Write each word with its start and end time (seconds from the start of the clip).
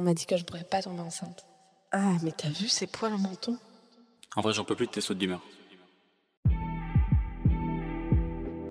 On 0.00 0.02
m'a 0.02 0.14
dit 0.14 0.24
que 0.24 0.38
je 0.38 0.44
pourrais 0.46 0.64
pas 0.64 0.80
tomber 0.80 1.02
enceinte. 1.02 1.44
Ah, 1.92 2.14
mais 2.22 2.32
t'as 2.34 2.48
vu 2.48 2.68
ces 2.68 2.86
poils 2.86 3.12
au 3.12 3.18
menton? 3.18 3.58
En 4.34 4.40
vrai, 4.40 4.54
j'en 4.54 4.64
peux 4.64 4.74
plus 4.74 4.86
de 4.86 4.92
tes 4.92 5.02
sautes 5.02 5.18
d'humeur. 5.18 5.42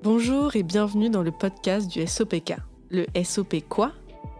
Bonjour 0.01 0.55
et 0.55 0.63
bienvenue 0.63 1.11
dans 1.11 1.21
le 1.21 1.29
podcast 1.29 1.87
du 1.87 2.07
SOPK. 2.07 2.55
Le 2.89 3.05
SOP 3.23 3.57
quoi? 3.69 3.91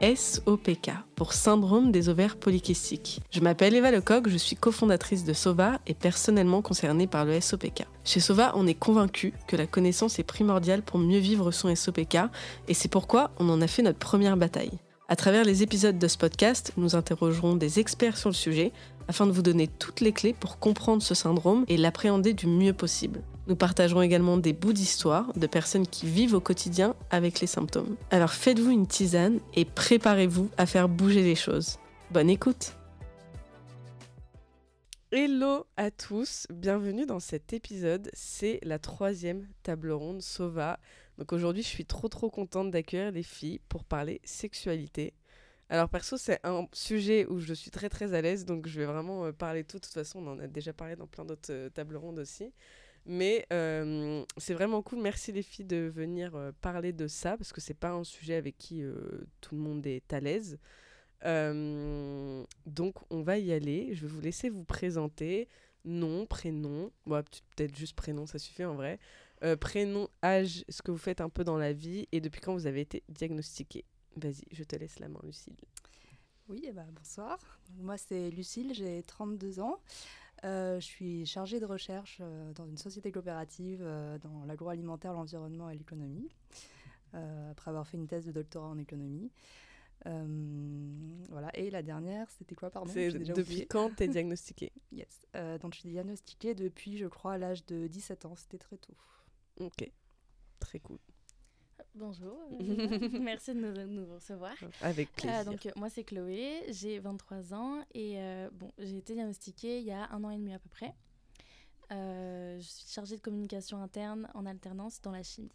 SOPK 0.02 0.90
pour 1.16 1.34
syndrome 1.34 1.92
des 1.92 2.10
ovaires 2.10 2.38
polykystiques. 2.38 3.22
Je 3.30 3.42
m'appelle 3.42 3.76
Eva 3.76 3.92
Lecoq, 3.92 4.28
je 4.28 4.38
suis 4.38 4.56
cofondatrice 4.56 5.26
de 5.26 5.34
SOVA 5.34 5.80
et 5.86 5.94
personnellement 5.94 6.64
concernée 6.64 7.06
par 7.06 7.24
le 7.24 7.40
SOPK. 7.40 7.86
Chez 8.04 8.20
SOVA, 8.20 8.54
on 8.56 8.66
est 8.66 8.74
convaincu 8.74 9.36
que 9.46 9.56
la 9.56 9.68
connaissance 9.68 10.18
est 10.18 10.24
primordiale 10.24 10.82
pour 10.82 10.98
mieux 10.98 11.20
vivre 11.20 11.52
son 11.52 11.76
SOPK 11.76 12.18
et 12.68 12.74
c'est 12.74 12.90
pourquoi 12.90 13.30
on 13.38 13.48
en 13.48 13.62
a 13.62 13.68
fait 13.68 13.84
notre 13.84 14.00
première 14.00 14.38
bataille. 14.38 14.80
À 15.12 15.16
travers 15.16 15.44
les 15.44 15.64
épisodes 15.64 15.98
de 15.98 16.08
ce 16.08 16.20
podcast, 16.20 16.72
nous 16.78 16.96
interrogerons 16.96 17.56
des 17.56 17.80
experts 17.80 18.16
sur 18.16 18.30
le 18.30 18.36
sujet 18.36 18.72
afin 19.08 19.26
de 19.26 19.32
vous 19.32 19.42
donner 19.42 19.68
toutes 19.68 20.02
les 20.02 20.12
clés 20.12 20.36
pour 20.40 20.60
comprendre 20.60 21.02
ce 21.02 21.16
syndrome 21.16 21.66
et 21.68 21.78
l'appréhender 21.78 22.34
du 22.34 22.46
mieux 22.46 22.74
possible. 22.74 23.24
Nous 23.48 23.56
partagerons 23.56 24.04
également 24.04 24.38
des 24.38 24.54
bouts 24.54 24.72
d'histoire 24.72 25.34
de 25.34 25.48
personnes 25.48 25.88
qui 25.88 26.06
vivent 26.06 26.36
au 26.36 26.40
quotidien 26.40 26.94
avec 27.10 27.40
les 27.40 27.48
symptômes. 27.48 27.96
Alors 28.12 28.34
faites-vous 28.34 28.70
une 28.70 28.86
tisane 28.86 29.40
et 29.56 29.66
préparez-vous 29.66 30.52
à 30.58 30.68
faire 30.68 30.88
bouger 30.88 31.24
les 31.24 31.34
choses. 31.34 31.80
Bonne 32.12 32.30
écoute 32.30 32.76
Hello 35.12 35.66
à 35.76 35.90
tous, 35.90 36.46
bienvenue 36.54 37.08
dans 37.08 37.20
cet 37.20 37.52
épisode. 37.52 38.12
C'est 38.14 38.60
la 38.62 38.78
troisième 38.78 39.48
table 39.64 39.90
ronde 39.90 40.22
Sova. 40.22 40.78
Donc 41.20 41.34
aujourd'hui, 41.34 41.64
je 41.64 41.68
suis 41.68 41.86
trop 41.86 42.08
trop 42.08 42.30
contente 42.30 42.72
d'accueillir 42.72 43.12
les 43.12 43.24
filles 43.24 43.60
pour 43.68 43.84
parler 43.84 44.22
sexualité. 44.24 45.14
Alors 45.68 45.90
perso, 45.90 46.16
c'est 46.18 46.40
un 46.46 46.66
sujet 46.72 47.26
où 47.28 47.40
je 47.40 47.54
suis 47.54 47.72
très 47.72 47.90
très 47.90 48.14
à 48.14 48.22
l'aise, 48.22 48.46
donc 48.46 48.68
je 48.68 48.80
vais 48.80 48.86
vraiment 48.86 49.26
euh, 49.26 49.34
parler 49.34 49.66
tout. 49.66 49.80
De 49.80 49.84
toute 49.84 49.94
façon, 49.94 50.26
on 50.26 50.32
en 50.32 50.40
a 50.40 50.48
déjà 50.48 50.72
parlé 50.72 50.96
dans 50.96 51.08
plein 51.08 51.26
d'autres 51.26 51.52
euh, 51.52 51.70
tables 51.70 51.98
rondes 51.98 52.20
aussi. 52.20 52.54
Mais 53.06 53.46
euh, 53.52 54.24
c'est 54.38 54.54
vraiment 54.54 54.82
cool. 54.82 55.00
Merci 55.02 55.34
les 55.34 55.44
filles 55.44 55.66
de 55.66 55.92
venir 55.94 56.32
parler 56.62 56.94
de 56.94 57.08
ça 57.08 57.36
parce 57.36 57.52
que 57.52 57.60
c'est 57.60 57.74
pas 57.74 57.92
un 57.92 58.06
sujet 58.06 58.36
avec 58.36 58.58
qui 58.58 58.84
tout 59.42 59.56
le 59.56 59.62
monde 59.62 59.86
est 59.88 60.14
à 60.14 60.20
l'aise. 60.20 60.58
Donc 61.24 62.96
on 63.10 63.22
va 63.24 63.38
y 63.38 63.52
aller. 63.52 63.94
Je 63.94 64.02
vais 64.02 64.08
vous 64.08 64.22
laisser 64.22 64.50
vous 64.50 64.64
présenter. 64.64 65.48
Nom, 65.86 66.26
prénom. 66.26 66.92
Bon, 67.06 67.24
peut-être 67.56 67.76
juste 67.76 67.96
prénom, 67.96 68.26
ça 68.26 68.38
suffit 68.38 68.66
en 68.66 68.76
vrai. 68.76 69.00
Euh, 69.44 69.56
prénom, 69.56 70.10
âge, 70.24 70.66
ce 70.70 70.82
que 70.82 70.92
vous 70.92 70.98
faites 70.98 71.22
un 71.22 71.30
peu 71.30 71.44
dans 71.44 71.58
la 71.58 71.74
vie 71.74 72.08
et 72.12 72.20
depuis 72.20 72.42
quand 72.42 72.54
vous 72.54 72.68
avez 72.68 72.82
été 72.82 73.04
diagnostiqué. 73.10 73.86
Vas-y, 74.18 74.44
je 74.52 74.64
te 74.64 74.76
laisse 74.76 75.00
la 75.00 75.08
main, 75.08 75.20
Lucille. 75.24 75.56
Oui, 76.50 76.64
eh 76.68 76.72
ben, 76.72 76.88
bonsoir. 76.92 77.38
Moi, 77.78 77.98
c'est 77.98 78.32
Lucille, 78.32 78.74
j'ai 78.74 79.04
32 79.04 79.60
ans. 79.60 79.80
Euh, 80.44 80.80
je 80.80 80.86
suis 80.86 81.26
chargée 81.26 81.60
de 81.60 81.66
recherche 81.66 82.20
euh, 82.22 82.54
dans 82.54 82.66
une 82.66 82.78
société 82.78 83.12
coopérative 83.12 83.82
dans 84.22 84.46
l'agroalimentaire, 84.46 85.14
l'environnement 85.14 85.70
et 85.70 85.78
l'économie, 85.78 86.30
après 87.14 87.70
avoir 87.70 87.88
fait 87.88 87.98
une 87.98 88.08
thèse 88.08 88.26
de 88.26 88.32
doctorat 88.32 88.68
en 88.68 88.78
économie. 88.78 89.32
Euh, 90.06 91.24
voilà. 91.30 91.50
Et 91.58 91.70
la 91.70 91.82
dernière, 91.82 92.30
c'était 92.32 92.56
quoi, 92.56 92.70
pardon? 92.70 92.92
Déjà 92.92 93.18
depuis 93.34 93.68
quand 93.68 93.96
t'es 93.96 94.08
diagnostiqué 94.08 94.72
Yes. 94.92 95.26
Euh, 95.36 95.58
donc, 95.58 95.74
je 95.74 95.80
suis 95.80 95.90
diagnostiquée 95.90 96.56
depuis, 96.56 96.98
je 96.98 97.08
crois, 97.08 97.38
l'âge 97.38 97.66
de 97.66 97.88
17 97.88 98.26
ans. 98.26 98.36
C'était 98.36 98.58
très 98.58 98.78
tôt. 98.78 98.96
Ok, 99.60 99.90
très 100.60 100.80
cool. 100.80 100.98
Bonjour, 101.96 102.38
euh, 102.62 103.10
merci 103.20 103.54
de 103.54 103.60
nous, 103.60 103.88
nous 103.88 104.06
recevoir. 104.14 104.54
Avec 104.82 105.10
Euh, 105.10 105.22
plaisir. 105.22 105.46
donc 105.46 105.66
euh, 105.66 105.72
moi 105.76 105.90
c'est 105.90 106.04
Chloé, 106.04 106.64
j'ai 106.70 107.00
23 107.00 107.54
ans 107.54 107.84
et 107.94 108.20
euh, 108.20 108.50
bon, 108.54 108.72
j'ai 108.78 108.98
été 108.98 109.14
diagnostiquée 109.16 109.80
il 109.80 109.86
y 109.86 109.92
a 109.92 110.10
un 110.12 110.24
an 110.24 110.30
et 110.30 110.38
demi 110.38 110.54
à 110.54 110.60
peu 110.60 110.70
près. 110.70 110.94
Euh, 111.92 112.60
je 112.60 112.68
suis 112.68 112.88
chargée 112.88 113.16
de 113.18 113.22
communication 113.22 113.82
interne 113.82 114.30
en 114.36 114.46
alternance 114.46 115.02
dans 115.02 115.12
la 115.12 115.24
chimie. 115.24 115.52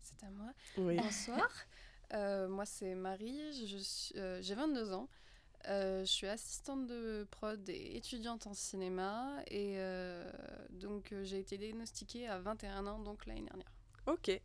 C'est 0.00 0.24
à 0.24 0.30
moi. 0.30 0.52
oui. 0.78 0.96
Bonsoir. 0.96 1.48
Euh, 2.14 2.48
moi, 2.48 2.64
c'est 2.64 2.94
Marie. 2.94 3.38
Euh, 4.16 4.38
J'ai 4.40 4.54
22 4.54 4.92
ans. 4.92 5.08
Euh, 5.68 6.00
je 6.00 6.10
suis 6.10 6.26
assistante 6.26 6.86
de 6.86 7.26
prod 7.30 7.60
et 7.68 7.96
étudiante 7.96 8.46
en 8.46 8.54
cinéma. 8.54 9.36
Et 9.48 9.74
euh, 9.78 10.30
donc, 10.70 11.12
euh, 11.12 11.24
j'ai 11.24 11.38
été 11.38 11.56
diagnostiquée 11.56 12.28
à 12.28 12.38
21 12.38 12.86
ans, 12.86 12.98
donc 12.98 13.26
l'année 13.26 13.42
dernière. 13.42 13.70
Ok. 14.06 14.40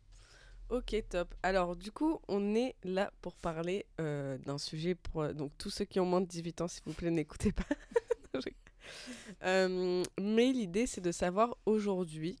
Ok, 0.70 0.94
top. 1.08 1.34
Alors, 1.42 1.76
du 1.76 1.90
coup, 1.90 2.20
on 2.28 2.54
est 2.54 2.76
là 2.84 3.12
pour 3.22 3.34
parler 3.34 3.86
d'un 3.98 4.58
sujet 4.58 4.94
pour. 4.94 5.34
Donc, 5.34 5.50
tous 5.58 5.70
ceux 5.70 5.84
qui 5.84 5.98
ont 5.98 6.06
moins 6.06 6.20
de 6.20 6.26
18 6.26 6.60
ans, 6.60 6.68
s'il 6.68 6.84
vous 6.84 6.92
plaît, 6.92 7.10
n'écoutez 7.10 7.52
pas. 7.52 7.64
Mais 9.42 10.52
l'idée, 10.52 10.86
c'est 10.86 11.00
de 11.00 11.10
savoir 11.10 11.56
aujourd'hui, 11.66 12.38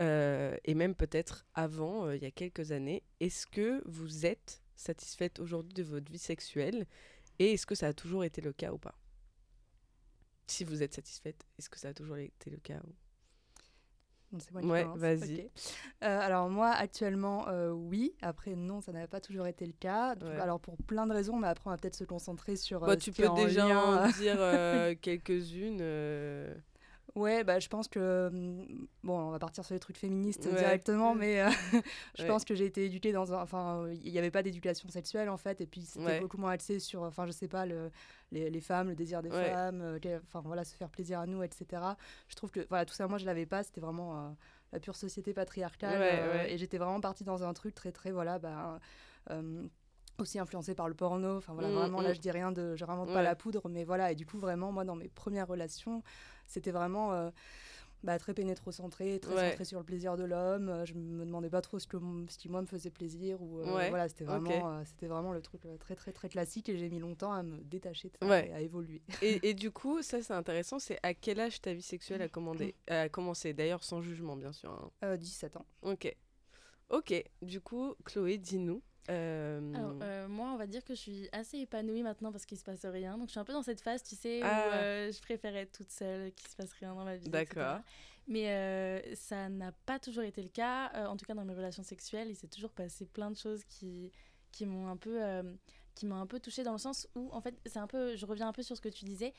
et 0.00 0.74
même 0.74 0.96
peut-être 0.96 1.46
avant, 1.54 2.10
il 2.10 2.20
y 2.20 2.26
a 2.26 2.32
quelques 2.32 2.72
années, 2.72 3.04
est-ce 3.20 3.46
que 3.46 3.82
vous 3.86 4.26
êtes 4.26 4.62
satisfaite 4.74 5.38
aujourd'hui 5.38 5.74
de 5.74 5.84
votre 5.84 6.10
vie 6.10 6.18
sexuelle 6.18 6.86
et 7.40 7.54
est-ce 7.54 7.66
que 7.66 7.74
ça 7.74 7.88
a 7.88 7.92
toujours 7.92 8.22
été 8.22 8.40
le 8.40 8.52
cas 8.52 8.70
ou 8.72 8.78
pas? 8.78 8.94
Si 10.46 10.62
vous 10.64 10.82
êtes 10.82 10.94
satisfaite, 10.94 11.44
est-ce 11.58 11.68
que 11.70 11.78
ça 11.78 11.88
a 11.88 11.94
toujours 11.94 12.18
été 12.18 12.50
le 12.50 12.58
cas 12.58 12.80
ou- 12.86 14.38
c'est 14.38 14.52
moi 14.52 14.62
qui 14.62 14.68
Ouais, 14.68 14.86
vas-y. 14.94 15.40
Euh, 16.04 16.20
alors 16.20 16.48
moi, 16.48 16.70
actuellement, 16.70 17.48
euh, 17.48 17.70
oui. 17.70 18.14
Après, 18.22 18.54
non, 18.54 18.80
ça 18.80 18.92
n'avait 18.92 19.08
pas 19.08 19.20
toujours 19.20 19.46
été 19.48 19.66
le 19.66 19.72
cas. 19.72 20.14
Ouais. 20.16 20.38
Alors 20.38 20.60
pour 20.60 20.76
plein 20.76 21.06
de 21.08 21.12
raisons, 21.12 21.36
mais 21.36 21.48
après, 21.48 21.66
on 21.66 21.70
va 21.70 21.76
peut-être 21.76 21.96
se 21.96 22.04
concentrer 22.04 22.54
sur. 22.54 22.80
Bah, 22.80 22.92
euh, 22.92 22.96
tu 22.96 23.10
peux 23.10 23.28
déjà 23.34 23.66
en 23.76 24.06
dire 24.08 24.38
quelques-unes. 25.00 25.82
Ouais, 27.16 27.42
bah, 27.44 27.58
je 27.58 27.68
pense 27.68 27.88
que. 27.88 28.28
hum, 28.28 28.86
Bon, 29.02 29.18
on 29.18 29.30
va 29.30 29.38
partir 29.38 29.64
sur 29.64 29.74
les 29.74 29.80
trucs 29.80 29.96
féministes 29.98 30.46
Ouais. 30.46 30.54
directement, 30.56 31.14
mais 31.14 31.40
euh, 31.40 31.48
je 32.16 32.22
Ouais. 32.22 32.28
pense 32.28 32.44
que 32.44 32.54
j'ai 32.54 32.66
été 32.66 32.84
éduquée 32.84 33.12
dans 33.12 33.32
un. 33.32 33.42
Enfin, 33.42 33.82
euh, 33.84 33.94
il 34.04 34.12
n'y 34.12 34.18
avait 34.18 34.30
pas 34.30 34.42
d'éducation 34.42 34.88
sexuelle, 34.88 35.28
en 35.28 35.36
fait, 35.36 35.60
et 35.60 35.66
puis 35.66 35.82
c'était 35.82 36.04
Ouais. 36.04 36.20
beaucoup 36.20 36.38
moins 36.38 36.52
axé 36.52 36.78
sur. 36.78 37.02
Enfin, 37.02 37.26
je 37.26 37.32
sais 37.32 37.48
pas, 37.48 37.66
le, 37.66 37.90
les, 38.30 38.48
les 38.50 38.60
femmes, 38.60 38.88
le 38.90 38.94
désir 38.94 39.22
des 39.22 39.30
femmes, 39.30 39.80
euh, 39.82 39.98
enfin, 40.24 40.40
voilà, 40.44 40.64
se 40.64 40.74
faire 40.76 40.90
plaisir 40.90 41.18
à 41.20 41.26
nous, 41.26 41.42
etc. 41.42 41.82
Je 42.28 42.34
trouve 42.36 42.50
que, 42.50 42.66
voilà, 42.68 42.84
tout 42.84 42.94
ça, 42.94 43.08
moi, 43.08 43.18
je 43.18 43.26
l'avais 43.26 43.46
pas, 43.46 43.62
c'était 43.62 43.80
vraiment. 43.80 44.16
euh, 44.16 44.30
la 44.72 44.78
pure 44.78 44.94
société 44.94 45.34
patriarcale 45.34 46.00
euh, 46.00 46.44
et 46.46 46.56
j'étais 46.56 46.78
vraiment 46.78 47.00
partie 47.00 47.24
dans 47.24 47.42
un 47.42 47.52
truc 47.54 47.74
très 47.74 47.90
très 47.90 48.12
voilà 48.12 48.38
bah, 48.38 48.78
euh, 49.30 49.66
aussi 50.20 50.38
influencé 50.38 50.74
par 50.74 50.88
le 50.88 50.94
porno 50.94 51.36
enfin 51.36 51.52
voilà 51.54 51.68
Mm, 51.68 51.74
vraiment 51.74 52.00
mm. 52.00 52.04
là 52.04 52.12
je 52.12 52.20
dis 52.20 52.30
rien 52.30 52.52
de 52.52 52.76
je 52.76 52.84
Ouais. 52.84 53.06
pas 53.12 53.22
la 53.22 53.34
poudre 53.36 53.68
mais 53.68 53.84
voilà 53.84 54.12
et 54.12 54.14
du 54.14 54.26
coup 54.26 54.38
vraiment 54.38 54.72
moi 54.72 54.84
dans 54.84 54.96
mes 54.96 55.08
premières 55.08 55.46
relations 55.48 56.02
c'était 56.46 56.72
vraiment 56.72 57.12
euh, 57.12 57.30
bah, 58.02 58.18
très 58.18 58.32
pénétrocentré, 58.32 59.20
très 59.20 59.34
Ouais. 59.34 59.48
centré 59.50 59.64
sur 59.66 59.78
le 59.78 59.84
plaisir 59.84 60.16
de 60.16 60.24
l'homme. 60.24 60.70
Euh, 60.70 60.86
Je 60.86 60.94
me 60.94 61.22
demandais 61.26 61.50
pas 61.50 61.60
trop 61.60 61.78
ce, 61.78 61.86
que, 61.86 61.98
ce 62.30 62.38
qui 62.38 62.48
moi 62.48 62.62
me 62.62 62.66
faisait 62.66 62.88
plaisir. 62.90 63.42
Ou, 63.42 63.60
euh, 63.60 63.76
Ouais, 63.76 63.90
voilà, 63.90 64.08
c'était 64.08 64.24
vraiment, 64.24 64.72
euh, 64.72 64.82
c'était 64.86 65.06
vraiment 65.06 65.32
le 65.34 65.42
truc 65.42 65.60
très 65.78 65.94
très 65.96 66.10
très 66.10 66.30
classique 66.30 66.70
et 66.70 66.78
j'ai 66.78 66.88
mis 66.88 66.98
longtemps 66.98 67.30
à 67.32 67.42
me 67.42 67.58
détacher 67.58 68.08
de 68.08 68.16
ça 68.22 68.26
Ouais. 68.26 68.48
et 68.48 68.52
à 68.54 68.60
évoluer. 68.62 69.02
Et, 69.20 69.50
et 69.50 69.52
du 69.52 69.70
coup, 69.70 70.00
ça 70.00 70.22
c'est 70.22 70.32
intéressant, 70.32 70.78
c'est 70.78 70.98
à 71.02 71.12
quel 71.12 71.40
âge 71.40 71.60
ta 71.60 71.74
vie 71.74 71.82
sexuelle 71.82 72.22
a, 72.22 72.28
commandé, 72.28 72.74
a 72.88 73.10
commencé? 73.10 73.52
D'ailleurs, 73.52 73.84
sans 73.84 74.00
jugement, 74.00 74.34
bien 74.34 74.52
sûr. 74.52 74.70
hein. 74.72 74.90
Euh, 75.04 75.16
17 75.18 75.58
ans. 75.58 75.66
Ok. 75.82 76.16
Ok, 76.88 77.12
du 77.42 77.60
coup, 77.60 77.94
Chloé, 78.04 78.38
dis-nous. 78.38 78.82
Euh, 79.10 79.74
Alors 79.74 79.94
euh, 80.02 80.28
moi 80.28 80.52
on 80.52 80.56
va 80.56 80.66
dire 80.66 80.84
que 80.84 80.94
je 80.94 81.00
suis 81.00 81.28
assez 81.32 81.58
épanouie 81.58 82.02
maintenant 82.02 82.32
parce 82.32 82.46
qu'il 82.46 82.58
se 82.58 82.64
passe 82.64 82.84
rien. 82.84 83.18
Donc 83.18 83.26
je 83.26 83.32
suis 83.32 83.40
un 83.40 83.44
peu 83.44 83.52
dans 83.52 83.62
cette 83.62 83.80
phase 83.80 84.02
tu 84.02 84.14
sais 84.14 84.40
Ah. 84.42 84.68
où 84.68 84.72
euh, 84.74 85.12
je 85.12 85.20
préférais 85.20 85.60
être 85.62 85.72
toute 85.72 85.90
seule, 85.90 86.32
qu'il 86.32 86.48
se 86.48 86.56
passe 86.56 86.72
rien 86.74 86.94
dans 86.94 87.04
ma 87.04 87.16
vie. 87.16 87.28
D'accord. 87.28 87.80
Mais 88.28 89.14
ça 89.16 89.48
n'a 89.48 89.72
pas 89.86 89.98
toujours 89.98 90.22
été 90.24 90.42
le 90.42 90.48
cas. 90.48 91.08
En 91.08 91.16
tout 91.16 91.26
cas 91.26 91.34
dans 91.34 91.44
mes 91.44 91.54
relations 91.54 91.82
sexuelles 91.82 92.28
il 92.30 92.36
s'est 92.36 92.48
toujours 92.48 92.70
passé 92.70 93.06
plein 93.06 93.30
de 93.30 93.36
choses 93.36 93.64
qui, 93.64 94.12
qui 94.52 94.66
m'ont 94.66 94.88
un 94.88 94.96
peu... 94.96 95.20
qui 95.96 96.06
m'ont 96.06 96.20
un 96.20 96.26
peu 96.26 96.38
touchée 96.38 96.62
dans 96.62 96.72
le 96.72 96.78
sens 96.78 97.08
où, 97.14 97.28
en 97.32 97.40
fait, 97.40 97.54
c'est 97.66 97.78
un 97.78 97.86
peu, 97.88 98.16
je 98.16 98.24
reviens 98.24 98.48
un 98.48 98.52
peu 98.52 98.62
sur 98.62 98.76
ce 98.76 98.80
que 98.80 98.88
tu 98.88 99.04
disais, 99.04 99.34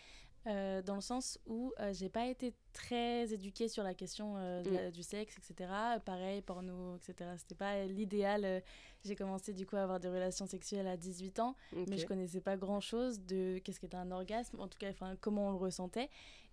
euh, 0.47 0.81
dans 0.81 0.95
le 0.95 1.01
sens 1.01 1.39
où 1.45 1.71
euh, 1.79 1.93
j'ai 1.93 2.09
pas 2.09 2.25
été 2.27 2.53
très 2.73 3.31
éduquée 3.33 3.67
sur 3.67 3.83
la 3.83 3.93
question 3.93 4.35
euh, 4.37 4.61
de 4.63 4.87
Mm. 4.87 4.91
du 4.91 5.03
sexe, 5.03 5.37
etc. 5.37 5.69
Pareil, 6.05 6.41
porno, 6.41 6.95
etc. 6.95 7.29
C'était 7.37 7.55
pas 7.55 7.85
l'idéal. 7.85 8.43
euh, 8.45 8.59
J'ai 9.05 9.15
commencé 9.15 9.53
du 9.53 9.65
coup 9.65 9.75
à 9.75 9.83
avoir 9.83 9.99
des 9.99 10.09
relations 10.09 10.45
sexuelles 10.47 10.87
à 10.87 10.97
18 10.97 11.39
ans, 11.39 11.55
mais 11.87 11.97
je 11.97 12.05
connaissais 12.07 12.41
pas 12.41 12.57
grand 12.57 12.79
chose 12.81 13.19
de 13.21 13.59
qu'est-ce 13.63 13.79
qu'était 13.79 13.97
un 13.97 14.11
orgasme, 14.11 14.59
en 14.59 14.67
tout 14.67 14.77
cas, 14.79 14.91
comment 15.19 15.47
on 15.47 15.51
le 15.51 15.57
ressentait. 15.57 16.09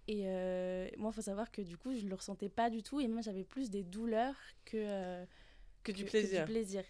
Et 0.06 0.22
moi, 0.96 1.10
il 1.10 1.14
faut 1.14 1.20
savoir 1.22 1.50
que 1.50 1.60
du 1.62 1.76
coup, 1.76 1.94
je 1.94 2.06
le 2.06 2.14
ressentais 2.14 2.48
pas 2.48 2.70
du 2.70 2.82
tout, 2.82 3.00
et 3.00 3.06
même 3.08 3.22
j'avais 3.22 3.44
plus 3.44 3.68
des 3.70 3.82
douleurs 3.84 4.34
que, 4.64 5.24
Que 5.82 5.92
du 5.92 6.04
plaisir. 6.04 6.44
plaisir. 6.46 6.82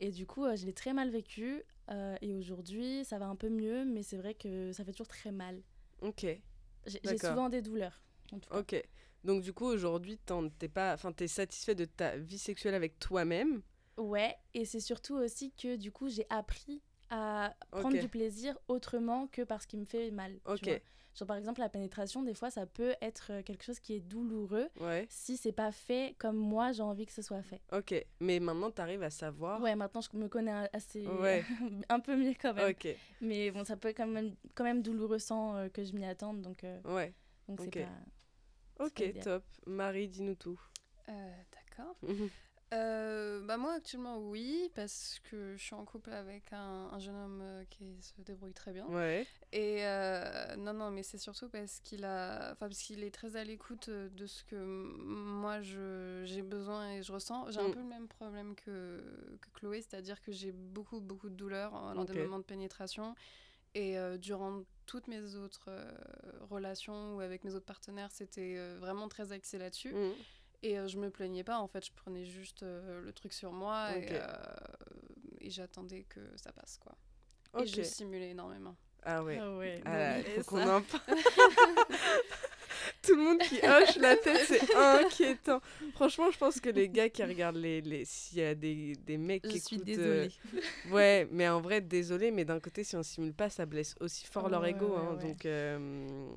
Et 0.00 0.10
du 0.10 0.26
coup, 0.26 0.44
je 0.56 0.66
l'ai 0.66 0.72
très 0.72 0.92
mal 0.92 1.10
vécu. 1.10 1.62
et 2.20 2.34
aujourd'hui, 2.34 3.04
ça 3.04 3.18
va 3.18 3.26
un 3.26 3.36
peu 3.36 3.48
mieux, 3.48 3.84
mais 3.84 4.02
c'est 4.02 4.16
vrai 4.16 4.34
que 4.34 4.72
ça 4.72 4.84
fait 4.84 4.92
toujours 4.92 5.06
très 5.08 5.30
mal. 5.32 5.60
Ok, 6.00 6.26
J'ai 6.86 7.18
souvent 7.18 7.48
des 7.48 7.62
douleurs. 7.62 8.02
En 8.32 8.38
tout 8.38 8.50
cas. 8.50 8.58
ok. 8.60 8.82
Donc 9.24 9.42
du 9.42 9.52
coup, 9.52 9.66
aujourd'hui, 9.66 10.18
t'es 10.58 10.68
pas, 10.68 10.94
enfin, 10.94 11.12
t'es 11.12 11.28
satisfait 11.28 11.74
de 11.74 11.84
ta 11.84 12.16
vie 12.16 12.38
sexuelle 12.38 12.74
avec 12.74 12.98
toi-même? 12.98 13.62
Ouais, 13.96 14.36
et 14.54 14.64
c'est 14.64 14.80
surtout 14.80 15.16
aussi 15.16 15.52
que 15.52 15.76
du 15.76 15.90
coup, 15.90 16.08
j'ai 16.08 16.26
appris 16.30 16.82
à 17.10 17.54
prendre 17.70 17.98
du 17.98 18.08
plaisir 18.08 18.58
autrement 18.68 19.26
que 19.28 19.42
parce 19.42 19.66
qu'il 19.66 19.78
me 19.80 19.84
fait 19.84 20.10
mal. 20.10 20.32
tu 20.44 20.50
Ok. 20.52 20.64
vois. 20.64 20.78
Genre, 21.14 21.26
par 21.26 21.36
exemple, 21.36 21.58
la 21.60 21.68
pénétration, 21.68 22.22
des 22.22 22.34
fois, 22.34 22.48
ça 22.48 22.64
peut 22.66 22.94
être 23.02 23.32
euh, 23.32 23.42
quelque 23.42 23.64
chose 23.64 23.80
qui 23.80 23.94
est 23.94 24.00
douloureux 24.00 24.68
Ouais. 24.78 25.04
si 25.10 25.36
c'est 25.36 25.50
pas 25.52 25.72
fait 25.72 26.14
comme 26.18 26.36
moi 26.36 26.70
j'ai 26.70 26.82
envie 26.82 27.06
que 27.06 27.12
ce 27.12 27.22
soit 27.22 27.42
fait. 27.42 27.60
Ok. 27.72 27.92
Mais 28.20 28.38
maintenant, 28.38 28.70
tu 28.70 28.80
arrives 28.80 29.02
à 29.02 29.10
savoir. 29.10 29.60
Ouais, 29.60 29.74
maintenant 29.74 30.00
je 30.00 30.16
me 30.16 30.28
connais 30.28 30.52
a- 30.52 30.70
assez 30.72 31.04
Ouais. 31.08 31.44
un 31.88 31.98
peu 31.98 32.14
mieux 32.16 32.34
quand 32.40 32.54
même. 32.54 32.70
Ok. 32.70 32.86
Mais 33.20 33.50
bon, 33.50 33.64
ça 33.64 33.76
peut 33.76 33.88
être 33.88 33.96
quand 33.96 34.06
même, 34.06 34.36
quand 34.54 34.62
même 34.64 34.80
douloureux 34.82 35.18
sans 35.18 35.56
euh, 35.56 35.68
que 35.68 35.82
je 35.82 35.92
m'y 35.92 36.04
attende, 36.04 36.40
donc 36.42 36.62
euh, 36.62 36.78
Ouais. 36.84 37.12
donc 37.48 37.60
Ok. 37.62 37.70
c'est 37.74 37.80
pas. 37.84 38.84
Ok, 38.84 39.12
pas 39.14 39.20
top. 39.20 39.44
Marie, 39.66 40.06
dis-nous 40.06 40.36
tout. 40.36 40.60
Euh, 41.08 41.32
D'accord. 41.52 41.96
Euh, 42.74 43.40
bah 43.46 43.56
moi 43.56 43.72
actuellement 43.72 44.18
oui 44.18 44.70
parce 44.74 45.20
que 45.30 45.56
je 45.56 45.62
suis 45.62 45.74
en 45.74 45.86
couple 45.86 46.12
avec 46.12 46.52
un, 46.52 46.90
un 46.92 46.98
jeune 46.98 47.16
homme 47.16 47.40
euh, 47.40 47.64
qui 47.70 47.96
se 48.02 48.12
débrouille 48.20 48.52
très 48.52 48.72
bien 48.74 48.84
ouais. 48.88 49.26
et 49.52 49.86
euh, 49.86 50.54
non 50.56 50.74
non 50.74 50.90
mais 50.90 51.02
c'est 51.02 51.16
surtout 51.16 51.48
parce 51.48 51.80
qu'il 51.80 52.04
a 52.04 52.50
enfin 52.52 52.68
parce 52.68 52.78
qu'il 52.78 53.02
est 53.04 53.10
très 53.14 53.36
à 53.36 53.44
l'écoute 53.44 53.88
de 53.88 54.26
ce 54.26 54.44
que 54.44 54.56
moi 54.56 55.62
je 55.62 56.22
j'ai 56.26 56.42
besoin 56.42 56.92
et 56.92 57.02
je 57.02 57.10
ressens 57.10 57.50
j'ai 57.50 57.60
un 57.60 57.68
Mm. 57.68 57.72
peu 57.72 57.78
le 57.80 57.86
même 57.86 58.06
problème 58.08 58.54
que, 58.54 59.02
que 59.40 59.48
Chloé 59.54 59.80
c'est-à-dire 59.80 60.20
que 60.20 60.30
j'ai 60.30 60.52
beaucoup 60.52 61.00
beaucoup 61.00 61.30
de 61.30 61.34
douleurs 61.36 61.74
euh, 61.74 61.94
lors 61.94 62.04
des 62.04 62.12
moments 62.24 62.38
de 62.38 62.44
pénétration 62.44 63.14
et 63.74 63.98
euh, 63.98 64.18
durant 64.18 64.62
toutes 64.84 65.08
mes 65.08 65.36
autres 65.36 65.70
relations 66.50 67.16
ou 67.16 67.20
avec 67.20 67.44
mes 67.44 67.54
autres 67.54 67.66
partenaires 67.66 68.10
c'était 68.12 68.58
vraiment 68.76 69.08
très 69.08 69.32
axé 69.32 69.56
là-dessus 69.56 69.94
Mhm. 69.94 70.12
Et 70.62 70.78
euh, 70.78 70.88
je 70.88 70.98
me 70.98 71.10
plaignais 71.10 71.44
pas, 71.44 71.58
en 71.58 71.68
fait, 71.68 71.84
je 71.84 71.92
prenais 71.92 72.24
juste 72.24 72.62
euh, 72.62 73.00
le 73.02 73.12
truc 73.12 73.32
sur 73.32 73.52
moi 73.52 73.96
et, 73.96 74.06
euh, 74.12 74.26
et 75.40 75.50
j'attendais 75.50 76.04
que 76.04 76.20
ça 76.36 76.52
passe, 76.52 76.78
quoi. 76.78 76.96
Et 77.62 77.66
je 77.66 77.82
simulais 77.82 78.30
énormément. 78.30 78.76
Ah 79.04 79.22
ouais. 79.22 79.38
Ah 79.40 79.56
ouais. 79.56 79.80
Ah 79.84 80.18
il 80.18 80.24
faut 80.42 80.44
qu'on 80.44 80.68
en 80.68 80.82
parle. 80.82 81.02
Tout 83.02 83.14
le 83.16 83.22
monde 83.22 83.38
qui 83.38 83.56
hoche 83.56 83.96
la 83.96 84.16
tête, 84.16 84.44
c'est 84.46 84.74
inquiétant. 84.74 85.60
Franchement, 85.94 86.30
je 86.30 86.38
pense 86.38 86.60
que 86.60 86.68
les 86.68 86.88
gars 86.88 87.08
qui 87.08 87.22
regardent 87.22 87.56
les. 87.56 87.80
les 87.80 88.04
S'il 88.04 88.38
y 88.38 88.42
a 88.42 88.54
des, 88.54 88.94
des 88.96 89.16
mecs 89.16 89.44
Je 89.46 89.50
qui 89.52 89.60
suis 89.60 89.76
écoutent, 89.76 89.88
euh, 89.98 90.28
désolée. 90.28 90.62
Ouais, 90.90 91.28
mais 91.30 91.48
en 91.48 91.60
vrai, 91.60 91.80
désolé, 91.80 92.30
mais 92.30 92.44
d'un 92.44 92.60
côté, 92.60 92.84
si 92.84 92.96
on 92.96 93.02
simule 93.02 93.34
pas, 93.34 93.50
ça 93.50 93.66
blesse 93.66 93.94
aussi 94.00 94.26
fort 94.26 94.48
leur 94.48 94.64
ego. 94.66 94.88
ouais, 94.88 94.96
hein, 94.96 95.16
ouais. 95.16 95.22
Donc, 95.28 95.46
euh, 95.46 96.28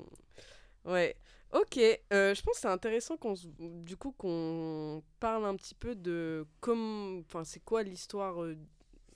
ouais. 0.84 1.16
Ok, 1.52 1.76
euh, 1.78 2.34
je 2.34 2.42
pense 2.42 2.54
que 2.54 2.60
c'est 2.62 2.68
intéressant 2.68 3.18
qu'on 3.18 3.34
du 3.58 3.96
coup 3.96 4.12
qu'on 4.12 5.02
parle 5.20 5.44
un 5.44 5.54
petit 5.54 5.74
peu 5.74 5.94
de 5.94 6.46
comme, 6.60 7.22
enfin 7.26 7.44
c'est 7.44 7.60
quoi 7.60 7.82
l'histoire, 7.82 8.42
euh, 8.42 8.56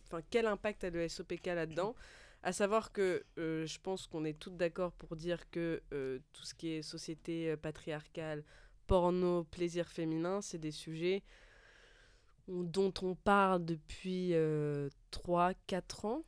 enfin 0.07 0.21
quel 0.31 0.47
impact 0.47 0.85
a 0.85 0.91
le 0.91 1.01
SOPK 1.09 1.47
là-dedans? 1.47 1.95
À 2.43 2.53
savoir 2.53 2.93
que 2.93 3.25
euh, 3.39 3.67
je 3.67 3.79
pense 3.81 4.07
qu'on 4.07 4.25
est 4.27 4.39
toutes 4.39 4.57
d'accord 4.57 4.93
pour 4.93 5.17
dire 5.17 5.51
que 5.51 5.83
tout 6.33 6.45
ce 6.45 6.55
qui 6.55 6.73
est 6.73 6.83
société 6.83 7.57
patriarcale, 7.57 8.45
porno, 8.87 9.45
plaisir 9.45 9.89
féminin, 9.89 10.43
c'est 10.43 10.59
des 10.59 10.73
sujets 10.73 11.23
on- 12.49 12.63
dont 12.65 12.93
on 13.03 13.15
parle 13.15 13.65
depuis 13.65 14.33
3-4 15.11 16.05
ans, 16.05 16.25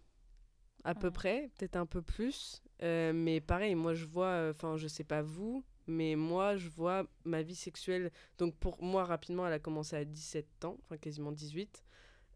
à 0.85 0.95
peu 0.95 1.11
près, 1.11 1.51
peut-être 1.59 1.77
un 1.77 1.87
peu 1.87 2.03
plus. 2.03 2.63
Euh, 2.83 3.13
mais 3.15 3.41
pareil, 3.41 3.75
moi 3.75 3.95
je 3.95 4.07
vois, 4.07 4.49
enfin 4.51 4.77
je 4.77 4.89
sais 4.89 5.05
pas 5.05 5.23
vous, 5.23 5.65
mais 5.89 6.15
moi 6.17 6.57
je 6.57 6.69
vois 6.69 7.07
ma 7.25 7.43
vie 7.43 7.57
sexuelle. 7.57 8.13
Donc 8.39 8.55
pour 8.57 8.83
moi, 8.83 9.05
rapidement, 9.05 9.47
elle 9.47 9.55
a 9.55 9.59
commencé 9.59 9.97
à 9.97 10.05
17 10.05 10.65
ans, 10.67 10.77
enfin 10.85 10.99
quasiment 10.99 11.33
18. 11.33 11.85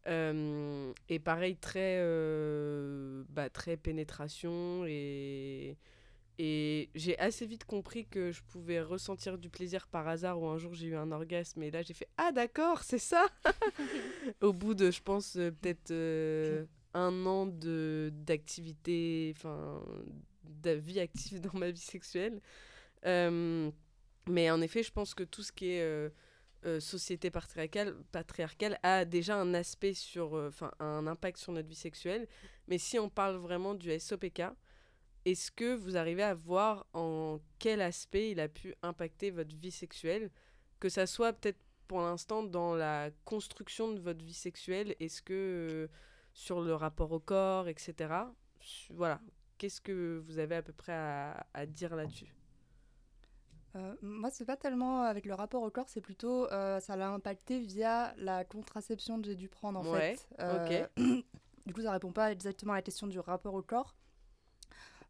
Euh, 0.07 0.91
et 1.07 1.19
pareil, 1.19 1.55
très, 1.55 1.99
euh, 1.99 3.23
bah, 3.29 3.49
très 3.49 3.77
pénétration 3.77 4.85
et. 4.85 5.77
Et 6.39 6.89
j'ai 6.95 7.15
assez 7.19 7.45
vite 7.45 7.63
compris 7.63 8.07
que 8.07 8.31
je 8.31 8.41
pouvais 8.41 8.81
ressentir 8.81 9.37
du 9.37 9.51
plaisir 9.51 9.85
par 9.85 10.07
hasard 10.07 10.41
ou 10.41 10.47
un 10.47 10.57
jour 10.57 10.73
j'ai 10.73 10.87
eu 10.87 10.95
un 10.95 11.11
orgasme 11.11 11.61
et 11.61 11.69
là 11.69 11.83
j'ai 11.83 11.93
fait 11.93 12.07
Ah 12.17 12.31
d'accord, 12.31 12.81
c'est 12.81 12.97
ça 12.97 13.27
Au 14.41 14.51
bout 14.51 14.73
de, 14.73 14.89
je 14.89 14.99
pense, 15.03 15.35
euh, 15.35 15.51
peut-être 15.51 15.91
un 16.95 17.25
an 17.27 17.45
de 17.45 18.11
d'activité, 18.13 19.31
enfin, 19.37 19.83
de 20.43 20.71
vie 20.71 20.99
active 20.99 21.39
dans 21.39 21.53
ma 21.57 21.69
vie 21.69 21.79
sexuelle. 21.79 22.41
Euh, 23.05 23.71
mais 24.27 24.49
en 24.51 24.61
effet, 24.61 24.83
je 24.83 24.91
pense 24.91 25.13
que 25.13 25.23
tout 25.23 25.43
ce 25.43 25.51
qui 25.51 25.71
est 25.71 25.81
euh, 25.81 26.09
euh, 26.65 26.79
société 26.79 27.29
patriarcale, 27.29 28.79
a 28.83 29.05
déjà 29.05 29.35
un 29.37 29.53
aspect 29.53 29.93
sur, 29.93 30.33
enfin, 30.33 30.71
un 30.79 31.07
impact 31.07 31.37
sur 31.37 31.51
notre 31.51 31.67
vie 31.67 31.75
sexuelle. 31.75 32.27
Mais 32.67 32.77
si 32.77 32.97
on 32.99 33.09
parle 33.09 33.35
vraiment 33.35 33.73
du 33.73 33.97
SOPK, 33.99 34.43
est-ce 35.25 35.51
que 35.51 35.75
vous 35.75 35.97
arrivez 35.97 36.23
à 36.23 36.33
voir 36.33 36.85
en 36.93 37.39
quel 37.59 37.81
aspect 37.81 38.31
il 38.31 38.39
a 38.39 38.47
pu 38.47 38.75
impacter 38.81 39.31
votre 39.31 39.55
vie 39.55 39.71
sexuelle? 39.71 40.31
Que 40.79 40.89
ça 40.89 41.05
soit 41.05 41.33
peut-être 41.33 41.59
pour 41.87 42.01
l'instant 42.01 42.43
dans 42.43 42.75
la 42.75 43.09
construction 43.25 43.91
de 43.91 43.99
votre 43.99 44.23
vie 44.23 44.33
sexuelle, 44.33 44.95
est-ce 44.99 45.21
que 45.21 45.89
sur 46.33 46.61
le 46.61 46.73
rapport 46.73 47.11
au 47.11 47.19
corps, 47.19 47.67
etc. 47.67 48.13
Voilà. 48.89 49.21
Qu'est-ce 49.57 49.81
que 49.81 50.21
vous 50.25 50.39
avez 50.39 50.55
à 50.55 50.61
peu 50.61 50.73
près 50.73 50.93
à 50.93 51.65
dire 51.67 51.95
là-dessus? 51.95 52.33
Euh, 53.75 53.95
moi, 54.01 54.29
c'est 54.29 54.45
pas 54.45 54.55
tellement 54.57 55.01
avec 55.03 55.25
le 55.25 55.33
rapport 55.33 55.63
au 55.63 55.69
corps, 55.71 55.89
c'est 55.89 56.01
plutôt 56.01 56.45
euh, 56.51 56.79
ça 56.79 56.95
l'a 56.95 57.09
impacté 57.09 57.59
via 57.59 58.13
la 58.17 58.43
contraception 58.45 59.19
que 59.19 59.25
j'ai 59.25 59.35
dû 59.35 59.49
prendre 59.49 59.79
en 59.79 59.91
Ouais, 59.91 60.15
fait. 60.15 60.27
Euh, 60.39 60.85
du 61.65 61.73
coup, 61.73 61.81
ça 61.81 61.91
répond 61.91 62.11
pas 62.11 62.31
exactement 62.31 62.73
à 62.73 62.77
la 62.77 62.81
question 62.81 63.07
du 63.07 63.19
rapport 63.19 63.53
au 63.55 63.61
corps. 63.63 63.95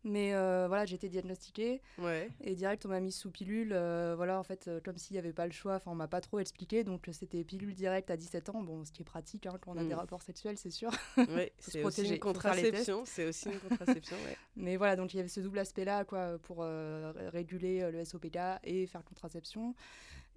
Mais 0.05 0.33
euh, 0.33 0.65
voilà, 0.67 0.85
j'ai 0.85 0.95
été 0.95 1.07
diagnostiquée 1.07 1.81
Ouais. 1.97 2.29
et 2.41 2.55
direct 2.55 2.85
on 2.85 2.89
m'a 2.89 2.99
mis 2.99 3.11
sous 3.13 3.31
pilule. 3.31 3.71
euh, 3.73 4.13
voilà, 4.17 4.37
en 4.37 4.43
fait, 4.43 4.67
euh, 4.67 4.81
comme 4.83 4.97
s'il 4.97 5.13
n'y 5.13 5.19
avait 5.19 5.31
pas 5.33 5.45
le 5.45 5.53
choix. 5.53 5.75
Enfin, 5.75 5.91
on 5.91 5.95
m'a 5.95 6.07
pas 6.09 6.19
trop 6.19 6.39
expliqué. 6.39 6.83
Donc, 6.83 7.07
c'était 7.13 7.43
pilule 7.45 7.73
directe 7.73 8.11
à 8.11 8.17
17 8.17 8.49
ans. 8.49 8.61
Bon, 8.61 8.83
ce 8.83 8.91
qui 8.91 9.01
est 9.01 9.05
pratique 9.05 9.45
hein, 9.45 9.57
quand 9.61 9.71
on 9.73 9.77
a 9.77 9.83
des 9.83 9.93
Mm. 9.93 9.99
rapports 9.99 10.21
sexuels, 10.21 10.57
c'est 10.57 10.71
sûr. 10.71 10.91
Se 11.59 11.71
c'est 11.71 11.83
aussi 11.83 12.05
une 12.07 12.19
contraception. 12.19 13.03
C'est 13.05 13.25
aussi 13.27 13.49
une 13.49 13.59
contraception, 13.59 14.17
ouais. 14.25 14.37
Mais 14.57 14.75
voilà, 14.75 14.95
donc 14.97 15.13
il 15.13 15.17
y 15.17 15.19
avait 15.21 15.29
ce 15.29 15.39
double 15.39 15.59
aspect-là 15.59 16.03
quoi, 16.05 16.37
pour 16.39 16.57
euh, 16.61 17.11
ré- 17.15 17.29
réguler 17.29 17.89
le 17.91 18.03
SOPK 18.03 18.37
et 18.65 18.85
faire 18.87 19.03
contraception. 19.05 19.73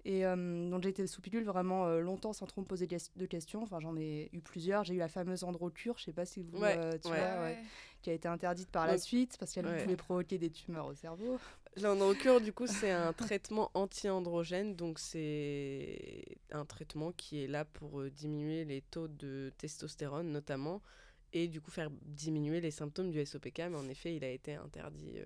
Et 0.07 0.25
euh, 0.25 0.69
donc 0.69 0.83
j'ai 0.83 0.89
été 0.89 1.05
sous 1.05 1.19
pilule 1.19 1.43
vraiment 1.43 1.85
euh, 1.85 1.99
longtemps 1.99 2.31
sans 2.31 2.45
trop 2.45 2.61
me 2.61 2.65
poser 2.65 2.87
de 2.87 3.25
questions. 3.25 3.61
Enfin, 3.63 3.81
j'en 3.81 3.97
ai 3.97 4.29
eu 4.31 4.39
plusieurs. 4.39 4.85
J'ai 4.85 4.93
eu 4.93 4.99
la 4.99 5.09
fameuse 5.09 5.43
androcure, 5.43 5.97
je 5.97 6.05
sais 6.05 6.13
pas 6.13 6.25
si 6.25 6.41
vous 6.41 6.59
Ouais, 6.59 6.77
euh, 6.77 6.97
tu 6.97 7.09
ouais. 7.09 7.17
vois, 7.17 7.43
ouais, 7.43 7.57
qui 8.01 8.09
a 8.09 8.13
été 8.13 8.29
interdite 8.29 8.69
par 8.69 8.87
la 8.87 8.97
suite 8.97 9.35
parce 9.37 9.51
qu'elle 9.51 9.65
pouvait 9.65 9.97
provoquer 9.97 10.37
des 10.37 10.49
tumeurs 10.49 10.85
au 10.85 10.95
cerveau. 10.95 11.37
L'androcure, 11.81 12.39
du 12.39 12.53
coup, 12.53 12.67
c'est 12.67 12.89
un 12.89 13.11
traitement 13.11 13.69
anti-androgène. 13.73 14.77
Donc, 14.77 14.97
c'est 14.97 16.23
un 16.51 16.63
traitement 16.63 17.11
qui 17.11 17.43
est 17.43 17.47
là 17.47 17.65
pour 17.65 17.99
euh, 17.99 18.09
diminuer 18.09 18.63
les 18.63 18.81
taux 18.83 19.09
de 19.09 19.51
testostérone, 19.57 20.31
notamment, 20.31 20.81
et 21.33 21.49
du 21.49 21.59
coup, 21.59 21.69
faire 21.69 21.89
diminuer 22.03 22.61
les 22.61 22.71
symptômes 22.71 23.11
du 23.11 23.23
SOPK. 23.25 23.57
Mais 23.69 23.75
en 23.75 23.89
effet, 23.89 24.15
il 24.15 24.23
a 24.23 24.29
été 24.29 24.55
interdit. 24.55 25.19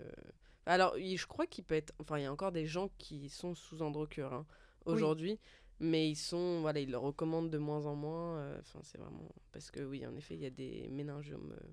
Alors, 0.65 0.95
je 0.97 1.25
crois 1.27 1.45
qu'il 1.45 1.65
peut 1.65 1.75
être. 1.75 1.93
Enfin, 1.99 2.17
il 2.17 2.23
y 2.23 2.25
a 2.25 2.31
encore 2.31 2.51
des 2.51 2.65
gens 2.65 2.89
qui 2.97 3.29
sont 3.29 3.53
sous 3.53 3.83
androcure 3.83 4.33
hein, 4.33 4.47
Oui. 4.85 4.93
aujourd'hui. 4.93 5.39
Mais 5.79 6.09
ils 6.09 6.15
sont, 6.15 6.61
voilà, 6.61 6.79
ils 6.79 6.91
le 6.91 6.97
recommandent 6.97 7.49
de 7.49 7.57
moins 7.57 7.85
en 7.87 7.95
moins. 7.95 8.37
euh, 8.37 8.59
Enfin, 8.59 8.79
c'est 8.83 8.99
vraiment 8.99 9.27
parce 9.51 9.71
que 9.71 9.79
oui, 9.81 10.05
en 10.05 10.15
effet, 10.15 10.35
il 10.35 10.41
y 10.41 10.45
a 10.45 10.49
des 10.51 10.87
méningiomes. 10.91 11.53
euh, 11.59 11.67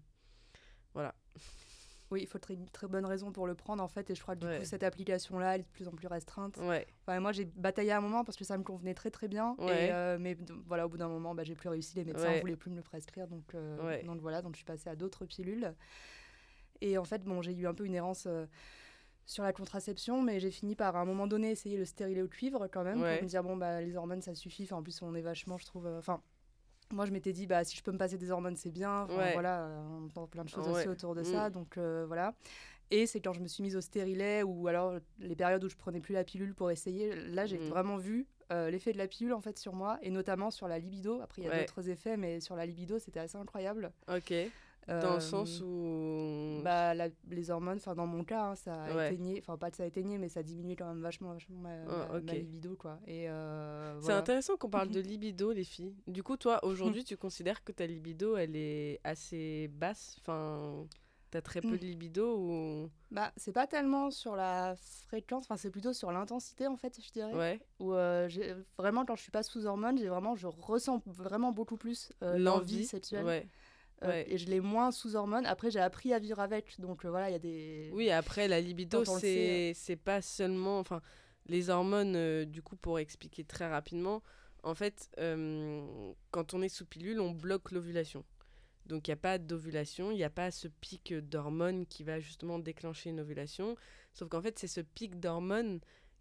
voilà. 0.94 1.14
Oui, 2.10 2.22
il 2.22 2.26
faut 2.26 2.38
très, 2.38 2.54
une 2.54 2.66
très 2.70 2.86
bonne 2.88 3.04
raison 3.04 3.32
pour 3.32 3.46
le 3.46 3.54
prendre 3.54 3.82
en 3.84 3.86
fait. 3.88 4.08
Et 4.08 4.14
je 4.14 4.22
crois 4.22 4.34
que 4.34 4.40
du 4.40 4.46
Ouais. 4.46 4.60
coup, 4.60 4.64
cette 4.64 4.82
application-là, 4.82 5.56
elle 5.56 5.60
est 5.60 5.64
de 5.64 5.68
plus 5.68 5.88
en 5.88 5.90
plus 5.90 6.06
restreinte. 6.06 6.56
Ouais. 6.56 6.86
Enfin, 7.02 7.20
moi, 7.20 7.32
j'ai 7.32 7.44
bataillé 7.44 7.90
à 7.90 7.98
un 7.98 8.00
moment 8.00 8.24
parce 8.24 8.38
que 8.38 8.44
ça 8.46 8.56
me 8.56 8.62
convenait 8.64 8.94
très 8.94 9.10
très 9.10 9.28
bien. 9.28 9.54
Ouais. 9.58 9.88
Et, 9.88 9.92
euh, 9.92 10.16
mais 10.18 10.34
voilà, 10.64 10.86
au 10.86 10.88
bout 10.88 10.96
d'un 10.96 11.08
moment, 11.08 11.34
bah, 11.34 11.44
j'ai 11.44 11.54
plus 11.54 11.68
réussi. 11.68 11.96
Les 11.96 12.06
médecins 12.06 12.34
ne 12.36 12.40
voulaient 12.40 12.56
plus 12.56 12.70
me 12.70 12.76
le 12.76 12.82
prescrire. 12.82 13.28
Donc, 13.28 13.54
euh, 13.54 14.02
donc 14.04 14.22
voilà, 14.22 14.40
donc 14.40 14.52
je 14.54 14.56
suis 14.60 14.64
passée 14.64 14.88
à 14.88 14.96
d'autres 14.96 15.26
pilules. 15.26 15.74
Et 16.80 16.96
en 16.96 17.04
fait, 17.04 17.22
bon, 17.24 17.42
j'ai 17.42 17.52
eu 17.52 17.66
un 17.66 17.74
peu 17.74 17.84
une 17.84 17.94
errance 17.94 18.24
euh, 18.26 18.46
sur 19.28 19.42
la 19.44 19.52
contraception, 19.52 20.22
mais 20.22 20.40
j'ai 20.40 20.50
fini 20.50 20.74
par 20.74 20.96
à 20.96 21.00
un 21.00 21.04
moment 21.04 21.26
donné 21.26 21.50
essayer 21.50 21.76
le 21.76 21.84
stérilet 21.84 22.22
au 22.22 22.28
cuivre 22.28 22.66
quand 22.72 22.82
même 22.82 23.02
Ouais. 23.02 23.16
pour 23.16 23.24
me 23.24 23.28
dire 23.28 23.42
bon 23.44 23.56
bah 23.58 23.80
les 23.82 23.94
hormones 23.94 24.22
ça 24.22 24.34
suffit. 24.34 24.64
Enfin, 24.64 24.76
en 24.76 24.82
plus, 24.82 25.00
on 25.02 25.14
est 25.14 25.20
vachement, 25.20 25.58
je 25.58 25.66
trouve. 25.66 25.86
euh, 25.86 25.98
Enfin. 25.98 26.20
moi, 26.90 27.04
je 27.04 27.12
m'étais 27.12 27.34
dit, 27.34 27.46
bah, 27.46 27.62
si 27.64 27.76
je 27.76 27.82
peux 27.82 27.92
me 27.92 27.98
passer 27.98 28.16
des 28.16 28.30
hormones, 28.30 28.56
c'est 28.56 28.70
bien. 28.70 29.02
Enfin, 29.02 29.16
Ouais. 29.18 29.32
Voilà, 29.34 29.64
euh, 29.66 29.82
on 30.00 30.06
entend 30.06 30.26
plein 30.26 30.42
de 30.44 30.48
choses 30.48 30.66
Ouais. 30.66 30.72
aussi 30.72 30.88
autour 30.88 31.14
de 31.14 31.22
ça. 31.22 31.50
Mm. 31.50 31.52
Donc, 31.52 31.76
euh, 31.76 32.06
voilà. 32.06 32.34
Et 32.90 33.06
c'est 33.06 33.20
quand 33.20 33.34
je 33.34 33.40
me 33.40 33.46
suis 33.48 33.62
mise 33.62 33.76
au 33.76 33.82
stérilet 33.82 34.42
ou 34.42 34.66
alors 34.66 34.94
les 35.18 35.36
périodes 35.36 35.62
où 35.62 35.68
je 35.68 35.76
prenais 35.76 36.00
plus 36.00 36.14
la 36.14 36.24
pilule 36.24 36.54
pour 36.54 36.70
essayer. 36.70 37.14
Là, 37.14 37.44
j'ai 37.44 37.58
Mm. 37.58 37.68
vraiment 37.68 37.98
vu 37.98 38.26
euh, 38.50 38.70
l'effet 38.70 38.94
de 38.94 38.98
la 38.98 39.06
pilule 39.06 39.34
en 39.34 39.42
fait 39.42 39.58
sur 39.58 39.74
moi 39.74 39.98
et 40.00 40.08
notamment 40.10 40.50
sur 40.50 40.66
la 40.68 40.78
libido. 40.78 41.20
Après, 41.20 41.42
il 41.42 41.44
y 41.44 41.48
a 41.48 41.50
Ouais. 41.50 41.60
d'autres 41.60 41.90
effets, 41.90 42.16
mais 42.16 42.40
sur 42.40 42.56
la 42.56 42.64
libido, 42.64 42.98
c'était 42.98 43.20
assez 43.20 43.36
incroyable. 43.36 43.92
Ok. 44.10 44.32
Dans 44.86 44.94
Euh, 44.94 45.14
le 45.16 45.20
sens 45.20 45.60
où 45.60 46.62
Bah, 46.64 46.94
la- 46.94 47.08
les 47.28 47.50
hormones, 47.50 47.76
enfin 47.76 47.94
dans 47.94 48.06
mon 48.06 48.24
cas, 48.24 48.42
hein, 48.50 48.54
ça 48.54 48.84
a 48.84 48.94
Ouais. 48.94 49.06
éteigné, 49.08 49.38
enfin 49.38 49.58
pas 49.58 49.70
que 49.70 49.76
ça 49.76 49.82
a 49.82 49.86
éteigné, 49.86 50.16
mais 50.16 50.28
ça 50.30 50.40
a 50.40 50.42
diminué 50.42 50.76
quand 50.76 50.86
même 50.86 51.02
vachement, 51.02 51.32
vachement 51.32 51.58
ma, 51.58 51.74
Ah, 51.86 52.20
ma 52.22 52.34
libido, 52.34 52.74
quoi. 52.76 52.98
Et 53.06 53.28
euh, 53.28 53.92
C'est 53.98 54.04
voilà. 54.06 54.18
intéressant 54.18 54.56
qu'on 54.56 54.70
parle 54.70 54.88
de 54.88 55.00
libido, 55.00 55.52
les 55.52 55.64
filles. 55.64 55.94
Du 56.06 56.22
coup, 56.22 56.36
toi, 56.38 56.64
aujourd'hui, 56.64 57.04
tu 57.04 57.16
considères 57.18 57.62
que 57.64 57.72
ta 57.72 57.86
libido, 57.86 58.36
elle 58.36 58.56
est 58.56 59.00
assez 59.04 59.68
basse? 59.68 60.16
Enfin, 60.20 60.86
t'as 61.30 61.42
très 61.42 61.60
peu 61.60 61.76
de 61.76 61.84
libido 61.84 62.38
ou... 62.38 62.90
Bah, 63.10 63.30
c'est 63.36 63.52
pas 63.52 63.66
tellement 63.66 64.10
sur 64.10 64.36
la 64.36 64.74
fréquence, 65.08 65.44
enfin 65.44 65.56
c'est 65.58 65.70
plutôt 65.70 65.92
sur 65.92 66.10
l'intensité 66.12 66.66
en 66.66 66.76
fait, 66.76 66.98
je 67.04 67.10
dirais. 67.12 67.34
Ouais, 67.34 67.60
Où 67.80 67.92
euh, 67.92 68.28
vraiment 68.78 69.04
quand 69.04 69.16
je 69.16 69.22
suis 69.22 69.30
pas 69.30 69.42
sous 69.42 69.66
hormones, 69.66 69.98
j'ai 69.98 70.08
vraiment, 70.08 70.34
je 70.36 70.46
ressens 70.46 71.02
vraiment 71.06 71.52
beaucoup 71.52 71.76
plus 71.76 72.10
euh, 72.22 72.38
l'envie 72.38 72.74
l'envie 72.76 72.86
sexuelle. 72.86 73.24
Ouais. 73.26 73.46
Euh, 74.04 74.08
ouais. 74.08 74.32
et 74.32 74.38
je 74.38 74.46
l'ai 74.46 74.60
moins 74.60 74.92
sous 74.92 75.16
hormones. 75.16 75.46
Après, 75.46 75.70
j'ai 75.70 75.80
appris 75.80 76.12
à 76.12 76.18
vivre 76.18 76.38
avec, 76.40 76.80
donc 76.80 77.04
euh, 77.04 77.10
voilà, 77.10 77.30
il 77.30 77.32
y 77.32 77.36
a 77.36 77.40
des. 77.40 77.90
Oui, 77.92 78.10
après, 78.10 78.46
la 78.46 78.60
libido, 78.60 79.00
le 79.00 79.72
c'est 79.74 79.96
pas 79.96 80.22
seulement. 80.22 80.78
Enfin, 80.78 81.02
les 81.46 81.70
hormones, 81.70 82.14
euh, 82.14 82.44
du 82.44 82.62
coup, 82.62 82.76
pour 82.76 82.98
expliquer 82.98 83.44
très 83.44 83.68
rapidement, 83.68 84.22
en 84.62 84.74
fait, 84.74 85.10
quand 86.30 86.54
on 86.54 86.62
est 86.62 86.68
sous 86.68 86.86
pilule, 86.86 87.20
on 87.20 87.30
bloque 87.30 87.72
l'ovulation. 87.72 88.24
Donc, 88.86 89.06
il 89.06 89.10
n'y 89.10 89.14
a 89.14 89.16
pas 89.16 89.36
d'ovulation, 89.36 90.10
il 90.10 90.16
n'y 90.16 90.24
a 90.24 90.30
pas 90.30 90.50
ce 90.50 90.66
pic 90.66 91.12
d'hormones 91.12 91.84
qui 91.86 92.04
va 92.04 92.20
justement 92.20 92.58
déclencher 92.58 93.10
une 93.10 93.20
ovulation. 93.20 93.76
Sauf 94.14 94.28
qu'en 94.28 94.40
fait, 94.40 94.58
c'est 94.58 94.66
ce 94.66 94.80
pic 94.80 95.20
d'hormones 95.20 95.80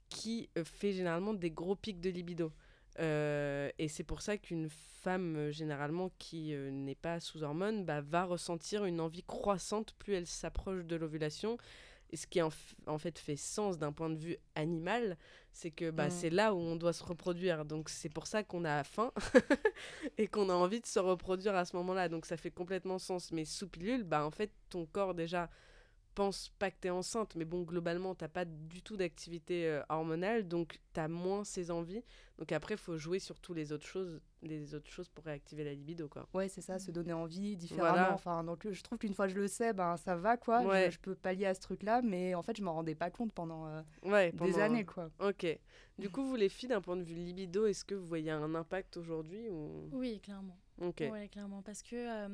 qui 0.09 0.49
fait 0.63 0.91
généralement 0.91 1.33
des 1.33 1.51
gros 1.51 1.75
pics 1.75 2.01
de 2.01 2.09
libido. 2.09 2.51
Euh, 2.99 3.69
et 3.77 3.87
c'est 3.87 4.03
pour 4.03 4.21
ça 4.21 4.37
qu'une 4.37 4.69
femme, 4.69 5.35
euh, 5.35 5.51
généralement, 5.51 6.11
qui 6.17 6.53
euh, 6.53 6.71
n'est 6.71 6.95
pas 6.95 7.19
sous 7.19 7.43
hormones, 7.43 7.85
bah, 7.85 8.01
va 8.01 8.25
ressentir 8.25 8.85
une 8.85 8.99
envie 8.99 9.23
croissante 9.23 9.93
plus 9.99 10.13
elle 10.13 10.27
s'approche 10.27 10.85
de 10.85 10.95
l'ovulation. 10.95 11.57
Et 12.09 12.15
ce 12.15 12.25
qui 12.25 12.41
en, 12.41 12.49
fait 12.49 13.19
fait 13.19 13.35
sens 13.35 13.77
d'un 13.77 13.91
point 13.91 14.09
de 14.09 14.17
vue 14.17 14.37
animal, 14.55 15.17
c'est 15.51 15.71
que 15.71 15.91
bah, 15.91 16.07
Mm. 16.07 16.11
c'est 16.11 16.29
là 16.29 16.53
où 16.53 16.57
on 16.57 16.77
doit 16.77 16.93
se 16.93 17.03
reproduire. 17.03 17.65
Donc 17.65 17.89
c'est 17.89 18.09
pour 18.09 18.27
ça 18.27 18.43
qu'on 18.43 18.63
a 18.63 18.83
faim 18.85 19.11
et 20.17 20.27
qu'on 20.27 20.49
a 20.49 20.53
envie 20.53 20.79
de 20.79 20.85
se 20.85 20.99
reproduire 20.99 21.55
à 21.55 21.65
ce 21.65 21.75
moment-là. 21.75 22.07
Donc 22.07 22.25
ça 22.25 22.37
fait 22.37 22.51
complètement 22.51 22.97
sens. 22.97 23.31
Mais 23.33 23.43
sous 23.43 23.67
pilule, 23.67 24.03
bah, 24.03 24.25
en 24.25 24.31
fait, 24.31 24.51
ton 24.69 24.85
corps 24.85 25.15
déjà 25.15 25.49
pense 26.17 26.49
pas 26.57 26.71
que 26.71 26.77
tu 26.81 26.87
es 26.87 26.89
enceinte, 26.89 27.35
mais 27.35 27.45
bon, 27.45 27.61
globalement, 27.61 28.15
t'as 28.15 28.27
pas 28.27 28.43
du 28.43 28.81
tout 28.81 28.97
d'activité 28.97 29.67
euh, 29.67 29.83
hormonale, 29.89 30.47
donc 30.47 30.79
tu 30.95 30.99
as 30.99 31.07
moins 31.07 31.43
ces 31.43 31.69
envies. 31.69 32.03
Donc 32.39 32.51
après, 32.51 32.73
il 32.73 32.79
faut 32.79 32.97
jouer 32.97 33.19
sur 33.19 33.39
tous 33.39 33.53
les 33.53 33.71
autres 33.71 33.85
choses, 33.85 34.19
les 34.41 34.73
autres 34.73 34.89
choses 34.89 35.09
pour 35.09 35.23
réactiver 35.25 35.63
la 35.63 35.73
libido, 35.73 36.07
quoi. 36.07 36.27
Ouais, 36.33 36.47
c'est 36.49 36.61
ça, 36.61 36.79
se 36.79 36.89
donner 36.89 37.13
envie 37.13 37.55
différemment. 37.55 37.91
Voilà. 37.93 38.13
Enfin, 38.15 38.43
donc 38.43 38.67
je 38.69 38.81
trouve 38.83 38.97
qu'une 38.97 39.13
fois 39.13 39.27
que 39.27 39.33
je 39.33 39.37
le 39.39 39.47
sais, 39.47 39.73
ben 39.73 39.95
ça 39.97 40.15
va 40.15 40.37
quoi. 40.37 40.63
Je- 40.63 40.67
Ouais. 40.67 40.89
Je, 40.91 40.99
peux 40.99 41.13
pallier 41.15 41.45
à 41.45 41.53
ce 41.53 41.61
truc-là, 41.61 42.01
mais 42.01 42.33
en 42.33 42.41
fait, 42.41 42.57
je 42.57 42.63
m'en 42.63 42.73
rendais 42.73 42.95
pas 42.95 43.11
compte 43.11 43.31
pendant 43.33 43.67
euh, 43.67 43.81
Ouais, 44.03 44.31
des 44.31 44.37
pendant- 44.37 44.57
années 44.59 44.85
quoi. 44.85 45.11
Ok. 45.19 45.45
Du 45.99 46.09
coup, 46.09 46.23
vous 46.25 46.35
les 46.35 46.49
filles, 46.49 46.69
d'un 46.69 46.81
point 46.81 46.97
de 46.97 47.03
vue 47.03 47.13
libido, 47.15 47.65
est-ce 47.67 47.85
que 47.85 47.93
vous 47.95 48.05
voyez 48.07 48.31
un 48.31 48.55
impact 48.55 48.97
aujourd'hui 48.97 49.49
ou... 49.49 49.89
Oui, 49.93 50.19
clairement. 50.19 50.57
Ok. 50.81 51.03
Ouais, 51.11 51.27
clairement. 51.27 51.61
Parce 51.61 51.81
que 51.83 51.95
euh, 51.95 52.27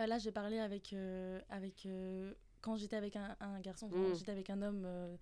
euh, 0.00 0.06
là, 0.06 0.18
j'ai 0.18 0.32
parlé 0.32 0.58
avec. 0.60 0.92
euh, 0.92 1.40
avec 1.50 1.86
euh, 1.86 2.32
quand 2.60 2.76
j'étais 2.76 2.96
avec 2.96 3.16
un, 3.16 3.36
un 3.40 3.60
garçon, 3.60 3.88
quand 3.90 3.98
Mm. 3.98 4.14
j'étais 4.14 4.32
avec 4.32 4.50
un 4.50 4.62
homme 4.62 4.82
euh, 4.86 5.16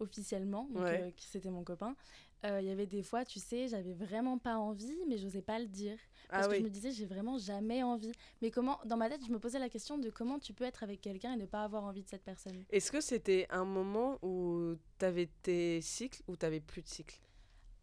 officiellement, 0.00 0.64
donc, 0.70 0.82
Ouais. 0.82 1.00
euh, 1.00 1.10
qui 1.12 1.26
c'était 1.26 1.50
mon 1.50 1.64
copain, 1.64 1.96
euh, 2.44 2.60
il 2.60 2.66
y 2.68 2.70
avait 2.70 2.86
des 2.86 3.02
fois, 3.02 3.24
tu 3.24 3.40
sais, 3.40 3.66
j'avais 3.68 3.94
vraiment 3.94 4.38
pas 4.38 4.56
envie, 4.56 4.96
mais 5.08 5.18
j'osais 5.18 5.42
pas 5.42 5.58
le 5.58 5.66
dire. 5.66 5.98
Parce 6.30 6.46
Ah 6.46 6.48
que 6.48 6.56
je 6.56 6.62
me 6.62 6.70
disais, 6.70 6.92
j'ai 6.92 7.06
vraiment 7.06 7.36
jamais 7.38 7.82
envie. 7.82 8.12
Mais 8.42 8.50
comment, 8.50 8.78
dans 8.84 8.96
ma 8.96 9.08
tête, 9.08 9.24
je 9.26 9.32
me 9.32 9.38
posais 9.40 9.58
la 9.58 9.68
question 9.68 9.98
de 9.98 10.10
comment 10.10 10.38
tu 10.38 10.52
peux 10.54 10.64
être 10.64 10.82
avec 10.84 11.00
quelqu'un 11.00 11.32
et 11.32 11.36
ne 11.36 11.46
pas 11.46 11.64
avoir 11.64 11.84
envie 11.84 12.02
de 12.02 12.08
cette 12.08 12.22
personne. 12.22 12.64
Est-ce 12.70 12.92
que 12.92 13.00
c'était 13.00 13.46
un 13.50 13.64
moment 13.64 14.18
où 14.22 14.74
t'avais 14.98 15.28
tes 15.42 15.80
cycles 15.80 16.22
ou 16.28 16.36
t'avais 16.36 16.60
plus 16.60 16.82
de 16.82 16.88
cycles? 16.88 17.20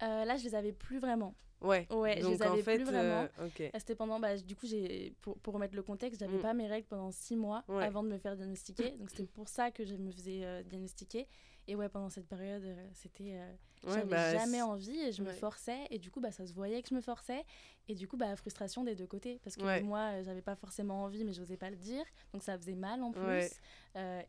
Là, 0.01 0.37
je 0.37 0.43
les 0.43 0.55
avais 0.55 0.73
plus 0.73 0.99
vraiment. 0.99 1.33
Ouais. 1.61 1.87
Ouais, 1.89 2.17
je 2.17 2.21
Donc 2.23 2.39
les 2.39 2.47
en 2.47 2.57
fait, 2.57 2.75
plus 2.77 2.83
vraiment. 2.85 3.27
euh, 3.39 3.49
C'était 3.77 3.95
pendant, 3.95 4.19
bah, 4.19 4.37
du 4.37 4.55
coup, 4.55 4.67
j'ai, 4.67 5.13
pour, 5.21 5.37
pour 5.39 5.53
remettre 5.53 5.75
le 5.75 5.83
contexte, 5.83 6.19
j'avais 6.19 6.37
Mm. 6.37 6.41
pas 6.41 6.53
mes 6.53 6.67
règles 6.67 6.87
pendant 6.87 7.11
six 7.11 7.35
mois 7.35 7.63
Ouais. 7.67 7.83
avant 7.83 8.03
de 8.03 8.09
me 8.09 8.17
faire 8.17 8.35
diagnostiquer. 8.35 8.91
Donc 8.97 9.09
c'était 9.09 9.25
pour 9.25 9.47
ça 9.49 9.71
que 9.71 9.85
je 9.85 9.95
me 9.95 10.11
faisais 10.11 10.43
euh, 10.43 10.63
diagnostiquer. 10.63 11.27
Et 11.67 11.75
ouais, 11.75 11.89
pendant 11.89 12.09
cette 12.09 12.27
période, 12.27 12.63
euh, 12.63 12.87
c'était, 12.93 13.33
euh, 13.35 13.51
Ouais, 13.85 13.93
j'avais 13.93 14.09
bah, 14.09 14.31
jamais 14.31 14.61
envie 14.61 14.97
et 14.99 15.11
je 15.11 15.21
me 15.21 15.31
forçais. 15.31 15.79
Et 15.91 15.97
du 15.99 16.09
coup, 16.11 16.19
bah, 16.19 16.31
ça 16.31 16.45
se 16.47 16.53
voyait 16.53 16.81
que 16.81 16.89
je 16.89 16.95
me 16.95 17.01
forçais. 17.01 17.43
Et 17.87 17.93
du 17.95 18.07
coup, 18.07 18.17
bah, 18.17 18.35
frustration 18.35 18.83
des 18.83 18.95
deux 18.95 19.05
côtés. 19.07 19.39
Parce 19.43 19.55
que 19.55 19.81
moi, 19.81 20.21
j'avais 20.23 20.41
pas 20.41 20.55
forcément 20.55 21.03
envie, 21.03 21.23
mais 21.23 21.33
j'osais 21.33 21.57
pas 21.57 21.69
le 21.69 21.75
dire. 21.75 22.03
Donc 22.33 22.41
ça 22.43 22.57
faisait 22.57 22.75
mal 22.75 23.01
en 23.03 23.11
plus. 23.11 23.51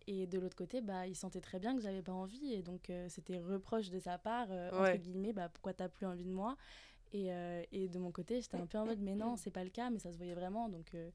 Et 0.06 0.26
de 0.26 0.38
l'autre 0.38 0.56
côté, 0.56 0.80
bah, 0.80 1.06
il 1.06 1.14
sentait 1.16 1.40
très 1.40 1.58
bien 1.58 1.74
que 1.74 1.80
j'avais 1.82 2.02
pas 2.02 2.12
envie. 2.12 2.52
Et 2.52 2.62
donc 2.62 2.90
c'était 3.08 3.38
reproche 3.38 3.90
de 3.90 3.98
sa 3.98 4.16
part, 4.18 4.48
entre 4.50 4.96
guillemets, 4.96 5.32
bah, 5.32 5.48
pourquoi 5.50 5.72
t'as 5.74 5.88
plus 5.88 6.06
envie 6.06 6.24
de 6.24 6.32
moi? 6.32 6.56
Et, 7.12 7.32
euh, 7.32 7.62
et 7.72 7.88
de 7.88 7.98
mon 7.98 8.10
côté, 8.12 8.40
j'étais 8.40 8.56
un 8.56 8.66
peu 8.66 8.78
en 8.78 8.86
mode, 8.86 9.00
mais 9.00 9.14
non, 9.14 9.36
c'est 9.36 9.50
pas 9.50 9.64
le 9.64 9.70
cas, 9.70 9.90
mais 9.90 9.98
ça 9.98 10.12
se 10.12 10.16
voyait 10.16 10.34
vraiment. 10.34 10.68
Donc, 10.68 10.94
euh, 10.94 11.10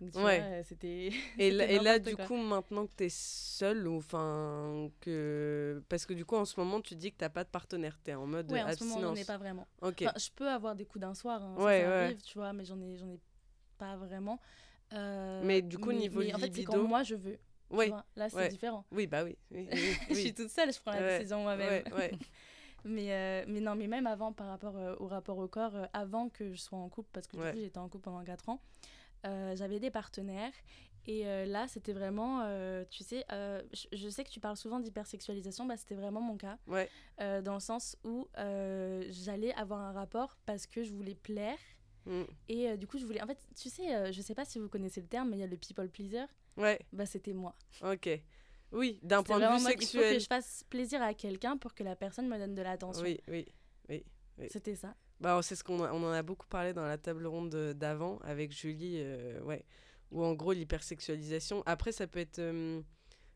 donc 0.00 0.10
tu 0.12 0.18
Ouais. 0.18 0.62
c'était. 0.64 1.10
Et, 1.38 1.48
et 1.48 1.78
là, 1.78 1.98
du 1.98 2.16
quoi. 2.16 2.26
coup, 2.26 2.36
maintenant 2.36 2.86
que 2.86 2.92
t'es 2.94 3.08
seule, 3.08 3.86
ou 3.88 3.96
enfin, 3.98 4.90
que. 5.00 5.82
Parce 5.88 6.06
que 6.06 6.12
du 6.14 6.24
coup, 6.24 6.36
en 6.36 6.44
ce 6.44 6.58
moment, 6.58 6.80
tu 6.80 6.94
dis 6.94 7.12
que 7.12 7.16
t'as 7.18 7.28
pas 7.28 7.44
de 7.44 7.48
partenaire, 7.48 7.98
t'es 8.02 8.14
en 8.14 8.26
mode 8.26 8.50
Ouais, 8.50 8.62
en 8.62 8.72
ce 8.72 8.84
moment, 8.84 9.08
on 9.10 9.12
n'est 9.12 9.24
pas 9.24 9.38
vraiment. 9.38 9.66
Ok. 9.80 10.02
Enfin, 10.02 10.12
je 10.18 10.28
peux 10.34 10.48
avoir 10.48 10.74
des 10.74 10.84
coups 10.84 11.00
d'un 11.02 11.14
soir, 11.14 11.42
hein, 11.42 11.54
Ouais, 11.58 11.80
ça 11.82 11.98
arrive, 12.04 12.22
tu 12.22 12.38
vois, 12.38 12.52
mais 12.52 12.64
j'en 12.64 12.80
ai, 12.80 12.94
ai 12.94 13.20
pas 13.78 13.96
vraiment. 13.96 14.40
Euh, 14.92 15.40
Mais 15.44 15.62
du 15.62 15.78
coup, 15.78 15.92
niveau 15.92 16.20
mais 16.20 16.34
en 16.34 16.38
fait, 16.38 16.52
c'est 16.54 16.64
quand 16.64 16.74
libido- 16.74 16.86
moi 16.88 17.02
je 17.02 17.14
veux. 17.14 17.36
tu 17.36 17.76
oui. 17.76 17.88
vois. 17.88 18.04
Là, 18.16 18.28
c'est 18.28 18.36
ouais. 18.36 18.48
différent. 18.48 18.84
Oui, 18.92 19.06
bah 19.06 19.24
oui. 19.24 19.36
oui, 19.50 19.66
oui, 19.70 19.78
je 20.10 20.14
suis 20.14 20.34
toute 20.34 20.50
seule, 20.50 20.72
je 20.72 20.80
prends 20.80 20.92
la 20.92 21.00
Ouais, 21.00 21.18
décision 21.18 21.42
moi-même. 21.42 21.82
Ouais. 21.94 22.12
Mais, 22.84 23.12
euh, 23.12 23.44
mais 23.48 23.60
non, 23.60 23.74
mais 23.76 23.86
même 23.86 24.06
avant, 24.06 24.32
par 24.32 24.48
rapport 24.48 24.76
euh, 24.76 24.96
au 24.98 25.06
rapport 25.06 25.38
au 25.38 25.46
corps, 25.48 25.74
euh, 25.76 25.86
avant 25.92 26.28
que 26.28 26.52
je 26.52 26.60
sois 26.60 26.78
en 26.78 26.88
couple, 26.88 27.08
parce 27.12 27.26
que 27.28 27.36
du 27.36 27.42
Ouais. 27.42 27.52
coup, 27.52 27.58
j'étais 27.58 27.78
en 27.78 27.88
couple 27.88 28.04
pendant 28.04 28.24
4 28.24 28.48
ans, 28.48 28.60
j'avais 29.24 29.78
des 29.78 29.90
partenaires. 29.90 30.52
Et 31.06 31.24
là, 31.46 31.66
c'était 31.66 31.92
vraiment, 31.92 32.44
tu 32.90 33.02
sais, 33.02 33.24
je, 33.30 33.86
je 33.92 34.08
sais 34.08 34.22
que 34.24 34.30
tu 34.30 34.38
parles 34.40 34.56
souvent 34.56 34.78
d'hypersexualisation, 34.80 35.66
bah, 35.66 35.76
c'était 35.76 35.96
vraiment 35.96 36.20
mon 36.20 36.36
cas. 36.36 36.58
Ouais. 36.68 36.88
Dans 37.18 37.54
le 37.54 37.60
sens 37.60 37.96
où 38.04 38.26
j'allais 38.36 39.52
avoir 39.54 39.80
un 39.80 39.92
rapport 39.92 40.36
parce 40.46 40.66
que 40.66 40.82
je 40.84 40.92
voulais 40.92 41.14
plaire. 41.16 41.58
Mm. 42.06 42.22
Et 42.48 42.76
du 42.76 42.86
coup, 42.88 42.98
je 42.98 43.04
voulais. 43.06 43.22
En 43.22 43.26
fait, 43.26 43.38
tu 43.56 43.68
sais, 43.68 44.12
je 44.12 44.20
sais 44.22 44.34
pas 44.34 44.44
si 44.44 44.58
vous 44.58 44.68
connaissez 44.68 45.00
le 45.00 45.06
terme, 45.06 45.30
mais 45.30 45.36
il 45.36 45.40
y 45.40 45.44
a 45.44 45.46
le 45.48 45.56
people 45.56 45.88
pleaser. 45.88 46.24
Ouais, 46.56 46.78
Bah, 46.92 47.06
c'était 47.06 47.32
moi. 47.32 47.54
ok. 47.82 48.08
Oui, 48.72 48.98
d'un 49.02 49.22
point 49.22 49.38
de 49.38 49.44
vue 49.44 49.50
mode, 49.50 49.60
Il 49.60 49.64
faut 49.64 49.68
sexuel. 49.70 50.14
que 50.14 50.18
je 50.20 50.26
fasse 50.26 50.64
plaisir 50.70 51.02
à 51.02 51.14
quelqu'un 51.14 51.56
pour 51.56 51.74
que 51.74 51.82
la 51.84 51.94
personne 51.96 52.28
me 52.28 52.38
donne 52.38 52.54
de 52.54 52.62
l'attention. 52.62 53.02
Oui, 53.02 53.20
oui. 53.28 53.46
oui. 53.88 54.04
C'était 54.50 54.74
ça. 54.74 54.94
Bah, 55.20 55.38
c'est 55.42 55.54
ce 55.56 55.62
qu'on 55.62 55.78
on 55.80 56.02
en 56.04 56.10
a 56.12 56.22
beaucoup 56.22 56.46
parlé 56.48 56.72
dans 56.72 56.84
la 56.84 56.98
table 56.98 57.26
ronde 57.26 57.54
d'avant 57.74 58.18
avec 58.24 58.50
Julie, 58.52 58.96
euh, 58.98 59.40
ouais. 59.42 59.64
Où 60.10 60.22
en 60.24 60.32
gros, 60.34 60.52
l'hypersexualisation. 60.52 61.62
Après, 61.66 61.92
ça 61.92 62.06
peut 62.06 62.18
être. 62.18 62.38
euh, 62.38 62.80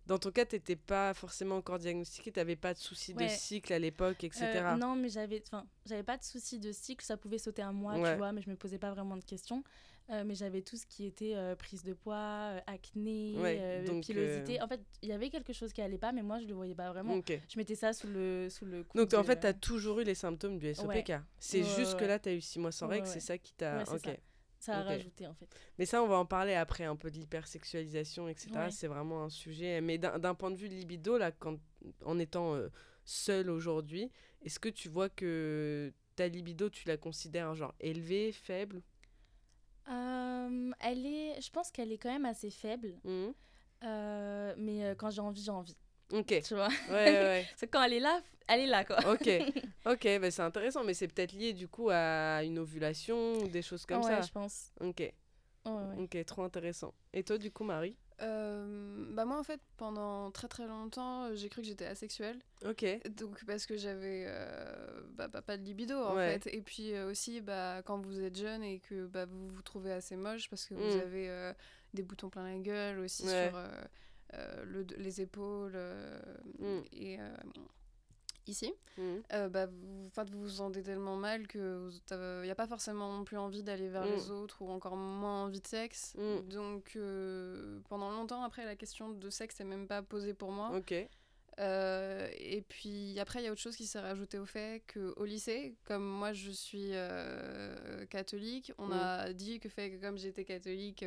Dans 0.07 0.19
ton 0.19 0.31
cas, 0.31 0.45
t'étais 0.45 0.77
pas 0.77 1.15
forcément 1.15 1.57
encore 1.57 1.79
diagnostiqué, 1.79 2.31
t'avais 2.33 2.57
pas 2.57 2.75
de 2.75 2.79
soucis 2.79 3.13
de 3.15 3.27
cycle 3.29 3.73
à 3.73 3.79
l'époque, 3.79 4.23
etc. 4.25 4.45
Euh, 4.57 4.77
non, 4.77 4.95
mais 4.95 5.09
j'avais, 5.09 5.43
enfin, 5.47 5.67
j'avais 5.85 6.03
pas 6.05 6.17
de 6.17 6.23
souci 6.23 6.59
de 6.59 6.71
cycle, 6.73 7.05
ça 7.05 7.17
pouvait 7.17 7.39
sauter 7.39 7.63
un 7.63 7.73
mois, 7.73 7.95
Ouais. 7.99 8.13
tu 8.13 8.19
vois, 8.19 8.33
mais 8.33 8.41
je 8.43 8.49
me 8.51 8.57
posais 8.57 8.79
pas 8.79 8.91
vraiment 8.93 9.17
de 9.17 9.25
questions. 9.25 9.63
Euh, 10.09 10.23
mais 10.25 10.37
j'avais 10.37 10.63
tout 10.63 10.77
ce 10.77 10.87
qui 10.87 11.05
était 11.05 11.35
euh, 11.35 11.57
prise 11.57 11.83
de 11.83 11.93
poids, 11.93 12.53
euh, 12.53 12.61
acné, 12.69 13.35
Ouais, 13.39 13.83
donc, 13.85 14.05
pilosité. 14.05 14.63
En 14.63 14.69
fait, 14.69 14.81
il 15.03 15.09
y 15.09 15.13
avait 15.13 15.31
quelque 15.31 15.53
chose 15.53 15.73
qui 15.73 15.83
allait 15.83 15.99
pas, 15.99 16.13
mais 16.13 16.23
moi 16.23 16.39
je 16.39 16.47
le 16.47 16.55
voyais 16.55 16.77
pas 16.77 16.91
vraiment. 16.93 17.21
Je 17.27 17.59
mettais 17.59 17.75
ça 17.75 17.93
sous 17.93 18.07
le 18.07 18.49
sous 18.49 18.67
le 18.67 18.85
coup 18.85 18.97
Donc 18.97 19.15
en 19.15 19.25
fait, 19.25 19.41
tu 19.41 19.47
as 19.47 19.55
toujours 19.55 20.01
eu 20.01 20.05
les 20.05 20.15
symptômes 20.15 20.59
du 20.59 20.73
SOPK. 20.73 21.15
C'est 21.39 21.65
juste 21.65 21.99
que 21.99 22.05
là, 22.05 22.19
tu 22.19 22.29
as 22.29 22.35
eu 22.35 22.41
6 22.41 22.59
mois 22.61 22.73
sans 22.73 22.87
règles, 22.87 23.07
c'est 23.07 23.21
ça 23.21 23.37
qui 23.39 23.53
t'a... 23.55 23.83
Ok. 23.83 24.01
ça. 24.05 24.13
ça 24.59 24.79
a 24.79 24.83
rajouté 24.83 25.27
en 25.27 25.35
fait. 25.35 25.49
Mais 25.79 25.87
ça, 25.87 26.03
on 26.03 26.07
va 26.07 26.17
en 26.17 26.27
parler 26.27 26.55
après, 26.55 26.85
un 26.85 26.97
peu 26.97 27.11
de 27.11 27.17
l'hypersexualisation, 27.17 28.29
etc. 28.29 28.51
C'est 28.71 28.89
vraiment 28.89 29.25
un 29.25 29.31
sujet. 29.31 29.81
Mais 29.81 29.99
d'un 29.99 30.35
point 30.35 30.53
de 30.53 30.57
vue 30.57 30.69
libido, 30.69 31.19
là, 31.19 31.33
quand, 31.33 31.59
en 32.05 32.19
étant 32.21 32.57
seule 33.05 33.51
aujourd'hui, 33.51 34.11
est-ce 34.45 34.61
que 34.61 34.69
tu 34.69 34.89
vois 34.89 35.09
que 35.09 35.93
ta 36.15 36.29
libido, 36.29 36.71
tu 36.71 36.87
la 36.87 36.97
considères 36.97 37.55
genre 37.55 37.75
élevée, 37.81 38.31
faible 38.31 38.83
Euh, 39.89 40.71
elle 40.81 41.07
est, 41.07 41.41
je 41.41 41.51
pense 41.51 41.71
qu'elle 41.71 41.93
est 41.93 41.99
quand 41.99 42.11
même 42.13 42.25
assez 42.27 42.51
faible, 42.51 42.95
Mhm. 43.05 43.33
euh, 43.85 44.55
mais 44.59 44.85
euh, 44.85 44.95
quand 44.95 45.11
j'ai 45.11 45.21
envie, 45.21 45.43
j'ai 45.43 45.51
envie. 45.51 45.77
Ok. 46.13 46.41
Tu 46.43 46.55
vois, 46.55 46.69
Ouais, 46.89 46.95
ouais, 46.95 47.21
ouais. 47.23 47.47
c'est 47.57 47.69
quand 47.69 47.83
elle 47.83 47.93
est 47.95 48.01
là, 48.01 48.21
elle 48.49 48.61
est 48.61 48.67
là 48.67 48.85
quoi. 48.85 48.99
Ok. 49.13 49.29
Ok, 49.87 50.05
bah, 50.21 50.31
c'est 50.33 50.43
intéressant, 50.43 50.83
mais 50.83 50.95
c'est 50.95 51.07
peut-être 51.07 51.33
lié 51.33 51.53
du 51.53 51.69
coup 51.69 51.91
à 51.93 52.43
une 52.43 52.59
ovulation 52.59 53.35
ou 53.35 53.47
des 53.49 53.63
choses 53.63 53.87
comme 53.87 54.03
ouais, 54.03 54.21
ça. 54.21 54.21
je 54.23 54.33
pense. 54.33 54.73
Ok. 54.81 54.99
Ouais, 54.99 55.13
ouais. 55.65 56.03
Ok, 56.03 56.25
trop 56.27 56.43
intéressant. 56.43 56.93
Et 57.13 57.23
toi, 57.23 57.39
du 57.39 57.53
coup, 57.53 57.63
Marie? 57.63 57.97
Euh, 58.23 59.05
bah 59.11 59.27
moi 59.27 59.39
en 59.39 59.43
fait 59.43 59.61
pendant 59.77 60.31
très 60.31 60.49
très 60.49 60.67
longtemps 60.67 61.25
euh, 61.25 61.35
j'ai 61.35 61.51
cru 61.51 61.61
que 61.61 61.67
j'étais 61.69 61.85
asexuelle 61.85 62.39
Ok. 62.65 62.83
donc 63.11 63.45
parce 63.45 63.67
que 63.67 63.77
j'avais 63.77 64.25
euh, 64.27 65.03
bah, 65.11 65.29
bah, 65.29 65.43
pas 65.43 65.59
de 65.59 65.63
libido 65.63 65.99
en 65.99 66.15
Ouais. 66.17 66.39
fait 66.39 66.55
et 66.55 66.63
puis 66.63 66.95
euh, 66.95 67.11
aussi 67.11 67.43
bah, 67.43 67.83
quand 67.85 67.99
vous 68.01 68.23
êtes 68.23 68.37
jeune 68.37 68.63
et 68.63 68.79
que 68.81 69.05
bah, 69.07 69.27
vous 69.27 69.49
vous 69.49 69.61
trouvez 69.63 69.93
assez 69.93 70.17
moche 70.17 70.49
parce 70.49 70.65
que 70.65 70.73
Mm. 70.73 70.79
vous 70.79 70.97
avez 70.97 71.29
euh, 71.29 71.53
des 71.93 72.03
boutons 72.03 72.31
plein 72.31 72.45
la 72.51 72.59
gueule 72.59 73.01
aussi 73.01 73.25
Ouais. 73.25 73.51
sur 73.51 73.59
le, 74.65 74.87
les 74.97 75.21
épaules 75.21 75.77
Mm. 76.59 76.81
et 76.93 77.19
ici. 78.49 78.73
Mhm. 78.99 79.23
Euh, 79.33 79.49
bah, 79.49 79.67
vous, 79.67 80.11
vous 80.33 80.41
vous 80.43 80.49
sentez 80.49 80.83
tellement 80.83 81.17
mal 81.17 81.47
que 81.47 81.91
il 82.11 82.43
n'y 82.45 82.51
a 82.51 82.55
pas 82.55 82.67
forcément 82.67 83.13
non 83.17 83.25
plus 83.25 83.37
envie 83.37 83.63
d'aller 83.63 83.89
vers 83.89 84.05
les 84.07 84.31
autres 84.31 84.63
ou 84.63 84.71
encore 84.71 84.97
moins 84.97 85.45
envie 85.45 85.61
de 85.61 85.67
sexe. 85.67 86.15
Mm. 86.17 86.49
Donc 86.49 86.93
euh, 86.97 87.81
pendant 87.89 88.11
longtemps 88.11 88.43
après 88.43 88.65
la 88.65 88.77
question 88.77 89.11
de 89.11 89.31
sexe 89.31 89.59
n'est 89.61 89.67
même 89.67 89.87
pas 89.87 90.03
posée 90.03 90.35
pour 90.35 90.51
moi. 90.53 90.71
Ok. 90.77 90.95
Euh, 91.59 92.29
et 92.39 92.61
puis 92.61 93.19
après, 93.19 93.41
il 93.41 93.45
y 93.47 93.49
a 93.49 93.53
autre 93.53 93.61
chose 93.63 93.77
qui 93.77 93.87
s'est 93.87 93.99
rajouté 94.01 94.39
au 94.39 94.45
fait 94.45 94.83
qu'au 94.93 95.25
lycée, 95.25 95.75
comme 95.85 96.05
moi 96.07 96.35
je 96.35 96.51
suis 96.51 96.91
euh, 96.93 98.05
catholique, 98.07 98.73
on 98.79 98.89
Mm. 98.89 98.93
a 98.93 99.33
dit 99.33 99.59
que, 99.61 99.69
fait 99.71 99.91
que 99.93 99.97
comme 100.01 100.19
j'étais 100.19 100.45
catholique, 100.45 101.05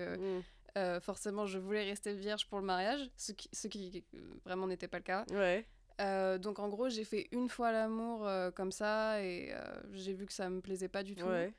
forcément 1.01 1.45
je 1.45 1.59
voulais 1.59 1.83
rester 1.83 2.13
vierge 2.13 2.47
pour 2.47 2.59
le 2.59 2.65
mariage, 2.65 3.09
ce 3.17 3.31
qui, 3.33 3.49
ce 3.53 3.67
qui 3.67 4.03
vraiment 4.45 4.65
n'était 4.67 4.87
pas 4.87 4.97
le 4.97 5.03
cas. 5.03 5.25
Ouais. 5.31 5.65
Euh, 5.99 6.37
donc 6.37 6.59
en 6.59 6.69
gros, 6.69 6.89
j'ai 6.89 7.03
fait 7.03 7.27
une 7.31 7.49
fois 7.49 7.71
l'amour 7.71 8.25
euh, 8.25 8.51
comme 8.51 8.71
ça 8.71 9.21
et 9.23 9.49
euh, 9.51 9.59
j'ai 9.91 10.13
vu 10.13 10.25
que 10.25 10.33
ça 10.33 10.49
me 10.49 10.61
plaisait 10.61 10.87
pas 10.87 11.03
du 11.03 11.15
tout. 11.15 11.25
Ouais. 11.25 11.53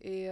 Et 0.00 0.28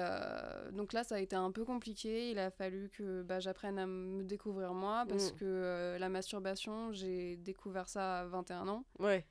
donc 0.72 0.92
là, 0.92 1.02
ça 1.02 1.14
a 1.14 1.18
été 1.18 1.34
un 1.34 1.50
peu 1.50 1.64
compliqué. 1.64 2.30
Il 2.30 2.38
a 2.38 2.50
fallu 2.50 2.90
que 2.90 3.22
bah, 3.22 3.40
j'apprenne 3.40 3.78
à 3.78 3.86
me 3.86 4.22
découvrir 4.22 4.74
moi 4.74 5.06
parce 5.08 5.32
Mm. 5.32 5.36
que 5.36 5.96
la 5.98 6.08
masturbation, 6.10 6.92
j'ai 6.92 7.36
découvert 7.38 7.88
ça 7.88 8.20
à 8.20 8.24
21 8.26 8.68
ans. 8.68 8.84
Ouais. 8.98 9.24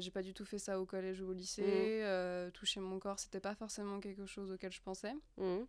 J'ai 0.00 0.10
pas 0.10 0.20
du 0.22 0.34
tout 0.34 0.44
fait 0.44 0.58
ça 0.58 0.78
au 0.78 0.84
collège 0.84 1.22
ou 1.22 1.28
au 1.30 1.32
lycée. 1.32 2.02
Mm. 2.04 2.50
Toucher 2.50 2.80
mon 2.80 2.98
corps, 2.98 3.18
c'était 3.18 3.40
pas 3.40 3.54
forcément 3.54 4.00
quelque 4.00 4.26
chose 4.26 4.52
auquel 4.52 4.70
je 4.70 4.82
pensais. 4.82 5.14
Mhm. 5.38 5.66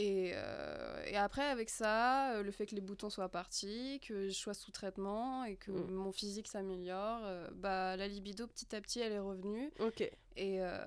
Et, 0.00 0.30
euh, 0.32 1.02
et 1.06 1.16
après, 1.16 1.42
avec 1.42 1.68
ça, 1.68 2.34
euh, 2.34 2.44
le 2.44 2.52
fait 2.52 2.66
que 2.66 2.74
les 2.76 2.80
boutons 2.80 3.10
soient 3.10 3.28
partis, 3.28 3.98
que 4.06 4.28
je 4.28 4.32
sois 4.32 4.54
sous 4.54 4.70
traitement 4.70 5.42
et 5.44 5.56
que 5.56 5.72
Mm. 5.72 5.90
mon 5.90 6.12
physique 6.12 6.46
s'améliore, 6.46 7.20
euh, 7.24 7.48
bah, 7.52 7.96
la 7.96 8.06
libido, 8.06 8.46
petit 8.46 8.76
à 8.76 8.80
petit, 8.80 9.00
elle 9.00 9.12
est 9.12 9.18
revenue. 9.18 9.72
Ok. 9.80 10.02
Et 10.36 10.62
euh, 10.62 10.78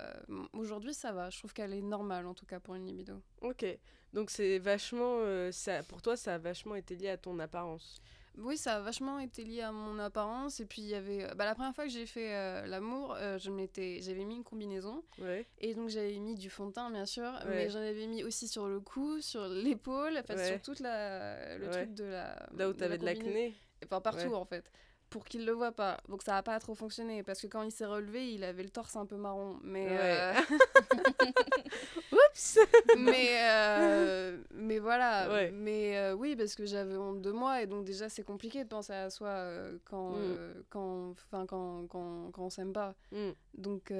aujourd'hui, 0.54 0.94
ça 0.94 1.12
va. 1.12 1.28
Je 1.28 1.38
trouve 1.38 1.52
qu'elle 1.52 1.74
est 1.74 1.82
normale, 1.82 2.26
en 2.26 2.32
tout 2.32 2.46
cas, 2.46 2.58
pour 2.58 2.74
une 2.74 2.86
libido. 2.86 3.20
Ok. 3.42 3.66
Donc 4.14 4.30
c'est 4.30 4.58
vachement, 4.58 5.18
ça, 5.52 5.82
pour 5.82 6.00
toi, 6.00 6.16
ça 6.16 6.34
a 6.34 6.38
vachement 6.38 6.74
été 6.74 6.96
lié 6.96 7.10
à 7.10 7.18
ton 7.18 7.38
apparence. 7.38 8.00
Oui, 8.38 8.56
ça 8.56 8.76
a 8.76 8.80
vachement 8.80 9.18
été 9.18 9.44
lié 9.44 9.60
à 9.60 9.72
mon 9.72 9.98
apparence. 9.98 10.58
Et 10.60 10.64
puis, 10.64 10.82
il 10.82 10.88
y 10.88 10.94
avait. 10.94 11.26
Bah, 11.36 11.44
la 11.44 11.54
première 11.54 11.74
fois 11.74 11.84
que 11.84 11.90
j'ai 11.90 12.06
fait 12.06 12.34
euh, 12.34 12.66
l'amour, 12.66 13.14
euh, 13.18 13.38
je 13.38 13.50
m'étais- 13.50 14.00
j'avais 14.00 14.24
mis 14.24 14.36
une 14.36 14.44
combinaison. 14.44 15.02
Ouais. 15.18 15.46
Et 15.58 15.74
donc, 15.74 15.90
j'avais 15.90 16.18
mis 16.18 16.34
du 16.34 16.48
fond 16.48 16.66
de 16.66 16.72
teint, 16.72 16.90
bien 16.90 17.04
sûr. 17.06 17.24
Ouais. 17.44 17.50
Mais 17.50 17.70
j'en 17.70 17.80
avais 17.80 18.06
mis 18.06 18.24
aussi 18.24 18.48
sur 18.48 18.66
le 18.68 18.80
cou, 18.80 19.20
sur 19.20 19.46
l'épaule, 19.48 20.16
enfin, 20.18 20.36
Ouais. 20.36 20.48
sur 20.48 20.62
toute 20.62 20.80
la. 20.80 21.58
Le 21.58 21.68
truc 21.70 21.94
de 21.94 22.04
la. 22.04 22.46
Là 22.56 22.68
où 22.68 22.72
t'avais 22.72 22.98
de 22.98 23.04
l'acné. 23.04 23.54
Enfin, 23.84 24.00
partout, 24.00 24.32
en 24.34 24.44
fait. 24.44 24.70
Pour 25.12 25.24
qu'il 25.24 25.44
le 25.46 25.52
voit 25.52 25.72
pas. 25.72 25.98
Donc, 26.08 26.22
ça 26.22 26.36
a 26.38 26.42
pas 26.42 26.58
trop 26.58 26.74
fonctionné. 26.74 27.22
Parce 27.22 27.40
que 27.42 27.46
quand 27.46 27.62
il 27.62 27.70
s'est 27.70 27.84
relevé, 27.86 28.32
il 28.32 28.42
avait 28.44 28.62
le 28.62 28.70
torse 28.70 28.96
un 28.96 29.06
peu 29.06 29.16
marron. 29.16 29.58
Mais. 29.62 29.86
Ouais. 29.86 29.98
euh, 30.00 30.32
Oups. 32.12 32.58
mais 32.98 33.28
euh, 33.40 34.38
mais 34.54 34.78
voilà 34.78 35.28
Ouais. 35.32 35.50
mais 35.52 35.96
euh, 35.98 36.14
oui 36.14 36.34
parce 36.36 36.54
que 36.54 36.64
j'avais 36.66 36.96
honte 36.96 37.20
de 37.20 37.30
moi 37.30 37.62
et 37.62 37.66
donc 37.66 37.84
déjà 37.84 38.08
c'est 38.08 38.22
compliqué 38.22 38.64
de 38.64 38.68
penser 38.68 38.92
à 38.92 39.10
soi 39.10 39.46
quand 39.84 40.10
Mm. 40.12 40.36
quand 40.70 41.10
enfin 41.10 41.46
quand, 41.46 41.86
quand 41.88 42.30
quand 42.32 42.42
on 42.44 42.50
s'aime 42.50 42.72
pas 42.72 42.94
Mhm. 43.12 43.34
donc 43.54 43.92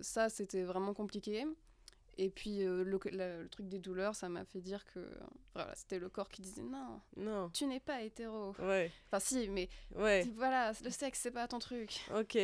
ça 0.00 0.28
c'était 0.28 0.62
vraiment 0.62 0.94
compliqué 0.94 1.46
et 2.18 2.30
puis 2.30 2.62
euh, 2.64 2.82
le, 2.84 2.98
la- 3.12 3.42
le 3.42 3.48
truc 3.48 3.68
des 3.68 3.78
douleurs 3.78 4.14
ça 4.14 4.28
m'a 4.28 4.44
fait 4.44 4.60
dire 4.60 4.84
que 4.86 5.00
voilà 5.54 5.74
c'était 5.74 5.98
le 5.98 6.08
corps 6.08 6.28
qui 6.28 6.40
disait 6.42 6.62
non 6.62 7.00
Non. 7.16 7.50
tu 7.50 7.66
n'es 7.66 7.80
pas 7.80 8.02
hétéro 8.02 8.54
Ouais. 8.58 8.90
enfin 9.06 9.20
si 9.20 9.48
mais 9.48 9.68
Ouais. 9.94 10.26
voilà 10.36 10.72
le 10.82 10.90
sexe 10.90 11.20
c'est 11.20 11.30
pas 11.30 11.46
ton 11.48 11.58
truc 11.58 12.00
Ok. 12.14 12.38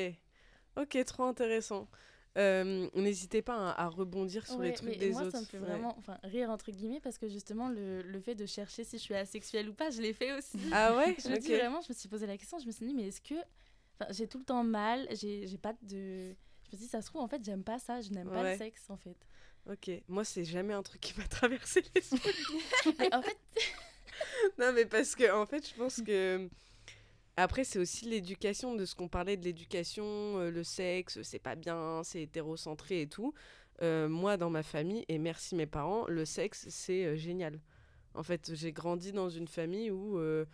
Ok, 0.76 0.96
trop 1.04 1.24
intéressant. 1.24 1.86
Euh, 2.38 2.88
N'hésitez 2.94 3.42
pas 3.42 3.72
à, 3.72 3.84
à 3.84 3.88
rebondir 3.88 4.46
sur 4.46 4.58
les 4.60 4.72
trucs 4.72 4.88
mais 4.88 4.96
des 4.96 5.10
moi, 5.10 5.20
autres. 5.24 5.32
ça 5.32 5.40
me 5.40 5.44
fait 5.44 5.58
Ouais. 5.58 5.66
vraiment 5.66 5.94
enfin, 5.98 6.18
rire, 6.22 6.48
entre 6.48 6.70
guillemets, 6.70 7.00
parce 7.00 7.18
que 7.18 7.28
justement, 7.28 7.68
le, 7.68 8.00
le 8.00 8.20
fait 8.20 8.34
de 8.34 8.46
chercher 8.46 8.82
si 8.84 8.96
je 8.96 9.02
suis 9.02 9.14
asexuelle 9.14 9.68
ou 9.68 9.74
pas, 9.74 9.90
je 9.90 10.00
l'ai 10.00 10.14
fait 10.14 10.32
aussi. 10.32 10.58
Ah 10.72 10.96
ouais? 10.96 11.14
Je 11.22 11.28
me 11.28 11.36
dis 11.38 11.52
vraiment, 11.54 11.82
je 11.82 11.92
me 11.92 11.94
suis 11.94 12.08
posé 12.08 12.26
la 12.26 12.38
question, 12.38 12.58
je 12.58 12.64
me 12.66 12.72
suis 12.72 12.86
dit, 12.86 12.94
mais 12.94 13.08
est-ce 13.08 13.20
que. 13.20 13.34
Enfin, 14.00 14.10
j'ai 14.12 14.26
tout 14.28 14.38
le 14.38 14.44
temps 14.44 14.64
mal, 14.64 15.06
j'ai 15.10 15.46
j'ai 15.46 15.58
pas 15.58 15.74
de. 15.82 16.30
Je 16.30 16.72
me 16.72 16.76
suis 16.78 16.78
dit, 16.78 16.86
ça 16.88 17.02
se 17.02 17.08
trouve, 17.08 17.20
en 17.20 17.28
fait, 17.28 17.44
j'aime 17.44 17.64
pas 17.64 17.78
ça, 17.78 18.00
je 18.00 18.08
n'aime 18.12 18.30
pas 18.30 18.50
le 18.52 18.56
sexe, 18.56 18.88
en 18.88 18.96
fait. 18.96 19.18
Ok. 19.70 19.90
Moi, 20.08 20.24
c'est 20.24 20.44
jamais 20.44 20.74
un 20.74 20.82
truc 20.82 21.00
qui 21.00 21.14
m'a 21.18 21.26
traversé 21.28 21.82
l'esprit. 21.94 22.32
Mais 22.98 23.14
en 23.14 23.22
fait, 23.22 23.38
non, 24.58 24.72
mais 24.72 24.86
parce 24.86 25.14
que, 25.14 25.32
en 25.32 25.46
fait, 25.46 25.68
je 25.68 25.74
pense 25.74 26.00
que. 26.02 26.48
Après, 27.36 27.64
c'est 27.64 27.78
aussi 27.78 28.04
l'éducation, 28.04 28.74
de 28.74 28.84
ce 28.84 28.94
qu'on 28.94 29.08
parlait 29.08 29.38
de 29.38 29.44
l'éducation, 29.44 30.04
euh, 30.04 30.50
le 30.50 30.62
sexe, 30.62 31.22
c'est 31.22 31.38
pas 31.38 31.54
bien, 31.54 32.02
c'est 32.04 32.20
hétérocentré 32.22 33.00
et 33.00 33.06
tout. 33.06 33.32
Euh, 33.80 34.06
moi, 34.06 34.36
dans 34.36 34.50
ma 34.50 34.62
famille, 34.62 35.06
et 35.08 35.18
merci 35.18 35.54
mes 35.54 35.66
parents, 35.66 36.06
le 36.08 36.26
sexe, 36.26 36.66
c'est 36.68 37.06
euh, 37.06 37.16
génial. 37.16 37.58
En 38.14 38.22
fait, 38.22 38.54
j'ai 38.54 38.72
grandi 38.72 39.12
dans 39.12 39.30
une 39.30 39.48
famille 39.48 39.90
où 39.90 40.18
euh, 40.18 40.44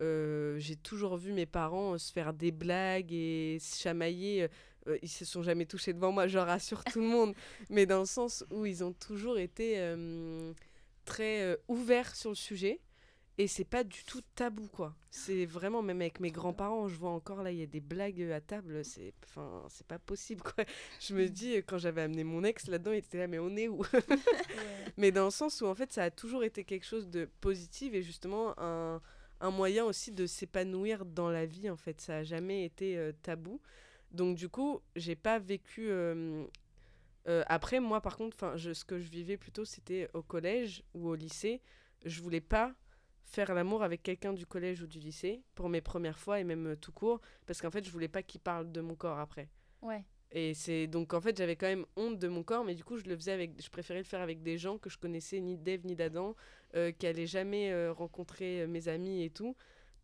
euh, 0.00 0.58
j'ai 0.58 0.76
toujours 0.76 1.16
vu 1.16 1.32
mes 1.32 1.46
parents 1.46 1.94
euh, 1.94 1.98
se 1.98 2.12
faire 2.12 2.32
des 2.34 2.50
blagues 2.50 3.12
et 3.12 3.58
se 3.60 3.80
chamailler. 3.80 4.48
Euh, 4.88 4.98
ils 5.02 5.08
se 5.08 5.24
sont 5.24 5.42
jamais 5.42 5.66
touchés 5.66 5.92
devant 5.92 6.12
moi, 6.12 6.26
je 6.26 6.38
rassure 6.38 6.84
tout 6.84 7.00
le 7.00 7.06
monde. 7.06 7.34
Mais 7.70 7.86
dans 7.86 8.00
le 8.00 8.06
sens 8.06 8.44
où 8.50 8.66
ils 8.66 8.84
ont 8.84 8.92
toujours 8.92 9.38
été 9.38 9.78
euh, 9.78 10.52
très 11.04 11.42
euh, 11.42 11.56
ouverts 11.68 12.14
sur 12.16 12.30
le 12.30 12.36
sujet. 12.36 12.80
Et 13.36 13.48
c'est 13.48 13.64
pas 13.64 13.82
du 13.82 14.04
tout 14.04 14.20
tabou, 14.36 14.68
quoi. 14.68 14.94
C'est 15.10 15.44
vraiment, 15.44 15.82
même 15.82 16.00
avec 16.00 16.20
mes 16.20 16.30
grands-parents, 16.30 16.86
je 16.86 16.94
vois 16.94 17.10
encore 17.10 17.42
là, 17.42 17.50
il 17.50 17.58
y 17.58 17.62
a 17.62 17.66
des 17.66 17.80
blagues 17.80 18.22
à 18.30 18.40
table, 18.40 18.84
c'est 18.84 19.12
enfin, 19.24 19.64
c'est 19.68 19.86
pas 19.86 19.98
possible, 19.98 20.40
quoi. 20.40 20.64
Je 21.00 21.14
me 21.14 21.28
dis, 21.28 21.56
euh, 21.56 21.62
quand 21.66 21.78
j'avais 21.78 22.02
amené 22.02 22.22
mon 22.22 22.44
ex 22.44 22.68
là-dedans, 22.68 22.92
il 22.92 22.98
était 22.98 23.18
là, 23.18 23.26
mais 23.26 23.40
on 23.40 23.56
est 23.56 23.66
où? 23.66 23.82
Mais 24.96 25.10
dans 25.10 25.24
le 25.24 25.30
sens 25.32 25.60
où, 25.62 25.66
en 25.66 25.74
fait, 25.74 25.92
ça 25.92 26.04
a 26.04 26.10
toujours 26.12 26.44
été 26.44 26.62
quelque 26.62 26.86
chose 26.86 27.08
de 27.08 27.28
positif 27.40 27.92
et 27.94 28.02
justement 28.02 28.54
un, 28.56 29.02
un 29.40 29.50
moyen 29.50 29.84
aussi 29.84 30.12
de 30.12 30.26
s'épanouir 30.26 31.04
dans 31.04 31.28
la 31.28 31.44
vie, 31.44 31.68
en 31.68 31.76
fait. 31.76 32.00
Ça 32.00 32.18
a 32.18 32.22
jamais 32.22 32.64
été 32.64 32.96
euh, 32.96 33.10
tabou. 33.22 33.60
Donc, 34.14 34.36
du 34.36 34.48
coup, 34.48 34.80
j'ai 34.96 35.16
pas 35.16 35.38
vécu. 35.38 35.90
euh, 35.90 36.44
euh, 37.26 37.42
après, 37.46 37.80
moi, 37.80 38.00
par 38.00 38.16
contre, 38.16 38.56
ce 38.56 38.84
que 38.84 38.98
je 38.98 39.10
vivais 39.10 39.36
plutôt, 39.36 39.64
c'était 39.64 40.08
au 40.14 40.22
collège 40.22 40.82
ou 40.94 41.08
au 41.08 41.14
lycée. 41.14 41.60
Je 42.04 42.22
voulais 42.22 42.40
pas 42.40 42.74
faire 43.24 43.54
l'amour 43.54 43.82
avec 43.82 44.02
quelqu'un 44.02 44.32
du 44.32 44.46
collège 44.46 44.82
ou 44.82 44.86
du 44.86 45.00
lycée 45.00 45.42
pour 45.54 45.68
mes 45.68 45.80
premières 45.80 46.18
fois 46.18 46.40
et 46.40 46.44
même 46.44 46.68
euh, 46.68 46.76
tout 46.76 46.92
court 46.92 47.20
parce 47.46 47.60
qu'en 47.60 47.70
fait 47.70 47.84
je 47.84 47.90
voulais 47.90 48.08
pas 48.08 48.22
qu'il 48.22 48.40
parle 48.40 48.70
de 48.70 48.80
mon 48.80 48.94
corps 48.94 49.18
après 49.18 49.48
ouais. 49.82 50.04
et 50.30 50.54
c'est 50.54 50.86
donc 50.86 51.14
en 51.14 51.20
fait 51.20 51.36
j'avais 51.36 51.56
quand 51.56 51.66
même 51.66 51.86
honte 51.96 52.18
de 52.18 52.28
mon 52.28 52.42
corps 52.42 52.64
mais 52.64 52.74
du 52.74 52.84
coup 52.84 52.96
je 52.96 53.04
le 53.04 53.16
faisais 53.16 53.32
avec 53.32 53.60
je 53.60 53.70
préférais 53.70 54.00
le 54.00 54.04
faire 54.04 54.20
avec 54.20 54.42
des 54.42 54.58
gens 54.58 54.78
que 54.78 54.90
je 54.90 54.98
connaissais 54.98 55.40
ni 55.40 55.56
d'Ève 55.56 55.84
ni 55.84 55.96
d'Adam 55.96 56.36
euh, 56.76 56.92
qui 56.92 57.06
allaient 57.06 57.26
jamais 57.26 57.72
euh, 57.72 57.92
rencontrer 57.92 58.66
mes 58.66 58.88
amis 58.88 59.22
et 59.24 59.30
tout 59.30 59.56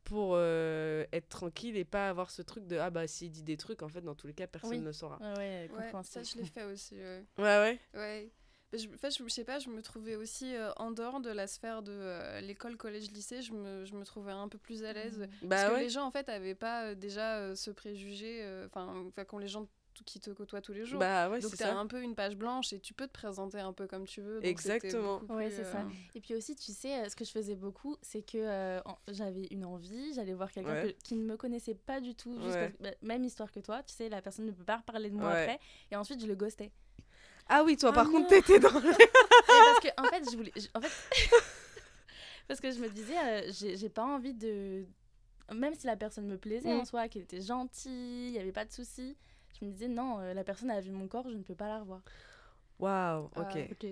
pour 0.04 0.32
euh, 0.34 1.04
être 1.12 1.28
tranquille 1.28 1.76
et 1.76 1.84
pas 1.84 2.08
avoir 2.08 2.30
ce 2.30 2.42
truc 2.42 2.66
de 2.66 2.76
ah 2.78 2.90
bah 2.90 3.06
s'il 3.06 3.30
dit 3.30 3.42
des 3.42 3.56
trucs 3.56 3.82
en 3.82 3.88
fait 3.88 4.00
dans 4.00 4.14
tous 4.14 4.26
les 4.26 4.34
cas 4.34 4.46
personne 4.46 4.70
Oui. 4.70 4.80
ne 4.80 4.92
saura 4.92 5.18
Ouais, 5.20 5.68
ouais, 5.72 5.92
ouais 5.94 6.02
ça 6.02 6.22
je 6.22 6.38
l'ai 6.38 6.44
fait 6.44 6.64
aussi 6.64 6.96
ouais. 6.96 7.24
ouais 7.38 7.78
ouais 7.94 8.32
je, 8.72 8.86
en 8.86 8.98
fait, 8.98 9.10
je, 9.10 9.24
je 9.24 9.28
sais 9.28 9.44
pas, 9.44 9.58
je 9.58 9.68
me 9.68 9.82
trouvais 9.82 10.14
aussi 10.14 10.54
euh, 10.54 10.70
en 10.76 10.90
dehors 10.92 11.20
de 11.20 11.30
la 11.30 11.46
sphère 11.46 11.82
de 11.82 11.92
euh, 11.92 12.40
l'école, 12.40 12.76
collège, 12.76 13.10
lycée, 13.10 13.42
je 13.42 13.52
me, 13.52 13.84
je 13.84 13.94
me 13.94 14.04
trouvais 14.04 14.32
un 14.32 14.48
peu 14.48 14.58
plus 14.58 14.84
à 14.84 14.92
l'aise. 14.92 15.18
Parce 15.18 15.42
bah 15.42 15.68
que 15.68 15.74
ouais 15.74 15.80
les 15.82 15.88
gens, 15.88 16.04
en 16.04 16.10
fait, 16.10 16.28
avaient 16.28 16.54
pas 16.54 16.84
euh, 16.86 16.94
déjà 16.94 17.38
euh, 17.38 17.54
ce 17.54 17.70
préjugé, 17.70 18.44
enfin, 18.66 19.10
quand 19.26 19.38
les 19.38 19.48
gens 19.48 19.66
qui 20.06 20.20
te 20.20 20.30
côtoient 20.30 20.60
tous 20.60 20.72
les 20.72 20.84
jours. 20.84 20.98
bah 21.00 21.28
ouais 21.30 21.40
Donc, 21.40 21.54
ça 21.54 21.76
un 21.76 21.86
peu 21.86 22.02
une 22.02 22.14
page 22.14 22.36
blanche 22.36 22.72
et 22.72 22.80
tu 22.80 22.94
peux 22.94 23.06
te 23.06 23.12
présenter 23.12 23.58
un 23.58 23.72
peu 23.72 23.86
comme 23.86 24.06
tu 24.06 24.20
veux. 24.20 24.36
donc 24.36 24.44
Exactement. 24.44 25.18
plus, 25.18 25.50
c'est 25.50 25.64
ça. 25.64 25.80
euh, 25.80 25.88
Et 26.14 26.20
puis 26.20 26.34
aussi, 26.34 26.56
tu 26.56 26.72
sais, 26.72 27.00
euh, 27.04 27.08
ce 27.08 27.16
que 27.16 27.24
je 27.24 27.30
faisais 27.30 27.54
beaucoup, 27.54 27.96
c'est 28.02 28.22
que 28.22 28.38
euh, 28.38 28.80
j'avais 29.08 29.46
une 29.50 29.64
envie, 29.64 30.12
j'allais 30.14 30.34
voir 30.34 30.50
quelqu'un 30.52 30.72
Ouais. 30.72 30.92
que- 30.94 31.02
qui 31.04 31.16
ne 31.16 31.24
me 31.24 31.36
connaissait 31.36 31.74
pas 31.74 32.00
du 32.00 32.14
tout, 32.14 32.32
juste 32.34 32.46
Ouais. 32.54 32.68
parce 32.68 32.72
que- 32.78 32.82
bah, 32.82 32.90
même 33.02 33.24
histoire 33.24 33.50
que 33.52 33.60
toi, 33.60 33.82
tu 33.82 33.94
sais, 33.94 34.08
la 34.08 34.22
personne 34.22 34.46
ne 34.46 34.52
peut 34.52 34.64
pas 34.64 34.78
reparler 34.78 35.10
de 35.10 35.14
moi 35.16 35.28
Ouais. 35.30 35.42
après, 35.42 35.60
et 35.90 35.96
ensuite 35.96 36.20
je 36.20 36.26
le 36.26 36.34
ghostais. 36.34 36.70
ah 37.48 37.62
oui 37.64 37.76
toi 37.76 37.90
Ah 37.90 37.94
par 37.94 38.06
non. 38.06 38.12
contre 38.12 38.28
t'étais 38.28 38.58
dans 38.60 38.70
le- 38.78 38.90
Et 39.50 39.62
parce 39.64 39.80
que, 39.80 39.88
en 40.00 40.04
fait, 40.04 40.30
je 40.30 40.36
voulais. 40.36 40.52
je- 40.56 40.68
en 40.74 40.80
fait, 40.80 40.92
parce 42.48 42.60
que 42.60 42.70
je 42.70 42.78
me 42.80 42.88
disais, 42.88 43.18
euh, 43.18 43.50
j'ai 43.52 43.76
j'ai 43.76 43.88
pas 43.88 44.04
envie 44.04 44.34
de. 44.34 44.84
Même 45.52 45.74
si 45.74 45.86
la 45.88 45.96
personne 45.96 46.26
me 46.26 46.38
plaisait 46.38 46.72
Mm. 46.72 46.80
en 46.80 46.84
soi, 46.84 47.08
qu'elle 47.08 47.22
était 47.22 47.40
gentille, 47.40 48.28
il 48.28 48.32
y 48.34 48.38
avait 48.38 48.52
pas 48.52 48.64
de 48.64 48.70
souci, 48.72 49.16
je 49.60 49.66
me 49.66 49.70
disais, 49.72 49.88
non, 49.88 50.20
euh, 50.20 50.34
la 50.34 50.44
personne 50.44 50.70
a 50.70 50.80
vu 50.80 50.90
mon 50.90 51.08
corps, 51.08 51.28
je 51.30 51.36
ne 51.36 51.42
peux 51.42 51.54
pas 51.54 51.68
la 51.68 51.80
revoir. 51.80 52.02
waouh 52.78 53.24
ok 53.26 53.32
Ah, 53.36 53.66
Ok. 53.72 53.86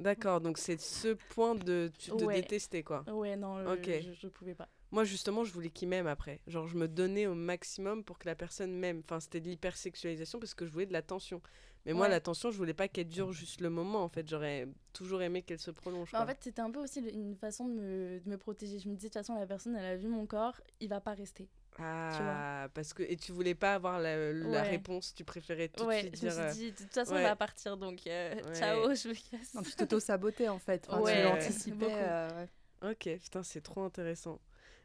D'accord, 0.00 0.40
donc 0.40 0.58
c'est 0.58 0.80
ce 0.80 1.14
point 1.14 1.56
de, 1.56 1.90
de 2.16 2.24
Ouais. 2.24 2.40
détester, 2.40 2.84
quoi. 2.84 3.02
Ouais, 3.12 3.36
non, 3.36 3.58
le- 3.58 3.72
Ok. 3.72 3.90
je, 4.00 4.12
je 4.12 4.28
pouvais 4.28 4.54
pas. 4.54 4.68
Moi, 4.92 5.02
justement, 5.04 5.42
je 5.44 5.52
voulais 5.52 5.70
qu'il 5.70 5.88
m'aime 5.88 6.06
après. 6.06 6.40
Genre, 6.46 6.68
je 6.68 6.76
me 6.76 6.86
donnais 6.86 7.26
au 7.26 7.34
maximum 7.34 8.04
pour 8.04 8.16
que 8.18 8.26
la 8.26 8.36
personne 8.36 8.72
m'aime. 8.72 9.02
Enfin, 9.04 9.18
c'était 9.18 9.40
de 9.40 9.48
l'hypersexualisation 9.48 10.38
parce 10.38 10.54
que 10.54 10.64
je 10.66 10.70
voulais 10.70 10.86
de 10.86 10.92
l'attention. 10.92 11.42
Mais 11.84 11.92
moi, 11.94 12.04
Ouais. 12.06 12.10
la 12.10 12.20
tension, 12.20 12.50
je 12.52 12.56
voulais 12.56 12.74
pas 12.74 12.86
qu'elle 12.86 13.08
dure 13.08 13.32
juste 13.32 13.60
le 13.60 13.70
moment. 13.70 14.02
En 14.04 14.08
fait, 14.08 14.26
j'aurais 14.28 14.68
toujours 14.92 15.20
aimé 15.20 15.42
qu'elle 15.42 15.58
se 15.58 15.72
prolonge. 15.72 16.12
Bah, 16.12 16.22
en 16.22 16.26
fait, 16.26 16.38
c'était 16.40 16.62
un 16.62 16.70
peu 16.70 16.78
aussi 16.80 17.00
une 17.00 17.34
façon 17.34 17.66
de 17.66 17.72
me, 17.74 18.20
de 18.20 18.30
me 18.30 18.38
protéger. 18.38 18.78
Je 18.78 18.88
me 18.88 18.94
disais, 18.94 19.08
de 19.08 19.12
toute 19.14 19.20
façon, 19.20 19.34
la 19.34 19.46
personne, 19.46 19.74
elle 19.76 19.84
a 19.84 19.96
vu 19.96 20.06
mon 20.08 20.26
corps, 20.26 20.60
il 20.80 20.88
va 20.88 21.00
pas 21.00 21.14
rester. 21.14 21.48
Ah, 21.80 22.68
parce 22.74 22.92
que 22.92 23.02
et 23.04 23.16
tu 23.16 23.32
voulais 23.32 23.54
pas 23.54 23.74
avoir 23.74 24.00
la, 24.00 24.32
la 24.32 24.62
Ouais. 24.62 24.62
réponse, 24.62 25.14
tu 25.14 25.24
préférais 25.24 25.68
tout 25.68 25.84
de 25.84 25.88
ouais, 25.88 26.00
suite 26.00 26.16
je 26.20 26.26
me 26.26 26.30
dire. 26.30 26.50
suis 26.50 26.58
dit, 26.58 26.72
de 26.72 26.76
toute 26.76 26.92
façon, 26.94 27.12
ouais. 27.12 27.18
elle 27.18 27.24
va 27.24 27.36
partir, 27.36 27.76
donc 27.76 28.06
euh, 28.06 28.34
Ouais. 28.34 28.54
ciao, 28.54 28.94
je 28.94 29.08
me 29.08 29.14
casse. 29.14 29.54
Non, 29.54 29.62
tu 29.62 29.74
t'auto-sabotais 29.74 30.48
en 30.48 30.58
fait. 30.58 30.86
Enfin, 30.88 31.00
Ouais, 31.02 31.16
tu 31.16 31.22
l'anticipais. 31.22 31.76
beaucoup. 31.76 31.92
euh, 31.94 32.28
ouais. 32.44 32.48
Ok, 32.90 33.08
putain, 33.22 33.42
c'est 33.42 33.60
trop 33.60 33.82
intéressant. 33.82 34.40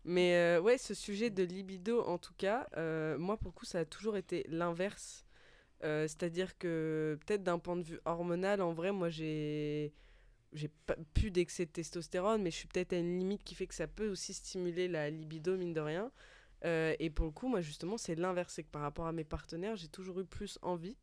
Mais 0.05 0.35
euh, 0.35 0.61
ouais, 0.61 0.77
ce 0.77 0.93
sujet 0.93 1.29
de 1.29 1.43
libido, 1.43 2.01
en 2.03 2.17
tout 2.17 2.33
cas, 2.37 2.67
euh, 2.77 3.17
moi, 3.17 3.37
pour 3.37 3.47
le 3.49 3.53
coup, 3.53 3.65
ça 3.65 3.79
a 3.79 3.85
toujours 3.85 4.17
été 4.17 4.45
l'inverse. 4.49 5.25
Euh, 5.83 6.03
C'est-à-dire 6.07 6.57
que, 6.57 7.17
peut-être 7.25 7.43
d'un 7.43 7.59
point 7.59 7.75
de 7.77 7.83
vue 7.83 7.99
hormonal, 8.05 8.61
en 8.61 8.73
vrai, 8.73 8.91
moi, 8.91 9.09
j'ai 9.09 9.93
j'ai 10.53 10.69
pas 10.69 10.95
plus 11.15 11.31
d'excès 11.31 11.65
de 11.65 11.71
testostérone, 11.71 12.41
mais 12.43 12.51
je 12.51 12.57
suis 12.57 12.67
peut-être 12.67 12.93
à 12.93 12.97
une 12.97 13.19
limite 13.19 13.43
qui 13.43 13.55
fait 13.55 13.67
que 13.67 13.75
ça 13.75 13.87
peut 13.87 14.07
aussi 14.09 14.33
stimuler 14.33 14.87
la 14.87 15.09
libido, 15.09 15.57
mine 15.57 15.73
de 15.73 15.81
rien. 15.81 16.11
Euh, 16.65 16.95
et 16.99 17.09
pour 17.09 17.25
le 17.25 17.31
coup, 17.31 17.47
moi, 17.47 17.61
justement, 17.61 17.97
c'est 17.97 18.15
l'inverse. 18.15 18.53
C'est 18.53 18.63
que 18.63 18.71
par 18.71 18.81
rapport 18.81 19.07
à 19.07 19.11
mes 19.11 19.23
partenaires, 19.23 19.75
j'ai 19.75 19.87
toujours 19.87 20.19
eu 20.19 20.25
plus 20.25 20.57
envie. 20.61 20.97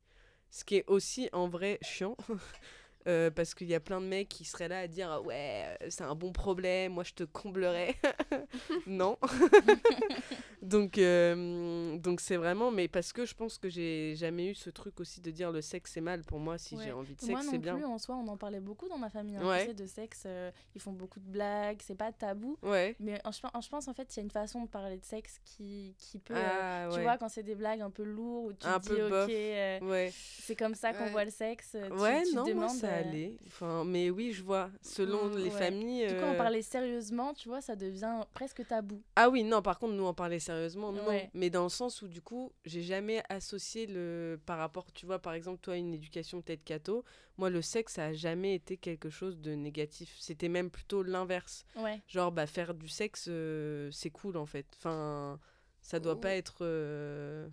Ce 0.51 0.65
qui 0.65 0.77
est 0.77 0.85
aussi, 0.89 1.29
en 1.33 1.49
vrai, 1.49 1.79
chiant. 1.83 2.17
Euh, 3.09 3.31
parce 3.31 3.55
qu'il 3.55 3.67
y 3.67 3.75
a 3.75 3.81
plein 3.81 3.99
de 3.99 4.05
mecs 4.07 4.29
qui 4.29 4.45
seraient 4.45 4.69
là 4.69 4.81
à 4.81 4.87
dire 4.87 5.11
Ah 5.11 5.23
ouais 5.23 5.65
c'est 5.89 6.05
un 6.05 6.15
bon 6.15 6.33
problème 6.33 6.93
moi 6.93 7.03
je 7.03 7.15
te 7.15 7.25
comblerai 7.25 7.97
non 8.87 9.17
donc 10.63 10.99
euh, 10.99 11.97
donc 11.99 12.21
c'est 12.21 12.37
vraiment 12.37 12.71
mais 12.71 12.89
parce 12.89 13.13
que 13.13 13.25
je 13.25 13.35
pense 13.35 13.59
que 13.59 13.69
j'ai 13.69 14.15
jamais 14.17 14.49
eu 14.49 14.55
ce 14.55 14.71
truc 14.71 15.01
aussi 15.01 15.21
de 15.21 15.31
dire 15.31 15.51
le 15.51 15.63
sexe 15.63 15.93
c'est 15.95 16.01
mal 16.01 16.23
pour 16.25 16.39
moi 16.39 16.59
si 16.59 16.77
Ouais. 16.77 16.85
j'ai 16.85 16.93
envie 16.93 17.15
de 17.15 17.25
Moi 17.27 17.37
sexe 17.39 17.47
non 17.47 17.53
c'est 17.53 17.59
bien 17.59 17.75
plus, 17.77 17.85
en 17.85 17.99
soi, 17.99 18.17
on 18.17 18.29
en 18.29 18.37
parlait 18.37 18.61
beaucoup 18.61 18.89
dans 18.89 18.99
ma 18.99 19.11
famille. 19.11 19.37
hein, 19.37 19.47
Ouais. 19.49 19.63
tu 19.63 19.69
sais, 19.69 19.75
de 19.75 19.87
sexe, 19.87 20.23
euh, 20.27 20.51
ils 20.75 20.81
font 20.81 20.93
beaucoup 20.93 21.19
de 21.21 21.29
blagues, 21.29 21.79
c'est 21.83 21.95
pas 21.97 22.13
tabou. 22.13 22.57
ouais 22.63 22.95
Mais 23.01 23.21
je, 23.33 23.41
pen- 23.41 23.51
je 23.63 23.69
pense, 23.69 23.89
en 23.89 23.93
fait, 23.95 24.15
il 24.15 24.19
y 24.19 24.21
a 24.21 24.23
une 24.23 24.31
façon 24.31 24.63
de 24.65 24.69
parler 24.69 24.97
de 24.97 25.05
sexe 25.05 25.39
qui, 25.45 25.95
qui 25.99 26.19
peut. 26.21 26.35
euh, 26.37 26.87
ah 26.89 26.89
Tu 26.95 27.01
vois, 27.03 27.19
quand 27.19 27.29
c'est 27.29 27.43
des 27.43 27.55
blagues 27.57 27.81
un 27.81 27.91
peu 27.91 28.03
lourdes, 28.05 28.53
où 28.53 28.53
tu 28.53 28.67
Un 28.67 28.79
te 28.81 28.89
peu 28.89 28.95
dis, 28.97 29.03
ok, 29.03 29.31
euh, 29.31 30.11
c'est 30.13 30.57
comme 30.57 30.75
ça 30.75 30.93
qu'on 30.93 31.07
voit 31.11 31.25
le 31.25 31.31
sexe. 31.31 31.73
euh, 31.75 31.89
tu- 31.89 31.95
ouais 32.01 32.23
tu, 32.23 32.35
non 32.35 32.43
moi 32.45 32.51
demandes. 32.53 32.77
Ça 32.91 33.09
allait 33.09 33.37
enfin 33.47 33.85
mais 33.85 34.11
oui 34.11 34.33
je 34.33 34.43
vois 34.43 34.71
selon 34.83 35.27
Mm, 35.27 35.37
les 35.37 35.45
ouais. 35.45 35.51
familles 35.51 36.07
Du 36.09 36.15
coup, 36.17 36.23
en 36.25 36.35
euh, 36.35 36.37
parler 36.37 36.63
sérieusement, 36.63 37.35
tu 37.35 37.49
vois, 37.49 37.61
ça 37.61 37.77
devient 37.77 38.21
presque 38.35 38.67
tabou. 38.67 39.03
Ah 39.17 39.29
oui, 39.31 39.43
non, 39.45 39.63
par 39.63 39.79
contre, 39.79 39.95
nous 39.95 40.05
en 40.05 40.15
parler 40.15 40.39
sérieusement, 40.39 40.93
non. 40.93 41.07
Ouais. 41.07 41.31
Mais 41.35 41.51
dans 41.51 41.63
le 41.65 41.69
sens 41.69 42.03
où, 42.03 42.09
du 42.09 42.21
coup, 42.23 42.53
j'ai 42.65 42.83
jamais 42.83 43.23
associé 43.29 43.87
le. 43.87 44.41
Par 44.47 44.59
rapport, 44.59 44.93
tu 44.93 45.07
vois, 45.07 45.19
par 45.19 45.35
exemple, 45.35 45.61
toi, 45.61 45.77
une 45.77 45.93
éducation 45.95 46.41
peut-être 46.43 46.65
catho, 46.65 47.05
moi, 47.39 47.51
le 47.51 47.63
sexe, 47.63 47.95
ça 47.95 48.07
a 48.07 48.13
jamais 48.13 48.55
été 48.55 48.77
quelque 48.77 49.11
chose 49.11 49.41
de 49.41 49.53
négatif. 49.55 50.15
C'était 50.19 50.49
même 50.49 50.71
plutôt 50.71 51.03
l'inverse. 51.03 51.65
Ouais. 51.77 52.01
Genre, 52.09 52.33
bah, 52.33 52.47
faire 52.47 52.75
du 52.75 52.89
sexe, 52.89 53.27
euh, 53.29 53.91
c'est 53.93 54.11
cool, 54.11 54.37
en 54.37 54.47
fait. 54.47 54.67
Enfin, 54.79 55.39
ça 55.81 55.99
doit 56.01 56.15
Oh. 56.15 56.21
pas 56.21 56.35
être 56.35 56.59
euh, 56.63 57.49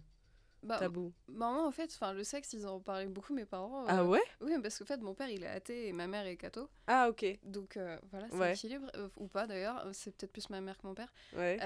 Bah, 0.64 0.80
tabou. 0.80 1.14
bah, 1.30 1.52
moi, 1.52 1.66
en 1.68 1.72
fait, 1.72 1.90
enfin, 1.94 2.14
le 2.14 2.24
sexe, 2.24 2.52
ils 2.54 2.66
en 2.68 2.80
parlaient 2.80 3.06
beaucoup, 3.06 3.34
mes 3.34 3.46
parents. 3.46 3.86
Ah 3.88 4.00
euh, 4.02 4.06
ouais? 4.06 4.22
Oui, 4.42 4.52
parce 4.62 4.80
qu'en 4.80 4.86
fait, 4.86 4.98
mon 4.98 5.14
père, 5.14 5.30
il 5.30 5.44
est 5.44 5.48
athée 5.48 5.88
et 5.88 5.94
ma 5.94 6.08
mère 6.08 6.26
est 6.26 6.36
catho. 6.36 6.70
Ah, 6.88 7.08
ok. 7.10 7.26
Donc 7.44 7.78
euh, 7.78 7.98
voilà, 8.12 8.28
c'est 8.30 8.36
Ouais. 8.38 8.54
équilibre. 8.54 8.88
euh, 8.96 9.08
ou 9.18 9.28
pas 9.28 9.46
d'ailleurs, 9.48 9.86
c'est 9.94 10.16
peut-être 10.16 10.32
plus 10.32 10.50
ma 10.50 10.60
mère 10.60 10.78
que 10.78 10.88
mon 10.88 10.94
père. 10.96 11.14
Ouais. 11.36 11.58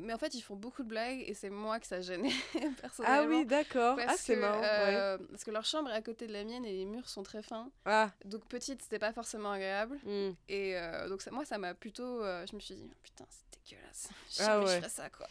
Mais 0.00 0.12
en 0.12 0.18
fait, 0.18 0.34
ils 0.34 0.40
font 0.40 0.56
beaucoup 0.56 0.82
de 0.82 0.88
blagues 0.88 1.22
et 1.26 1.34
c'est 1.34 1.50
moi 1.50 1.78
que 1.78 1.86
ça 1.86 2.00
gênait, 2.00 2.30
ah 2.56 2.58
personnellement. 2.80 3.36
oui, 3.38 3.44
d'accord. 3.44 3.98
Ah, 4.06 4.14
c'est 4.16 4.36
marrant. 4.36 4.60
ouais. 4.60 5.18
Parce 5.30 5.44
que 5.44 5.50
leur 5.50 5.64
chambre 5.64 5.90
est 5.90 5.94
à 5.94 6.02
côté 6.02 6.26
de 6.26 6.32
la 6.32 6.44
mienne 6.44 6.64
et 6.64 6.72
les 6.72 6.84
murs 6.86 7.08
sont 7.08 7.22
très 7.22 7.42
fins. 7.42 7.70
Ah, 7.84 8.10
Donc 8.24 8.46
petite, 8.46 8.82
c'était 8.82 8.98
pas 8.98 9.12
forcément 9.12 9.52
agréable. 9.52 9.98
hmm. 10.04 10.30
Et 10.48 10.74
donc 11.08 11.22
ça, 11.22 11.30
moi, 11.30 11.44
ça 11.44 11.58
m'a 11.58 11.74
plutôt... 11.74 12.22
je 12.22 12.54
me 12.54 12.60
suis 12.60 12.74
dit, 12.74 12.90
putain, 13.02 13.24
c'est 13.30 13.60
dégueulasse. 13.70 14.08
Ah 14.40 14.44
Jamais 14.46 14.64
ouais. 14.64 14.72
je 14.72 14.76
ferais 14.78 14.88
ça, 14.88 15.10
quoi. 15.10 15.26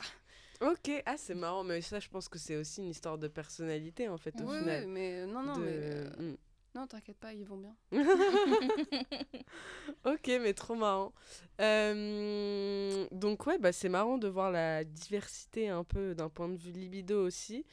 Ok. 0.62 1.04
Ah, 1.06 1.18
c'est 1.18 1.36
marrant. 1.36 1.64
Mais 1.64 1.82
ça, 1.82 2.00
je 2.00 2.10
pense 2.10 2.28
que 2.30 2.40
c'est 2.40 2.56
aussi 2.56 2.82
une 2.82 2.90
histoire 2.90 3.18
de 3.18 3.28
personnalité, 3.28 4.08
en 4.10 4.18
fait, 4.18 4.34
au 4.42 4.46
Oui, 4.46 4.52
oui, 4.52 4.60
final. 4.60 4.88
mais 4.88 5.20
euh, 5.22 5.26
non, 5.28 5.44
non, 5.44 5.54
De- 5.54 5.60
mais... 5.60 5.72
euh, 5.72 6.10
hmm. 6.18 6.36
non, 6.76 6.88
t'inquiète 6.88 7.18
pas, 7.18 7.34
ils 7.34 7.46
vont 7.46 7.58
bien. 7.58 7.76
Ok, 10.06 10.28
mais 10.28 10.54
trop 10.54 10.76
marrant. 10.76 11.14
Euh, 11.62 13.08
donc 13.12 13.46
ouais, 13.48 13.58
bah, 13.58 13.72
c'est 13.72 13.90
marrant 13.90 14.18
de 14.18 14.28
voir 14.28 14.52
la 14.52 14.84
diversité 14.84 15.70
un 15.70 15.84
peu 15.84 16.14
d'un 16.16 16.30
point 16.30 16.50
de 16.50 16.58
vue 16.58 16.72
libido 16.72 17.26
aussi. 17.26 17.66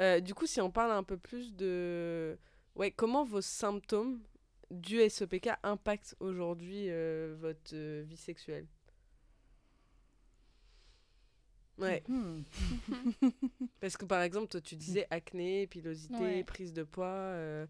Euh, 0.00 0.20
du 0.20 0.34
coup, 0.34 0.46
si 0.46 0.60
on 0.60 0.70
parle 0.70 0.92
un 0.92 1.02
peu 1.04 1.16
plus 1.16 1.54
de... 1.54 2.38
Ouais, 2.74 2.90
comment 2.90 3.24
vos 3.24 3.40
symptômes 3.40 4.20
du 4.70 4.98
SOPK 5.08 5.50
impactent 5.62 6.16
aujourd'hui 6.20 6.88
votre 7.40 7.74
vie 8.02 8.16
sexuelle? 8.16 8.66
Ouais, 11.78 12.02
Hmm. 12.08 12.40
parce 13.80 13.96
que 13.96 14.04
par 14.04 14.22
exemple, 14.22 14.48
toi, 14.48 14.60
tu 14.60 14.76
disais 14.76 15.06
acné, 15.10 15.66
pilosité, 15.66 16.16
Ouais. 16.20 16.44
prise 16.44 16.72
de 16.72 16.82
poids. 16.84 17.06
euh, 17.06 17.66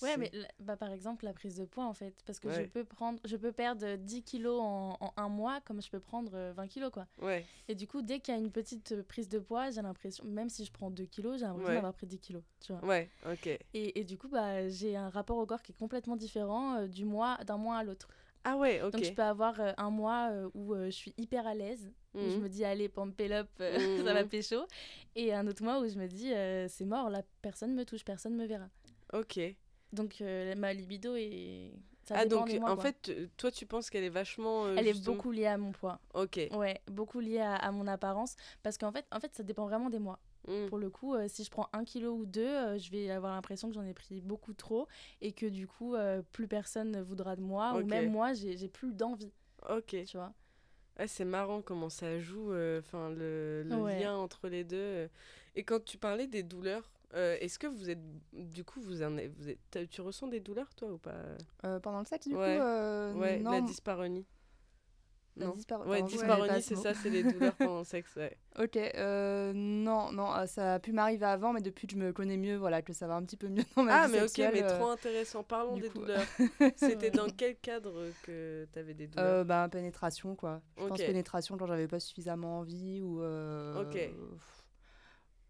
Ouais, 0.00 0.16
mais 0.16 0.30
bah, 0.58 0.76
par 0.76 0.90
exemple, 0.90 1.24
la 1.24 1.32
prise 1.32 1.56
de 1.56 1.64
poids, 1.64 1.84
en 1.86 1.92
fait. 1.94 2.14
Parce 2.26 2.40
que 2.40 2.48
Ouais. 2.48 2.64
je, 2.64 2.68
peux 2.68 2.84
prendre, 2.84 3.20
je 3.24 3.36
peux 3.36 3.52
perdre 3.52 3.96
10 3.96 4.22
kilos 4.22 4.60
en, 4.60 4.96
en 5.00 5.12
un 5.16 5.28
mois, 5.28 5.60
comme 5.60 5.80
je 5.80 5.90
peux 5.90 6.00
prendre 6.00 6.32
euh, 6.34 6.52
20 6.56 6.66
kilos, 6.66 6.90
quoi. 6.90 7.06
Ouais, 7.20 7.44
Et 7.68 7.74
du 7.74 7.86
coup, 7.86 8.02
dès 8.02 8.18
qu'il 8.20 8.34
y 8.34 8.36
a 8.36 8.40
une 8.40 8.50
petite 8.50 8.92
euh, 8.92 9.02
prise 9.02 9.28
de 9.28 9.38
poids, 9.38 9.70
j'ai 9.70 9.82
l'impression, 9.82 10.24
même 10.24 10.48
si 10.48 10.64
je 10.64 10.72
prends 10.72 10.90
2 10.90 11.04
kilos, 11.06 11.38
j'ai 11.38 11.44
l'impression 11.46 11.68
Ouais. 11.68 11.74
d'avoir 11.76 11.94
pris 11.94 12.06
10 12.06 12.18
kilos, 12.18 12.42
tu 12.60 12.72
vois. 12.72 12.82
ouais, 12.82 13.08
ok. 13.26 13.46
Et, 13.74 14.00
et 14.00 14.04
du 14.04 14.18
coup, 14.18 14.28
bah, 14.28 14.68
j'ai 14.68 14.96
un 14.96 15.08
rapport 15.08 15.38
au 15.38 15.46
corps 15.46 15.62
qui 15.62 15.72
est 15.72 15.78
complètement 15.78 16.16
différent 16.16 16.76
euh, 16.78 16.88
du 16.88 17.04
mois, 17.04 17.38
d'un 17.46 17.56
mois 17.58 17.76
à 17.78 17.84
l'autre. 17.84 18.08
Ah 18.44 18.56
ouais, 18.56 18.82
ok. 18.82 18.92
Donc, 18.92 19.04
je 19.04 19.12
peux 19.12 19.22
avoir 19.22 19.60
euh, 19.60 19.72
un 19.76 19.90
mois 19.90 20.30
euh, 20.32 20.50
où 20.54 20.74
euh, 20.74 20.86
je 20.86 20.90
suis 20.96 21.14
hyper 21.16 21.46
à 21.46 21.54
l'aise, 21.54 21.92
où 22.14 22.20
je 22.28 22.36
Mhm. 22.36 22.42
me 22.44 22.48
dis, 22.48 22.64
allez, 22.64 22.88
pump 22.88 23.20
it 23.20 23.30
up, 23.32 23.48
euh, 23.60 23.78
ça 23.96 24.12
va 24.12 24.22
Mhm. 24.22 24.28
pécho. 24.28 24.66
Et 25.16 25.32
un 25.32 25.46
autre 25.46 25.62
mois 25.62 25.80
où 25.80 25.88
je 25.88 25.98
me 25.98 26.06
dis, 26.06 26.32
euh, 26.32 26.66
c'est 26.68 26.84
mort, 26.84 27.10
là, 27.10 27.22
personne 27.40 27.74
me 27.74 27.84
touche, 27.84 28.04
personne 28.04 28.34
me 28.36 28.46
verra. 28.46 28.68
Ok. 29.12 29.40
Donc, 29.92 30.20
euh, 30.20 30.54
ma 30.56 30.72
libido 30.72 31.14
est. 31.16 31.72
Ça 32.04 32.16
ah 32.18 32.26
donc 32.26 32.52
mois, 32.54 32.70
en 32.72 32.74
quoi. 32.74 32.82
fait 32.84 33.12
toi 33.36 33.52
tu 33.52 33.64
penses 33.64 33.88
qu'elle 33.88 34.02
est 34.02 34.08
vachement 34.08 34.64
euh, 34.66 34.74
Elle 34.76 34.88
est 34.88 35.04
beaucoup 35.04 35.30
liée 35.30 35.46
à 35.46 35.56
mon 35.56 35.70
poids. 35.70 36.00
ok 36.14 36.48
Ouais, 36.50 36.80
beaucoup 36.88 37.20
liée 37.20 37.38
à, 37.38 37.54
à 37.54 37.70
mon 37.70 37.86
apparence. 37.86 38.34
Parce 38.64 38.76
qu'en 38.76 38.90
fait, 38.90 39.06
en 39.12 39.20
fait, 39.20 39.32
ça 39.36 39.44
dépend 39.44 39.66
vraiment 39.66 39.88
des 39.88 40.00
mois. 40.00 40.18
Mm. 40.48 40.66
Pour 40.66 40.78
le 40.78 40.90
coup, 40.90 41.14
euh, 41.14 41.26
si 41.28 41.44
je 41.44 41.50
prends 41.50 41.68
un 41.72 41.84
kilo 41.84 42.12
ou 42.14 42.26
deux, 42.26 42.44
euh, 42.44 42.76
je 42.78 42.90
vais 42.90 43.08
avoir 43.10 43.32
l'impression 43.34 43.68
que 43.68 43.74
j'en 43.74 43.84
ai 43.84 43.94
pris 43.94 44.20
beaucoup 44.20 44.52
trop 44.52 44.88
et 45.20 45.30
que 45.32 45.46
du 45.46 45.68
coup, 45.68 45.94
euh, 45.94 46.22
plus 46.32 46.48
personne 46.48 46.90
ne 46.90 47.00
voudra 47.02 47.36
de 47.36 47.42
moi. 47.42 47.74
Ou 47.78 47.86
même 47.86 48.10
moi, 48.10 48.32
j'ai 48.32 48.68
plus 48.68 48.92
d'envie, 48.94 49.30
ok 49.70 49.96
tu 50.04 50.16
vois? 50.16 50.32
Ah, 50.98 51.06
c'est 51.08 51.24
marrant 51.24 51.62
comment 51.62 51.88
ça 51.88 52.18
joue 52.18 52.50
enfin 52.78 53.10
le, 53.10 53.62
le 53.66 53.76
Ouais. 53.76 53.98
lien 54.00 54.14
entre 54.14 54.48
les 54.48 54.62
deux 54.64 54.76
euh. 54.76 55.08
et 55.56 55.64
quand 55.64 55.82
tu 55.84 55.96
parlais 55.98 56.26
des 56.26 56.42
douleurs 56.42 56.90
euh, 57.14 57.36
est-ce 57.40 57.58
que 57.58 57.66
vous 57.66 57.90
êtes 57.90 57.98
du 58.32 58.62
coup 58.64 58.80
vous 58.80 59.02
en 59.02 59.16
êtes, 59.18 59.32
vous 59.38 59.48
êtes 59.48 59.58
t'as- 59.70 59.86
tu 59.86 60.00
ressens 60.02 60.28
des 60.28 60.40
douleurs 60.40 60.74
toi 60.74 60.88
ou 60.92 60.98
pas? 60.98 61.14
Euh, 61.64 61.78
pendant 61.80 61.98
le 62.00 62.04
sexe, 62.06 62.28
du 62.28 62.34
Ouais. 62.34 62.56
coup 62.56 62.62
euh, 62.62 63.14
ouais 63.14 63.38
non, 63.38 63.50
la 63.52 63.60
dyspareunie 63.62 64.26
non 65.36 65.54
dispar- 65.54 65.86
ouais 65.86 66.02
c'est 66.60 66.76
ça 66.76 66.94
c'est 66.94 67.10
les 67.10 67.22
douleurs 67.22 67.54
pendant 67.54 67.78
le 67.78 67.84
sexe 67.84 68.16
ouais 68.16 68.36
Ok, 68.58 68.76
euh, 68.76 69.52
non, 69.54 70.12
non, 70.12 70.30
euh, 70.34 70.44
ça 70.46 70.74
a 70.74 70.78
pu 70.78 70.92
m'arriver 70.92 71.24
avant, 71.24 71.54
mais 71.54 71.62
depuis 71.62 71.86
que 71.86 71.94
je 71.94 71.98
me 71.98 72.12
connais 72.12 72.36
mieux, 72.36 72.56
voilà, 72.56 72.82
que 72.82 72.92
ça 72.92 73.06
va 73.06 73.14
un 73.14 73.22
petit 73.22 73.38
peu 73.38 73.48
mieux 73.48 73.62
dans 73.76 73.82
ma 73.82 73.92
ah 73.94 74.06
vie 74.06 74.12
mais 74.12 74.22
ok 74.22 74.38
mais 74.52 74.62
euh, 74.62 74.68
trop 74.78 74.88
intéressant 74.88 75.42
parlons 75.42 75.76
du 75.76 75.82
des 75.82 75.88
coup. 75.88 76.00
douleurs 76.00 76.26
c'était 76.76 77.10
dans 77.10 77.28
quel 77.30 77.56
cadre 77.56 78.12
que 78.22 78.66
t'avais 78.72 78.92
des 78.94 79.06
douleurs? 79.06 79.26
Euh, 79.38 79.44
bah, 79.44 79.68
pénétration, 79.70 80.36
quoi. 80.36 80.60
Je 80.76 80.86
pense 80.86 80.98
pénétration 80.98 81.56
quand 81.56 81.66
j'avais 81.66 81.88
pas 81.88 82.00
suffisamment 82.00 82.58
envie 82.58 83.00
ou. 83.00 83.22
euh, 83.22 83.82
Ok. 83.82 83.98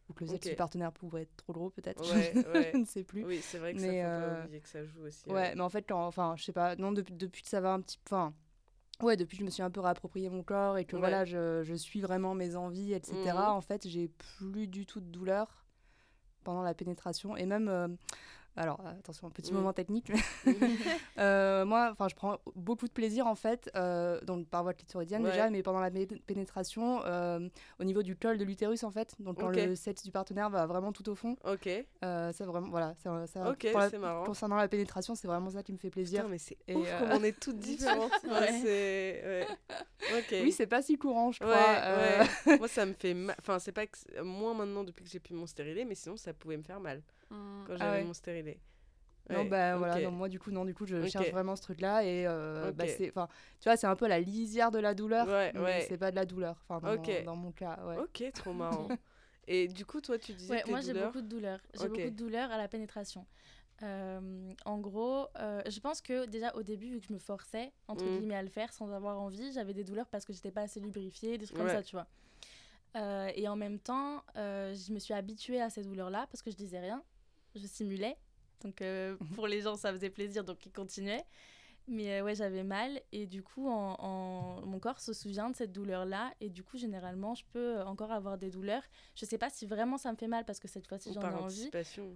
Ou 0.09 0.12
que 0.14 0.25
le 0.25 0.31
sexe 0.31 0.47
Ok. 0.47 0.51
du 0.51 0.57
partenaire 0.57 0.92
pouvait 0.92 1.23
être 1.23 1.37
trop 1.37 1.53
gros, 1.53 1.71
peut-être. 1.71 2.12
Ouais, 2.12 2.35
ouais. 2.55 2.71
je 2.75 2.79
ne 2.79 2.85
sais 2.85 3.03
plus. 3.03 3.25
oui 3.25 3.40
c'est 3.40 3.59
vrai 3.59 3.73
que 3.75 3.81
Mais, 3.81 4.03
ça 4.03 4.11
faut 4.11 4.21
pas 4.21 4.45
oublier 4.45 4.61
que 4.61 4.68
ça 4.68 4.85
joue 4.85 5.03
aussi 5.07 5.29
Ouais, 5.31 5.55
mais 5.55 5.61
en 5.62 5.68
fait, 5.71 5.85
quand, 5.88 6.07
enfin, 6.07 6.35
je 6.37 6.45
sais 6.45 6.53
pas, 6.53 6.77
non, 6.77 6.92
depuis, 6.92 7.14
depuis 7.14 7.42
que 7.42 7.49
ça 7.49 7.61
va 7.61 7.73
un 7.73 7.81
petit 7.81 7.99
peu. 7.99 8.14
Enfin, 8.14 8.35
ouais, 9.02 9.16
depuis 9.16 9.36
que 9.36 9.40
je 9.42 9.46
me 9.46 9.50
suis 9.50 9.62
un 9.62 9.70
peu 9.70 9.80
réapproprié 9.80 10.28
mon 10.30 10.42
corps 10.42 10.78
et 10.78 10.84
que 10.84 10.96
Ouais. 10.96 11.00
voilà, 11.00 11.24
je, 11.24 11.62
je 11.62 11.74
suis 11.74 12.00
vraiment 12.00 12.34
mes 12.34 12.56
envies, 12.56 12.92
etc., 12.94 13.16
Mhm. 13.34 13.36
en 13.50 13.60
fait, 13.60 13.86
j'ai 13.88 14.08
plus 14.08 14.66
du 14.68 14.86
tout 14.86 15.00
de 15.00 15.06
douleur 15.06 15.64
pendant 16.44 16.62
la 16.62 16.74
pénétration. 16.74 17.36
Et 17.36 17.46
même. 17.46 17.68
euh, 17.68 17.88
alors, 18.56 18.80
attention, 18.86 19.26
un 19.26 19.30
petit 19.30 19.52
moment 19.52 19.72
technique. 19.72 20.10
Euh, 21.18 21.64
moi, 21.64 21.90
enfin, 21.92 22.08
je 22.08 22.14
prends 22.14 22.38
beaucoup 22.56 22.86
de 22.86 22.92
plaisir 22.92 23.26
en 23.26 23.34
fait, 23.34 23.70
euh, 23.76 24.20
donc 24.22 24.48
par 24.48 24.62
voie 24.62 24.72
clitoridienne 24.74 25.22
Ouais. 25.24 25.30
déjà, 25.30 25.50
mais 25.50 25.62
pendant 25.62 25.80
la 25.80 25.90
pé- 25.90 26.06
pénétration, 26.26 27.02
euh, 27.04 27.48
au 27.78 27.84
niveau 27.84 28.02
du 28.02 28.16
col 28.16 28.38
de 28.38 28.44
l'utérus 28.44 28.82
en 28.82 28.90
fait, 28.90 29.14
donc 29.20 29.38
quand 29.38 29.50
le 29.50 29.74
sexe 29.76 30.02
du 30.02 30.10
partenaire 30.10 30.48
va 30.50 30.66
vraiment 30.66 30.90
tout 30.92 31.08
au 31.10 31.14
fond, 31.14 31.36
ok 31.44 31.68
ça 32.02 32.32
vraiment, 32.46 32.68
voilà, 32.70 32.94
ça, 33.02 33.26
ça- 33.26 33.54
pour 33.70 33.78
la- 33.80 33.98
marrant 33.98 34.24
concernant 34.24 34.56
la 34.56 34.68
pénétration, 34.68 35.14
c'est 35.14 35.28
vraiment 35.28 35.50
ça 35.50 35.62
qui 35.62 35.72
me 35.72 35.78
fait 35.78 35.90
plaisir. 35.90 36.20
Putain, 36.22 36.30
mais 36.30 36.38
c'est 36.38 36.56
ouf 36.74 36.98
comme 36.98 37.12
on 37.12 37.22
est 37.24 37.38
toutes 37.38 37.58
différentes. 37.58 38.10
Ouais, 38.24 38.30
Ouais. 38.30 38.60
c'est... 38.62 39.22
ouais. 39.24 39.46
Ok. 40.18 40.28
Oui, 40.42 40.50
c'est 40.52 40.66
pas 40.66 40.82
si 40.82 40.96
courant, 40.98 41.30
je 41.30 41.40
crois. 41.40 42.56
Moi, 42.58 42.68
ça 42.68 42.84
me 42.86 42.92
fait 42.94 43.14
mal. 43.14 43.36
Enfin, 43.38 43.58
c'est 43.58 43.72
pas 43.72 43.86
que... 43.86 44.20
moins 44.22 44.54
maintenant 44.54 44.82
depuis 44.84 45.04
que 45.04 45.10
j'ai 45.10 45.20
pu 45.20 45.32
mon 45.34 45.46
stérilet, 45.46 45.84
mais 45.84 45.94
sinon, 45.94 46.16
ça 46.16 46.32
pouvait 46.32 46.56
me 46.56 46.62
faire 46.62 46.80
mal. 46.80 47.02
Hmm. 47.33 47.64
quand 47.66 47.75
Ah 47.75 47.79
j'avais 47.79 47.99
ouais. 47.99 48.05
mon 48.05 48.14
stérilet. 48.14 48.61
Non, 49.31 49.45
bah 49.47 49.77
voilà, 49.77 50.01
non, 50.01 50.11
moi 50.11 50.29
du 50.29 50.38
coup, 50.38 50.51
non, 50.51 50.64
du 50.64 50.75
coup, 50.75 50.85
je 50.85 51.07
cherche 51.07 51.31
vraiment 51.31 51.57
ce 51.57 51.62
truc-là 51.62 52.05
et 52.05 52.27
euh, 52.27 52.73
bah, 52.73 52.87
c'est, 52.87 53.09
enfin, 53.09 53.29
tu 53.61 53.68
vois, 53.68 53.77
c'est 53.77 53.87
un 53.87 53.97
peu 53.97 54.07
la 54.07 54.21
lisière 54.21 54.71
de 54.71 54.79
la 54.79 54.95
douleur, 54.95 55.27
Ouais, 55.27 55.53
mais 55.55 55.61
ouais. 55.61 55.87
c'est 55.88 55.97
pas 55.97 56.11
de 56.11 56.16
la 56.16 56.27
douleur, 56.27 56.62
enfin, 56.68 56.81
dans, 57.25 57.37
mon 57.37 57.53
cas, 57.53 57.79
ouais. 57.87 57.99
Ok, 57.99 58.31
trop 58.35 58.53
marrant. 58.53 58.88
Et 59.47 59.68
du 59.68 59.87
coup, 59.87 60.01
toi, 60.01 60.18
tu 60.18 60.33
disais 60.35 60.55
Ouais, 60.55 60.62
tes 60.62 60.71
moi 60.71 60.81
j'ai 60.81 60.92
beaucoup 60.92 61.23
de 61.23 61.29
douleurs. 61.29 61.61
J'ai 61.75 61.88
beaucoup 61.88 62.01
de 62.01 62.11
douleurs 62.11 62.51
à 62.51 62.59
la 62.59 62.68
pénétration. 62.68 63.27
Euh, 63.83 64.53
en 64.64 64.79
gros, 64.79 65.27
euh, 65.38 65.62
je 65.68 65.81
pense 65.81 66.01
que 66.01 66.27
déjà 66.27 66.55
au 66.55 66.62
début, 66.62 66.90
vu 66.90 67.01
que 67.01 67.07
je 67.07 67.12
me 67.12 67.18
forçais 67.18 67.73
entre 67.88 68.05
Mm. 68.05 68.18
guillemets 68.18 68.37
à 68.37 68.42
le 68.42 68.49
faire 68.49 68.73
sans 68.73 68.92
avoir 68.92 69.21
envie, 69.21 69.53
j'avais 69.53 69.73
des 69.75 69.83
douleurs 69.83 70.09
parce 70.09 70.25
que 70.25 70.33
j'étais 70.33 70.53
pas 70.53 70.62
assez 70.62 70.79
lubrifiée, 70.79 71.38
des 71.38 71.47
trucs 71.47 71.59
Ouais. 71.59 71.64
comme 71.64 71.73
ça, 71.75 71.83
tu 71.83 71.97
vois. 71.97 72.07
Euh, 72.97 73.31
et 73.35 73.49
en 73.49 73.57
même 73.57 73.79
temps, 73.79 74.23
euh, 74.37 74.75
je 74.75 74.92
me 74.92 74.99
suis 74.99 75.14
habituée 75.14 75.61
à 75.61 75.71
ces 75.71 75.83
douleurs-là 75.83 76.27
parce 76.31 76.42
que 76.42 76.51
je 76.51 76.57
disais 76.57 76.79
rien, 76.79 77.03
je 77.54 77.66
simulais. 77.66 78.16
Donc 78.62 78.80
euh, 78.82 79.16
pour 79.34 79.46
les 79.46 79.60
gens, 79.62 79.76
ça 79.76 79.92
faisait 79.92 80.10
plaisir, 80.10 80.44
donc 80.44 80.64
ils 80.66 80.72
continuaient. 80.72 81.24
Mais 81.88 82.20
euh, 82.20 82.24
ouais, 82.24 82.36
j'avais 82.36 82.62
mal 82.62 83.00
et 83.10 83.26
du 83.26 83.42
coup, 83.42 83.68
en, 83.68 83.94
en- 83.98 84.64
mon 84.64 84.78
corps 84.78 85.00
se 85.00 85.12
souvient 85.12 85.50
de 85.50 85.56
cette 85.56 85.72
douleur-là 85.72 86.32
et 86.40 86.48
du 86.48 86.62
coup, 86.62 86.76
généralement, 86.78 87.34
je 87.34 87.44
peux 87.52 87.78
euh, 87.78 87.84
encore 87.84 88.12
avoir 88.12 88.38
des 88.38 88.50
douleurs. 88.50 88.84
Je 89.16 89.24
sais 89.24 89.36
pas 89.36 89.50
si 89.50 89.66
vraiment 89.66 89.98
ça 89.98 90.12
me 90.12 90.16
fait 90.16 90.28
mal 90.28 90.44
parce 90.44 90.60
que 90.60 90.68
cette 90.68 90.86
fois-ci 90.86 91.10
j'en 91.14 91.22
ai 91.22 91.24
envie 91.42 91.70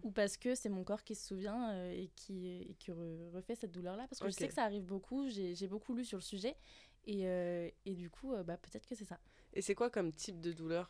ou 0.04 0.12
parce 0.12 0.36
que 0.36 0.54
c'est 0.54 0.68
mon 0.68 0.84
corps 0.84 1.02
qui 1.02 1.16
se 1.16 1.26
souvient 1.26 1.70
euh, 1.72 1.90
et 1.90 2.12
qui, 2.14 2.46
et 2.46 2.74
qui 2.78 2.92
re- 2.92 3.28
refait 3.32 3.56
cette 3.56 3.72
douleur-là. 3.72 4.06
Parce 4.08 4.20
que 4.20 4.26
je 4.30 4.36
sais 4.36 4.46
que 4.48 4.54
ça 4.54 4.62
arrive 4.62 4.84
beaucoup, 4.84 5.28
j'ai 5.28 5.66
beaucoup 5.66 5.94
lu 5.96 6.04
sur 6.04 6.18
le 6.18 6.22
sujet 6.22 6.56
et, 7.04 7.26
euh, 7.26 7.68
et 7.86 7.94
du 7.96 8.08
coup, 8.08 8.34
bah, 8.44 8.56
peut-être 8.58 8.86
que 8.86 8.94
c'est 8.94 9.04
ça. 9.04 9.18
Et 9.52 9.62
c'est 9.62 9.74
quoi 9.74 9.90
comme 9.90 10.12
type 10.12 10.38
de 10.40 10.52
douleur? 10.52 10.88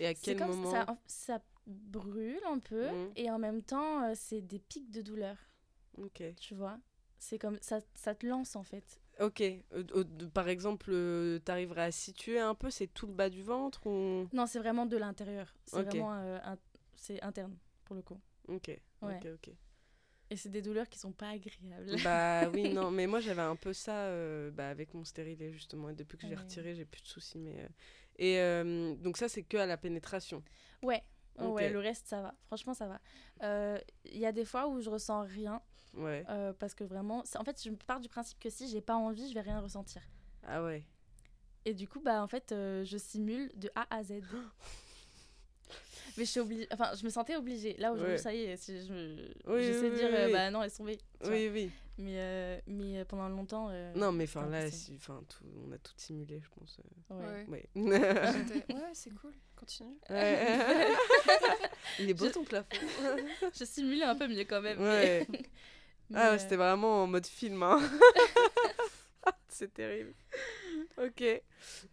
Et 0.00 0.06
à 0.06 0.14
C'est 0.14 0.34
quel 0.34 0.38
comme 0.38 0.52
moment 0.52 0.70
ça, 0.72 0.86
ça 1.06 1.42
brûle 1.66 2.40
un 2.46 2.58
peu 2.58 2.86
Mhm. 2.86 3.12
et 3.16 3.30
en 3.30 3.38
même 3.38 3.62
temps, 3.62 4.04
euh, 4.04 4.12
c'est 4.14 4.40
des 4.40 4.58
pics 4.58 4.90
de 4.90 5.02
douleur, 5.02 5.36
Ok. 5.98 6.22
tu 6.36 6.54
vois? 6.54 6.78
C'est 7.18 7.38
comme 7.38 7.58
ça, 7.60 7.80
ça 7.94 8.14
te 8.14 8.26
lance 8.26 8.56
en 8.56 8.62
fait. 8.62 9.00
Ok. 9.20 9.40
Euh, 9.40 9.62
euh, 9.72 10.04
par 10.32 10.48
exemple, 10.48 10.90
euh, 10.92 11.38
t'arriverais 11.40 11.84
à 11.84 11.90
situer 11.92 12.38
un 12.38 12.54
peu, 12.54 12.70
c'est 12.70 12.86
tout 12.86 13.06
le 13.06 13.12
bas 13.12 13.28
du 13.28 13.42
ventre 13.42 13.86
ou? 13.86 14.28
Non, 14.32 14.46
c'est 14.46 14.58
vraiment 14.58 14.86
de 14.86 14.96
l'intérieur. 14.96 15.52
C'est 15.66 15.82
vraiment 15.82 16.14
euh, 16.14 16.38
un- 16.44 16.58
c'est 16.96 17.20
interne 17.22 17.56
pour 17.84 17.96
le 17.96 18.02
coup. 18.02 18.20
Ok. 18.48 18.70
Ouais. 19.02 19.18
Ok. 19.20 19.26
Ok. 19.34 19.50
Et 20.30 20.36
c'est 20.36 20.50
des 20.50 20.60
douleurs 20.62 20.88
qui 20.88 20.98
sont 20.98 21.12
pas 21.12 21.30
agréables. 21.30 21.96
bah 22.02 22.48
oui, 22.54 22.68
non, 22.74 22.90
mais 22.90 23.06
moi 23.06 23.20
j'avais 23.20 23.40
un 23.42 23.56
peu 23.56 23.72
ça 23.72 24.06
euh, 24.06 24.50
bah, 24.50 24.68
avec 24.68 24.92
mon 24.94 25.04
stérilet 25.04 25.52
justement. 25.52 25.88
Et 25.90 25.94
depuis 25.94 26.18
que 26.18 26.26
j'ai 26.26 26.34
Ouais. 26.34 26.40
retiré, 26.40 26.74
j'ai 26.74 26.84
plus 26.84 27.02
de 27.02 27.08
soucis. 27.08 27.38
Mais 27.38 27.60
euh, 27.60 27.68
et 28.18 28.38
euh, 28.38 28.94
donc 28.96 29.16
ça 29.16 29.28
c'est 29.28 29.42
que 29.42 29.56
à 29.56 29.66
la 29.66 29.76
pénétration. 29.76 30.42
Ouais, 30.82 31.02
ouais, 31.38 31.70
le 31.70 31.78
reste 31.78 32.08
ça 32.08 32.20
va. 32.20 32.34
Franchement, 32.46 32.74
ça 32.74 32.86
va. 32.86 33.00
Euh, 33.42 33.78
Il 34.04 34.18
y 34.18 34.26
a 34.26 34.32
des 34.32 34.44
fois 34.44 34.68
où 34.68 34.80
je 34.80 34.90
ressens 34.90 35.22
rien. 35.22 35.60
Ouais. 35.94 36.24
Euh, 36.28 36.52
parce 36.52 36.74
que 36.74 36.84
vraiment, 36.84 37.24
en 37.36 37.44
fait, 37.44 37.62
je 37.64 37.70
pars 37.86 38.00
du 38.00 38.08
principe 38.08 38.38
que 38.38 38.50
si 38.50 38.68
j'ai 38.68 38.80
pas 38.80 38.94
envie, 38.94 39.28
je 39.28 39.34
vais 39.34 39.40
rien 39.40 39.60
ressentir. 39.60 40.02
Ah 40.46 40.62
ouais. 40.62 40.84
Et 41.64 41.74
du 41.74 41.88
coup, 41.88 42.00
bah 42.00 42.22
en 42.22 42.28
fait, 42.28 42.52
euh, 42.52 42.84
je 42.84 42.96
simule 42.96 43.50
de 43.56 43.70
A 43.74 43.86
à 43.94 44.02
Z. 44.02 44.20
Mais 46.16 46.24
je 46.24 46.30
suis 46.30 46.40
obligée, 46.40 46.66
enfin, 46.72 46.90
je 46.98 47.04
me 47.04 47.10
sentais 47.10 47.36
obligée. 47.36 47.76
Là 47.78 47.92
aujourd'hui, 47.92 48.14
Ouais. 48.14 48.18
ça 48.18 48.34
y 48.34 48.42
est, 48.42 48.56
si 48.56 48.84
je 48.86 48.92
me... 48.92 49.16
Oui, 49.46 49.62
j'essaie 49.62 49.82
oui, 49.84 49.90
de 49.90 49.94
dire, 49.96 50.08
oui, 50.10 50.16
euh, 50.16 50.32
bah 50.32 50.50
non, 50.50 50.62
laisse 50.62 50.74
tomber. 50.76 50.96
tu 50.96 51.04
vois. 51.20 51.30
Oui, 51.30 51.48
oui. 51.52 51.70
Mais, 51.98 52.12
euh, 52.16 52.58
mais 52.66 52.98
euh, 53.00 53.04
pendant 53.04 53.28
longtemps. 53.28 53.68
euh, 53.70 53.92
Non, 53.94 54.10
mais 54.12 54.24
enfin 54.24 54.46
là, 54.48 54.66
enfin 54.96 55.20
tout, 55.28 55.44
on 55.66 55.72
a 55.72 55.78
tout 55.78 55.92
simulé, 55.96 56.40
je 56.42 56.48
pense. 56.58 56.78
euh, 57.12 57.14
ouais. 57.46 57.46
Ouais. 57.48 57.68
Ouais. 57.76 58.12
C'est 58.94 59.10
cool, 59.14 59.32
continue. 59.56 59.96
Ouais. 60.10 60.86
Il 62.00 62.10
est 62.10 62.14
beau 62.14 62.26
Je- 62.26 62.32
ton 62.32 62.44
plafond. 62.44 62.68
Je 63.58 63.64
simulais 63.64 64.04
un 64.04 64.14
peu 64.16 64.26
mieux 64.28 64.44
quand 64.44 64.60
même. 64.60 64.80
Ouais. 64.80 65.26
mais- 65.28 65.38
mais, 66.10 66.16
Ah, 66.18 66.28
euh, 66.28 66.32
ouais, 66.32 66.38
c'était 66.38 66.56
vraiment 66.56 67.02
en 67.02 67.06
mode 67.06 67.26
film. 67.26 67.62
Hein. 67.62 67.80
C'est 69.48 69.72
terrible. 69.74 70.14
Ok. 71.04 71.22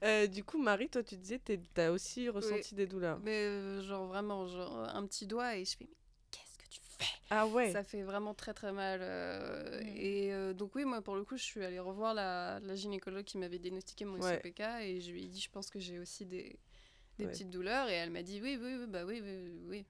Euh, 0.04 0.28
du 0.28 0.44
coup, 0.44 0.58
Marie, 0.58 0.89
toi, 0.89 1.04
tu 1.04 1.15
disais, 1.15 1.39
t'as 1.74 1.89
aussi 1.91 2.30
ressenti 2.30 2.76
des 2.76 2.88
douleurs. 2.88 3.20
Mais 3.20 3.46
euh, 3.46 3.82
genre 3.84 4.08
vraiment, 4.08 4.48
genre 4.48 4.78
un 4.94 5.06
petit 5.06 5.28
doigt 5.28 5.56
et 5.58 5.65
je 5.65 5.78
fais, 5.78 5.86
mais 5.88 5.96
qu'est-ce 6.32 6.58
que 6.58 6.68
tu 6.70 6.80
fais? 6.82 7.06
Ah 7.30 7.46
ouais. 7.48 7.72
Ça 7.72 7.84
fait 7.84 8.02
vraiment 8.04 8.34
très 8.34 8.54
très 8.54 8.72
mal. 8.72 9.00
euh, 9.04 9.82
Mm. 9.82 9.98
Et 9.98 10.54
donc 10.56 10.74
oui, 10.76 10.86
moi 10.86 11.02
pour 11.02 11.15
le 11.15 11.24
coup, 11.24 11.38
je 11.38 11.44
suis 11.44 11.63
allée 11.63 11.80
revoir 11.80 12.13
la, 12.13 12.60
la 12.62 12.76
gynécologue 12.76 13.26
qui 13.26 13.38
m'avait 13.38 13.60
diagnostiqué 13.60 14.06
mon 14.06 14.20
Ouais. 14.20 14.36
SOPK 14.44 14.60
et 14.82 15.02
je 15.02 15.12
lui 15.12 15.26
ai 15.26 15.28
dit, 15.28 15.39
je 15.39 15.50
pense 15.50 15.70
que 15.70 15.80
j'ai 15.80 16.00
aussi 16.00 16.26
des, 16.26 16.58
des 17.18 17.26
Ouais. 17.26 17.32
petites 17.32 17.50
douleurs 17.50 17.89
et 17.89 17.94
elle 17.94 18.10
m'a 18.12 18.24
dit, 18.24 18.39
oui, 18.41 18.58
oui, 18.62 18.76
oui, 18.80 18.88
bah 18.88 19.06
oui, 19.06 19.22
oui, 19.24 19.52
oui. 19.68 19.86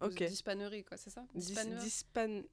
Ok. 0.00 0.22
Dyspanerie, 0.24 0.84
quoi, 0.84 0.96
c'est 0.96 1.10
ça? 1.10 1.24
Dis- 1.34 1.52
Dyspaneur- 1.54 1.82
dispan- 1.82 2.44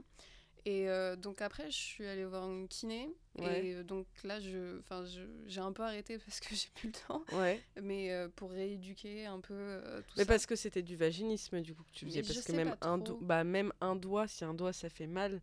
Et 0.68 0.90
euh, 0.90 1.16
donc 1.16 1.42
après, 1.42 1.70
je 1.70 1.78
suis 1.78 2.08
allée 2.08 2.26
voir 2.26 2.50
une 2.50 2.68
kiné. 2.68 3.08
Ouais. 3.38 3.66
Et 3.68 3.76
euh, 3.76 3.84
donc 3.84 4.08
là, 4.24 4.40
je, 4.40 4.80
je, 5.06 5.22
j'ai 5.46 5.62
un 5.62 5.72
peu 5.72 5.84
arrêté 5.84 6.18
parce 6.26 6.40
que 6.40 6.56
j'ai 6.56 6.70
plus 6.74 6.88
le 6.88 6.94
temps. 7.08 7.24
Ouais. 7.34 7.62
Mais 7.82 8.12
euh, 8.12 8.30
pour 8.36 8.50
rééduquer 8.50 9.26
un 9.28 9.40
peu 9.42 9.54
euh, 9.54 10.02
tout 10.02 10.14
Mais 10.18 10.24
ça. 10.24 10.28
parce 10.34 10.46
que 10.48 10.56
c'était 10.56 10.82
du 10.82 10.96
vaginisme 10.96 11.62
du 11.62 11.76
coup 11.76 11.84
que 11.84 11.92
tu 11.92 12.06
faisais. 12.06 12.22
Mais 12.22 12.28
Parce 12.28 12.42
que 12.46 12.52
même 12.54 12.76
un, 12.82 12.98
do- 12.98 13.20
bah, 13.22 13.44
même 13.44 13.72
un 13.80 13.96
doigt, 13.96 14.28
si 14.28 14.44
un 14.44 14.56
doigt 14.56 14.74
ça 14.74 14.90
fait 14.90 15.06
mal, 15.08 15.40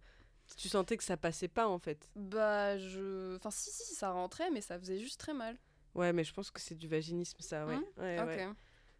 tu 0.56 0.68
sentais 0.68 0.96
que 0.96 1.04
ça 1.04 1.16
passait 1.16 1.46
pas 1.48 1.68
en 1.68 1.78
fait. 1.78 2.08
Bah, 2.16 2.76
je. 2.78 3.36
Enfin, 3.36 3.50
si, 3.52 3.70
si, 3.70 3.94
ça 3.94 4.10
rentrait, 4.10 4.50
mais 4.50 4.60
ça 4.60 4.76
faisait 4.78 4.98
juste 4.98 5.20
très 5.20 5.34
mal. 5.34 5.56
Ouais, 5.94 6.12
mais 6.12 6.24
je 6.24 6.32
pense 6.34 6.50
que 6.50 6.60
c'est 6.60 6.74
du 6.74 6.88
vaginisme 6.88 7.38
ça, 7.40 7.64
ouais. 7.66 7.74
Hein 7.74 7.84
ouais, 7.98 8.18
ok. 8.20 8.26
ouais. 8.26 8.48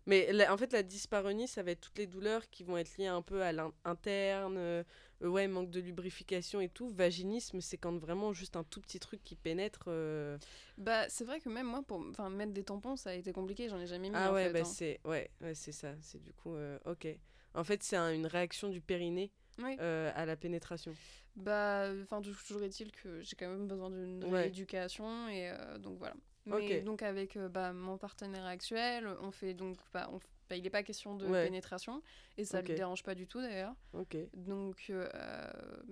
Mais 0.06 0.32
la- 0.32 0.52
en 0.52 0.56
fait, 0.56 0.72
la 0.72 0.82
dyspareunie, 0.82 1.48
ça 1.48 1.62
va 1.62 1.70
être 1.72 1.80
toutes 1.80 1.98
les 1.98 2.06
douleurs 2.06 2.48
qui 2.50 2.64
vont 2.64 2.76
être 2.76 2.96
liées 2.96 3.06
un 3.06 3.22
peu 3.22 3.40
à 3.42 3.52
l'interne, 3.52 4.84
euh, 5.22 5.28
ouais, 5.28 5.48
manque 5.48 5.70
de 5.70 5.80
lubrification 5.80 6.60
et 6.60 6.68
tout. 6.68 6.88
Vaginisme, 6.88 7.60
c'est 7.60 7.78
quand 7.78 7.96
vraiment 7.98 8.32
juste 8.32 8.56
un 8.56 8.64
tout 8.64 8.80
petit 8.80 8.98
truc 9.00 9.22
qui 9.24 9.34
pénètre. 9.36 9.84
euh, 9.88 10.36
Bah, 10.78 11.08
c'est 11.08 11.24
vrai 11.24 11.40
que 11.40 11.48
même 11.48 11.66
moi, 11.66 11.82
pour 11.82 12.00
mettre 12.30 12.52
des 12.52 12.64
tampons, 12.64 12.96
ça 12.96 13.10
a 13.10 13.14
été 13.14 13.32
compliqué, 13.32 13.68
j'en 13.68 13.78
ai 13.80 13.86
jamais 13.86 14.10
mis. 14.10 14.16
Ah 14.16 14.30
en 14.30 14.34
ouais, 14.34 14.46
fait, 14.46 14.52
bah 14.52 14.60
hein. 14.60 14.64
c'est 14.64 15.00
ouais, 15.04 15.30
ouais, 15.40 15.54
c'est 15.54 15.72
ça. 15.72 15.94
C'est 16.00 16.22
du 16.22 16.32
coup, 16.32 16.54
euh, 16.54 16.78
ok. 16.86 17.06
En 17.54 17.64
fait, 17.64 17.82
c'est 17.82 17.96
un- 17.96 18.12
une 18.12 18.26
réaction 18.26 18.68
du 18.68 18.80
périnée 18.80 19.30
Oui. 19.62 19.76
à 19.78 20.24
la 20.26 20.36
pénétration. 20.36 20.94
Bah, 21.36 21.90
enfin, 22.02 22.20
toujours 22.20 22.62
est-il 22.62 22.90
que 22.92 23.20
j'ai 23.22 23.36
quand 23.36 23.48
même 23.48 23.66
besoin 23.66 23.90
d'une 23.90 24.24
Ouais. 24.24 24.42
rééducation 24.42 25.28
et 25.28 25.50
donc 25.78 25.98
voilà. 25.98 26.14
Mais 26.46 26.80
donc 26.80 27.02
avec 27.02 27.36
euh, 27.36 27.48
bah, 27.48 27.72
mon 27.72 27.96
partenaire 27.98 28.44
actuel, 28.46 29.06
on 29.22 29.30
fait 29.30 29.54
donc 29.54 29.76
bah, 29.94 30.08
on 30.12 30.16
f- 30.18 30.22
bah, 30.50 30.56
il 30.56 30.62
n'est 30.64 30.70
pas 30.70 30.82
question 30.82 31.14
de 31.14 31.26
Ouais. 31.26 31.44
pénétration 31.44 32.02
et 32.36 32.44
ça 32.44 32.60
ne 32.62 32.68
le 32.68 32.74
dérange 32.74 33.02
pas 33.04 33.14
du 33.14 33.26
tout 33.26 33.40
d'ailleurs. 33.40 33.74
Ok. 33.94 34.16
Donc 34.34 34.86
euh, 34.90 35.06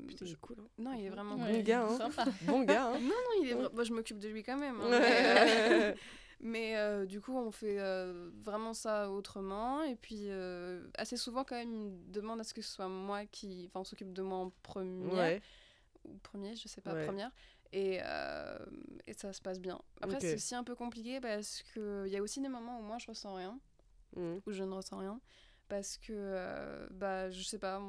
Putain, 0.08 0.24
il 0.24 0.28
je- 0.28 0.32
est 0.34 0.40
cool. 0.40 0.56
hein. 0.60 0.68
non, 0.78 0.92
il 0.94 1.04
est 1.06 1.08
vraiment 1.10 1.36
Bon 1.36 1.44
Ouais, 1.44 1.62
gars, 1.62 1.84
hein. 1.84 1.96
sympa. 1.96 2.24
Bon 2.42 2.62
gars. 2.64 2.88
Hein. 2.88 2.98
Non, 3.00 3.08
non, 3.08 3.42
il 3.42 3.48
est 3.50 3.54
vra- 3.54 3.72
bah, 3.72 3.84
je 3.84 3.92
m'occupe 3.92 4.18
de 4.18 4.28
lui 4.28 4.42
quand 4.42 4.56
même. 4.58 4.80
hein, 4.80 4.88
mais, 4.90 5.90
euh, 5.92 5.94
Mais 6.42 6.76
euh, 6.78 7.04
du 7.04 7.20
coup, 7.20 7.36
on 7.36 7.50
fait 7.50 7.78
euh, 7.78 8.30
vraiment 8.42 8.72
ça 8.72 9.10
autrement. 9.10 9.82
Et 9.82 9.94
puis, 9.94 10.30
euh, 10.30 10.82
assez 10.96 11.18
souvent, 11.18 11.44
quand 11.44 11.54
même, 11.54 11.70
il 11.74 11.90
me 11.90 12.12
demande 12.12 12.40
à 12.40 12.44
ce 12.44 12.54
que 12.54 12.62
ce 12.62 12.72
soit 12.72 12.88
moi 12.88 13.26
qui. 13.26 13.66
Enfin, 13.68 13.80
on 13.80 13.84
s'occupe 13.84 14.14
de 14.14 14.22
moi 14.22 14.38
en 14.38 14.50
première. 14.62 15.12
ouais. 15.14 15.42
Ou 16.06 16.16
premier, 16.22 16.56
je 16.56 16.66
sais 16.66 16.80
pas, 16.80 16.94
Ouais. 16.94 17.04
première. 17.04 17.30
Et, 17.72 18.00
euh, 18.02 18.58
et 19.06 19.12
ça 19.14 19.32
se 19.32 19.40
passe 19.40 19.60
bien. 19.60 19.80
Après, 20.00 20.20
c'est 20.20 20.34
aussi 20.34 20.54
un 20.54 20.64
peu 20.64 20.74
compliqué 20.74 21.20
parce 21.20 21.62
qu'il 21.72 22.08
y 22.08 22.16
a 22.16 22.22
aussi 22.22 22.40
des 22.40 22.48
moments 22.48 22.80
où 22.80 22.82
moi, 22.82 22.98
je 22.98 23.06
ressens 23.06 23.34
rien. 23.34 23.58
Mhm. 24.16 24.40
Où 24.46 24.50
je 24.52 24.64
ne 24.64 24.72
ressens 24.74 24.98
rien. 24.98 25.20
Parce 25.68 25.98
que, 25.98 26.12
euh, 26.12 26.88
bah, 26.90 27.30
je 27.30 27.42
sais 27.44 27.60
pas, 27.60 27.80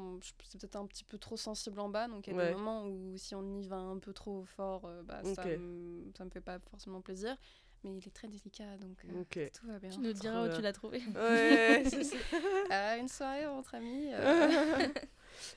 c'est 0.44 0.60
peut-être 0.60 0.76
un 0.76 0.86
petit 0.86 1.02
peu 1.02 1.18
trop 1.18 1.36
sensible 1.36 1.80
en 1.80 1.88
bas. 1.88 2.06
Donc, 2.06 2.28
il 2.28 2.30
y 2.30 2.32
a 2.32 2.36
Ouais. 2.36 2.48
des 2.50 2.54
moments 2.54 2.86
où 2.86 3.16
si 3.16 3.34
on 3.34 3.58
y 3.58 3.66
va 3.66 3.74
un 3.76 3.98
peu 3.98 4.12
trop 4.12 4.44
fort, 4.44 4.84
euh, 4.84 5.02
bah, 5.02 5.20
ça, 5.34 5.44
me, 5.44 6.04
ça 6.16 6.24
me 6.24 6.30
fait 6.30 6.40
pas 6.40 6.60
forcément 6.70 7.00
plaisir. 7.00 7.36
Mais 7.82 7.96
il 7.98 8.06
est 8.06 8.12
très 8.14 8.28
délicat, 8.28 8.76
donc 8.78 9.04
euh, 9.06 9.20
Ok. 9.22 9.50
tout 9.52 9.66
va 9.66 9.80
bien. 9.80 9.90
Tu 9.90 9.98
nous 9.98 10.12
diras 10.12 10.46
où 10.46 10.54
tu 10.54 10.62
l'as 10.62 10.72
trouvé. 10.72 11.02
Ouais, 11.16 11.82
c'est 11.90 12.04
ça. 12.04 12.16
À 12.70 12.96
une 12.98 13.08
soirée 13.08 13.44
entre 13.48 13.74
amis. 13.74 14.12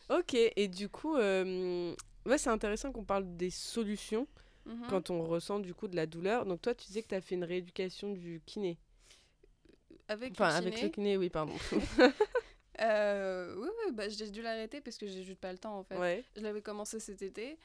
ok, 0.09 0.33
et 0.33 0.67
du 0.67 0.89
coup, 0.89 1.15
euh, 1.15 1.93
ouais, 2.25 2.37
c'est 2.37 2.49
intéressant 2.49 2.91
qu'on 2.91 3.03
parle 3.03 3.35
des 3.37 3.49
solutions 3.49 4.27
mhm. 4.65 4.87
quand 4.89 5.09
on 5.09 5.23
ressent 5.23 5.59
du 5.59 5.73
coup 5.73 5.87
de 5.87 5.95
la 5.95 6.05
douleur. 6.05 6.45
Donc 6.45 6.61
toi, 6.61 6.73
tu 6.75 6.87
disais 6.87 7.01
que 7.03 7.07
tu 7.09 7.15
as 7.15 7.21
fait 7.21 7.35
une 7.35 7.43
rééducation 7.43 8.11
du 8.13 8.41
kiné. 8.45 8.77
Avec 10.07 10.33
Enfin, 10.33 10.49
le 10.51 10.55
avec 10.57 10.73
kiné, 10.75 10.83
le 10.83 10.89
kiné, 10.89 11.17
oui, 11.17 11.29
pardon. 11.29 11.53
euh, 12.81 13.55
oui, 13.57 13.69
oui, 13.85 13.91
bah, 13.93 14.09
j'ai 14.09 14.29
dû 14.29 14.41
l'arrêter 14.41 14.81
parce 14.81 14.97
que 14.97 15.07
j'ai 15.07 15.23
juste 15.23 15.39
pas 15.39 15.51
le 15.51 15.57
temps 15.57 15.77
en 15.79 15.83
fait. 15.83 15.97
ouais. 15.97 16.23
Je 16.35 16.41
l'avais 16.41 16.61
commencé 16.61 16.99
cet 16.99 17.21
été. 17.21 17.57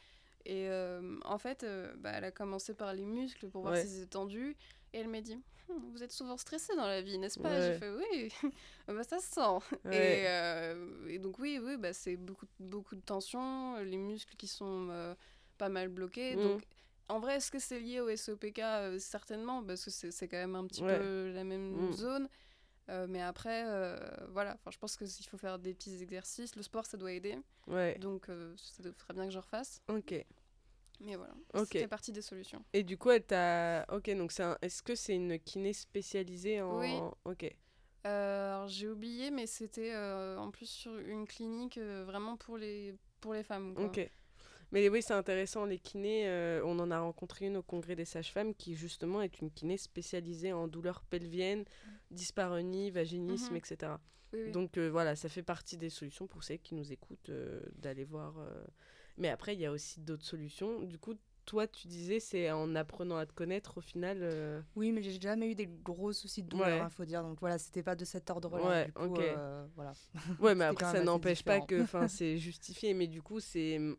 Et 0.46 0.68
euh, 0.70 1.18
en 1.26 1.36
fait, 1.38 1.66
bah, 1.98 2.12
elle 2.14 2.24
a 2.24 2.30
commencé 2.30 2.72
par 2.74 2.94
les 2.94 3.04
muscles 3.04 3.48
pour 3.50 3.62
voir 3.62 3.74
Ouais. 3.74 3.82
si 3.82 3.88
c'était 3.88 4.06
tendu. 4.06 4.56
Et 4.92 4.98
elle 4.98 5.09
m'a 5.09 5.20
dit 5.20 5.38
Hum, 5.68 5.90
Vous 5.92 6.03
êtes 6.03 6.12
souvent 6.12 6.37
stressé 6.37 6.74
dans 6.76 6.87
la 6.87 7.00
vie, 7.00 7.16
n'est-ce 7.18 7.38
pas? 7.38 7.50
Ouais. 7.59 7.72
J'ai 7.72 7.79
fait 7.79 7.90
Oui, 7.90 8.29
bah, 8.88 9.03
ça 9.05 9.18
se 9.20 9.29
sent. 9.29 9.74
Ouais. 9.85 10.20
Et, 10.22 10.26
euh, 10.29 11.07
et 11.09 11.18
donc, 11.18 11.38
oui, 11.38 11.61
oui 11.62 11.76
bah, 11.76 11.92
c'est 11.92 12.16
beaucoup, 12.16 12.46
beaucoup 12.59 12.96
de 12.96 13.00
tension, 13.03 13.76
les 13.79 13.96
muscles 13.96 14.35
qui 14.37 14.48
sont 14.48 14.88
euh, 14.90 15.14
pas 15.59 15.68
mal 15.68 15.88
bloqués. 15.88 16.37
Mhm. 16.37 16.42
Donc, 16.42 16.62
en 17.09 17.20
vrai, 17.20 17.37
est-ce 17.37 17.50
que 17.50 17.59
c'est 17.59 17.79
lié 17.81 18.00
au 18.00 18.09
SOPK 18.09 18.59
Euh, 18.61 18.98
Certainement, 18.98 19.62
parce 19.64 19.85
que 19.85 19.90
c'est 20.11 20.29
quand 20.29 20.37
même 20.37 20.57
un 20.57 20.66
petit 20.66 20.83
Ouais. 20.83 20.98
peu 20.98 21.31
la 21.33 21.44
même 21.44 21.87
Mhm. 21.87 21.92
zone. 21.92 22.29
Euh, 22.88 23.07
mais 23.09 23.22
après, 23.22 23.64
euh, 23.68 23.96
voilà, 24.31 24.55
enfin, 24.55 24.72
je 24.72 24.79
pense 24.79 24.96
qu'il 24.96 25.26
faut 25.26 25.38
faire 25.38 25.61
des 25.61 25.74
petits 25.74 26.03
exercices. 26.03 26.57
Le 26.57 26.62
sport, 26.62 26.87
ça 26.87 26.96
doit 26.96 27.12
aider. 27.12 27.38
Ouais. 27.68 27.96
Donc, 27.98 28.29
euh, 28.29 28.53
ça 28.57 28.83
ferait 28.98 29.14
bien 29.14 29.26
que 29.26 29.33
je 29.33 29.38
refasse. 29.38 29.81
Ok. 29.88 30.12
Mais 31.00 31.16
voilà, 31.16 31.32
Ok. 31.54 31.68
c'était 31.72 31.88
partie 31.88 32.12
des 32.12 32.22
solutions. 32.22 32.62
Et 32.72 32.82
du 32.82 32.98
coup, 32.98 33.10
elle 33.10 33.24
t'a. 33.24 33.86
Ok, 33.90 34.10
donc 34.16 34.32
c'est 34.32 34.42
un... 34.42 34.56
est-ce 34.60 34.82
que 34.82 34.94
c'est 34.94 35.14
une 35.14 35.38
kiné 35.38 35.72
spécialisée 35.72 36.60
en. 36.60 36.78
Oui. 36.78 36.94
Ok. 37.24 37.50
Euh, 38.06 38.66
j'ai 38.68 38.88
oublié, 38.88 39.30
mais 39.30 39.46
c'était 39.46 39.92
euh, 39.94 40.38
en 40.38 40.50
plus 40.50 40.66
sur 40.66 40.96
une 40.98 41.26
clinique 41.26 41.76
euh, 41.78 42.04
vraiment 42.06 42.36
pour 42.36 42.56
les, 42.56 42.94
pour 43.20 43.34
les 43.34 43.42
femmes. 43.42 43.74
Quoi. 43.74 43.84
Ok. 43.86 44.10
Mais 44.72 44.88
oui, 44.88 45.02
c'est 45.02 45.14
intéressant, 45.14 45.64
les 45.64 45.78
kinés, 45.80 46.30
on 46.64 46.78
en 46.78 46.90
a 46.92 47.00
rencontré 47.00 47.46
une 47.46 47.56
au 47.56 47.62
congrès 47.62 47.96
des 47.96 48.04
sages-femmes 48.04 48.54
qui 48.54 48.76
justement 48.76 49.20
est 49.20 49.40
une 49.40 49.50
kiné 49.50 49.76
spécialisée 49.76 50.52
en 50.52 50.68
douleurs 50.68 51.02
pelviennes, 51.10 51.64
dyspareunie, 52.12 52.90
vaginisme, 52.92 53.50
Mhm. 53.50 53.56
etc. 53.56 53.92
Oui, 54.32 54.42
oui. 54.44 54.52
Donc 54.52 54.78
voilà, 54.78 55.16
ça 55.16 55.28
fait 55.28 55.42
partie 55.42 55.76
des 55.76 55.90
solutions 55.90 56.28
pour 56.28 56.44
celles 56.44 56.60
qui 56.60 56.76
nous 56.76 56.92
écoutent 56.92 57.32
d'aller 57.78 58.04
voir. 58.04 58.34
Mais 59.20 59.28
après, 59.28 59.54
il 59.54 59.61
y 59.61 59.66
a 59.66 59.70
aussi 59.70 60.00
d'autres 60.00 60.24
solutions. 60.24 60.80
Du 60.83 60.98
coup, 60.98 61.14
toi, 61.46 61.66
tu 61.68 61.87
disais, 61.88 62.20
c'est 62.20 62.50
en 62.50 62.74
apprenant 62.74 63.16
à 63.16 63.26
te 63.26 63.33
connaître 63.33 63.78
au 63.78 63.80
final. 63.80 64.18
euh, 64.22 64.61
Oui, 64.76 64.92
mais 64.92 65.02
j'ai 65.02 65.20
jamais 65.20 65.50
eu 65.50 65.54
des 65.54 65.66
gros 65.66 66.12
soucis 66.12 66.42
de 66.42 66.48
douleur, 66.48 66.80
Ouais. 66.83 66.88
il 66.90 66.94
faut 66.94 67.04
dire. 67.04 67.22
Donc 67.22 67.38
voilà, 67.40 67.59
c'était 67.59 67.83
pas 67.83 67.94
de 67.94 68.04
cet 68.04 68.30
ordre-là. 68.30 68.66
Ouais, 68.66 68.85
du 68.87 68.92
coup, 68.92 69.02
ok. 69.04 69.18
euh, 69.20 69.66
voilà. 69.76 69.92
Ouais, 70.40 70.54
mais 70.54 70.64
après, 70.83 70.85
ça 70.87 71.04
n'empêche 71.04 71.42
pas 71.44 71.61
que 71.61 71.85
c'est 72.09 72.38
justifié. 72.38 72.94
Mais 72.94 73.06
du 73.06 73.20
coup, 73.22 73.40
c'est 73.40 73.76
hum, 73.78 73.96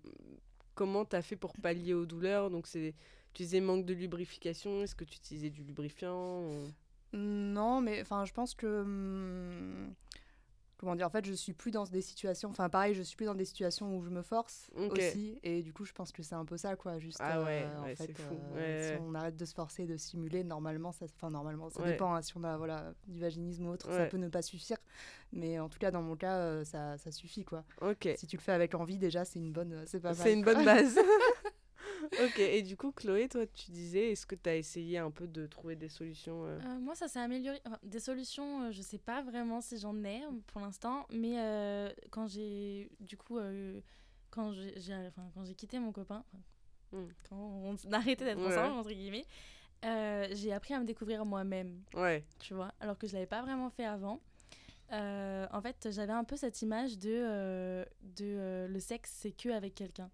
comment 0.76 1.06
tu 1.06 1.16
as 1.16 1.22
fait 1.22 1.36
pour 1.36 1.54
pallier 1.58 1.94
aux 1.94 2.06
douleurs? 2.06 2.50
Donc, 2.50 2.66
c'est 2.68 2.96
tu 3.34 3.44
disais 3.44 3.62
manque 3.62 3.86
de 3.86 3.94
lubrification. 3.94 4.82
Est-ce 4.82 4.96
que 4.96 5.04
tu 5.06 5.18
utilisais 5.18 5.50
du 5.52 5.64
lubrifiant 5.64 6.42
ou- 6.44 6.72
Non, 7.14 7.80
mais 7.82 8.02
enfin, 8.02 8.26
je 8.26 8.34
pense 8.34 8.56
que. 8.56 8.82
hum, 8.82 9.94
Comment 10.82 10.96
dire 10.96 11.06
En 11.06 11.12
fait, 11.12 11.24
je 11.26 11.34
suis 11.34 11.54
plus 11.54 11.70
dans 11.70 11.84
des 11.86 12.02
situations. 12.02 12.50
Enfin, 12.50 12.67
pareil, 12.67 12.96
je 12.96 13.04
suis 13.04 13.15
plus 13.15 13.28
dans 13.28 13.36
des 13.36 13.46
situations 13.46 13.96
où 13.96 14.02
je 14.04 14.10
me 14.10 14.24
force 14.24 14.67
aussi. 14.89 15.39
Et 15.44 15.62
du 15.62 15.72
coup, 15.74 15.86
je 15.86 15.94
pense 15.94 16.12
que 16.12 16.24
c'est 16.24 16.34
un 16.34 16.44
peu 16.44 16.58
ça, 16.58 16.76
quoi. 16.76 16.98
Juste. 16.98 17.20
Ah 17.22 17.44
ouais, 17.44 17.63
euh, 17.65 17.80
en 17.82 17.86
fait, 17.96 18.08
fou. 18.17 18.34
euh, 18.56 18.56
Ouais, 18.56 18.96
si 18.98 19.02
on 19.08 19.13
arrête 19.13 19.38
de 19.38 19.46
se 19.46 19.54
forcer, 19.54 19.86
de 19.86 19.96
simuler, 19.96 20.44
normalement, 20.44 20.91
ça. 20.91 21.06
Enfin, 21.15 21.30
normalement, 21.30 21.70
ça 21.70 21.84
dépend. 21.91 22.15
hein, 22.15 22.24
si 22.24 22.34
on 22.36 22.44
a 22.44 22.58
voilà, 22.58 22.94
du 23.08 23.20
vaginisme 23.20 23.67
ou 23.67 23.72
autre, 23.74 23.88
ça 23.91 24.06
peut 24.08 24.17
ne 24.17 24.28
pas 24.28 24.41
suffire. 24.41 24.78
Mais 25.34 25.60
en 25.60 25.70
tout 25.70 25.78
cas, 25.80 25.91
dans 25.91 26.02
mon 26.02 26.15
cas, 26.15 26.36
euh, 26.38 26.63
ça, 26.65 26.98
ça 26.98 27.12
suffit, 27.12 27.46
quoi. 27.46 27.63
Ok. 27.82 28.10
Si 28.17 28.26
tu 28.26 28.36
le 28.36 28.41
fais 28.41 28.52
avec 28.52 28.74
envie, 28.74 28.98
déjà, 28.98 29.24
c'est 29.24 29.38
une 29.39 29.52
bonne. 29.54 29.84
C'est 29.86 30.00
pas 30.02 30.10
mal. 30.10 30.17
C'est 30.17 30.34
une 30.34 30.44
bonne 30.44 30.65
base. 30.65 30.98
ok, 32.26 32.40
et 32.40 32.62
du 32.62 32.76
coup, 32.78 32.92
Chloé, 32.92 33.28
toi, 33.30 33.46
tu 33.48 33.72
disais, 33.72 34.12
est-ce 34.12 34.26
que 34.26 34.36
tu 34.36 34.50
as 34.50 34.56
essayé 34.56 34.98
un 34.98 35.12
peu 35.12 35.28
de 35.28 35.46
trouver 35.48 35.76
des 35.76 35.90
solutions 35.90 36.46
euh, 36.46 36.60
Euh, 36.60 36.80
moi, 36.80 36.96
ça 36.96 37.08
s'est 37.08 37.20
amélioré. 37.20 37.60
Enfin, 37.66 37.78
des 37.84 38.00
solutions, 38.00 38.64
euh, 38.64 38.72
je 38.72 38.82
sais 38.82 38.98
pas 38.98 39.22
vraiment 39.22 39.62
si 39.62 39.78
j'en 39.78 40.04
ai 40.04 40.24
euh, 40.24 40.32
pour 40.48 40.62
l'instant, 40.62 41.06
mais 41.12 41.36
quand 42.10 42.28
j'ai, 42.28 42.90
du 43.00 43.18
coup, 43.18 43.40
quand 44.30 44.54
j'ai, 44.54 44.94
enfin, 45.08 45.30
quitté 45.58 45.80
mon 45.80 45.92
copain, 45.92 46.24
enfin, 46.34 46.44
Mm. 46.94 47.08
quand 47.30 47.38
on 47.38 47.74
a 47.94 47.96
arrêté 48.18 48.26
d'être 48.26 48.38
Ouais. 48.42 48.48
ensemble 48.48 48.74
entre 48.78 48.92
guillemets, 48.92 49.26
j'ai 49.84 50.52
appris 50.52 50.74
à 50.74 50.80
me 50.82 50.86
découvrir 50.86 51.24
moi-même, 51.26 51.82
Ouais. 51.94 52.26
tu 52.40 52.54
vois, 52.54 52.74
alors 52.82 52.98
que 52.98 53.08
je 53.08 53.14
l'avais 53.14 53.28
pas 53.28 53.42
vraiment 53.42 53.70
fait 53.70 53.86
avant. 53.86 54.20
En 54.92 55.62
fait, 55.62 55.88
j'avais 55.90 56.12
un 56.12 56.26
peu 56.26 56.36
cette 56.36 56.62
image 56.62 56.98
de, 56.98 57.86
de 58.04 58.68
le 58.70 58.80
sexe, 58.82 59.12
c'est 59.22 59.32
que 59.32 59.48
avec 59.50 59.74
quelqu'un. 59.76 60.10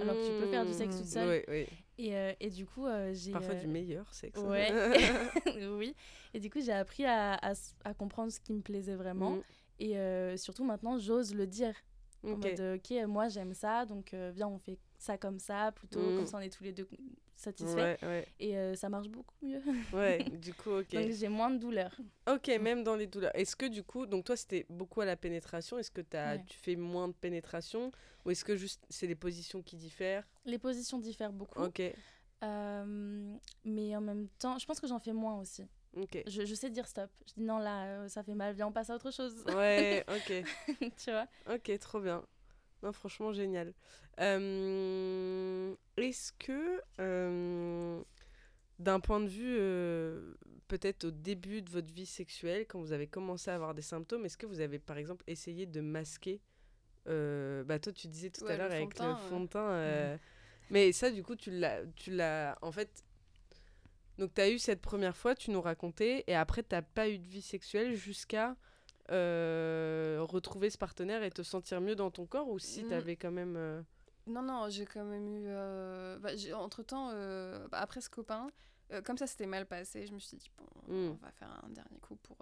Alors 0.00 0.14
que 0.14 0.26
tu 0.26 0.32
peux 0.40 0.46
faire 0.48 0.64
du 0.66 0.72
sexe 0.72 0.96
toute 0.96 1.06
seule. 1.06 1.44
Oui, 1.48 1.54
oui. 1.54 1.66
Et, 2.00 2.16
euh, 2.16 2.32
et 2.38 2.50
du 2.50 2.64
coup, 2.66 2.86
euh, 2.86 3.12
j'ai. 3.12 3.32
Parfois 3.32 3.54
euh, 3.54 3.60
du 3.60 3.66
meilleur 3.66 4.12
sexe. 4.14 4.40
Ouais. 4.40 4.70
oui. 5.76 5.94
Et 6.34 6.40
du 6.40 6.50
coup, 6.50 6.60
j'ai 6.60 6.72
appris 6.72 7.04
à, 7.04 7.34
à 7.84 7.94
comprendre 7.94 8.30
ce 8.30 8.38
qui 8.40 8.52
me 8.52 8.60
plaisait 8.60 8.94
vraiment. 8.94 9.32
Mm. 9.32 9.42
Et 9.80 10.36
surtout, 10.36 10.64
maintenant, 10.64 10.98
j'ose 10.98 11.34
le 11.34 11.46
dire. 11.46 11.74
En 12.24 12.32
Ok. 12.32 12.44
mode, 12.44 12.60
ok, 12.76 13.06
moi, 13.06 13.28
j'aime 13.28 13.54
ça, 13.54 13.84
donc 13.86 14.12
viens, 14.34 14.48
on 14.48 14.58
fait 14.58 14.76
ça 14.98 15.16
comme 15.16 15.38
ça, 15.38 15.70
plutôt, 15.72 16.00
Mm. 16.00 16.16
comme 16.16 16.26
ça, 16.26 16.38
on 16.38 16.40
est 16.40 16.50
tous 16.52 16.64
les 16.64 16.72
deux 16.72 16.88
Ouais, 17.60 17.98
ouais, 18.02 18.26
Et 18.40 18.56
euh, 18.56 18.74
ça 18.74 18.88
marche 18.88 19.08
beaucoup 19.08 19.34
mieux. 19.42 19.60
ouais. 19.92 20.18
du 20.42 20.52
coup, 20.54 20.70
ok. 20.70 20.92
donc, 20.92 21.10
j'ai 21.12 21.28
moins 21.28 21.50
de 21.50 21.58
douleur. 21.58 21.96
Ok, 22.28 22.48
même 22.60 22.84
dans 22.84 22.96
les 22.96 23.06
douleurs. 23.06 23.30
Est-ce 23.34 23.56
que 23.56 23.66
du 23.66 23.82
coup, 23.82 24.06
donc 24.06 24.24
toi 24.24 24.36
c'était 24.36 24.66
beaucoup 24.68 25.00
à 25.00 25.04
la 25.06 25.16
pénétration, 25.16 25.78
est-ce 25.78 25.90
que 25.90 26.02
as, 26.14 26.36
Ouais. 26.36 26.44
tu 26.46 26.58
fais 26.58 26.76
moins 26.76 27.08
de 27.08 27.14
pénétration 27.14 27.90
ou 28.24 28.30
est-ce 28.30 28.44
que 28.44 28.54
juste 28.56 28.84
c'est 28.90 29.06
les 29.06 29.14
positions 29.14 29.62
qui 29.62 29.76
diffèrent? 29.76 30.26
Les 30.44 30.58
positions 30.58 30.98
diffèrent 30.98 31.32
beaucoup. 31.32 31.60
Ok, 31.62 31.80
Euh, 32.42 33.34
mais 33.64 33.96
en 33.96 34.00
même 34.00 34.28
temps, 34.38 34.58
je 34.58 34.66
pense 34.66 34.78
que 34.80 34.86
j'en 34.86 34.98
fais 35.00 35.12
moins 35.12 35.40
aussi. 35.40 35.64
ok. 35.96 36.22
Je, 36.26 36.44
je 36.44 36.54
sais 36.54 36.70
dire 36.70 36.86
stop. 36.86 37.10
Je 37.26 37.34
dis 37.34 37.42
non, 37.42 37.58
là, 37.58 37.86
euh, 37.86 38.08
ça 38.08 38.22
fait 38.22 38.34
mal, 38.34 38.54
viens, 38.54 38.68
on 38.68 38.72
passe 38.72 38.90
à 38.90 38.94
autre 38.94 39.10
chose. 39.10 39.44
Ouais, 39.46 40.04
ok, 40.08 40.44
tu 40.96 41.10
vois? 41.10 41.26
Ok, 41.52 41.76
trop 41.80 42.00
bien. 42.00 42.22
Non, 42.82 42.92
franchement, 42.92 43.32
génial. 43.32 43.72
Euh, 44.20 45.74
est-ce 45.96 46.32
que, 46.32 46.80
euh, 47.00 48.00
d'un 48.78 49.00
point 49.00 49.20
de 49.20 49.28
vue, 49.28 49.56
euh, 49.58 50.34
peut-être 50.68 51.04
au 51.04 51.10
début 51.10 51.62
de 51.62 51.70
votre 51.70 51.92
vie 51.92 52.06
sexuelle, 52.06 52.66
quand 52.68 52.80
vous 52.80 52.92
avez 52.92 53.06
commencé 53.06 53.50
à 53.50 53.54
avoir 53.54 53.74
des 53.74 53.82
symptômes, 53.82 54.24
est-ce 54.24 54.36
que 54.36 54.46
vous 54.46 54.60
avez 54.60 54.78
par 54.78 54.96
exemple 54.98 55.24
essayé 55.26 55.66
de 55.66 55.80
masquer 55.80 56.40
bah 57.06 57.78
toi 57.78 57.90
tu 57.90 58.06
disais 58.06 58.28
tout 58.28 58.44
Ouais, 58.44 58.52
à 58.52 58.56
l'heure 58.58 58.70
avec 58.70 58.94
teint, 58.94 59.12
le 59.12 59.28
fond 59.30 59.40
de 59.40 59.46
teint 59.46 60.18
mais 60.68 60.92
ça 60.92 61.10
du 61.10 61.22
coup 61.22 61.36
tu 61.36 61.50
l'as 61.50 61.80
tu 61.96 62.12
en 62.60 62.70
fait 62.70 63.02
donc 64.18 64.34
tu 64.34 64.40
as 64.42 64.50
eu 64.50 64.58
cette 64.58 64.82
première 64.82 65.16
fois 65.16 65.34
tu 65.34 65.50
nous 65.50 65.62
racontais 65.62 66.24
et 66.26 66.34
après 66.34 66.62
t'as 66.62 66.82
pas 66.82 67.08
eu 67.08 67.18
de 67.18 67.26
vie 67.26 67.40
sexuelle 67.40 67.94
jusqu'à 67.94 68.56
euh, 69.10 70.18
retrouver 70.20 70.70
ce 70.70 70.78
partenaire 70.78 71.22
et 71.22 71.30
te 71.30 71.42
sentir 71.42 71.80
mieux 71.80 71.94
dans 71.96 72.10
ton 72.10 72.26
corps 72.26 72.48
ou 72.48 72.58
si 72.58 72.84
Mm. 72.84 72.88
t'avais 72.88 73.16
quand 73.16 73.30
même 73.30 73.56
euh, 73.56 73.82
Non, 74.26 74.42
non, 74.42 74.68
j'ai 74.68 74.84
quand 74.84 75.04
même 75.04 75.26
eu. 75.28 75.44
euh, 75.48 76.18
bah, 76.18 76.30
entre-temps, 76.54 77.10
euh, 77.12 77.66
bah, 77.68 77.78
après 77.80 78.00
ce 78.00 78.10
copain, 78.10 78.48
comme 79.04 79.18
ça 79.18 79.26
s'était 79.26 79.46
mal 79.46 79.66
passé, 79.66 80.06
je 80.06 80.14
me 80.14 80.18
suis 80.18 80.36
dit, 80.36 80.50
bon, 80.56 80.64
Mm. 80.94 81.10
on 81.10 81.24
va 81.24 81.30
faire 81.32 81.48
un 81.64 81.68
dernier 81.70 81.98
coup 82.00 82.16
pour, 82.16 82.36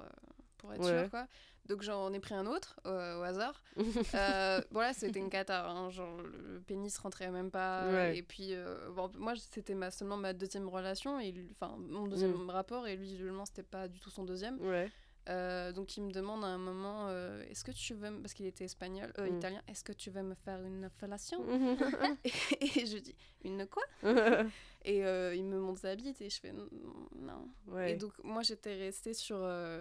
pour 0.59 0.72
être 0.72 0.83
Ouais. 0.85 1.00
sûr, 1.02 1.11
quoi. 1.11 1.26
Donc 1.66 1.83
j'en 1.83 2.12
ai 2.12 2.20
pris 2.20 2.35
un 2.35 2.46
autre, 2.46 2.79
au 2.85 2.88
hasard. 3.22 3.62
Bon, 4.70 4.81
là, 4.81 4.92
c'était 4.94 5.18
une 5.18 5.31
cata, 5.31 5.68
hein, 5.68 5.90
genre 5.90 6.16
le 6.22 6.61
pénis 6.61 6.96
rentrait 6.98 7.31
même 7.31 7.50
pas. 7.50 7.85
Ouais. 7.90 8.16
Et 8.16 8.22
puis, 8.22 8.55
bon, 8.94 9.11
moi, 9.18 9.35
c'était 9.37 9.74
ma, 9.74 9.90
seulement 9.90 10.16
ma 10.16 10.33
deuxième 10.33 10.68
relation, 10.68 11.18
enfin, 11.52 11.76
mon 11.79 12.07
deuxième 12.07 12.33
Mm. 12.46 12.50
rapport, 12.50 12.87
et 12.87 12.96
lui, 12.96 13.05
visiblement, 13.07 13.44
c'était 13.44 13.62
pas 13.64 13.88
du 13.88 13.98
tout 14.00 14.11
son 14.11 14.24
deuxième. 14.24 14.59
ouais 14.61 14.90
Euh, 15.29 15.73
donc 15.73 15.97
il 15.97 16.03
me 16.05 16.12
demande 16.12 16.45
à 16.45 16.49
un 16.49 16.59
moment, 16.59 17.09
euh, 17.09 17.43
est-ce 17.51 17.65
que 17.65 17.73
tu 17.73 17.95
veux, 17.95 18.12
parce 18.21 18.33
qu'il 18.33 18.47
était 18.47 18.65
espagnol, 18.65 19.12
euh, 19.19 19.29
Mm. 19.31 19.37
italien, 19.39 19.62
est-ce 19.67 19.83
que 19.83 19.93
tu 19.93 20.11
veux 20.11 20.23
me 20.23 20.35
faire 20.35 20.62
une 20.62 20.89
fellation 20.89 21.41
et, 22.25 22.31
et 22.61 22.87
je 22.87 22.99
dis, 22.99 23.17
une 23.45 23.67
quoi 23.67 23.83
Et 24.85 24.99
il 25.01 25.45
me 25.45 25.59
montre 25.59 25.81
sa 25.81 25.97
bite 25.97 26.21
et 26.21 26.31
je 26.31 26.39
fais, 26.41 26.53
non. 26.53 27.49
ouais 27.67 27.93
Et 27.93 27.97
donc 27.97 28.12
moi 28.23 28.43
j'étais 28.43 28.77
restée 28.77 29.15
sur 29.15 29.39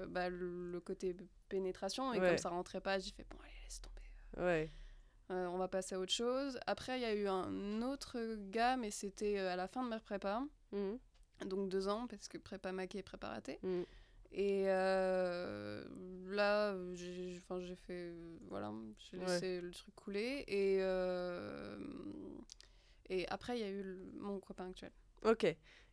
bah, 0.08 0.30
le, 0.30 0.80
côté 0.84 1.16
pénétration 1.48 2.12
et 2.14 2.20
Ouais. 2.20 2.30
comme 2.30 2.38
ça 2.40 2.50
rentrait 2.50 2.82
pas, 2.82 2.98
j'ai 2.98 3.12
fait, 3.12 3.26
bon 3.30 3.38
allez, 3.44 3.54
laisse 3.64 3.82
tomber. 3.82 4.44
ouais 4.48 4.72
on 5.30 5.58
va 5.58 5.68
passer 5.68 5.94
à 5.96 6.00
autre 6.00 6.12
chose. 6.14 6.60
Après 6.68 6.98
il 6.98 7.02
y 7.02 7.06
a 7.06 7.14
eu 7.14 7.28
un 7.28 7.82
autre 7.84 8.18
gars, 8.50 8.78
mais 8.78 8.90
c'était 8.92 9.38
à 9.40 9.56
la 9.56 9.68
fin 9.68 9.84
de 9.84 9.90
ma 9.90 10.00
prépa, 10.00 10.44
Mhm. 10.72 10.98
donc 11.46 11.70
deux 11.70 11.88
ans, 11.88 12.08
parce 12.08 12.28
que 12.28 12.38
prépa 12.40 12.72
maquée 12.72 13.00
et 13.00 13.04
prépa 13.04 13.28
ratée. 13.30 13.60
Et 14.38 14.65
euh, 14.67 15.82
là, 16.28 16.76
j'ai 16.93 17.39
fait. 17.88 18.10
euh, 18.12 18.38
Voilà, 18.50 18.71
j'ai 18.98 19.17
Ouais. 19.17 19.26
laissé 19.26 19.62
le 19.62 19.71
truc 19.71 19.95
couler. 19.95 20.43
Et, 20.48 20.78
euh, 20.82 21.78
et 23.10 23.28
après, 23.30 23.58
il 23.58 23.62
y 23.62 23.63
a 23.65 23.69
eu 23.69 23.82
le- 23.82 24.12
mon 24.19 24.39
copain 24.39 24.69
actuel. 24.69 24.91
Ok. 25.24 25.48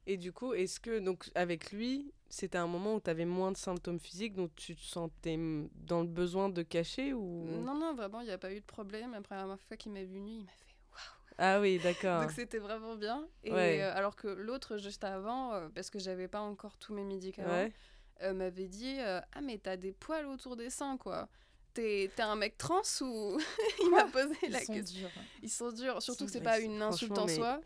Et 0.06 0.16
du 0.16 0.32
coup, 0.32 0.52
est-ce 0.54 0.80
que, 0.80 0.98
donc, 0.98 1.30
avec 1.36 1.70
lui, 1.70 2.12
c'était 2.28 2.58
un 2.58 2.66
moment 2.66 2.96
où 2.96 3.00
tu 3.00 3.08
avais 3.08 3.24
moins 3.24 3.52
de 3.52 3.56
symptômes 3.56 4.00
physiques, 4.00 4.34
donc 4.34 4.50
tu 4.56 4.74
te 4.74 4.82
sentais 4.82 5.38
dans 5.74 6.00
le 6.00 6.08
besoin 6.08 6.48
de 6.48 6.62
cacher 6.62 7.12
ou... 7.12 7.46
Non, 7.64 7.78
non, 7.78 7.94
vraiment, 7.94 8.20
il 8.22 8.26
n'y 8.26 8.32
a 8.32 8.38
pas 8.38 8.52
eu 8.52 8.58
de 8.60 8.64
problème. 8.66 9.14
Après 9.14 9.36
la 9.36 9.42
première 9.42 9.60
fois 9.60 9.76
qu'il 9.76 9.92
m'a 9.92 10.02
vu 10.02 10.18
nu, 10.20 10.32
il 10.32 10.44
m'a 10.44 10.50
fait 10.50 10.74
waouh. 10.90 11.34
Ah 11.38 11.60
oui, 11.60 11.78
d'accord. 11.78 12.22
Donc 12.22 12.32
c'était 12.32 12.58
vraiment 12.58 12.96
bien. 12.96 13.28
Et 13.44 13.52
Ouais. 13.52 13.82
euh, 13.82 13.94
alors 13.94 14.16
que 14.16 14.26
l'autre, 14.26 14.78
juste 14.78 15.04
avant, 15.04 15.70
parce 15.70 15.88
que 15.90 16.00
j'avais 16.00 16.26
pas 16.28 16.40
encore 16.40 16.76
tous 16.78 16.92
mes 16.92 17.04
médicaments, 17.04 17.50
Ouais. 17.52 17.72
Euh, 18.22 18.32
m'avait 18.34 18.68
dit 18.68 18.96
euh, 18.98 19.20
Ah, 19.32 19.40
mais 19.40 19.58
t'as 19.58 19.76
des 19.76 19.92
poils 19.92 20.26
autour 20.26 20.56
des 20.56 20.70
seins, 20.70 20.96
quoi. 20.96 21.28
T'es 21.74 22.10
un 22.18 22.36
mec 22.36 22.58
trans 22.58 22.82
ou. 23.00 23.38
il 23.82 23.90
m'a 23.90 24.04
posé 24.04 24.34
Ils 24.42 24.50
la 24.52 24.60
sont 24.64 24.74
question. 24.74 25.00
durs. 25.00 25.10
Ils 25.42 25.50
sont 25.50 25.72
durs, 25.72 26.02
surtout 26.02 26.20
sont 26.20 26.26
que 26.26 26.32
c'est 26.32 26.40
pas 26.42 26.58
une 26.60 26.82
insulte 26.82 27.16
en 27.16 27.24
mais- 27.26 27.34
soi, 27.34 27.60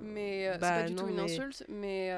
mais 0.00 0.48
euh, 0.48 0.58
Bah, 0.58 0.68
c'est 0.68 0.82
pas 0.82 0.88
du 0.88 0.94
non, 0.94 1.02
tout 1.02 1.08
une 1.08 1.16
mais- 1.16 1.22
insulte, 1.22 1.64
mais. 1.68 2.10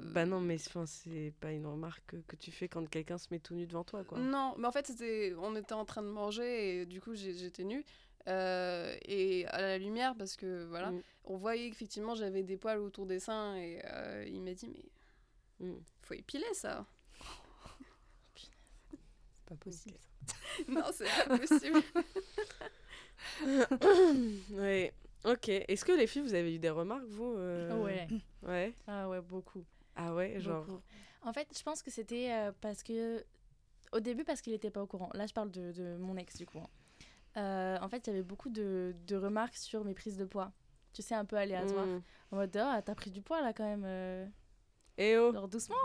Bah 0.00 0.24
non, 0.24 0.40
mais 0.40 0.56
c'est 0.58 1.32
pas 1.40 1.52
une 1.52 1.66
remarque 1.66 2.02
que, 2.06 2.16
que 2.16 2.36
tu 2.36 2.50
fais 2.50 2.68
quand 2.68 2.88
quelqu'un 2.88 3.18
se 3.18 3.28
met 3.30 3.40
tout 3.40 3.54
nu 3.54 3.66
devant 3.66 3.84
toi, 3.84 4.04
quoi. 4.04 4.18
Non, 4.18 4.54
mais 4.56 4.66
en 4.66 4.72
fait, 4.72 4.86
c'était, 4.86 5.34
on 5.38 5.54
était 5.54 5.74
en 5.74 5.84
train 5.84 6.02
de 6.02 6.08
manger 6.08 6.80
et 6.80 6.86
du 6.86 7.00
coup, 7.02 7.14
j'étais 7.14 7.64
nue. 7.64 7.84
euh, 8.26 8.96
et 9.02 9.44
à 9.48 9.60
la 9.60 9.76
lumière, 9.76 10.14
parce 10.16 10.34
que 10.34 10.64
voilà, 10.64 10.92
Mm. 10.92 11.02
on 11.24 11.36
voyait 11.36 11.68
qu'effectivement 11.68 12.14
j'avais 12.14 12.42
des 12.42 12.56
poils 12.56 12.78
autour 12.78 13.04
des 13.04 13.20
seins 13.20 13.54
et 13.56 13.82
euh, 13.84 14.24
il 14.26 14.40
m'a 14.40 14.54
dit, 14.54 14.70
mais 15.60 15.68
Mm. 15.68 15.74
faut 16.00 16.14
épiler 16.14 16.46
ça. 16.54 16.86
C'est 19.46 19.54
pas 19.56 19.56
possible. 19.56 19.98
non, 20.68 20.82
c'est 20.92 21.04
pas 21.28 21.38
possible. 21.38 21.82
ouais. 24.52 24.92
Ok. 25.24 25.48
Est-ce 25.48 25.84
que 25.84 25.92
les 25.92 26.06
filles, 26.06 26.22
vous 26.22 26.34
avez 26.34 26.54
eu 26.54 26.58
des 26.58 26.70
remarques, 26.70 27.04
vous 27.08 27.34
euh, 27.36 27.82
Ouais. 27.82 28.06
Ouais. 28.42 28.74
Ah 28.86 29.08
ouais, 29.08 29.20
beaucoup. 29.20 29.64
Ah 29.96 30.14
ouais, 30.14 30.40
genre. 30.40 30.64
beaucoup. 30.64 30.80
En 31.22 31.32
fait, 31.32 31.48
je 31.56 31.62
pense 31.62 31.82
que 31.82 31.90
c'était 31.90 32.30
euh, 32.32 32.52
parce 32.60 32.82
que. 32.82 33.24
Au 33.92 34.00
début, 34.00 34.24
parce 34.24 34.40
qu'il 34.40 34.52
n'était 34.52 34.70
pas 34.70 34.82
au 34.82 34.86
courant. 34.86 35.08
Là, 35.14 35.26
je 35.26 35.32
parle 35.32 35.50
de, 35.52 35.70
de 35.72 35.96
mon 35.98 36.16
ex, 36.16 36.36
du 36.36 36.46
coup. 36.46 36.58
hein. 36.58 36.68
Euh, 37.36 37.78
en 37.80 37.88
fait, 37.88 38.06
il 38.06 38.10
y 38.10 38.12
avait 38.12 38.22
beaucoup 38.22 38.48
de, 38.50 38.94
de 39.06 39.16
remarques 39.16 39.56
sur 39.56 39.84
mes 39.84 39.94
prises 39.94 40.16
de 40.16 40.24
poids. 40.24 40.52
Tu 40.92 41.02
sais, 41.02 41.14
un 41.14 41.24
peu 41.24 41.36
aléatoires. 41.36 41.86
Mm. 41.86 42.02
En 42.32 42.36
mode, 42.36 42.56
ah, 42.56 42.82
t'as 42.84 42.94
pris 42.94 43.10
du 43.10 43.22
poids 43.22 43.40
là 43.40 43.52
quand 43.52 43.64
même. 43.64 43.84
euh, 43.86 44.26
Eh 44.98 45.16
oh. 45.18 45.32
genre 45.32 45.48
doucement. 45.48 45.76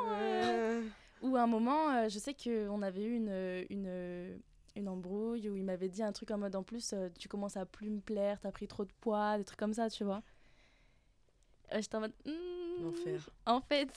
Ou 1.22 1.36
à 1.36 1.42
un 1.42 1.48
moment, 1.48 1.90
euh, 1.92 2.10
je 2.10 2.18
sais 2.20 2.34
qu'on 2.34 2.82
avait 2.82 3.04
eu 3.04 3.16
une, 3.16 3.66
une, 3.70 4.40
une 4.76 4.88
embrouille 4.88 5.50
où 5.50 5.56
il 5.56 5.64
m'avait 5.64 5.90
dit 5.90 6.02
un 6.04 6.12
truc 6.14 6.32
en 6.32 6.38
mode 6.38 6.56
en 6.56 6.64
plus, 6.64 6.94
euh, 6.94 7.10
tu 7.20 7.28
commences 7.28 7.58
à 7.58 7.66
plus 7.66 7.90
me 7.90 8.00
plaire, 8.00 8.40
t'as 8.40 8.52
pris 8.52 8.68
trop 8.68 8.86
de 8.86 8.92
poids, 9.02 9.38
des 9.38 9.44
trucs 9.44 9.60
comme 9.60 9.74
ça, 9.74 9.90
tu 9.90 10.04
vois. 10.04 10.22
Euh, 11.74 11.82
j'étais 11.82 11.96
en 11.96 12.00
mode. 12.02 12.14
hmm, 12.26 12.84
L'enfer. 12.84 13.30
En 13.46 13.62
fait. 13.62 13.90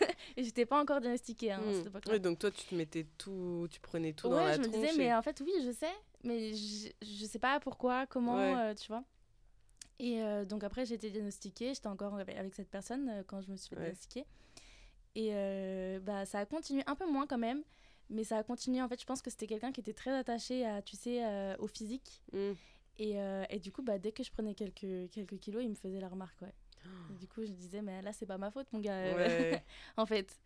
Et 0.36 0.42
j'étais 0.44 0.66
pas 0.66 0.80
encore 0.80 1.00
diagnostiquée 1.00 1.52
hein, 1.52 1.60
Mm. 1.60 1.72
cette 1.74 1.86
époque-là. 1.86 2.12
Oui, 2.14 2.20
donc 2.20 2.38
toi, 2.38 2.50
tu 2.50 2.64
te 2.64 2.74
mettais 2.74 3.06
tout, 3.18 3.68
tu 3.70 3.78
prenais 3.80 4.12
tout 4.14 4.28
dans 4.28 4.36
ouais, 4.36 4.44
la 4.46 4.54
je 4.54 4.60
me 4.60 4.64
tronche. 4.64 4.80
disais, 4.80 4.94
et- 4.94 4.98
mais 4.98 5.14
en 5.14 5.22
fait, 5.22 5.40
oui, 5.44 5.52
je 5.64 5.70
sais, 5.70 5.92
mais 6.24 6.54
je, 6.54 6.88
je 7.02 7.24
sais 7.26 7.38
pas 7.38 7.60
pourquoi, 7.60 8.06
comment, 8.06 8.34
Ouais. 8.36 8.54
euh, 8.70 8.74
tu 8.74 8.88
vois. 8.88 9.04
Et 9.98 10.22
euh, 10.22 10.46
donc 10.46 10.64
après, 10.64 10.86
j'ai 10.86 10.94
été 10.94 11.10
diagnostiquée, 11.10 11.74
j'étais 11.74 11.86
encore 11.88 12.14
avec, 12.14 12.34
avec 12.36 12.54
cette 12.54 12.70
personne 12.70 13.08
euh, 13.10 13.22
quand 13.26 13.42
je 13.42 13.50
me 13.50 13.56
suis 13.56 13.68
fait 13.68 13.76
Ouais. 13.76 13.82
diagnostiquer. 13.82 14.24
Et 15.14 15.30
euh, 15.32 15.98
bah, 16.00 16.24
ça 16.26 16.38
a 16.38 16.46
continué 16.46 16.82
un 16.86 16.94
peu 16.94 17.06
moins 17.10 17.26
quand 17.26 17.38
même, 17.38 17.62
mais 18.08 18.24
ça 18.24 18.38
a 18.38 18.42
continué. 18.42 18.80
En 18.82 18.88
fait, 18.88 19.00
je 19.00 19.06
pense 19.06 19.22
que 19.22 19.30
c'était 19.30 19.46
quelqu'un 19.46 19.72
qui 19.72 19.80
était 19.80 19.92
très 19.92 20.16
attaché 20.16 20.64
à, 20.66 20.82
tu 20.82 20.96
sais, 20.96 21.24
euh, 21.24 21.56
au 21.58 21.66
physique. 21.66 22.22
Mm. 22.32 22.52
Et, 22.98 23.20
euh, 23.20 23.44
et 23.50 23.58
du 23.58 23.72
coup, 23.72 23.82
bah, 23.82 23.98
dès 23.98 24.12
que 24.12 24.22
je 24.22 24.30
prenais 24.30 24.54
quelques, 24.54 25.10
quelques 25.10 25.38
kilos, 25.38 25.62
il 25.62 25.70
me 25.70 25.74
faisait 25.74 26.00
la 26.00 26.08
remarque, 26.08 26.40
ouais. 26.42 26.54
Et 27.10 27.14
du 27.18 27.26
coup, 27.28 27.44
je 27.44 27.50
disais, 27.52 27.82
mais 27.82 28.00
là, 28.02 28.12
c'est 28.12 28.26
pas 28.26 28.38
ma 28.38 28.50
faute, 28.50 28.66
mon 28.72 28.78
gars, 28.80 29.14
Ouais. 29.14 29.62
en 29.96 30.06
fait. 30.06 30.38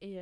Et 0.00 0.18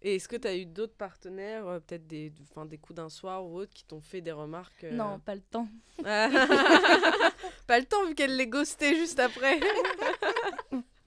Et 0.00 0.14
est-ce 0.14 0.28
que 0.28 0.36
tu 0.36 0.46
as 0.46 0.56
eu 0.56 0.64
d'autres 0.64 0.94
partenaires, 0.94 1.66
euh, 1.66 1.80
peut-être 1.80 2.06
des, 2.06 2.30
des 2.66 2.78
coups 2.78 2.96
d'un 2.96 3.08
soir 3.08 3.44
ou 3.44 3.58
autres, 3.58 3.72
qui 3.74 3.84
t'ont 3.84 4.00
fait 4.00 4.20
des 4.20 4.30
remarques 4.32 4.84
euh, 4.84 4.92
non, 4.92 5.18
pas 5.18 5.34
le 5.34 5.40
temps. 5.40 5.68
Ah. 6.04 6.28
Pas 7.66 7.78
le 7.80 7.84
temps 7.84 8.06
vu 8.06 8.14
qu'elle 8.14 8.36
les 8.36 8.46
ghostait 8.46 8.94
juste 8.94 9.18
après. 9.20 9.60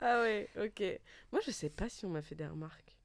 ah 0.00 0.20
ouais, 0.22 0.48
ok. 0.58 0.82
Moi, 1.32 1.40
je 1.46 1.50
sais 1.50 1.70
pas 1.70 1.88
si 1.88 2.06
on 2.06 2.10
m'a 2.10 2.22
fait 2.22 2.34
des 2.34 2.46
remarques. 2.46 2.96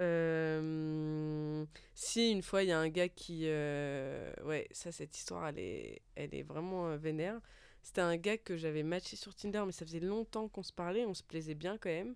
Euh, 0.00 1.64
Si, 1.94 2.32
une 2.32 2.42
fois, 2.42 2.62
il 2.64 2.68
y 2.70 2.72
a 2.72 2.78
un 2.80 2.88
gars 2.88 3.08
qui... 3.08 3.42
euh, 3.46 4.32
Ouais, 4.44 4.68
ça, 4.72 4.92
cette 4.92 5.16
histoire, 5.16 5.48
elle 5.48 5.58
est, 5.58 6.02
elle 6.16 6.34
est 6.34 6.42
vraiment 6.42 6.88
euh, 6.90 6.96
vénère. 6.96 7.40
C'était 7.82 8.00
un 8.02 8.16
gars 8.16 8.38
que 8.38 8.56
j'avais 8.56 8.82
matché 8.84 9.16
sur 9.16 9.34
Tinder, 9.34 9.62
mais 9.66 9.72
ça 9.72 9.86
faisait 9.86 10.00
longtemps 10.00 10.48
qu'on 10.48 10.62
se 10.62 10.72
parlait, 10.72 11.06
on 11.06 11.14
se 11.14 11.22
plaisait 11.24 11.54
bien 11.54 11.78
quand 11.78 11.90
même. 11.90 12.14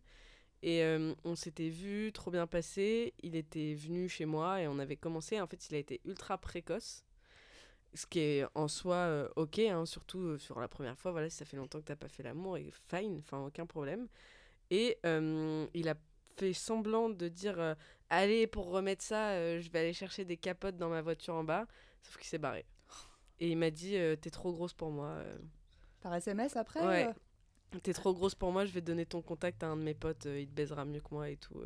Et 0.62 0.82
euh, 0.84 1.14
on 1.24 1.36
s'était 1.36 1.70
vu, 1.70 2.12
trop 2.12 2.30
bien 2.30 2.46
passé. 2.48 3.14
Il 3.22 3.36
était 3.36 3.74
venu 3.74 4.08
chez 4.08 4.26
moi 4.26 4.62
et 4.62 4.68
on 4.68 4.78
avait 4.80 4.96
commencé. 4.96 5.40
En 5.40 5.46
fait, 5.48 5.68
il 5.70 5.76
a 5.76 5.78
été 5.78 6.00
ultra 6.06 6.38
précoce. 6.38 7.04
Ce 7.94 8.06
qui 8.06 8.20
est 8.20 8.46
en 8.54 8.68
soi 8.68 8.96
euh, 8.96 9.28
ok, 9.36 9.58
hein, 9.58 9.84
surtout 9.84 10.20
euh, 10.20 10.38
sur 10.38 10.58
la 10.60 10.68
première 10.68 10.98
fois. 10.98 11.12
Voilà, 11.12 11.28
si 11.28 11.36
ça 11.36 11.44
fait 11.44 11.56
longtemps 11.56 11.78
que 11.78 11.84
t'as 11.84 11.96
pas 11.96 12.08
fait 12.08 12.22
l'amour, 12.22 12.56
et 12.56 12.70
fine, 12.88 13.18
enfin 13.18 13.44
aucun 13.44 13.66
problème. 13.66 14.08
Et 14.70 14.98
euh, 15.04 15.66
il 15.74 15.88
a 15.88 15.94
fait 16.36 16.52
semblant 16.52 17.10
de 17.10 17.28
dire 17.28 17.60
euh, 17.60 17.74
Allez, 18.10 18.46
pour 18.46 18.70
remettre 18.70 19.04
ça, 19.04 19.30
euh, 19.30 19.60
je 19.60 19.70
vais 19.70 19.80
aller 19.80 19.92
chercher 19.92 20.24
des 20.24 20.36
capotes 20.36 20.76
dans 20.76 20.88
ma 20.88 21.02
voiture 21.02 21.34
en 21.34 21.44
bas. 21.44 21.66
Sauf 22.02 22.16
qu'il 22.16 22.26
s'est 22.26 22.38
barré. 22.38 22.64
Et 23.38 23.50
il 23.50 23.58
m'a 23.58 23.70
dit 23.70 23.96
euh, 23.96 24.16
T'es 24.16 24.30
trop 24.30 24.52
grosse 24.52 24.72
pour 24.72 24.90
moi. 24.90 25.18
Par 26.00 26.14
SMS 26.14 26.56
après 26.56 26.86
Ouais. 26.86 27.14
T'es 27.82 27.92
trop 27.94 28.12
grosse 28.12 28.34
pour 28.34 28.52
moi, 28.52 28.66
je 28.66 28.72
vais 28.72 28.82
te 28.82 28.86
donner 28.86 29.06
ton 29.06 29.22
contact 29.22 29.62
à 29.62 29.68
un 29.68 29.76
de 29.78 29.82
mes 29.82 29.94
potes, 29.94 30.26
il 30.26 30.46
te 30.46 30.52
baisera 30.52 30.84
mieux 30.84 31.00
que 31.00 31.08
moi 31.10 31.30
et 31.30 31.38
tout. 31.38 31.58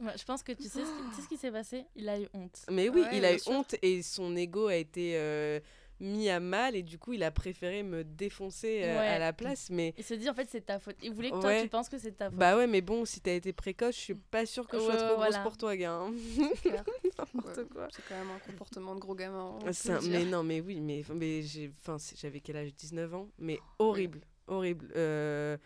Ouais, 0.00 0.12
je 0.18 0.24
pense 0.24 0.42
que 0.42 0.52
tu 0.52 0.62
sais 0.64 0.84
ce 0.84 0.90
qui, 0.96 1.10
tu 1.10 1.16
sais 1.16 1.22
ce 1.22 1.28
qui 1.28 1.36
s'est 1.36 1.50
passé? 1.52 1.84
Il 1.94 2.08
a 2.08 2.18
eu 2.18 2.26
honte. 2.32 2.64
Mais 2.70 2.88
oui, 2.88 3.02
Ouais, 3.02 3.18
il 3.18 3.24
a 3.24 3.34
eu 3.34 3.38
sûr. 3.38 3.52
honte 3.52 3.74
et 3.82 4.02
son 4.02 4.34
ego 4.36 4.66
a 4.68 4.76
été 4.76 5.12
euh, 5.16 5.60
mis 6.00 6.30
à 6.30 6.40
mal 6.40 6.74
et 6.74 6.82
du 6.82 6.96
coup 6.98 7.12
il 7.12 7.22
a 7.22 7.30
préféré 7.30 7.82
me 7.82 8.02
défoncer 8.02 8.80
euh, 8.84 8.98
Ouais. 8.98 9.06
à 9.06 9.18
la 9.18 9.34
place. 9.34 9.68
Mais 9.68 9.92
Il 9.98 10.04
se 10.04 10.14
dit 10.14 10.30
en 10.30 10.34
fait 10.34 10.48
c'est 10.50 10.64
ta 10.64 10.78
faute. 10.78 10.96
Il 11.02 11.12
voulait 11.12 11.30
que 11.30 11.38
toi 11.40 11.60
tu 11.60 11.68
penses 11.68 11.90
que 11.90 11.98
c'est 11.98 12.12
ta 12.12 12.30
faute. 12.30 12.38
bah 12.38 12.56
ouais, 12.56 12.66
mais 12.66 12.80
bon, 12.80 13.04
si 13.04 13.20
t'as 13.20 13.32
été 13.34 13.52
précoce, 13.52 13.94
je 13.96 14.00
suis 14.00 14.14
pas 14.14 14.46
sûre 14.46 14.66
que 14.66 14.78
je 14.78 14.82
sois 14.84 14.96
trop 14.96 15.06
ouais, 15.08 15.12
grosse 15.16 15.26
voilà. 15.28 15.42
pour 15.42 15.56
toi, 15.58 15.76
gars. 15.76 15.92
hein. 15.92 16.12
N'importe 17.18 17.58
Ouais, 17.58 17.64
quoi. 17.70 17.88
C'est 17.90 18.02
quand 18.08 18.16
même 18.16 18.30
un 18.30 18.38
comportement 18.38 18.94
de 18.94 19.00
gros 19.00 19.14
gamin. 19.14 19.58
un- 19.66 20.00
mais 20.08 20.24
non, 20.24 20.42
mais 20.42 20.60
oui, 20.62 20.80
mais, 20.80 21.02
mais 21.14 21.42
j'ai, 21.42 21.70
enfin, 21.78 21.98
c'est- 21.98 22.18
j'avais 22.18 22.40
quel 22.40 22.56
âge? 22.56 22.74
19 22.74 23.12
ans, 23.14 23.28
mais 23.38 23.58
horrible, 23.78 24.20
horrible. 24.46 24.90
Euh, 24.96 25.56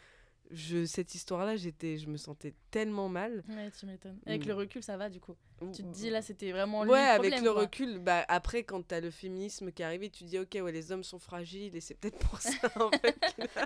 je, 0.54 0.84
cette 0.86 1.14
histoire-là, 1.14 1.56
j'étais, 1.56 1.98
je 1.98 2.06
me 2.08 2.16
sentais 2.16 2.54
tellement 2.70 3.08
mal. 3.08 3.42
Ouais, 3.48 3.70
tu 3.70 3.86
m'étonnes. 3.86 4.18
Avec 4.26 4.44
Mm. 4.44 4.48
le 4.48 4.54
recul, 4.54 4.82
ça 4.82 4.96
va 4.96 5.08
du 5.10 5.20
coup. 5.20 5.34
Tu 5.72 5.82
te 5.82 5.88
dis 5.94 6.10
là, 6.10 6.20
c'était 6.22 6.52
vraiment 6.52 6.80
Ouais, 6.80 6.88
le 6.88 6.94
avec 7.10 7.14
problème, 7.32 7.44
le 7.44 7.52
quoi. 7.52 7.60
recul, 7.62 7.98
bah, 7.98 8.24
après, 8.28 8.64
quand 8.64 8.82
t'as 8.86 9.00
le 9.00 9.10
féminisme 9.10 9.70
qui 9.72 9.82
est 9.82 9.84
arrivé, 9.84 10.10
tu 10.10 10.24
dis, 10.24 10.38
ok, 10.38 10.58
ouais, 10.62 10.72
les 10.72 10.92
hommes 10.92 11.04
sont 11.04 11.18
fragiles 11.18 11.74
et 11.76 11.80
c'est 11.80 11.94
peut-être 11.94 12.18
pour 12.18 12.40
ça, 12.40 12.50
en 12.76 12.90
fait. 12.90 13.18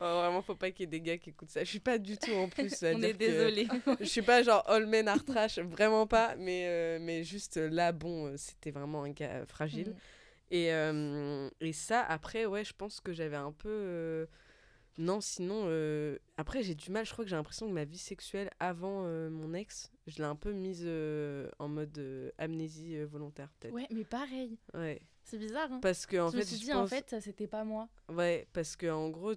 Oh, 0.00 0.04
vraiment, 0.20 0.42
faut 0.42 0.54
pas 0.54 0.70
qu'il 0.70 0.80
y 0.80 0.84
ait 0.84 0.86
des 0.86 1.00
gars 1.00 1.18
qui 1.18 1.30
écoutent 1.30 1.50
ça. 1.50 1.64
Je 1.64 1.68
suis 1.68 1.80
pas 1.80 1.98
du 1.98 2.16
tout, 2.16 2.32
en 2.32 2.48
plus, 2.48 2.82
à 2.82 2.92
On 2.94 2.98
dire 2.98 3.08
est 3.10 3.14
désolé. 3.14 3.66
Je 4.00 4.04
suis 4.04 4.22
pas 4.22 4.42
genre 4.42 4.62
all 4.68 4.86
men 4.86 5.08
are 5.08 5.24
trash, 5.24 5.58
vraiment 5.58 6.06
pas, 6.06 6.36
mais, 6.36 6.64
euh, 6.66 6.98
mais 7.00 7.24
juste 7.24 7.56
euh, 7.56 7.68
là, 7.68 7.92
bon, 7.92 8.26
euh, 8.26 8.36
c'était 8.36 8.70
vraiment 8.70 9.02
un 9.04 9.10
gars 9.10 9.44
fragile. 9.46 9.90
Mm. 9.90 9.94
Et, 10.50 10.72
euh, 10.72 11.50
et 11.60 11.72
ça, 11.72 12.02
après, 12.02 12.46
ouais, 12.46 12.64
je 12.64 12.72
pense 12.74 13.00
que 13.00 13.12
j'avais 13.12 13.36
un 13.36 13.52
peu. 13.52 13.68
euh, 13.70 14.26
Non, 14.98 15.20
sinon. 15.20 15.62
euh, 15.66 16.18
Après, 16.36 16.62
j'ai 16.62 16.74
du 16.74 16.90
mal. 16.90 17.06
Je 17.06 17.12
crois 17.12 17.24
que 17.24 17.28
j'ai 17.30 17.36
l'impression 17.36 17.68
que 17.68 17.72
ma 17.72 17.84
vie 17.84 17.98
sexuelle 17.98 18.50
avant 18.58 19.04
euh, 19.06 19.30
mon 19.30 19.54
ex, 19.54 19.90
je 20.08 20.16
l'ai 20.18 20.24
un 20.24 20.34
peu 20.36 20.52
mise 20.52 20.82
euh, 20.84 21.48
en 21.60 21.68
mode 21.68 22.32
amnésie 22.36 23.00
volontaire, 23.04 23.48
peut-être. 23.60 23.74
Ouais, 23.74 23.86
mais 23.90 24.04
pareil. 24.04 24.58
Ouais. 24.74 25.00
C'est 25.24 25.38
bizarre. 25.38 25.70
Hein. 25.72 25.78
Parce 25.80 26.04
que, 26.04 26.16
en 26.16 26.26
je 26.28 26.32
fait. 26.32 26.38
me 26.38 26.42
suis 26.44 26.56
je 26.56 26.64
dit 26.64 26.72
en 26.74 26.86
fait, 26.86 27.08
ça, 27.10 27.20
c'était 27.20 27.46
pas 27.46 27.62
moi. 27.64 27.88
Ouais, 28.08 28.46
parce 28.52 28.74
que, 28.76 28.90
en 28.90 29.08
gros, 29.08 29.34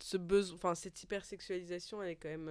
ce 0.00 0.16
besoin. 0.16 0.56
Enfin, 0.56 0.74
cette 0.74 1.00
hypersexualisation, 1.02 2.02
elle 2.02 2.10
est 2.10 2.16
quand 2.16 2.28
même. 2.30 2.48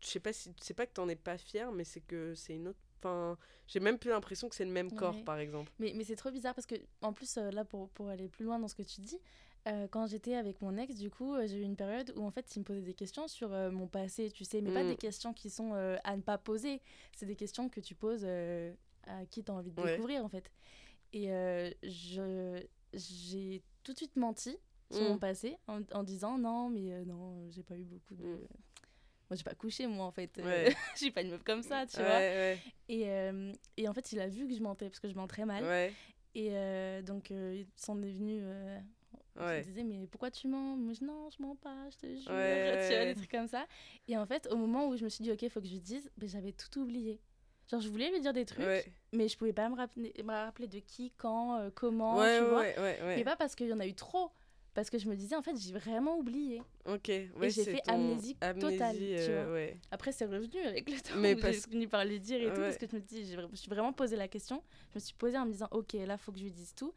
Je 0.00 0.06
sais 0.06 0.20
pas 0.20 0.32
si. 0.32 0.52
C'est 0.60 0.74
pas 0.74 0.86
que 0.86 0.92
t'en 0.92 1.08
es 1.08 1.16
pas 1.16 1.38
fier, 1.38 1.72
mais 1.72 1.84
c'est 1.84 2.00
que 2.02 2.34
c'est 2.34 2.54
une 2.54 2.68
autre. 2.68 2.78
Enfin, 2.98 3.36
j'ai 3.66 3.80
même 3.80 3.98
plus 3.98 4.10
l'impression 4.10 4.48
que 4.48 4.54
c'est 4.54 4.64
le 4.64 4.70
même 4.70 4.92
corps, 4.92 5.14
Ouais. 5.16 5.22
par 5.24 5.38
exemple. 5.38 5.70
Mais, 5.78 5.92
mais 5.96 6.04
c'est 6.04 6.16
trop 6.16 6.30
bizarre 6.30 6.54
parce 6.54 6.66
que, 6.66 6.76
en 7.02 7.12
plus, 7.12 7.36
là, 7.36 7.64
pour, 7.64 7.88
pour 7.90 8.08
aller 8.08 8.28
plus 8.28 8.44
loin 8.44 8.58
dans 8.58 8.68
ce 8.68 8.74
que 8.74 8.82
tu 8.82 9.00
dis, 9.00 9.18
euh, 9.66 9.86
quand 9.88 10.06
j'étais 10.06 10.34
avec 10.34 10.60
mon 10.62 10.76
ex, 10.76 10.94
du 10.94 11.10
coup, 11.10 11.34
euh, 11.34 11.46
j'ai 11.46 11.58
eu 11.58 11.62
une 11.62 11.76
période 11.76 12.12
où, 12.16 12.24
en 12.24 12.30
fait, 12.30 12.54
il 12.54 12.60
me 12.60 12.64
posait 12.64 12.82
des 12.82 12.94
questions 12.94 13.26
sur 13.28 13.52
euh, 13.52 13.70
mon 13.70 13.86
passé, 13.88 14.30
tu 14.30 14.44
sais, 14.44 14.60
mais 14.60 14.72
pas 14.72 14.82
Mm. 14.84 14.88
des 14.88 14.96
questions 14.96 15.32
qui 15.32 15.50
sont 15.50 15.72
à 16.04 16.16
ne 16.16 16.22
pas 16.22 16.38
poser. 16.38 16.80
C'est 17.16 17.26
des 17.26 17.36
questions 17.36 17.68
que 17.68 17.80
tu 17.80 17.94
poses 17.94 18.24
à 18.24 19.24
qui 19.30 19.42
tu 19.44 19.50
as 19.50 19.54
envie 19.54 19.70
de 19.72 19.80
Ouais. 19.80 19.92
découvrir, 19.92 20.24
en 20.24 20.28
fait. 20.28 20.50
Et 21.12 21.26
je 21.82 22.62
j'ai 22.94 23.62
tout 23.82 23.92
de 23.92 23.98
suite 23.98 24.16
menti 24.16 24.56
sur 24.90 25.02
Mm. 25.02 25.08
mon 25.08 25.18
passé 25.18 25.56
en, 25.66 25.80
en 25.92 26.02
disant 26.02 26.38
non, 26.38 26.70
mais 26.70 27.04
non, 27.04 27.50
j'ai 27.50 27.62
pas 27.62 27.76
eu 27.76 27.84
beaucoup 27.84 28.14
de. 28.14 28.24
Mm. 28.24 28.38
Moi, 29.28 29.36
j'ai 29.36 29.42
pas 29.42 29.54
couché, 29.56 29.86
moi, 29.88 30.06
en 30.06 30.12
fait. 30.12 30.36
Ouais. 30.38 30.72
je 30.94 30.98
suis 30.98 31.10
pas 31.10 31.22
une 31.22 31.30
meuf 31.30 31.42
comme 31.42 31.62
ça, 31.62 31.84
tu 31.86 31.96
ouais, 31.98 32.04
vois. 32.04 32.60
Et, 32.88 33.06
et 33.76 33.88
en 33.88 33.92
fait, 33.92 34.12
il 34.12 34.20
a 34.20 34.28
vu 34.28 34.46
que 34.46 34.54
je 34.54 34.62
mentais 34.62 34.88
parce 34.88 35.00
que 35.00 35.08
je 35.08 35.14
mens 35.14 35.26
très 35.26 35.44
mal. 35.44 35.64
Et 36.36 36.50
donc, 37.02 37.30
il 37.30 37.66
s'en 37.76 38.00
est 38.02 38.12
venu. 38.12 38.40
Ouais. 39.38 39.60
Il 39.60 39.66
disait, 39.66 39.84
mais 39.84 40.06
pourquoi 40.06 40.30
tu 40.30 40.48
mens? 40.48 40.76
Moi, 40.76 40.92
je 40.94 41.04
non, 41.04 41.28
je 41.30 41.42
mens 41.42 41.56
pas, 41.56 41.88
je 41.90 41.96
te 41.96 42.06
jure. 42.06 42.32
Ouais, 42.32 42.78
tu 42.88 42.94
vois, 42.94 43.04
des 43.04 43.14
trucs 43.14 43.30
comme 43.30 43.48
ça. 43.48 43.66
Et 44.08 44.16
en 44.16 44.26
fait, 44.26 44.48
au 44.50 44.56
moment 44.56 44.88
où 44.88 44.96
je 44.96 45.04
me 45.04 45.08
suis 45.08 45.22
dit, 45.22 45.32
ok, 45.32 45.42
il 45.42 45.50
faut 45.50 45.60
que 45.60 45.66
je 45.66 45.72
lui 45.72 45.80
dise, 45.80 46.10
ben, 46.16 46.28
j'avais 46.28 46.52
tout 46.52 46.80
oublié. 46.80 47.20
Genre, 47.70 47.80
je 47.80 47.88
voulais 47.88 48.10
lui 48.10 48.20
dire 48.20 48.32
des 48.32 48.44
trucs, 48.44 48.64
Ouais, 48.64 48.92
mais 49.12 49.28
je 49.28 49.36
pouvais 49.36 49.52
pas 49.52 49.68
me 49.68 49.74
rappeler, 49.76 50.12
me 50.22 50.32
rappeler 50.32 50.68
de 50.68 50.78
qui, 50.78 51.12
quand, 51.16 51.58
euh, 51.58 51.70
comment, 51.74 52.16
ouais, 52.18 52.38
tu 52.38 52.44
ouais, 52.44 52.98
vois. 52.98 53.06
Mais 53.16 53.24
pas 53.24 53.36
parce 53.36 53.54
qu'il 53.54 53.68
y 53.68 53.72
en 53.72 53.80
a 53.80 53.86
eu 53.86 53.94
trop. 53.94 54.30
Parce 54.76 54.90
que 54.90 54.98
je 54.98 55.08
me 55.08 55.16
disais, 55.16 55.34
en 55.34 55.40
fait, 55.40 55.56
j'ai 55.56 55.72
vraiment 55.72 56.18
oublié. 56.18 56.60
Ok, 56.84 57.08
ouais, 57.08 57.48
j'ai 57.48 57.64
fait 57.64 57.80
ton 57.80 57.94
amnésie 57.94 58.36
totale, 58.60 58.94
tu 58.94 59.02
euh, 59.02 59.44
vois. 59.44 59.54
ouais. 59.54 59.78
Après, 59.90 60.12
c'est 60.12 60.26
revenu 60.26 60.60
avec 60.66 60.90
le 60.90 61.00
temps. 61.00 61.16
Mais 61.16 61.34
où 61.34 61.38
parce- 61.38 61.54
J'ai 61.54 61.60
fini 61.62 61.86
par 61.86 62.04
lui 62.04 62.20
dire 62.20 62.42
et 62.42 62.52
tout. 62.52 62.60
Parce 62.60 62.76
que 62.76 62.86
je 62.86 62.94
me, 62.94 63.00
dis, 63.00 63.24
je 63.24 63.40
me 63.40 63.56
suis 63.56 63.70
vraiment 63.70 63.94
posé 63.94 64.16
la 64.16 64.28
question. 64.28 64.62
Je 64.92 64.96
me 64.96 65.00
suis 65.00 65.14
posée 65.14 65.38
en 65.38 65.46
me 65.46 65.50
disant, 65.52 65.68
ok, 65.70 65.94
là, 65.94 66.18
faut 66.18 66.30
que 66.30 66.38
je 66.38 66.44
lui 66.44 66.50
dise 66.50 66.74
tout. 66.74 66.92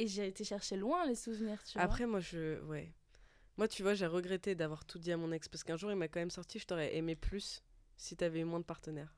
Et 0.00 0.06
j'ai 0.06 0.26
été 0.28 0.44
chercher 0.44 0.76
loin 0.76 1.04
les 1.06 1.14
souvenirs, 1.14 1.62
tu 1.62 1.74
vois. 1.74 1.82
Après, 1.82 2.06
moi, 2.06 2.20
je. 2.20 2.58
Ouais. 2.64 2.90
Moi, 3.58 3.68
tu 3.68 3.82
vois, 3.82 3.92
j'ai 3.92 4.06
regretté 4.06 4.54
d'avoir 4.54 4.86
tout 4.86 4.98
dit 4.98 5.12
à 5.12 5.18
mon 5.18 5.30
ex 5.32 5.46
parce 5.48 5.62
qu'un 5.62 5.76
jour, 5.76 5.90
il 5.90 5.96
m'a 5.96 6.08
quand 6.08 6.20
même 6.20 6.30
sorti 6.30 6.58
je 6.58 6.66
t'aurais 6.66 6.96
aimé 6.96 7.14
plus 7.16 7.62
si 7.98 8.16
t'avais 8.16 8.40
eu 8.40 8.44
moins 8.44 8.60
de 8.60 8.64
partenaires. 8.64 9.14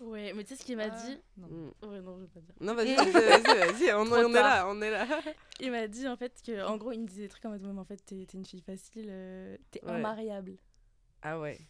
Ouais, 0.00 0.32
mais 0.34 0.42
tu 0.42 0.48
sais 0.50 0.56
ce 0.56 0.64
qu'il 0.64 0.76
m'a 0.76 0.86
Ah, 0.90 1.06
dit 1.06 1.20
non. 1.36 1.46
Mm. 1.46 1.72
Ouais, 1.86 2.00
non, 2.00 2.16
je 2.18 2.22
vais 2.22 2.28
pas 2.28 2.40
dire. 2.40 2.54
Non, 2.60 2.74
vas-y, 2.74 2.96
vas-y, 2.96 3.12
vas-y, 3.12 3.42
vas-y, 3.44 3.92
on, 3.92 4.04
est 4.06 4.32
là, 4.32 4.68
on 4.68 4.82
est 4.82 4.90
là. 4.90 5.06
Il 5.60 5.70
m'a 5.70 5.86
dit 5.86 6.08
en 6.08 6.16
fait 6.16 6.42
que, 6.44 6.64
en 6.66 6.76
gros, 6.76 6.90
il 6.90 7.00
me 7.00 7.06
disait 7.06 7.22
des 7.22 7.28
trucs 7.28 7.44
en 7.44 7.50
mode, 7.50 7.62
Ouais, 7.64 7.72
mais 7.72 7.80
en 7.80 7.84
fait, 7.84 7.98
t'es 8.04 8.26
une 8.34 8.44
fille 8.44 8.60
facile, 8.62 9.06
euh, 9.10 9.56
t'es 9.70 9.84
Ouais. 9.84 9.98
immariable. 10.00 10.56
Ah 11.22 11.38
ouais. 11.38 11.60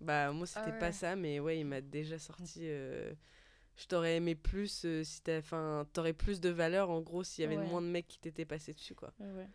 Bah, 0.00 0.30
moi, 0.32 0.46
c'était 0.46 0.72
Ah 0.74 0.78
pas 0.78 0.92
ça, 0.92 1.16
mais 1.16 1.40
ouais, 1.40 1.58
il 1.60 1.64
m'a 1.64 1.80
déjà 1.80 2.18
sorti. 2.18 2.60
euh, 2.64 3.14
Je 3.76 3.86
t'aurais 3.86 4.16
aimé 4.16 4.34
plus 4.36 4.84
euh, 4.84 5.02
si 5.02 5.20
t'avais. 5.22 5.38
Enfin, 5.38 5.86
t'aurais 5.92 6.12
plus 6.12 6.40
de 6.40 6.48
valeur 6.50 6.90
en 6.90 7.00
gros 7.00 7.24
s'il 7.24 7.42
y 7.42 7.46
avait 7.46 7.56
Ouais. 7.56 7.66
moins 7.66 7.82
de 7.82 7.86
mecs 7.88 8.06
qui 8.06 8.18
t'étaient 8.20 8.44
passés 8.44 8.72
dessus, 8.72 8.94
quoi. 8.94 9.12
Ouais. 9.18 9.46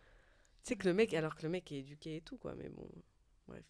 Tu 0.62 0.68
sais 0.68 0.76
que 0.76 0.86
le 0.86 0.92
mec, 0.94 1.14
alors 1.14 1.34
que 1.36 1.42
le 1.42 1.48
mec 1.48 1.72
est 1.72 1.78
éduqué 1.78 2.16
et 2.16 2.20
tout, 2.20 2.36
quoi, 2.36 2.54
mais 2.54 2.68
bon. 2.68 2.86
Bref. 3.48 3.64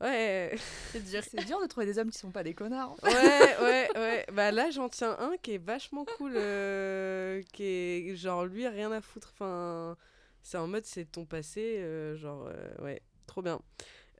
Ouais, 0.00 0.56
C'est 0.92 1.00
dur. 1.10 1.22
C'est 1.28 1.44
dur 1.46 1.60
de 1.60 1.66
trouver 1.66 1.84
des 1.86 1.98
hommes 1.98 2.10
qui 2.10 2.18
sont 2.18 2.30
pas 2.30 2.42
des 2.44 2.54
connards. 2.54 2.96
ouais, 3.02 3.10
ouais, 3.60 3.88
ouais. 3.96 4.26
Bah 4.32 4.50
là, 4.52 4.70
j'en 4.70 4.88
tiens 4.88 5.16
un 5.18 5.36
qui 5.42 5.54
est 5.54 5.58
vachement 5.58 6.04
cool. 6.16 6.32
euh, 6.36 7.42
qui 7.52 7.64
est 7.64 8.16
genre, 8.16 8.46
lui, 8.46 8.66
rien 8.68 8.92
à 8.92 9.00
foutre. 9.00 9.30
Enfin, 9.34 9.96
c'est 10.42 10.56
en 10.58 10.68
mode, 10.68 10.84
c'est 10.86 11.04
ton 11.04 11.26
passé. 11.26 11.78
euh, 11.80 12.16
genre, 12.16 12.46
euh, 12.46 12.74
ouais, 12.82 13.02
trop 13.26 13.42
bien. 13.42 13.60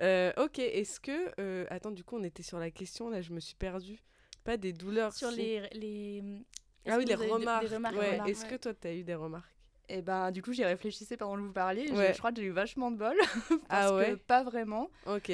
Euh, 0.03 0.33
ok, 0.39 0.59
est-ce 0.59 0.99
que. 1.01 1.33
euh, 1.41 1.67
attends, 1.71 1.93
du 1.93 2.03
coup, 2.05 2.17
on 2.19 2.25
était 2.25 2.43
sur 2.43 2.59
la 2.59 2.71
question, 2.71 3.09
là, 3.09 3.23
je 3.23 3.33
me 3.33 3.41
suis 3.41 3.55
perdue. 3.55 4.03
Pas 4.45 4.57
des 4.57 4.73
douleurs. 4.73 5.13
Sur 5.13 5.31
les. 5.31 5.69
les... 5.73 6.23
Ah 6.89 6.97
oui, 6.99 7.05
les 7.05 7.15
remarques. 7.15 7.67
Des 7.69 7.75
remarques, 7.75 7.97
ouais. 7.97 8.21
Est-ce 8.27 8.47
que 8.47 8.57
toi, 8.57 8.73
t'as 8.75 8.93
eu 8.93 9.03
des 9.05 9.15
remarques? 9.15 9.55
Et 9.89 10.03
ben, 10.03 10.31
du 10.31 10.41
coup, 10.41 10.53
j'y 10.53 10.65
réfléchissais 10.65 11.17
pendant 11.17 11.35
que 11.37 11.41
vous 11.41 11.53
parliez. 11.53 11.89
Je- 11.89 11.95
Ouais. 11.95 12.13
Je, 12.15 12.19
crois 12.19 12.31
que 12.31 12.37
j'ai 12.41 12.47
eu 12.47 12.51
vachement 12.53 12.91
de 12.93 12.97
bol. 12.97 13.17
parce 13.69 13.87
Ah 13.91 13.95
ouais? 13.97 14.11
que 14.13 14.15
pas 14.15 14.45
vraiment. 14.45 14.89
Ok. 15.07 15.33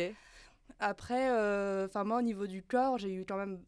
Après, 0.78 1.30
euh, 1.30 1.86
enfin 1.86 2.04
moi 2.04 2.18
au 2.18 2.22
niveau 2.22 2.46
du 2.46 2.62
corps, 2.62 2.98
j'ai 2.98 3.12
eu 3.12 3.24
quand 3.26 3.36
même, 3.36 3.62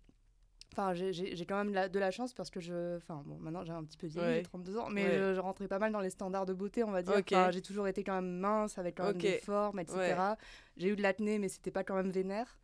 enfin 0.79 0.95
j'ai- 0.95 1.12
j'ai 1.12 1.35
j'ai 1.35 1.45
quand 1.47 1.57
même 1.57 1.74
la- 1.74 1.89
de 1.89 1.99
la 1.99 2.11
chance 2.11 2.33
parce 2.33 2.51
que 2.51 2.61
je, 2.61 2.97
enfin 2.97 3.22
bon 3.26 3.37
maintenant 3.41 3.64
j'ai 3.64 3.72
un 3.72 3.83
petit 3.85 3.97
peu 3.97 4.07
vieilli, 4.07 4.26
Ouais. 4.26 4.35
j'ai 4.37 4.43
32 4.43 4.79
ans, 4.79 4.89
mais 4.91 5.05
Ouais. 5.05 5.18
je, 5.18 5.35
je 5.35 5.41
rentrais 5.41 5.66
pas 5.68 5.79
mal 5.79 5.91
dans 5.93 6.01
les 6.01 6.11
standards 6.11 6.47
de 6.47 6.53
beauté, 6.55 6.85
on 6.85 6.91
va 6.93 7.03
dire. 7.03 7.14
Enfin, 7.14 7.51
j'ai 7.51 7.62
toujours 7.62 7.89
été 7.89 8.05
quand 8.05 8.14
même 8.14 8.39
mince 8.39 8.79
avec 8.79 8.97
quand 8.97 9.05
même 9.05 9.16
Ok. 9.16 9.22
des 9.22 9.39
formes, 9.39 9.81
etc. 9.81 9.97
Ouais. 9.99 10.35
J'ai 10.76 10.89
eu 10.91 10.97
de 10.97 11.03
l'acné, 11.03 11.39
mais 11.41 11.49
c'était 11.49 11.72
pas 11.72 11.83
quand 11.83 11.97
même 11.97 12.11
vénère. 12.11 12.57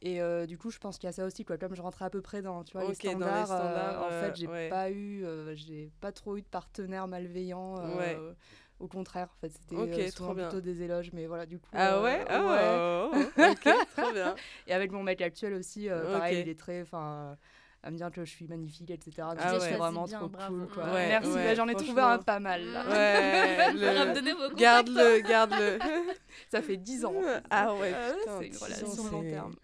Et 0.00 0.22
euh, 0.22 0.46
du 0.46 0.56
coup, 0.56 0.70
je 0.70 0.78
pense 0.78 0.96
qu'il 0.98 1.06
y 1.06 1.10
a 1.10 1.12
ça 1.12 1.26
aussi 1.26 1.44
quoi. 1.44 1.58
Comme 1.58 1.74
je 1.74 1.82
rentrais 1.82 2.06
à 2.06 2.10
peu 2.10 2.22
près 2.22 2.40
dans, 2.40 2.64
tu 2.64 2.72
vois, 2.72 2.86
Ok, 2.88 3.02
les 3.02 3.14
dans 3.14 3.18
les 3.18 3.24
standards, 3.26 3.52
euh, 3.52 3.56
standards, 3.56 4.02
en 4.02 4.08
euh, 4.10 4.22
fait, 4.22 4.36
j'ai 4.36 4.46
ouais. 4.48 4.68
pas 4.70 4.90
eu, 4.90 5.24
euh, 5.24 5.54
j'ai 5.54 5.90
pas 6.00 6.12
trop 6.12 6.36
eu 6.36 6.40
de 6.42 6.46
partenaires 6.46 7.06
malveillants. 7.06 7.76
euh. 7.78 8.32
Au 8.80 8.86
contraire, 8.86 9.28
en 9.36 9.40
fait, 9.40 9.48
c'était 9.52 9.74
euh, 9.74 10.10
souvent 10.12 10.34
plutôt 10.34 10.60
des 10.60 10.82
éloges, 10.82 11.10
mais 11.12 11.26
voilà, 11.26 11.46
du 11.46 11.58
coup. 11.58 11.68
Ah 11.72 11.96
euh, 11.96 12.02
ouais, 12.04 13.16
ouais. 13.36 13.50
Ok, 13.50 13.68
trop 13.96 14.12
bien. 14.12 14.36
Et 14.68 14.72
avec 14.72 14.92
mon 14.92 15.02
mec 15.02 15.20
actuel 15.20 15.54
aussi, 15.54 15.88
euh, 15.88 16.12
pareil, 16.12 16.42
il 16.42 16.48
est 16.48 16.58
très. 16.58 16.82
Enfin, 16.82 17.36
à 17.82 17.90
me 17.90 17.96
dire 17.96 18.10
que 18.10 18.24
je 18.24 18.30
suis 18.30 18.46
magnifique, 18.48 18.90
etc. 18.90 19.12
Donc 19.18 19.36
Ah 19.40 19.56
ouais. 19.58 19.76
vraiment 19.76 20.04
bien, 20.04 20.18
trop 20.18 20.28
bravo. 20.28 20.56
cool. 20.66 20.68
Quoi. 20.74 20.84
Ouais, 20.92 21.08
Merci, 21.08 21.30
ouais, 21.30 21.44
bah, 21.44 21.54
j'en 21.54 21.68
ai 21.68 21.74
trouvé 21.74 22.02
un 22.02 22.18
pas 22.18 22.40
mal 22.40 22.64
là. 22.64 22.84
Ouais, 22.88 23.72
le... 23.72 24.54
garde-le, 24.56 25.20
garde-le. 25.20 25.78
Ça 26.50 26.60
fait 26.62 26.76
10 26.76 27.04
ans. 27.04 27.14
Ah 27.50 27.74
ouais, 27.74 27.92
Euh, 27.94 28.14
putain, 28.14 28.38
c'est 28.40 28.46
une 28.48 28.56
relation 28.56 29.10
long 29.12 29.22
terme. 29.22 29.54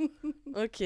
Ok. 0.54 0.82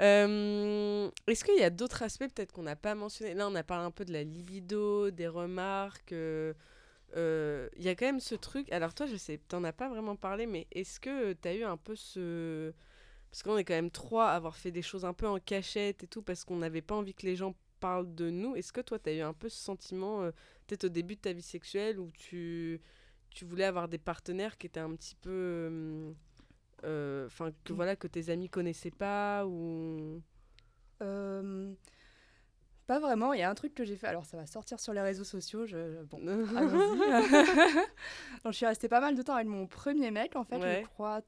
Euh, 0.00 1.10
Est-ce 1.26 1.44
qu'il 1.44 1.58
y 1.58 1.62
a 1.64 1.70
d'autres 1.70 2.02
aspects 2.02 2.26
peut-être 2.34 2.52
qu'on 2.52 2.62
n'a 2.62 2.76
pas 2.76 2.94
mentionné 2.94 3.34
Là, 3.34 3.48
on 3.48 3.54
a 3.54 3.62
parlé 3.62 3.84
un 3.84 3.90
peu 3.90 4.04
de 4.04 4.12
la 4.12 4.22
libido, 4.22 5.10
des 5.10 5.28
remarques. 5.28 6.12
euh, 6.12 6.52
euh, 7.16 7.68
Il 7.76 7.84
y 7.84 7.88
a 7.88 7.94
quand 7.94 8.06
même 8.06 8.20
ce 8.20 8.34
truc. 8.34 8.70
Alors 8.72 8.94
toi, 8.94 9.06
je 9.06 9.16
sais, 9.16 9.38
t'en 9.48 9.64
as 9.64 9.72
pas 9.72 9.88
vraiment 9.88 10.16
parlé, 10.16 10.46
mais 10.46 10.66
est-ce 10.72 10.98
que 11.00 11.32
tu 11.34 11.48
as 11.48 11.54
eu 11.54 11.64
un 11.64 11.76
peu 11.76 11.94
ce... 11.94 12.72
Parce 13.32 13.42
qu'on 13.42 13.56
est 13.56 13.64
quand 13.64 13.72
même 13.74 13.90
trois 13.90 14.28
à 14.28 14.34
avoir 14.34 14.56
fait 14.56 14.70
des 14.70 14.82
choses 14.82 15.06
un 15.06 15.14
peu 15.14 15.26
en 15.26 15.38
cachette 15.38 16.04
et 16.04 16.06
tout, 16.06 16.20
parce 16.20 16.44
qu'on 16.44 16.56
n'avait 16.56 16.82
pas 16.82 16.94
envie 16.94 17.14
que 17.14 17.24
les 17.24 17.34
gens 17.34 17.54
parlent 17.80 18.14
de 18.14 18.28
nous. 18.28 18.54
Est-ce 18.56 18.74
que 18.74 18.82
toi, 18.82 18.98
tu 18.98 19.08
as 19.08 19.14
eu 19.14 19.20
un 19.22 19.32
peu 19.32 19.48
ce 19.48 19.56
sentiment, 19.56 20.22
euh, 20.22 20.30
peut-être 20.66 20.84
au 20.84 20.88
début 20.90 21.16
de 21.16 21.20
ta 21.22 21.32
vie 21.32 21.40
sexuelle, 21.40 21.98
où 21.98 22.10
tu, 22.12 22.78
tu 23.30 23.46
voulais 23.46 23.64
avoir 23.64 23.88
des 23.88 23.96
partenaires 23.96 24.58
qui 24.58 24.66
étaient 24.66 24.80
un 24.80 24.94
petit 24.94 25.14
peu... 25.16 25.30
euh, 25.30 26.12
euh, 26.84 27.26
Enfin, 27.26 27.52
que 27.64 27.72
voilà, 27.72 27.96
que 27.96 28.06
tes 28.06 28.28
amis 28.28 28.50
connaissaient 28.50 28.90
pas, 28.90 29.46
ou... 29.46 30.20
Pas 32.86 32.98
vraiment. 32.98 33.32
Il 33.32 33.40
y 33.40 33.42
a 33.42 33.48
un 33.48 33.54
truc 33.54 33.74
que 33.74 33.84
j'ai 33.84 33.96
fait. 33.96 34.08
Alors, 34.08 34.26
ça 34.26 34.36
va 34.36 34.44
sortir 34.44 34.78
sur 34.78 34.92
les 34.92 35.00
réseaux 35.00 35.24
sociaux. 35.24 35.66
Je... 35.66 36.02
Bon, 36.04 36.18
allons-y. 36.56 36.98
Je 38.44 38.50
suis 38.50 38.66
restée 38.66 38.88
pas 38.88 39.00
mal 39.00 39.16
de 39.16 39.22
temps 39.22 39.34
avec 39.34 39.46
mon 39.46 39.66
premier 39.66 40.10
mec, 40.10 40.36
en 40.36 40.44
fait. 40.44 40.58
Ouais. 40.58 40.80
Je 40.82 40.88
crois 40.88 41.22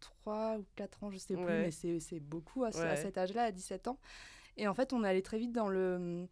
3 0.00 0.56
ou 0.58 0.64
4 0.76 1.04
ans, 1.04 1.10
je 1.10 1.18
sais 1.18 1.34
plus, 1.34 1.44
Ouais. 1.44 1.70
mais 1.82 2.00
c'est 2.00 2.20
beaucoup 2.20 2.64
à, 2.64 2.72
ce- 2.72 2.78
à 2.78 2.90
Ouais. 2.90 2.96
cet 2.96 3.18
âge-là, 3.18 3.44
à 3.44 3.50
17 3.52 3.88
ans. 3.88 3.98
Et 4.56 4.66
en 4.68 4.74
fait, 4.74 4.92
on 4.92 5.04
est 5.04 5.08
allé 5.08 5.22
très 5.22 5.38
vite 5.38 5.52
dans 5.52 5.68
le, 5.68 6.26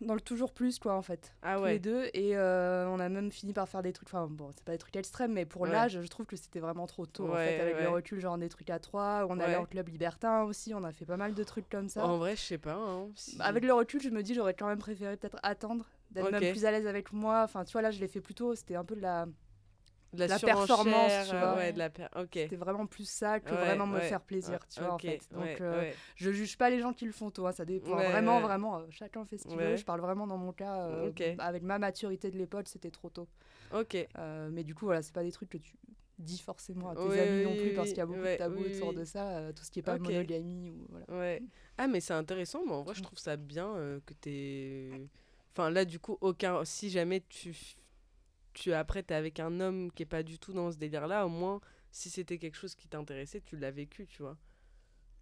dans 0.00 0.14
le 0.14 0.20
toujours 0.20 0.52
plus, 0.52 0.78
quoi, 0.80 0.94
en 0.94 1.02
fait. 1.02 1.32
Ah 1.42 1.56
tous 1.56 1.62
ouais. 1.62 1.72
les 1.74 1.78
deux. 1.78 2.04
Et 2.14 2.36
euh, 2.36 2.88
on 2.88 2.98
a 2.98 3.08
même 3.08 3.30
fini 3.30 3.52
par 3.52 3.68
faire 3.68 3.82
des 3.82 3.92
trucs. 3.92 4.08
Enfin, 4.08 4.26
bon, 4.28 4.50
c'est 4.52 4.64
pas 4.64 4.72
des 4.72 4.78
trucs 4.78 4.96
extrêmes, 4.96 5.32
mais 5.32 5.44
pour 5.44 5.62
Ouais. 5.62 5.70
l'âge, 5.70 6.00
je 6.00 6.06
trouve 6.08 6.26
que 6.26 6.34
c'était 6.36 6.58
vraiment 6.60 6.86
trop 6.86 7.06
tôt, 7.06 7.28
en 7.30 7.34
fait. 7.36 7.60
Avec 7.60 7.80
le 7.80 7.88
recul, 7.88 8.18
genre 8.20 8.36
des 8.38 8.48
trucs 8.48 8.70
à 8.70 8.78
trois. 8.80 9.26
On 9.28 9.38
allait 9.38 9.56
en 9.56 9.64
club 9.64 9.88
libertin 9.88 10.42
aussi. 10.42 10.74
On 10.74 10.82
a 10.84 10.92
fait 10.92 11.04
pas 11.06 11.16
mal 11.16 11.34
de 11.34 11.44
trucs 11.44 11.68
comme 11.68 11.88
ça. 11.88 12.04
En 12.06 12.18
vrai, 12.18 12.34
je 12.36 12.40
sais 12.42 12.58
pas. 12.58 12.74
hein, 12.74 13.08
si- 13.14 13.36
Bah, 13.38 13.44
Avec 13.44 13.64
le 13.64 13.72
recul, 13.74 14.00
je 14.02 14.08
me 14.10 14.22
dis, 14.22 14.34
j'aurais 14.34 14.54
quand 14.54 14.66
même 14.66 14.78
préféré 14.78 15.16
peut-être 15.16 15.38
attendre, 15.44 15.84
d'être 16.10 16.30
même 16.30 16.50
plus 16.52 16.64
à 16.64 16.70
l'aise 16.72 16.86
avec 16.86 17.12
moi. 17.12 17.42
Enfin, 17.44 17.64
tu 17.64 17.72
vois, 17.72 17.82
là, 17.82 17.90
je 17.92 18.00
l'ai 18.00 18.08
fait 18.08 18.20
plus 18.20 18.34
tôt. 18.34 18.54
C'était 18.56 18.74
un 18.76 18.84
peu 18.84 18.96
de 18.96 19.00
la. 19.02 19.26
De 20.12 20.18
la, 20.18 20.38
performance, 20.38 21.12
tu 21.30 21.36
vois. 21.36 21.54
Ouais, 21.54 21.72
de 21.72 21.78
la 21.78 21.90
per- 21.90 22.08
Ok. 22.16 22.30
C'était 22.34 22.56
vraiment 22.56 22.86
plus 22.86 23.08
ça 23.08 23.40
que 23.40 23.54
Ouais, 23.54 23.60
vraiment 23.60 23.86
me 23.86 24.00
faire 24.00 24.20
plaisir, 24.20 24.58
tu 24.68 24.80
vois, 24.80 24.94
en 24.94 24.98
fait. 24.98 25.20
Donc, 25.32 25.60
euh, 25.60 25.92
je 26.16 26.30
juge 26.30 26.58
pas 26.58 26.70
les 26.70 26.80
gens 26.80 26.92
qui 26.92 27.06
le 27.06 27.12
font 27.12 27.32
hein, 27.38 27.52
ça 27.52 27.64
dépend. 27.64 27.96
Vraiment, 27.96 28.40
vraiment, 28.40 28.78
euh, 28.78 28.86
chacun 28.90 29.24
fait 29.24 29.38
ce 29.38 29.46
qu'il 29.46 29.58
veut. 29.58 29.76
Je 29.76 29.84
parle 29.84 30.00
vraiment 30.00 30.26
dans 30.26 30.38
mon 30.38 30.52
cas, 30.52 30.82
euh, 30.82 31.12
avec 31.38 31.62
ma 31.62 31.78
maturité 31.78 32.30
de 32.30 32.38
l'époque, 32.38 32.68
c'était 32.68 32.90
trop 32.90 33.10
tôt. 33.10 33.28
Ok. 33.74 33.96
Euh, 34.18 34.50
mais 34.52 34.64
du 34.64 34.74
coup, 34.74 34.84
voilà, 34.84 35.02
c'est 35.02 35.14
pas 35.14 35.22
des 35.22 35.32
trucs 35.32 35.48
que 35.48 35.58
tu 35.58 35.76
dis 36.18 36.38
forcément 36.38 36.90
à 36.90 36.94
tes 36.94 37.02
Oui, 37.02 37.18
amis 37.18 37.42
non 37.42 37.50
oui, 37.52 37.56
plus, 37.56 37.72
parce 37.74 37.88
qu'il 37.88 37.98
y 37.98 38.02
a 38.02 38.06
beaucoup 38.06 38.20
de 38.20 38.36
tabous 38.36 38.64
autour 38.64 38.92
de 38.92 39.04
ça, 39.04 39.52
tout 39.54 39.64
ce 39.64 39.70
qui 39.70 39.78
est 39.78 39.82
pas 39.82 39.98
monogamie 39.98 40.70
ou 40.70 40.86
voilà. 40.90 41.06
Ouais. 41.08 41.42
Ah, 41.78 41.88
mais 41.88 42.00
c'est 42.00 42.14
intéressant, 42.14 42.62
mais 42.66 42.72
en 42.72 42.82
vrai, 42.82 42.94
je 42.94 43.02
trouve 43.02 43.18
ça 43.18 43.36
bien 43.36 44.00
que 44.04 44.12
t'es. 44.14 44.90
Enfin, 45.54 45.68
là, 45.70 45.84
du 45.84 45.98
coup, 45.98 46.16
aucun. 46.20 46.64
Si 46.64 46.90
jamais 46.90 47.22
tu. 47.28 47.54
Tu 48.52 48.72
après, 48.72 49.02
t'es 49.02 49.14
avec 49.14 49.40
un 49.40 49.60
homme 49.60 49.90
qui 49.92 50.02
est 50.02 50.06
pas 50.06 50.22
du 50.22 50.38
tout 50.38 50.52
dans 50.52 50.70
ce 50.70 50.76
délire-là, 50.76 51.26
au 51.26 51.28
moins, 51.30 51.60
si 51.90 52.10
c'était 52.10 52.38
quelque 52.38 52.56
chose 52.56 52.74
qui 52.74 52.88
t'intéressait, 52.88 53.40
tu 53.40 53.56
l'as 53.56 53.70
vécu, 53.70 54.06
tu 54.06 54.22
vois. 54.22 54.36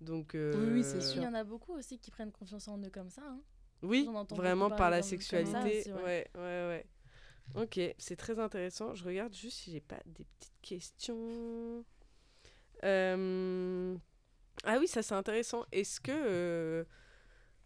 Donc. 0.01 0.33
Oui, 0.35 0.51
oui, 0.73 0.83
c'est 0.85 0.97
euh, 0.97 1.01
sûr. 1.01 1.23
Il 1.23 1.25
y 1.25 1.29
en 1.29 1.35
a 1.35 1.45
beaucoup 1.45 1.73
aussi 1.75 1.99
qui 1.99 2.11
prennent 2.11 2.33
confiance 2.33 2.69
en 2.69 2.79
eux 2.83 2.91
comme 2.91 3.11
ça. 3.11 3.23
hein. 3.25 3.41
Oui, 3.83 4.07
vraiment 4.31 4.69
par 4.71 4.91
la 4.91 4.99
comme 4.99 5.03
ça 5.03 5.09
sexualité. 5.09 5.81
aussi, 5.81 5.93
ouais. 5.93 6.03
ouais. 6.03 6.29
ouais, 6.35 6.41
ouais, 6.69 6.87
Ok, 7.55 7.81
c'est 7.99 8.17
très 8.17 8.39
intéressant. 8.39 8.95
Je 8.95 9.05
regarde 9.05 9.35
juste 9.35 9.59
si 9.59 9.73
j'ai 9.73 9.81
pas 9.81 10.01
des 10.07 10.25
petites 10.25 10.61
questions. 10.63 11.85
Euh, 12.85 13.97
Ah 14.65 14.77
oui, 14.79 14.87
ça 14.87 15.03
c'est 15.03 15.15
intéressant. 15.15 15.65
Est-ce 15.73 16.01
que 16.01 16.13
euh, 16.13 16.85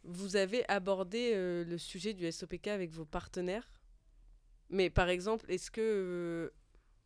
vous 0.04 0.36
avez 0.36 0.68
abordé 0.70 1.32
euh, 1.34 1.64
le 1.64 1.78
sujet 1.78 2.14
du 2.14 2.30
SOPK 2.30 2.68
avec 2.68 2.90
vos 2.92 3.04
partenaires? 3.04 3.68
Mais 4.70 4.90
par 4.90 5.08
exemple, 5.08 5.44
est-ce 5.50 5.70
que... 5.70 5.80
euh, 5.80 6.50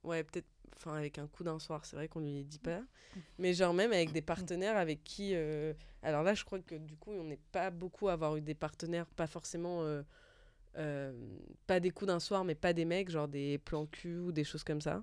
Ouais, 0.04 0.22
peut-être... 0.24 0.46
Enfin, 0.76 0.94
avec 0.94 1.18
un 1.18 1.26
coup 1.26 1.42
d'un 1.42 1.58
soir, 1.58 1.84
c'est 1.84 1.96
vrai 1.96 2.06
qu'on 2.08 2.20
lui 2.20 2.44
dit 2.44 2.60
pas. 2.60 2.82
Mais 3.38 3.52
genre 3.52 3.74
même 3.74 3.92
avec 3.92 4.12
des 4.12 4.22
partenaires 4.22 4.76
avec 4.76 5.02
qui... 5.02 5.32
euh, 5.34 5.74
Alors 6.02 6.22
là, 6.22 6.34
je 6.34 6.44
crois 6.44 6.60
que 6.60 6.76
du 6.76 6.96
coup, 6.96 7.10
on 7.10 7.24
n'est 7.24 7.40
pas 7.52 7.70
beaucoup 7.70 8.08
à 8.08 8.12
avoir 8.12 8.36
eu 8.36 8.40
des 8.40 8.54
partenaires, 8.54 9.06
pas 9.06 9.26
forcément... 9.26 9.80
euh, 10.76 11.12
pas 11.66 11.80
des 11.80 11.90
coups 11.90 12.06
d'un 12.06 12.20
soir, 12.20 12.44
mais 12.44 12.54
pas 12.54 12.72
des 12.72 12.84
mecs, 12.84 13.10
genre 13.10 13.26
des 13.28 13.58
plans 13.58 13.86
cul 13.86 14.18
ou 14.18 14.32
des 14.32 14.44
choses 14.44 14.62
comme 14.62 14.80
ça. 14.80 15.02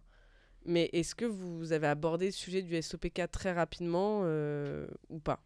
Mais 0.66 0.90
est-ce 0.94 1.14
que 1.14 1.26
vous 1.26 1.74
avez 1.74 1.88
abordé 1.88 2.28
le 2.28 2.32
sujet 2.32 2.62
du 2.62 2.76
SOPK 2.82 3.30
très 3.32 3.52
rapidement 3.52 4.22
ou 5.10 5.20
pas? 5.20 5.44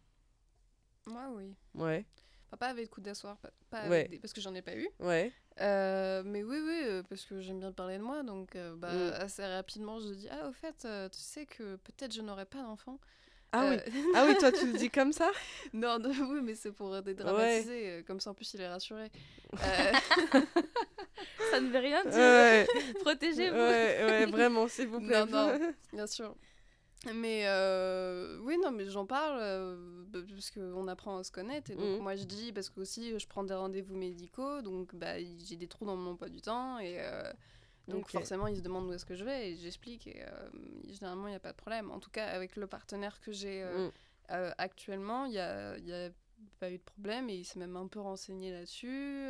Moi, 1.06 1.28
oui. 1.34 1.54
Ouais, 1.74 2.06
Enfin, 2.50 2.56
pas 2.56 2.66
avec 2.66 2.90
coup 2.90 3.00
d'asseoir, 3.00 3.36
pas, 3.36 3.50
pas 3.70 3.88
Ouais. 3.88 3.98
avec 4.00 4.10
des- 4.10 4.18
parce 4.18 4.32
que 4.32 4.40
j'en 4.40 4.52
ai 4.56 4.62
pas 4.62 4.74
eu. 4.74 4.88
ouais, 4.98 5.30
Euh, 5.60 6.22
mais 6.24 6.42
oui, 6.42 6.58
oui, 6.66 6.80
euh, 6.84 7.02
parce 7.08 7.24
que 7.24 7.40
j'aime 7.40 7.60
bien 7.60 7.70
parler 7.70 7.98
de 7.98 8.02
moi, 8.02 8.22
donc 8.24 8.56
euh, 8.56 8.74
bah, 8.76 8.92
Mm. 8.92 9.12
assez 9.22 9.44
rapidement, 9.46 10.00
je 10.00 10.08
dis 10.14 10.28
Ah, 10.30 10.48
au 10.48 10.52
fait, 10.52 10.74
euh, 10.84 11.08
tu 11.08 11.20
sais 11.20 11.46
que 11.46 11.76
peut-être 11.76 12.12
je 12.14 12.22
n'aurai 12.22 12.46
pas 12.46 12.62
d'enfant. 12.62 12.98
Ah 13.52 13.68
oui, 13.68 13.76
ah 14.14 14.24
oui, 14.26 14.36
toi 14.38 14.50
tu 14.52 14.64
le 14.66 14.72
dis 14.78 14.90
comme 14.90 15.12
ça 15.12 15.30
non, 15.72 15.98
non, 15.98 16.10
oui, 16.30 16.40
mais 16.42 16.54
c'est 16.54 16.70
pour 16.72 17.00
dédramatiser, 17.02 18.04
comme 18.06 18.20
ça 18.20 18.30
en 18.30 18.34
plus 18.34 18.52
il 18.54 18.60
est 18.60 18.68
rassuré. 18.68 19.10
Ça 21.50 21.60
ne 21.60 21.68
veut 21.68 21.78
rien 21.78 22.02
dire. 22.04 22.66
Protégez-vous. 23.00 23.56
ouais, 23.56 24.04
ouais, 24.04 24.26
vraiment, 24.26 24.68
s'il 24.68 24.86
vous 24.88 25.00
plaît. 25.00 25.26
Non, 25.26 25.58
non. 25.58 25.72
Bien 25.92 26.06
sûr. 26.06 26.34
Mais 27.14 27.44
euh, 27.46 28.38
oui, 28.42 28.58
non, 28.62 28.70
mais 28.72 28.84
j'en 28.90 29.06
parle 29.06 29.38
euh, 29.40 30.04
bah, 30.08 30.18
parce 30.28 30.50
qu'on 30.50 30.86
apprend 30.86 31.16
à 31.18 31.24
se 31.24 31.32
connaître. 31.32 31.70
Et 31.70 31.74
donc, 31.76 31.96
Mhm. 31.96 32.02
moi, 32.02 32.14
je 32.14 32.24
dis, 32.24 32.52
parce 32.52 32.68
que 32.68 32.80
aussi, 32.80 33.18
je 33.18 33.26
prends 33.26 33.42
des 33.42 33.54
rendez-vous 33.54 33.96
médicaux, 33.96 34.60
donc 34.60 34.94
bah, 34.94 35.18
j'ai 35.18 35.56
des 35.56 35.66
trous 35.66 35.86
dans 35.86 35.96
mon 35.96 36.10
emploi 36.12 36.28
du 36.28 36.42
temps. 36.42 36.78
Et 36.78 36.96
euh, 37.00 37.32
donc, 37.88 38.10
forcément, 38.10 38.46
ils 38.48 38.56
se 38.58 38.60
demandent 38.60 38.86
où 38.88 38.92
est-ce 38.92 39.06
que 39.06 39.14
je 39.14 39.24
vais 39.24 39.52
et 39.52 39.56
j'explique. 39.56 40.06
Et 40.08 40.22
généralement, 40.90 41.26
il 41.28 41.30
n'y 41.30 41.36
a 41.36 41.40
pas 41.40 41.52
de 41.52 41.56
problème. 41.56 41.90
En 41.90 42.00
tout 42.00 42.10
cas, 42.10 42.26
avec 42.26 42.56
le 42.56 42.66
partenaire 42.66 43.18
que 43.20 43.32
j'ai 43.32 43.64
Mm. 43.64 43.90
actuellement, 44.58 45.24
il 45.24 45.32
n'y 45.32 45.38
a, 45.38 45.78
y 45.78 45.92
a 45.92 46.10
pas 46.58 46.70
eu 46.70 46.76
de 46.78 46.82
problème 46.82 47.30
et 47.30 47.36
il 47.36 47.44
s'est 47.44 47.58
même 47.58 47.76
un 47.76 47.88
peu 47.88 48.00
renseigné 48.00 48.52
là-dessus. 48.52 49.26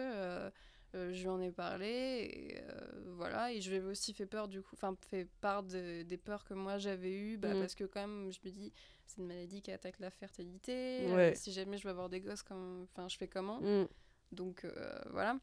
Euh, 0.96 1.12
je 1.12 1.20
lui 1.20 1.28
en 1.28 1.40
ai 1.40 1.52
parlé, 1.52 1.86
et 2.32 2.58
euh, 2.62 3.12
voilà. 3.16 3.52
Et 3.52 3.60
je 3.60 3.70
lui 3.70 3.76
avais 3.76 3.86
aussi 3.88 4.12
fait 4.12 4.26
peur, 4.26 4.48
du 4.48 4.60
coup, 4.60 4.70
enfin, 4.74 4.96
fait 5.08 5.28
part 5.40 5.62
de- 5.62 6.02
des 6.02 6.16
peurs 6.16 6.44
que 6.44 6.52
moi 6.54 6.78
j'avais 6.78 7.12
eues, 7.12 7.36
bah, 7.36 7.54
Mm. 7.54 7.60
parce 7.60 7.74
que 7.76 7.84
quand 7.84 8.00
même, 8.00 8.32
je 8.32 8.40
me 8.44 8.50
dis, 8.50 8.72
c'est 9.06 9.18
une 9.20 9.28
maladie 9.28 9.62
qui 9.62 9.70
attaque 9.70 10.00
la 10.00 10.10
fertilité. 10.10 11.06
euh, 11.08 11.14
Ouais. 11.14 11.34
si 11.36 11.52
jamais 11.52 11.78
je 11.78 11.84
veux 11.84 11.90
avoir 11.90 12.08
des 12.08 12.20
gosses, 12.20 12.42
enfin, 12.50 13.08
je 13.08 13.16
fais 13.16 13.28
comment 13.28 13.60
Mm. 13.60 13.86
Donc, 14.32 14.66
voilà. 15.10 15.38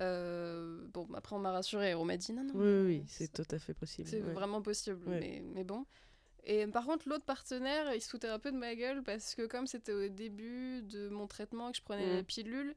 Bon, 0.00 1.06
après, 1.14 1.34
on 1.36 1.38
m'a 1.38 1.52
rassurée, 1.52 1.94
on 1.94 2.04
m'a 2.04 2.16
dit, 2.16 2.32
non, 2.32 2.44
non. 2.44 2.54
Oui, 2.54 2.84
oui, 2.98 3.04
c'est 3.08 3.32
tout 3.32 3.46
à 3.54 3.58
fait 3.58 3.74
possible. 3.74 4.08
c'est 4.08 4.22
ouais. 4.22 4.32
vraiment 4.32 4.60
possible, 4.62 5.06
Ouais. 5.08 5.20
mais, 5.20 5.42
mais 5.54 5.64
bon. 5.64 5.86
Et 6.46 6.66
par 6.66 6.84
contre, 6.84 7.08
l'autre 7.08 7.24
partenaire, 7.24 7.94
il 7.94 8.02
se 8.02 8.08
foutait 8.10 8.28
un 8.28 8.38
peu 8.38 8.52
de 8.52 8.58
ma 8.58 8.74
gueule 8.74 9.02
parce 9.02 9.34
que 9.34 9.46
comme 9.46 9.66
c'était 9.66 9.92
au 9.94 10.08
début 10.08 10.82
de 10.82 11.08
mon 11.08 11.26
traitement 11.26 11.70
et 11.70 11.72
que 11.72 11.78
je 11.78 11.82
prenais 11.82 12.06
Mm. 12.12 12.16
la 12.16 12.22
pilule, 12.22 12.74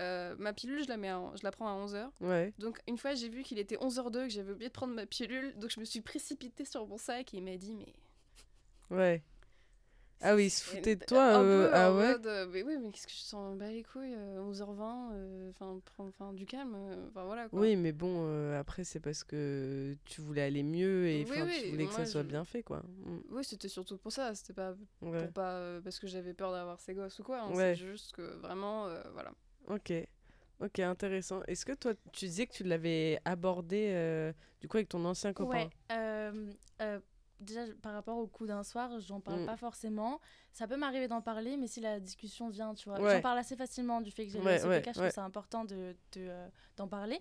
euh, 0.00 0.34
ma 0.38 0.52
pilule, 0.52 0.82
je 0.82 0.88
la, 0.88 0.96
mets 0.96 1.08
à- 1.10 1.32
je 1.38 1.42
la 1.44 1.50
prends 1.52 1.68
à 1.68 1.86
11h. 1.86 2.10
Ouais. 2.20 2.52
Donc 2.58 2.80
une 2.88 2.98
fois, 2.98 3.14
j'ai 3.14 3.28
vu 3.28 3.42
qu'il 3.42 3.58
était 3.58 3.76
11h02 3.76 4.24
et 4.24 4.28
que 4.28 4.34
j'avais 4.34 4.52
oublié 4.52 4.68
de 4.68 4.72
prendre 4.74 4.94
ma 4.94 5.06
pilule. 5.06 5.54
Donc 5.58 5.70
je 5.70 5.78
me 5.80 5.84
suis 5.84 6.00
précipitée 6.00 6.64
sur 6.64 6.86
mon 6.86 6.96
sac 6.98 7.32
et 7.34 7.36
il 7.38 7.44
m'a 7.44 7.56
dit, 7.56 7.74
mais... 7.74 7.94
Ouais. 8.96 9.22
Ah 10.22 10.34
oui, 10.34 10.46
il 10.46 10.50
se 10.50 10.62
foutait 10.62 10.96
de 10.96 11.04
toi. 11.06 11.22
un 11.36 11.42
euh, 11.42 11.68
peu 11.68 11.74
ah 11.74 11.94
ouais. 11.94 12.12
mode, 12.12 12.26
euh, 12.26 12.46
mais 12.50 12.62
oui, 12.62 12.76
mais 12.78 12.90
qu'est-ce 12.90 13.06
que 13.06 13.12
je 13.12 13.18
sens 13.20 13.56
bas 13.56 13.70
les 13.70 13.82
couilles, 13.82 14.12
euh, 14.14 14.38
11h20, 14.52 15.12
euh, 15.14 15.50
enfin 15.50 15.80
enfin, 15.96 16.34
du 16.34 16.44
calme, 16.44 16.74
euh, 16.76 17.06
enfin 17.08 17.24
voilà 17.24 17.48
quoi. 17.48 17.58
Oui, 17.58 17.74
mais 17.74 17.92
bon, 17.92 18.26
euh, 18.26 18.60
après, 18.60 18.84
c'est 18.84 19.00
parce 19.00 19.24
que 19.24 19.96
tu 20.04 20.20
voulais 20.20 20.42
aller 20.42 20.62
mieux 20.62 21.06
et 21.08 21.24
Oui, 21.24 21.38
oui, 21.42 21.60
tu 21.62 21.70
voulais 21.70 21.86
que 21.86 21.94
ça 21.94 22.04
soit 22.04 22.20
je- 22.20 22.26
bien 22.26 22.44
fait, 22.44 22.62
quoi. 22.62 22.82
Mm. 23.06 23.18
Oui, 23.30 23.44
c'était 23.44 23.68
surtout 23.68 23.96
pour 23.96 24.12
ça, 24.12 24.34
c'était 24.34 24.52
pas 24.52 24.74
Ouais. 25.00 25.20
pour 25.24 25.32
pas 25.32 25.52
euh, 25.52 25.80
parce 25.80 25.98
que 25.98 26.06
j'avais 26.06 26.34
peur 26.34 26.52
d'avoir 26.52 26.78
ces 26.80 26.92
gosses 26.92 27.18
ou 27.18 27.22
quoi. 27.22 27.40
hein, 27.40 27.50
Ouais. 27.52 27.74
C'est 27.74 27.76
juste 27.76 28.12
que 28.12 28.20
vraiment, 28.42 28.88
euh, 28.88 29.02
voilà. 29.14 29.32
Ok. 29.70 29.92
Ok, 30.60 30.78
intéressant. 30.80 31.40
Est-ce 31.46 31.64
que 31.64 31.72
toi, 31.72 31.92
tu 32.12 32.26
disais 32.26 32.46
que 32.46 32.52
tu 32.52 32.64
l'avais 32.64 33.18
abordé 33.24 33.92
euh, 33.94 34.32
du 34.60 34.68
coup 34.68 34.76
avec 34.76 34.88
ton 34.90 35.02
ancien 35.06 35.32
copain? 35.32 35.64
Ouais. 35.64 35.70
euh, 35.92 36.52
euh, 36.82 37.00
déjà, 37.40 37.62
par 37.80 37.94
rapport 37.94 38.18
au 38.18 38.26
coup 38.26 38.46
d'un 38.46 38.62
soir, 38.62 39.00
j'en 39.00 39.20
parle 39.20 39.40
Mm. 39.42 39.46
pas 39.46 39.56
forcément. 39.56 40.20
Ça 40.52 40.66
peut 40.66 40.76
m'arriver 40.76 41.08
d'en 41.08 41.22
parler, 41.22 41.56
mais 41.56 41.66
si 41.66 41.80
la 41.80 41.98
discussion 41.98 42.50
vient, 42.50 42.74
tu 42.74 42.90
vois. 42.90 43.00
Ouais. 43.00 43.14
J'en 43.16 43.22
parle 43.22 43.38
assez 43.38 43.56
facilement 43.56 44.02
du 44.02 44.10
fait 44.10 44.26
que 44.26 44.32
j'ai 44.32 44.38
Ouais, 44.40 44.60
le 44.62 44.68
ouais, 44.68 44.82
je 44.84 44.90
trouve 44.90 45.10
c'est 45.10 45.18
important 45.18 45.64
de, 45.64 45.96
de, 46.12 46.30
d'en 46.76 46.88
parler. 46.88 47.18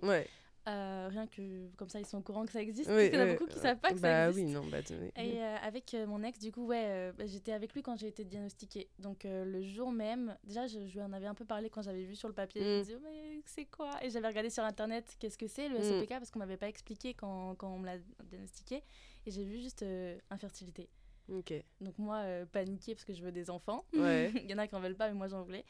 Euh, 0.70 1.08
rien 1.10 1.26
que 1.26 1.68
comme 1.78 1.90
ça, 1.90 2.00
ils 2.00 2.06
sont 2.06 2.20
au 2.20 2.22
courant 2.22 2.46
que 2.46 2.52
ça 2.52 2.62
existe. 2.62 2.90
Oui, 2.90 2.96
parce 2.96 3.10
qu'il 3.10 3.20
y 3.20 3.22
en 3.24 3.26
a 3.26 3.32
beaucoup 3.32 3.48
qui 3.48 3.56
ouais. 3.56 3.62
savent 3.62 3.80
pas 3.80 3.90
que 3.90 3.96
bah 3.96 4.02
ça 4.02 4.30
existe. 4.30 4.46
oui, 4.48 4.54
non, 4.54 4.68
bah. 4.68 4.78
Et 5.18 5.42
euh, 5.42 5.56
avec 5.64 5.94
euh, 5.96 6.06
mon 6.06 6.22
ex, 6.24 6.38
du 6.40 6.52
coup, 6.52 6.68
ouais, 6.68 7.12
bah, 7.18 7.26
j'étais 7.26 7.54
avec 7.54 7.74
lui 7.74 7.82
quand 7.82 7.96
j'ai 7.96 8.08
été 8.08 8.24
diagnostiquée. 8.24 8.88
Donc 9.00 9.22
le 9.26 9.62
jour 9.64 9.92
même, 9.92 10.38
déjà, 10.44 10.68
je, 10.68 10.86
je 10.88 10.94
lui 10.94 11.02
en 11.02 11.12
avais 11.14 11.26
un 11.28 11.34
peu 11.36 11.46
parlé 11.46 11.70
quand 11.70 11.82
j'avais 11.82 12.04
vu 12.04 12.16
sur 12.16 12.28
le 12.28 12.34
papier. 12.36 12.62
Je 12.62 12.68
Mm. 12.68 12.72
me 12.78 12.82
disais, 12.84 12.96
oh, 12.98 13.02
mais 13.04 13.42
c'est 13.46 13.66
quoi? 13.66 13.92
Et 14.04 14.10
j'avais 14.10 14.28
regardé 14.28 14.50
sur 14.50 14.64
internet 14.64 15.16
qu'est-ce 15.20 15.38
que 15.38 15.48
c'est 15.48 15.70
le 15.70 15.80
Mm. 15.80 15.84
SOPK 15.84 16.10
parce 16.10 16.30
qu'on 16.30 16.40
m'avait 16.40 16.58
pas 16.58 16.70
expliqué 16.70 17.14
quand, 17.16 17.56
quand 17.56 17.74
on 17.74 17.80
me 17.80 17.86
l'a 17.88 17.98
diagnostiqué. 18.26 18.84
Et 19.26 19.32
j'ai 19.32 19.44
vu 19.44 19.60
juste 19.60 19.84
infertilité. 20.30 20.90
Donc 21.80 21.98
moi, 22.00 22.18
euh, 22.24 22.46
paniquée 22.52 22.96
parce 22.96 23.06
que 23.06 23.14
je 23.14 23.22
veux 23.24 23.32
des 23.32 23.50
enfants. 23.52 23.86
Ouais. 23.94 24.32
Il 24.44 24.50
y 24.50 24.54
en 24.54 24.58
a 24.58 24.68
qui 24.68 24.76
en 24.76 24.80
veulent 24.80 24.96
pas, 24.96 25.08
mais 25.08 25.14
moi 25.14 25.28
j'en 25.28 25.44
voulais. 25.44 25.64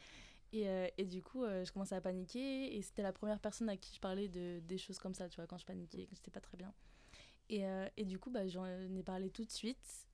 Et, 0.52 0.68
euh, 0.68 0.88
et 0.98 1.04
du 1.04 1.22
coup, 1.22 1.44
euh, 1.44 1.64
je 1.64 1.72
commençais 1.72 1.94
à 1.94 2.00
paniquer. 2.00 2.76
Et 2.76 2.82
c'était 2.82 3.02
la 3.02 3.12
première 3.12 3.38
personne 3.40 3.68
à 3.68 3.76
qui 3.76 3.94
je 3.94 4.00
parlais 4.00 4.28
de, 4.28 4.60
des 4.60 4.78
choses 4.78 4.98
comme 4.98 5.14
ça, 5.14 5.28
tu 5.28 5.36
vois, 5.36 5.46
quand 5.46 5.58
je 5.58 5.66
paniquais, 5.66 6.06
que 6.06 6.14
j'étais 6.14 6.30
pas 6.30 6.40
très 6.40 6.56
bien. 6.56 6.72
Et, 7.48 7.64
euh, 7.64 7.88
et 7.96 8.04
du 8.04 8.18
coup, 8.18 8.30
bah, 8.30 8.46
j'en 8.48 8.66
ai 8.66 9.02
parlé 9.02 9.30
tout 9.30 9.44
de 9.44 9.50
suite. 9.50 10.06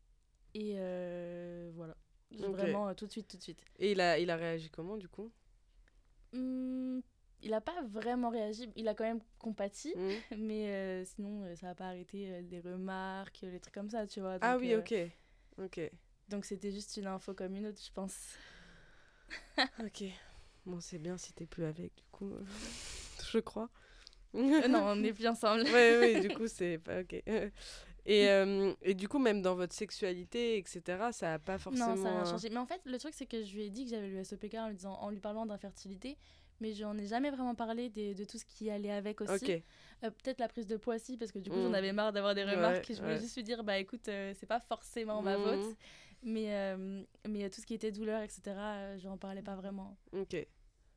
Et 0.55 0.74
voilà. 1.74 1.97
Vraiment, 2.30 2.95
tout 2.95 3.07
de 3.07 3.12
suite, 3.12 3.28
tout 3.28 3.37
de 3.37 3.43
suite. 3.43 3.62
Et 3.78 3.93
il 3.93 4.01
a, 4.01 4.18
il 4.18 4.30
a 4.30 4.37
réagi 4.37 4.68
comment 4.68 4.97
du 4.97 5.09
coup? 5.09 5.30
Hum, 6.32 7.01
il 7.41 7.55
a 7.55 7.61
pas 7.61 7.82
vraiment 7.82 8.30
réagi. 8.30 8.68
Il 8.74 8.89
a 8.89 8.95
quand 8.95 9.05
même 9.05 9.20
compati. 9.39 9.95
Mm. 9.95 10.37
Mais 10.39 11.05
sinon, 11.05 11.55
ça 11.57 11.70
a 11.70 11.74
pas 11.74 11.87
arrêté 11.87 12.43
les 12.43 12.61
remarques, 12.61 13.41
les 13.43 13.61
trucs 13.61 13.74
comme 13.74 13.91
ça, 13.91 14.07
tu 14.07 14.20
vois. 14.20 14.39
Ah 14.41 14.57
oui, 14.59 14.74
ok. 14.74 14.95
Ok. 15.59 15.80
Donc 16.28 16.45
c'était 16.45 16.72
juste 16.72 16.97
une 16.97 17.07
info 17.07 17.32
comme 17.34 17.55
une 17.55 17.66
autre, 17.66 17.80
je 17.82 17.93
pense. 17.93 18.34
Ok. 19.80 20.05
Bon, 20.66 20.80
c'est 20.80 20.98
bien 20.98 21.16
si 21.16 21.32
t'es 21.32 21.46
plus 21.46 21.64
avec, 21.64 21.94
du 21.96 22.04
coup. 22.10 22.32
euh, 22.34 22.42
je 23.32 23.38
crois. 23.38 23.70
Euh, 24.34 24.68
non, 24.68 24.80
on 24.88 25.02
est 25.04 25.12
plus 25.12 25.26
ensemble. 25.26 25.62
ouais, 25.62 25.98
ouais, 25.98 26.20
du 26.20 26.30
coup, 26.30 26.46
c'est 26.48 26.78
pas 26.78 27.00
ok. 27.00 27.22
Et, 28.08 28.28
euh, 28.28 28.72
et 28.82 28.94
du 28.94 29.08
coup, 29.08 29.18
même 29.18 29.42
dans 29.42 29.56
votre 29.56 29.74
sexualité, 29.74 30.58
etc., 30.58 31.10
ça 31.10 31.34
a 31.34 31.38
pas 31.40 31.58
forcément. 31.58 31.96
Non, 31.96 31.96
ça 31.96 32.14
n'a 32.14 32.24
changé. 32.24 32.50
Mais 32.50 32.58
en 32.58 32.66
fait, 32.66 32.80
le 32.84 32.98
truc, 32.98 33.12
c'est 33.16 33.26
que 33.26 33.42
je 33.42 33.52
lui 33.52 33.64
ai 33.64 33.70
dit 33.70 33.82
que 33.84 33.90
j'avais 33.90 34.06
le 34.06 34.22
SOPK 34.22 34.54
en 34.54 34.68
lui, 34.68 34.76
disant, 34.76 34.92
en 35.00 35.10
lui 35.10 35.18
parlant 35.18 35.44
d'infertilité, 35.44 36.16
mais 36.60 36.72
je 36.72 36.84
n'en 36.84 36.96
ai 36.96 37.06
jamais 37.08 37.30
vraiment 37.32 37.56
parlé 37.56 37.88
des- 37.90 38.14
de 38.14 38.24
tout 38.24 38.38
ce 38.38 38.44
qui 38.44 38.70
allait 38.70 38.92
avec 38.92 39.20
aussi. 39.22 39.50
Euh, 40.04 40.10
Peut-être 40.22 40.38
la 40.38 40.46
prise 40.46 40.68
de 40.68 40.76
poids, 40.76 41.00
si, 41.00 41.16
parce 41.16 41.32
que 41.32 41.40
du 41.40 41.50
coup, 41.50 41.56
Mm. 41.58 41.62
j'en 41.64 41.72
avais 41.72 41.92
marre 41.92 42.12
d'avoir 42.12 42.36
des 42.36 42.44
Ouais, 42.44 42.54
remarques. 42.54 42.88
et 42.88 42.94
je 42.94 43.00
voulais 43.02 43.14
ouais. 43.14 43.20
juste 43.20 43.34
lui 43.34 43.42
dire, 43.42 43.64
bah 43.64 43.76
écoute, 43.76 44.06
euh, 44.06 44.32
c'est 44.38 44.46
pas 44.46 44.60
forcément 44.60 45.20
ma 45.20 45.36
Mm. 45.36 45.42
faute. 45.42 45.76
Mais, 46.22 46.76
mais 47.28 47.50
tout 47.50 47.60
ce 47.60 47.66
qui 47.66 47.74
était 47.74 47.90
douleur, 47.90 48.22
etc., 48.22 48.96
je 48.98 49.08
n'en 49.08 49.18
parlais 49.18 49.42
pas 49.42 49.56
vraiment. 49.56 49.96
Ok. 50.12 50.46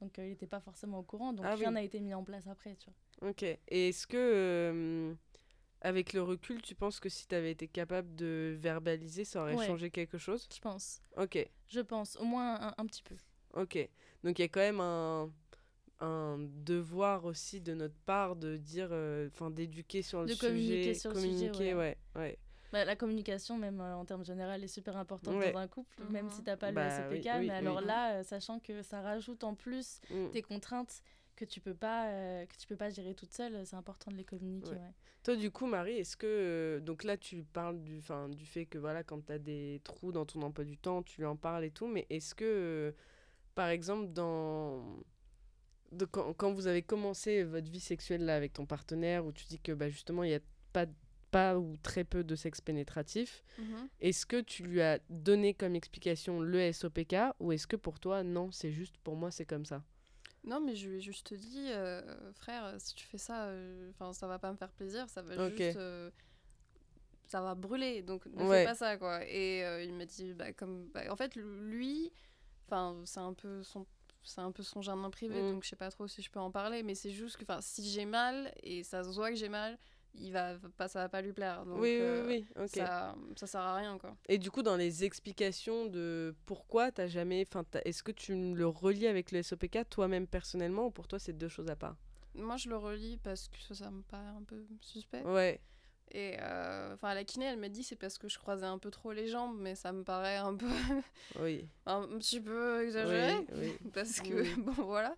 Donc 0.02 0.18
euh, 0.20 0.26
il 0.26 0.30
n'était 0.30 0.48
pas 0.48 0.60
forcément 0.62 1.00
au 1.00 1.04
courant. 1.04 1.34
Donc 1.34 1.46
Ah 1.48 1.56
rien 1.56 1.70
oui. 1.70 1.74
n'a 1.76 1.84
été 1.84 2.00
mis 2.00 2.14
en 2.14 2.24
place 2.24 2.48
après, 2.48 2.76
tu 2.76 2.90
vois. 3.20 3.30
Ok. 3.32 3.44
Et 3.44 3.60
est-ce 3.90 4.08
que, 4.08 4.16
euh, 4.18 5.14
avec 5.82 6.14
le 6.14 6.22
recul, 6.24 6.62
tu 6.62 6.74
penses 6.76 7.00
que 7.00 7.10
si 7.10 7.28
t'avais 7.28 7.52
été 7.52 7.68
capable 7.68 8.16
de 8.16 8.58
verbaliser, 8.60 9.26
ça 9.26 9.42
aurait 9.42 9.56
Ouais. 9.56 9.68
changé 9.68 9.90
quelque 9.92 10.18
chose? 10.18 10.48
Je 10.54 10.60
pense. 10.60 11.02
Ok. 11.18 11.38
Je 11.68 11.80
pense. 11.82 12.16
Au 12.18 12.24
moins 12.26 12.60
un, 12.62 12.74
un 12.78 12.86
petit 12.86 13.04
peu. 13.04 13.16
Ok. 13.56 13.78
Donc 14.24 14.40
il 14.40 14.42
y 14.44 14.46
a 14.46 14.48
quand 14.50 14.60
même 14.62 14.80
un, 14.80 15.30
un 16.00 16.38
devoir 16.40 17.26
aussi 17.26 17.60
de 17.62 17.74
notre 17.74 17.98
part 18.06 18.36
de 18.36 18.56
dire, 18.58 18.90
euh, 18.92 19.28
enfin 19.34 19.50
d'éduquer 19.52 20.02
sur 20.02 20.22
le 20.22 20.28
De 20.28 20.34
sujet, 20.34 20.48
communiquer 20.48 20.94
sur 20.94 21.12
le 21.12 21.20
sujet, 21.20 21.30
communiquer, 21.50 21.74
ouais. 21.74 21.98
ouais, 22.16 22.22
ouais. 22.22 22.40
Bah, 22.72 22.86
la 22.86 22.96
communication, 22.96 23.58
même 23.58 23.80
euh, 23.82 23.96
en 23.96 24.06
termes 24.06 24.24
généraux, 24.24 24.52
est 24.52 24.68
super 24.68 24.96
importante 24.98 25.36
Ouais. 25.36 25.52
dans 25.54 25.60
un 25.60 25.68
couple, 25.68 26.04
même 26.10 26.26
Mhm. 26.26 26.32
si 26.32 26.44
t'as 26.44 26.58
pas 26.58 26.72
Bah 26.72 26.86
le 26.86 26.90
SOPK. 26.92 27.26
oui, 27.26 27.40
oui, 27.40 27.48
mais 27.48 27.54
alors 27.54 27.80
oui. 27.80 27.86
là, 27.86 28.14
euh, 28.20 28.24
sachant 28.24 28.60
que 28.60 28.82
ça 28.84 29.02
rajoute 29.02 29.44
en 29.44 29.56
plus 29.56 30.00
Mm. 30.10 30.32
des 30.32 30.42
contraintes 30.42 31.02
que 31.36 31.46
tu 31.46 31.62
peux 31.62 31.74
pas 31.74 32.10
euh, 32.10 32.46
que 32.46 32.56
tu 32.58 32.68
peux 32.68 32.76
pas 32.76 32.90
gérer 32.90 33.16
toute 33.16 33.32
seule, 33.34 33.66
c'est 33.66 33.76
important 33.78 34.12
de 34.12 34.18
les 34.18 34.26
communiquer. 34.26 34.72
Ouais. 34.72 34.76
ouais. 34.78 34.94
Toi, 35.24 35.36
du 35.36 35.52
coup, 35.52 35.66
Marie, 35.68 35.94
est-ce 35.98 36.16
que. 36.18 36.28
euh, 36.28 36.80
donc 36.80 37.04
là, 37.04 37.18
tu 37.18 37.44
parles 37.44 37.82
du, 37.82 38.02
fin, 38.02 38.30
du 38.30 38.46
fait 38.46 38.66
que, 38.66 38.78
voilà, 38.78 39.04
quand 39.04 39.26
tu 39.26 39.32
as 39.34 39.40
des 39.40 39.82
trous 39.84 40.12
dans 40.12 40.26
ton 40.26 40.42
emploi 40.44 40.64
du 40.66 40.78
temps, 40.78 41.02
tu 41.02 41.22
lui 41.22 41.26
en 41.28 41.36
parles 41.38 41.64
et 41.66 41.72
tout, 41.72 41.88
mais 41.88 42.06
est-ce 42.10 42.36
que, 42.36 42.44
euh, 42.46 42.92
par 43.56 43.70
exemple, 43.70 44.12
dans. 44.14 44.98
De, 45.92 46.06
quand, 46.06 46.34
quand 46.34 46.52
vous 46.54 46.68
avez 46.68 46.84
commencé 46.84 47.44
votre 47.44 47.70
vie 47.72 47.80
sexuelle 47.80 48.24
là, 48.26 48.36
avec 48.36 48.54
ton 48.54 48.66
partenaire, 48.68 49.26
où 49.26 49.32
tu 49.32 49.46
dis 49.46 49.60
que 49.60 49.72
bah, 49.72 49.90
justement, 49.90 50.24
il 50.24 50.30
n'y 50.30 50.36
a 50.36 50.40
pas, 50.72 50.86
pas 51.32 51.58
ou 51.58 51.78
très 51.84 52.04
peu 52.04 52.24
de 52.24 52.36
sexe 52.36 52.62
pénétratif, 52.62 53.44
est-ce 54.00 54.26
que 54.26 54.42
tu 54.42 54.64
lui 54.64 54.82
as 54.82 55.00
donné 55.10 55.54
comme 55.54 55.76
explication 55.76 56.42
le 56.42 56.72
SOPK 56.72 57.16
ou 57.40 57.52
est-ce 57.52 57.68
que 57.68 57.76
pour 57.76 58.00
toi, 58.00 58.24
non, 58.24 58.52
c'est 58.52 58.72
juste 58.72 58.98
pour 59.04 59.16
moi, 59.16 59.32
c'est 59.32 59.46
comme 59.46 59.66
ça? 59.66 59.84
Non, 60.46 60.62
mais 60.62 60.76
je 60.76 60.88
lui 60.90 60.98
ai 60.98 61.02
juste 61.02 61.34
dit, 61.34 61.68
euh, 61.72 62.32
frère, 62.34 62.76
si 62.80 62.96
tu 62.96 63.06
fais 63.06 63.18
ça, 63.18 63.48
euh, 63.48 63.92
ça 64.14 64.28
va 64.28 64.40
pas 64.40 64.52
me 64.52 64.58
faire 64.58 64.72
plaisir, 64.72 65.10
ça 65.10 65.22
va 65.22 65.36
juste. 65.50 65.78
euh, 65.78 66.10
ça 67.28 67.42
va 67.42 67.54
brûler, 67.56 68.02
donc 68.02 68.26
ne 68.26 68.44
Ouais. 68.44 68.60
fais 68.60 68.64
pas 68.66 68.76
ça, 68.76 68.98
quoi. 68.98 69.24
Et 69.28 69.60
il 69.84 69.94
m'a 69.94 70.06
dit, 70.06 70.34
bah, 70.34 70.52
comme. 70.54 70.88
bah, 70.94 71.04
en 71.12 71.16
fait, 71.16 71.36
lui, 71.36 72.12
c'est 73.06 73.20
un 73.20 73.34
peu 73.34 73.64
son. 73.64 73.86
C'est 74.24 74.42
un 74.42 74.52
peu 74.52 74.64
son 74.64 74.82
jardin 74.82 75.10
privé, 75.10 75.42
Mm. 75.42 75.50
donc 75.54 75.64
je 75.64 75.70
sais 75.70 75.76
pas 75.78 75.90
trop 75.90 76.08
si 76.08 76.22
je 76.22 76.30
peux 76.30 76.40
en 76.42 76.52
parler, 76.52 76.84
mais 76.84 76.94
c'est 76.94 77.10
juste 77.10 77.38
que 77.38 77.46
si 77.62 77.90
j'ai 77.90 78.06
mal 78.06 78.54
et 78.64 78.84
ça 78.84 79.04
se 79.04 79.10
voit 79.12 79.30
que 79.30 79.36
j'ai 79.38 79.48
mal, 79.50 79.78
il 80.16 80.32
va 80.32 80.56
pas, 80.78 80.88
ça 80.88 81.00
va 81.00 81.10
pas 81.10 81.22
lui 81.22 81.34
plaire. 81.34 81.66
Donc, 81.66 81.80
Oui, 81.80 81.98
euh, 82.00 82.26
oui, 82.28 82.46
oui, 82.56 82.64
ok. 82.64 82.70
ça, 82.70 83.16
ça 83.36 83.48
sert 83.48 83.62
à 83.62 83.76
rien, 83.76 83.98
quoi. 83.98 84.16
Et 84.28 84.38
du 84.38 84.52
coup, 84.52 84.64
dans 84.64 84.76
les 84.76 85.04
explications 85.04 85.86
de 85.86 86.36
pourquoi 86.46 86.92
t'as 86.92 87.08
jamais. 87.08 87.46
Enfin, 87.48 87.64
est-ce 87.86 88.04
que 88.04 88.12
tu 88.12 88.54
le 88.54 88.68
relis 88.68 89.08
avec 89.08 89.32
le 89.32 89.42
SOPK 89.44 89.90
toi-même 89.90 90.28
personnellement 90.28 90.88
ou 90.88 90.92
pour 90.92 91.08
toi 91.08 91.20
c'est 91.20 91.34
deux 91.34 91.48
choses 91.48 91.70
à 91.70 91.76
part? 91.76 91.96
Moi, 92.36 92.58
je 92.58 92.70
le 92.70 92.78
relis 92.78 93.18
parce 93.18 93.48
que 93.48 93.74
ça, 93.74 93.90
me 93.90 94.02
paraît 94.04 94.28
un 94.28 94.44
peu 94.44 94.64
suspect. 94.82 95.24
Ouais. 95.24 95.60
Et 96.12 96.38
euh, 96.40 96.94
enfin, 96.94 97.14
la 97.14 97.24
kiné, 97.24 97.46
elle 97.46 97.60
m'a 97.60 97.70
dit 97.70 97.84
c'est 97.84 97.96
parce 97.96 98.18
que 98.18 98.28
je 98.28 98.40
croisais 98.40 98.66
un 98.66 98.80
peu 98.80 98.90
trop 98.90 99.12
les 99.12 99.28
jambes, 99.28 99.58
mais 99.60 99.76
ça 99.76 99.92
me 99.92 100.04
paraît 100.04 100.38
un 100.38 100.56
peu, 100.56 100.68
Oui. 101.40 101.68
un 101.86 102.08
petit 102.18 102.42
peu 102.42 102.84
exagéré. 102.84 103.36
Oui, 103.54 103.74
oui. 103.82 103.92
Parce 103.94 104.20
que, 104.20 104.42
Oui. 104.42 104.56
bon, 104.58 104.72
voilà. 104.86 105.16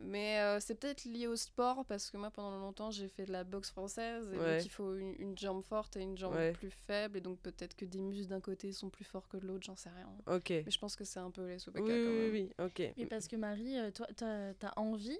Mais 0.00 0.38
euh, 0.40 0.60
c'est 0.60 0.76
peut-être 0.76 1.04
lié 1.04 1.26
au 1.26 1.34
sport, 1.34 1.84
parce 1.84 2.10
que 2.10 2.16
moi, 2.16 2.30
pendant 2.30 2.56
longtemps, 2.58 2.90
j'ai 2.92 3.08
fait 3.08 3.24
de 3.24 3.32
la 3.32 3.42
boxe 3.42 3.70
française, 3.70 4.32
et 4.32 4.38
Ouais. 4.38 4.56
donc 4.56 4.64
il 4.64 4.68
faut 4.68 4.94
une, 4.96 5.14
une 5.18 5.36
jambe 5.36 5.62
forte 5.64 5.96
et 5.96 6.00
une 6.00 6.16
jambe 6.16 6.34
Ouais. 6.34 6.52
plus 6.52 6.70
faible, 6.70 7.18
et 7.18 7.20
donc 7.20 7.40
peut-être 7.40 7.74
que 7.74 7.84
des 7.84 8.00
muscles 8.00 8.28
d'un 8.28 8.40
côté 8.40 8.70
sont 8.72 8.90
plus 8.90 9.04
forts 9.04 9.28
que 9.28 9.36
de 9.38 9.46
l'autre, 9.46 9.64
j'en 9.64 9.74
sais 9.76 9.90
rien. 9.90 10.08
Ok. 10.26 10.50
Mais 10.50 10.70
je 10.70 10.78
pense 10.78 10.94
que 10.94 11.02
c'est 11.04 11.18
un 11.18 11.30
peu 11.32 11.46
les 11.48 11.58
SOPK 11.58 11.80
Oui, 11.80 11.82
quand 11.86 11.94
oui, 11.94 12.00
même. 12.16 12.30
oui, 12.32 12.52
oui, 12.58 12.64
ok. 12.64 12.94
Mais 12.96 13.06
parce 13.06 13.26
que 13.26 13.34
Marie, 13.36 13.76
euh, 13.76 13.90
toi, 13.90 14.06
t'as 14.16 14.52
as 14.62 14.78
envie, 14.78 15.18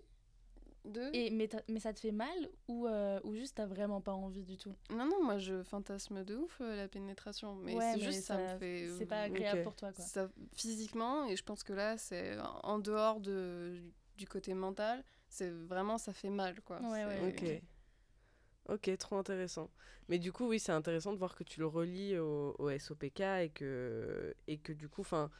Deux 0.84 1.10
et, 1.12 1.30
mais, 1.30 1.48
mais 1.68 1.80
ça 1.80 1.92
te 1.92 1.98
fait 1.98 2.12
mal 2.12 2.48
ou, 2.68 2.86
euh, 2.86 3.18
ou 3.24 3.34
juste 3.34 3.56
t'as 3.56 3.66
vraiment 3.66 4.00
pas 4.00 4.12
envie 4.14 4.44
du 4.44 4.56
tout? 4.56 4.74
Non, 4.90 5.06
non, 5.06 5.22
moi 5.24 5.38
je 5.38 5.62
fantasme 5.64 6.22
de 6.24 6.36
ouf 6.36 6.58
euh, 6.60 6.76
la 6.76 6.86
pénétration, 6.86 7.56
mais 7.56 7.74
Ouais, 7.74 7.90
c'est 7.94 8.00
juste 8.00 8.22
ça, 8.22 8.38
me 8.38 8.58
fait. 8.58 8.88
C'est 8.96 9.06
pas 9.06 9.22
agréable 9.22 9.62
pour 9.64 9.74
toi, 9.74 9.92
quoi. 9.92 10.04
ça, 10.04 10.28
physiquement, 10.54 11.26
et 11.26 11.34
je 11.36 11.42
pense 11.42 11.64
que 11.64 11.72
là, 11.72 11.98
c'est 11.98 12.38
en 12.62 12.78
dehors 12.78 13.18
de, 13.20 13.82
du 14.18 14.26
côté 14.28 14.54
mental, 14.54 15.04
c'est 15.28 15.50
vraiment 15.50 15.98
ça 15.98 16.12
fait 16.12 16.30
mal 16.30 16.60
quoi. 16.62 16.80
Ouais, 16.80 17.04
ouais, 17.06 17.20
Ok. 17.28 17.62
Ok, 18.68 18.90
trop 18.98 19.16
intéressant. 19.16 19.70
Mais 20.08 20.18
du 20.18 20.30
coup, 20.32 20.46
oui, 20.48 20.60
c'est 20.60 20.72
intéressant 20.72 21.12
de 21.12 21.18
voir 21.18 21.34
que 21.34 21.44
tu 21.44 21.60
le 21.60 21.66
relis 21.66 22.18
au, 22.18 22.54
au 22.58 22.68
SOPK 22.70 23.20
et 23.20 23.50
que, 23.54 24.34
et 24.46 24.58
que 24.58 24.72
du 24.72 24.88
coup, 24.90 25.00
enfin, 25.00 25.30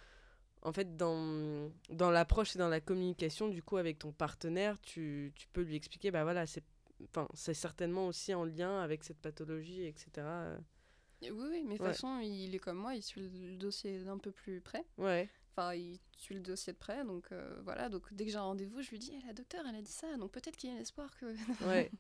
en 0.62 0.72
fait, 0.72 0.96
dans, 0.96 1.70
dans 1.90 2.10
l'approche 2.10 2.56
et 2.56 2.58
dans 2.58 2.68
la 2.68 2.80
communication, 2.80 3.48
du 3.48 3.62
coup, 3.62 3.76
avec 3.78 3.98
ton 3.98 4.12
partenaire, 4.12 4.80
tu, 4.82 5.32
tu 5.36 5.48
peux 5.48 5.62
lui 5.62 5.76
expliquer, 5.76 6.10
bah 6.10 6.24
voilà, 6.24 6.46
c'est 6.46 6.64
enfin, 7.04 7.28
c'est 7.34 7.54
certainement 7.54 8.08
aussi 8.08 8.34
en 8.34 8.44
lien 8.44 8.80
avec 8.80 9.04
cette 9.04 9.18
pathologie, 9.20 9.84
etc. 9.84 10.58
Oui, 11.22 11.30
oui, 11.30 11.62
mais 11.64 11.74
de 11.74 11.78
toute 11.78 11.80
Ouais. 11.80 11.88
façon, 11.92 12.18
il 12.20 12.54
est 12.54 12.58
comme 12.58 12.78
moi, 12.78 12.94
il 12.94 13.02
suit 13.02 13.28
le 13.28 13.56
dossier 13.56 14.02
d'un 14.04 14.18
peu 14.18 14.30
plus 14.32 14.60
près. 14.60 14.84
Ouais, 14.98 15.30
Enfin, 15.58 15.74
il 15.74 15.98
suit 16.16 16.36
le 16.36 16.40
dossier 16.40 16.72
de 16.72 16.78
près, 16.78 17.04
donc 17.04 17.32
euh, 17.32 17.60
voilà. 17.64 17.88
Donc 17.88 18.02
dès 18.12 18.24
que 18.26 18.30
j'ai 18.30 18.36
un 18.36 18.42
rendez-vous, 18.42 18.80
je 18.80 18.90
lui 18.90 18.98
dis, 19.00 19.12
Eh, 19.20 19.26
la 19.26 19.32
docteure, 19.32 19.64
elle 19.68 19.74
a 19.74 19.82
dit 19.82 19.90
ça, 19.90 20.16
donc 20.16 20.30
peut-être 20.30 20.56
qu'il 20.56 20.70
y 20.70 20.72
a 20.72 20.78
l'espoir 20.78 21.10
que. 21.18 21.26
ouais. 21.68 21.90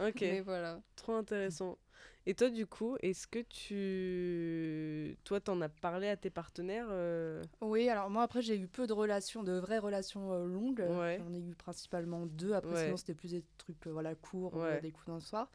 Ok. 0.00 0.20
Mais 0.20 0.40
voilà. 0.40 0.80
Trop 0.96 1.12
intéressant. 1.14 1.78
Et 2.26 2.34
toi, 2.34 2.50
du 2.50 2.66
coup, 2.66 2.96
est-ce 3.02 3.26
que 3.28 3.38
tu... 3.38 5.16
Toi, 5.24 5.40
t'en 5.40 5.60
as 5.60 5.68
parlé 5.68 6.08
à 6.08 6.16
tes 6.16 6.30
partenaires 6.30 6.86
euh, 6.90 7.42
Oui, 7.60 7.88
alors 7.88 8.08
moi 8.10 8.22
après 8.22 8.40
j'ai 8.42 8.56
eu 8.58 8.66
peu 8.66 8.86
de 8.86 8.92
relations, 8.94 9.42
de 9.42 9.52
vraies 9.52 9.78
relations 9.78 10.32
euh, 10.32 10.46
longues. 10.46 10.84
Ouais. 10.88 11.20
J'en 11.22 11.34
ai 11.34 11.38
eu 11.40 11.54
principalement 11.54 12.26
deux. 12.26 12.52
Après 12.54 12.72
Ouais. 12.72 12.84
sinon 12.86 12.96
c'était 12.96 13.14
plus 13.14 13.30
des 13.32 13.44
trucs 13.58 13.86
euh, 13.86 13.92
voilà 13.92 14.14
courts, 14.14 14.56
euh, 14.56 14.74
Ouais. 14.74 14.80
des 14.80 14.90
coups 14.90 15.06
d'un 15.06 15.20
soir. 15.20 15.50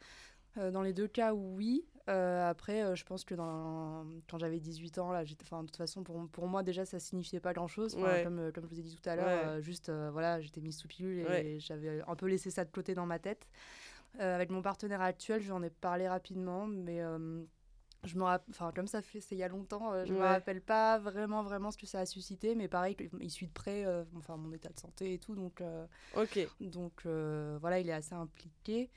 Euh, 0.58 0.70
dans 0.70 0.82
les 0.82 0.92
deux 0.92 1.08
cas, 1.08 1.34
oui. 1.34 1.84
Euh, 2.10 2.50
après, 2.50 2.82
euh, 2.82 2.94
je 2.94 3.04
pense 3.04 3.24
que 3.24 3.34
dans... 3.34 4.04
quand 4.28 4.38
j'avais 4.38 4.58
18 4.60 4.98
ans, 4.98 5.12
là. 5.12 5.22
Enfin, 5.42 5.62
de 5.62 5.66
toute 5.68 5.76
façon, 5.76 6.02
pour, 6.02 6.28
pour 6.28 6.46
moi, 6.48 6.62
déjà, 6.62 6.84
ça 6.84 6.98
signifiait 6.98 7.40
pas 7.40 7.52
grand-chose. 7.52 7.94
Enfin, 7.94 8.14
Ouais. 8.14 8.22
comme, 8.22 8.38
euh, 8.38 8.52
comme 8.52 8.64
je 8.64 8.70
vous 8.70 8.80
ai 8.80 8.82
dit 8.82 8.96
tout 8.96 9.08
à 9.08 9.16
l'heure, 9.16 9.26
Ouais. 9.26 9.44
euh, 9.58 9.60
juste, 9.60 9.90
voilà, 9.90 10.40
j'étais 10.40 10.60
mise 10.60 10.76
sous 10.76 10.88
pilule 10.88 11.18
et 11.18 11.24
Ouais. 11.24 11.58
j'avais 11.60 12.02
un 12.06 12.16
peu 12.16 12.26
laissé 12.26 12.50
ça 12.50 12.64
de 12.64 12.70
côté 12.70 12.94
dans 12.94 13.06
ma 13.06 13.18
tête. 13.18 13.48
Avec 14.18 14.50
mon 14.50 14.60
partenaire 14.60 15.00
actuel, 15.00 15.40
j'en 15.40 15.62
ai 15.62 15.70
parlé 15.70 16.08
rapidement, 16.08 16.66
mais 16.66 17.00
je 18.04 18.16
me 18.16 18.22
enfin 18.24 18.72
comme 18.74 18.86
ça 18.86 19.02
fait 19.02 19.20
c'est 19.20 19.34
il 19.34 19.38
y 19.38 19.42
a 19.42 19.48
longtemps, 19.48 19.92
euh, 19.92 20.04
je 20.06 20.12
me 20.12 20.18
Ouais. 20.20 20.26
rappelle 20.26 20.62
pas 20.62 20.98
vraiment 20.98 21.42
vraiment 21.42 21.70
ce 21.70 21.76
que 21.78 21.86
ça 21.86 22.00
a 22.00 22.06
suscité, 22.06 22.54
mais 22.54 22.66
pareil, 22.66 22.96
il 23.20 23.30
suit 23.30 23.46
de 23.46 23.52
près, 23.52 23.84
euh, 23.84 24.04
enfin 24.16 24.36
mon 24.36 24.50
état 24.52 24.70
de 24.70 24.78
santé 24.80 25.12
et 25.14 25.18
tout, 25.18 25.34
donc 25.34 25.60
euh, 25.60 25.86
Ok. 26.16 26.38
donc 26.60 27.04
voilà, 27.04 27.78
il 27.78 27.88
est 27.88 27.92
assez 27.92 28.14
impliqué. 28.14 28.90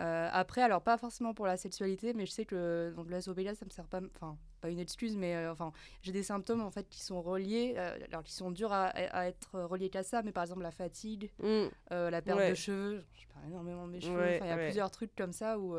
Euh, 0.00 0.28
après, 0.32 0.62
alors 0.62 0.82
pas 0.82 0.96
forcément 0.96 1.34
pour 1.34 1.46
la 1.46 1.56
sexualité, 1.56 2.14
mais 2.14 2.26
je 2.26 2.30
sais 2.32 2.44
que 2.44 2.92
donc 2.96 3.08
le 3.10 3.20
SOPK, 3.20 3.54
ça 3.54 3.64
me 3.64 3.70
sert 3.70 3.86
pas, 3.86 4.00
enfin 4.16 4.36
pas 4.60 4.68
une 4.70 4.78
excuse, 4.78 5.16
mais 5.16 5.34
euh, 5.36 5.52
enfin 5.52 5.72
j'ai 6.02 6.12
des 6.12 6.22
symptômes 6.22 6.60
en 6.62 6.70
fait 6.70 6.88
qui 6.88 7.00
sont 7.02 7.20
reliés, 7.22 7.74
euh, 7.76 7.98
alors 8.08 8.22
qui 8.22 8.32
sont 8.32 8.50
durs 8.50 8.72
à, 8.72 8.86
à 8.86 9.26
être 9.26 9.60
reliés 9.60 9.90
qu'à 9.90 10.02
ça, 10.02 10.22
mais 10.22 10.32
par 10.32 10.42
exemple 10.44 10.62
la 10.62 10.70
fatigue, 10.70 11.30
Mm. 11.38 11.66
la 11.90 12.22
perte 12.22 12.38
Ouais. 12.38 12.50
de 12.50 12.54
cheveux, 12.54 13.04
je 13.14 13.26
parle 13.34 13.46
énormément 13.46 13.86
de 13.86 13.92
mes 13.92 14.00
cheveux, 14.00 14.16
Ouais, 14.18 14.38
il 14.42 14.46
y 14.46 14.50
a 14.50 14.56
ouais. 14.56 14.64
plusieurs 14.66 14.90
trucs 14.90 15.14
comme 15.14 15.32
ça 15.32 15.58
où 15.58 15.74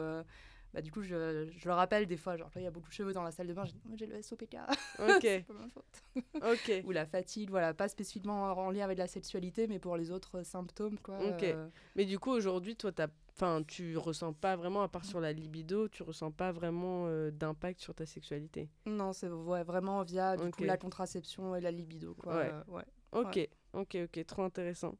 bah, 0.73 0.81
du 0.81 0.89
coup 0.89 1.01
je, 1.01 1.49
je 1.53 1.67
le 1.67 1.73
rappelle 1.73 2.05
des 2.05 2.15
fois, 2.15 2.37
genre 2.37 2.49
il 2.55 2.61
y 2.61 2.65
a 2.67 2.71
beaucoup 2.71 2.87
de 2.87 2.93
cheveux 2.93 3.11
dans 3.11 3.23
la 3.23 3.31
salle 3.31 3.47
de 3.47 3.53
bain, 3.53 3.65
j'ai 3.95 4.05
le 4.05 4.21
SOPK, 4.21 4.55
Ok. 4.99 5.45
pas 5.45 5.53
ma 5.53 5.67
faute. 5.67 6.03
Ok. 6.35 6.71
Ou 6.85 6.91
la 6.91 7.05
fatigue, 7.05 7.49
voilà, 7.49 7.73
pas 7.73 7.89
spécifiquement 7.89 8.43
en 8.53 8.71
lien 8.71 8.85
avec 8.85 8.97
la 8.97 9.07
sexualité, 9.07 9.67
mais 9.67 9.79
pour 9.79 9.97
les 9.97 10.11
autres 10.11 10.43
symptômes 10.43 10.97
quoi. 10.99 11.17
Ok. 11.19 11.43
euh, 11.43 11.67
Mais 11.97 12.05
du 12.05 12.19
coup, 12.19 12.31
aujourd'hui, 12.31 12.75
toi, 12.77 12.91
t'as... 12.93 13.07
Enfin, 13.33 13.63
tu 13.63 13.97
ressens 13.97 14.33
pas 14.33 14.55
vraiment, 14.55 14.83
à 14.83 14.87
part 14.87 15.05
sur 15.05 15.19
la 15.19 15.31
libido, 15.31 15.87
tu 15.87 16.03
ressens 16.03 16.31
pas 16.31 16.51
vraiment 16.51 17.05
euh, 17.07 17.31
d'impact 17.31 17.79
sur 17.79 17.95
ta 17.95 18.05
sexualité. 18.05 18.69
Non, 18.85 19.13
c'est 19.13 19.29
ouais, 19.29 19.63
vraiment 19.63 20.03
via 20.03 20.35
du 20.37 20.51
coup, 20.51 20.63
la 20.63 20.77
contraception 20.77 21.55
et 21.55 21.61
la 21.61 21.71
libido. 21.71 22.13
Quoi. 22.15 22.35
Ouais. 22.35 22.51
Euh, 22.51 22.63
ouais. 22.67 22.83
Ok, 23.13 23.49
ok, 23.73 23.97
ok, 24.03 24.25
trop 24.25 24.43
intéressant. 24.43 24.97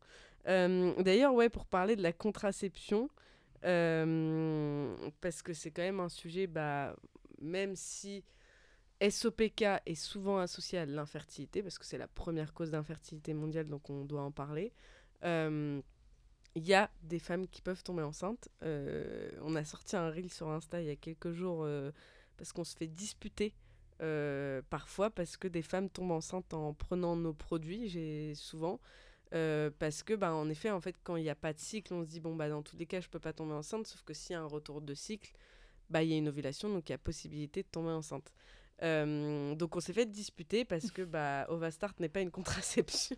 Euh, 0.48 0.94
D'ailleurs, 1.02 1.34
ouais, 1.34 1.50
pour 1.50 1.66
parler 1.66 1.96
de 1.96 2.02
la 2.02 2.14
contraception, 2.14 3.10
parce 3.62 5.42
que 5.44 5.54
c'est 5.54 5.72
quand 5.72 5.84
même 5.84 6.00
un 6.00 6.10
sujet, 6.10 6.48
bah, 6.48 6.96
même 7.42 7.76
si 7.76 8.24
SOPK 9.08 9.64
est 9.86 9.96
souvent 9.96 10.40
associé 10.40 10.80
à 10.80 10.86
l'infertilité, 10.86 11.62
parce 11.62 11.78
que 11.78 11.86
c'est 11.86 11.98
la 11.98 12.08
première 12.08 12.54
cause 12.54 12.72
d'infertilité 12.72 13.34
mondiale, 13.34 13.68
donc 13.68 13.90
on 13.90 14.04
doit 14.06 14.22
en 14.22 14.32
parler. 14.32 14.74
Il 16.56 16.68
y 16.68 16.74
a 16.74 16.90
des 17.04 17.20
femmes 17.20 17.48
qui 17.48 17.62
peuvent 17.62 17.84
tomber 17.84 18.04
enceintes. 18.04 18.50
Euh, 18.64 19.30
on 19.42 19.56
a 19.56 19.64
sorti 19.64 19.96
un 19.96 20.10
reel 20.10 20.32
sur 20.32 20.50
Insta 20.50 20.82
il 20.82 20.88
y 20.88 20.92
a 20.92 20.96
quelques 20.96 21.32
jours 21.32 21.62
euh, 21.64 21.92
parce 22.38 22.52
qu'on 22.52 22.64
se 22.64 22.76
fait 22.76 22.88
disputer 22.88 23.54
euh, 24.02 24.62
parfois 24.70 25.10
parce 25.10 25.38
que 25.38 25.48
des 25.48 25.62
femmes 25.62 25.90
tombent 25.90 26.12
enceintes 26.12 26.54
en 26.54 26.74
prenant 26.74 27.16
nos 27.16 27.34
produits, 27.34 27.88
j'ai 27.88 28.36
souvent. 28.36 28.80
parce 29.32 30.04
que, 30.04 30.14
bah, 30.14 30.34
en 30.34 30.50
effet, 30.50 30.72
en 30.72 30.82
fait, 30.82 30.96
quand 31.04 31.16
il 31.16 31.24
n'y 31.24 31.30
a 31.30 31.36
pas 31.36 31.54
de 31.54 31.60
cycle, 31.60 31.94
on 31.94 32.04
se 32.04 32.10
dit, 32.10 32.20
bon, 32.20 32.36
bah, 32.36 32.50
dans 32.50 32.64
tous 32.64 32.76
les 32.76 32.86
cas, 32.86 33.00
je 33.00 33.08
peux 33.08 33.20
pas 33.20 33.32
tomber 33.32 33.54
enceinte, 33.54 33.88
sauf 33.88 34.02
que 34.04 34.14
s'il 34.14 34.34
y 34.34 34.36
a 34.36 34.42
un 34.42 34.46
retour 34.46 34.82
de 34.82 34.94
cycle, 34.94 35.32
bah, 35.90 36.04
il 36.04 36.10
y 36.10 36.14
a 36.14 36.18
une 36.18 36.28
ovulation, 36.28 36.68
donc 36.70 36.90
il 36.90 36.92
y 36.92 36.96
a 36.96 36.98
possibilité 36.98 37.64
de 37.64 37.68
tomber 37.68 37.92
enceinte. 37.92 38.34
Donc 38.82 39.76
on 39.76 39.80
s'est 39.80 39.94
fait 39.94 40.08
disputer 40.08 40.66
parce 40.66 40.90
que 40.90 41.04
bah, 41.04 41.46
Ovastart 41.50 41.94
n'est 42.00 42.10
pas 42.10 42.22
une 42.22 42.32
contraception, 42.40 43.18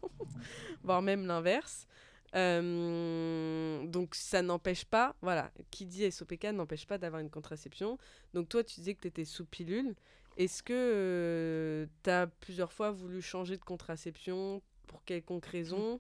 voire 0.84 1.01
même 1.01 1.25
l'inverse. 1.25 1.88
Euh, 2.36 3.86
donc 3.86 4.15
ça 4.15 4.41
n'empêche 4.41 4.86
pas, 4.86 5.15
voilà, 5.21 5.51
qui 5.69 5.86
dit 5.86 6.11
SOPK 6.11 6.45
n'empêche 6.45 6.88
pas 6.88 6.97
d'avoir 6.97 7.21
une 7.21 7.29
contraception. 7.29 7.97
Donc 8.34 8.49
toi 8.49 8.63
tu 8.63 8.75
disais 8.75 8.95
que 8.95 9.01
tu 9.01 9.07
étais 9.07 9.25
sous 9.25 9.45
pilule. 9.45 9.95
Est-ce 10.38 10.63
que 10.63 11.88
tu 12.03 12.09
as 12.09 12.27
plusieurs 12.27 12.73
fois 12.73 12.91
voulu 12.91 13.21
changer 13.21 13.57
de 13.57 13.63
contraception 13.63 14.61
pour 14.88 15.03
quelconque 15.03 15.45
raison? 15.45 15.99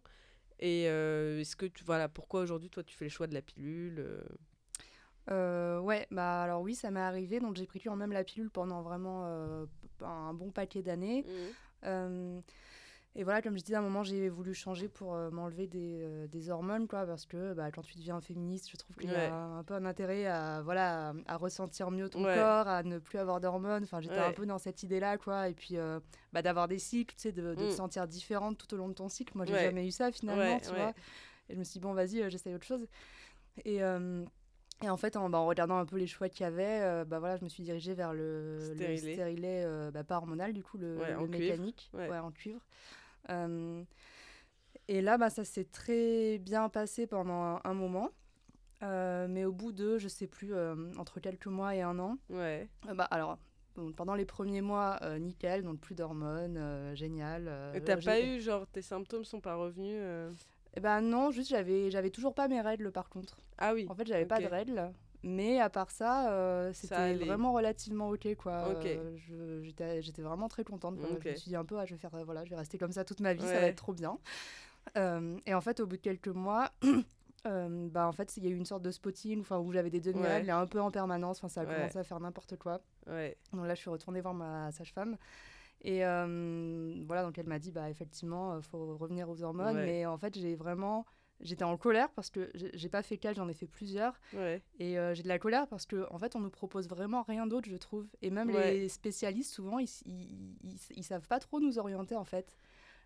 Et 0.59 0.87
euh, 0.87 1.39
est-ce 1.39 1.55
que 1.55 1.65
tu, 1.65 1.83
voilà, 1.83 2.09
pourquoi 2.09 2.41
aujourd'hui 2.41 2.69
toi 2.69 2.83
tu 2.83 2.95
fais 2.95 3.05
le 3.05 3.09
choix 3.09 3.27
de 3.27 3.33
la 3.33 3.41
pilule 3.41 3.99
euh? 3.99 4.21
Euh, 5.31 5.79
ouais, 5.79 6.05
bah 6.11 6.43
alors 6.43 6.61
oui, 6.61 6.75
ça 6.75 6.91
m'est 6.91 6.99
arrivé. 6.99 7.39
Donc 7.39 7.55
j'ai 7.55 7.65
pris 7.65 7.79
quand 7.79 7.95
même 7.95 8.11
la 8.11 8.23
pilule 8.23 8.49
pendant 8.49 8.81
vraiment 8.81 9.23
euh, 9.25 9.65
un 10.01 10.33
bon 10.33 10.51
paquet 10.51 10.81
d'années. 10.81 11.25
Euh, 11.85 12.39
et 13.15 13.23
voilà, 13.23 13.41
comme 13.41 13.57
je 13.57 13.63
disais, 13.63 13.75
à 13.75 13.79
un 13.79 13.83
moment, 13.83 14.03
j'ai 14.03 14.27
voulu 14.29 14.53
changer 14.53 14.87
pour 14.87 15.13
euh, 15.13 15.29
m'enlever 15.29 15.67
des, 15.67 16.01
euh, 16.01 16.27
des 16.27 16.49
hormones, 16.49 16.87
quoi, 16.87 17.05
parce 17.05 17.25
que 17.27 17.53
bah, 17.53 17.71
quand 17.71 17.83
tu 17.83 17.95
deviens 17.97 18.19
féministe, 18.21 18.69
je 18.71 18.77
trouve 18.77 18.95
qu'il 18.95 19.11
y 19.11 19.13
Ouais. 19.13 19.27
a 19.27 19.33
un 19.33 19.63
peu 19.63 19.75
un 19.75 19.85
intérêt 19.85 20.25
à, 20.25 20.61
voilà, 20.63 21.09
à, 21.09 21.13
à 21.27 21.37
ressentir 21.37 21.91
mieux 21.91 22.09
ton 22.09 22.23
Ouais. 22.23 22.33
corps, 22.33 22.67
à 22.67 22.81
ne 22.83 22.97
plus 22.97 23.19
avoir 23.19 23.39
d'hormones. 23.39 23.83
Enfin, 23.83 24.01
j'étais 24.01 24.17
un 24.19 24.31
peu 24.31 24.45
dans 24.47 24.57
cette 24.57 24.81
idée-là, 24.83 25.17
quoi. 25.17 25.47
Et 25.49 25.53
puis, 25.53 25.77
euh, 25.77 25.99
bah, 26.31 26.41
d'avoir 26.41 26.67
des 26.67 26.79
cycles, 26.79 27.15
tu 27.15 27.21
sais, 27.21 27.31
de, 27.31 27.41
de 27.41 27.55
te 27.55 27.63
Mm. 27.65 27.69
sentir 27.71 28.07
différente 28.07 28.57
tout 28.57 28.73
au 28.73 28.77
long 28.77 28.87
de 28.89 28.93
ton 28.93 29.09
cycle. 29.09 29.33
Moi, 29.35 29.45
j'ai 29.45 29.53
jamais 29.53 29.87
eu 29.87 29.91
ça, 29.91 30.11
finalement, 30.11 30.59
tu 30.59 30.69
vois. 30.69 30.93
Et 31.49 31.53
je 31.53 31.59
me 31.59 31.63
suis 31.63 31.73
dit, 31.73 31.79
bon, 31.79 31.93
vas-y, 31.93 32.29
j'essaye 32.31 32.55
autre 32.55 32.65
chose. 32.65 32.87
Et... 33.65 33.81
et 34.81 34.89
en 34.89 34.97
fait, 34.97 35.15
en, 35.15 35.29
bah, 35.29 35.37
en 35.37 35.45
regardant 35.45 35.77
un 35.77 35.85
peu 35.85 35.97
les 35.97 36.07
choix 36.07 36.27
qu'il 36.29 36.41
y 36.43 36.47
avait, 36.47 36.81
euh, 36.81 37.05
bah, 37.05 37.19
voilà, 37.19 37.37
je 37.37 37.43
me 37.43 37.49
suis 37.49 37.63
dirigée 37.63 37.93
vers 37.93 38.13
le 38.13 38.73
le 38.75 38.97
Stérilet. 38.97 39.63
euh, 39.65 39.91
bah, 39.91 40.03
pas 40.03 40.17
hormonal, 40.17 40.51
du 40.53 40.63
coup, 40.63 40.77
le, 40.77 40.97
Ouais, 40.99 41.27
mécanique, 41.27 41.91
Ouais. 41.93 42.09
ouais, 42.09 42.17
en 42.17 42.31
cuivre. 42.31 42.59
Euh, 43.29 43.83
et 44.87 45.01
là, 45.01 45.17
bah, 45.17 45.29
ça 45.29 45.43
s'est 45.43 45.65
très 45.65 46.37
bien 46.39 46.69
passé 46.69 47.07
pendant 47.07 47.41
un, 47.55 47.61
un 47.63 47.73
moment. 47.73 48.09
Euh, 48.83 49.27
mais 49.29 49.45
au 49.45 49.53
bout 49.53 49.71
de, 49.71 49.97
je 49.97 50.07
sais 50.09 50.27
plus, 50.27 50.53
euh, 50.53 50.75
entre 50.97 51.19
quelques 51.19 51.47
mois 51.47 51.73
et 51.73 51.81
un 51.81 51.97
an, 51.99 52.17
Ouais. 52.29 52.67
euh, 52.89 52.93
bah, 52.93 53.07
alors, 53.11 53.37
bon, 53.75 53.93
pendant 53.93 54.13
les 54.13 54.25
premiers 54.25 54.61
mois, 54.61 54.99
nickel, 55.19 55.63
donc 55.63 55.79
plus 55.79 55.95
d'hormones, 55.95 56.93
génial. 56.95 57.49
Et 57.73 57.81
t'as 57.81 57.97
pas 57.97 58.19
eu, 58.19 58.41
genre, 58.41 58.67
tes 58.67 58.81
symptômes 58.81 59.23
sont 59.23 59.39
pas 59.39 59.55
revenus 59.55 60.01
ben 60.81 61.01
non, 61.01 61.29
juste 61.29 61.49
j'avais 61.49 61.91
j'avais 61.91 62.09
toujours 62.09 62.33
pas 62.33 62.47
mes 62.47 62.59
règles 62.59 62.91
par 62.91 63.09
contre. 63.09 63.37
Ah 63.57 63.73
oui. 63.73 63.85
En 63.89 63.95
fait, 63.95 64.07
j'avais 64.07 64.25
pas 64.25 64.37
ok. 64.37 64.43
de 64.43 64.47
règles. 64.47 64.91
Mais 65.23 65.59
à 65.59 65.69
part 65.69 65.89
ça, 65.89 66.29
euh, 66.31 66.73
c'était 66.73 67.15
vraiment 67.15 67.53
relativement 67.53 68.09
ok 68.09 68.35
quoi. 68.35 68.69
Ok. 68.71 68.85
Euh, 68.85 69.61
j'étais 70.01 70.21
vraiment 70.21 70.49
très 70.49 70.63
contente. 70.63 70.97
quoi. 70.99 71.09
Ok. 71.11 71.21
Je 71.23 71.29
me 71.29 71.35
suis 71.35 71.49
dit 71.49 71.55
un 71.55 71.63
peu, 71.65 71.79
ah, 71.79 71.85
je 71.85 71.93
vais 71.95 71.97
faire, 71.99 72.13
euh, 72.15 72.23
voilà, 72.25 72.43
je 72.43 72.49
vais 72.49 72.57
rester 72.57 72.77
comme 72.77 72.91
ça 72.91 73.05
toute 73.05 73.21
ma 73.21 73.33
vie, 73.33 73.41
ça 73.41 73.59
va 73.59 73.67
être 73.67 73.77
trop 73.77 73.93
bien. 73.93 74.17
Euh, 74.97 75.37
et 75.45 75.53
en 75.53 75.61
fait, 75.61 75.79
au 75.79 75.87
bout 75.87 75.95
de 75.95 76.01
quelques 76.01 76.27
mois, 76.27 76.69
bah 77.45 78.07
en 78.07 78.11
fait, 78.11 78.35
il 78.37 78.43
y 78.43 78.47
a 78.47 78.49
eu 78.49 78.55
une 78.55 78.65
sorte 78.65 78.83
de 78.83 78.91
spotting, 78.91 79.39
enfin 79.41 79.59
où 79.59 79.71
j'avais 79.71 79.89
des 79.89 80.01
demi-règles 80.01 80.47
Ouais. 80.47 80.51
un 80.51 80.67
peu 80.67 80.81
en 80.81 80.91
permanence. 80.91 81.37
Enfin, 81.37 81.47
ça 81.49 81.61
a 81.61 81.65
Ouais. 81.65 81.73
commencé 81.75 81.97
à 81.99 82.03
faire 82.03 82.19
n'importe 82.19 82.57
quoi. 82.57 82.81
Donc 83.07 83.65
là, 83.65 83.75
je 83.75 83.79
suis 83.79 83.89
retournée 83.89 84.19
voir 84.21 84.33
ma 84.33 84.71
sage-femme. 84.73 85.17
Et 85.85 85.99
voilà, 85.99 87.23
donc 87.23 87.37
elle 87.37 87.47
m'a 87.47 87.59
dit, 87.59 87.71
bah 87.71 87.89
effectivement, 87.89 88.57
il 88.57 88.63
faut 88.63 88.97
revenir 88.97 89.29
aux 89.29 89.41
hormones. 89.41 89.77
Mais 89.85 90.05
en 90.05 90.17
fait, 90.17 90.37
j'ai 90.37 90.55
vraiment. 90.55 91.05
J'étais 91.43 91.63
en 91.65 91.77
colère 91.77 92.09
parce 92.11 92.29
que 92.29 92.49
j'ai 92.55 92.89
pas 92.89 93.03
fait 93.03 93.17
qu'elle, 93.17 93.35
j'en 93.35 93.47
ai 93.49 93.53
fait 93.53 93.67
plusieurs. 93.67 94.19
Ouais. 94.33 94.61
Et 94.79 94.97
euh, 94.97 95.13
j'ai 95.13 95.21
de 95.23 95.27
la 95.27 95.37
colère 95.39 95.67
parce 95.67 95.85
que 95.85 96.07
en 96.09 96.17
fait, 96.17 96.35
on 96.35 96.39
nous 96.39 96.49
propose 96.49 96.87
vraiment 96.87 97.21
rien 97.23 97.45
d'autre, 97.45 97.69
je 97.69 97.75
trouve. 97.75 98.07
Et 98.21 98.29
même 98.31 98.49
Ouais. 98.49 98.73
les 98.77 98.89
spécialistes, 98.89 99.53
souvent, 99.53 99.77
ils, 99.79 99.89
ils, 100.05 100.55
ils, 100.63 100.77
ils 100.95 101.03
savent 101.03 101.27
pas 101.27 101.39
trop 101.39 101.59
nous 101.59 101.77
orienter, 101.77 102.15
en 102.15 102.23
fait. 102.23 102.57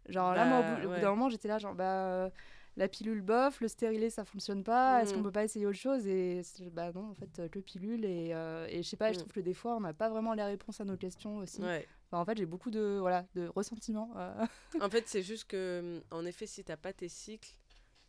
Genre 0.08 0.34
là, 0.34 0.46
moi, 0.46 0.60
au 0.60 0.64
bout, 0.64 0.70
Bah, 0.76 0.82
bout 0.84 0.88
ouais. 0.90 1.02
d'un 1.02 1.10
moment, 1.10 1.30
j'étais 1.30 1.48
là, 1.50 1.58
genre, 1.58 1.76
bah, 1.76 2.30
la 2.78 2.88
pilule 2.88 3.22
bof, 3.22 3.60
le 3.60 3.68
stérilet, 3.68 4.10
ça 4.12 4.24
fonctionne 4.24 4.64
pas. 4.64 5.02
Est-ce 5.02 5.12
Mhm. 5.12 5.18
qu'on 5.18 5.24
peut 5.24 5.32
pas 5.32 5.44
essayer 5.44 5.66
autre 5.66 5.78
chose? 5.80 6.06
Et 6.08 6.42
bah 6.72 6.92
non, 6.94 7.10
en 7.10 7.16
fait, 7.16 7.50
que 7.50 7.60
pilule. 7.60 8.06
Et, 8.06 8.34
euh, 8.34 8.68
et 8.70 8.84
je 8.84 8.88
sais 8.88 8.96
pas, 8.98 9.12
je 9.12 9.18
Mhm. 9.18 9.22
trouve 9.24 9.34
que 9.34 9.40
des 9.42 9.54
fois, 9.56 9.76
on 9.76 9.82
n'a 9.82 9.94
pas 9.94 10.10
vraiment 10.10 10.34
les 10.36 10.44
réponses 10.44 10.80
à 10.80 10.86
nos 10.86 10.96
questions 10.96 11.38
aussi. 11.38 11.62
Enfin, 11.62 12.22
en 12.22 12.24
fait, 12.26 12.38
j'ai 12.38 12.46
beaucoup 12.46 12.70
de, 12.72 12.98
voilà, 13.02 13.26
de 13.36 13.48
ressentiment. 13.48 14.14
euh. 14.16 14.46
En 14.80 14.90
fait, 14.90 15.08
c'est 15.08 15.24
juste 15.24 15.46
que, 15.46 16.02
en 16.12 16.24
effet, 16.26 16.46
si 16.46 16.64
t'as 16.64 16.78
pas 16.78 16.94
tes 16.94 17.10
cycles, 17.10 17.50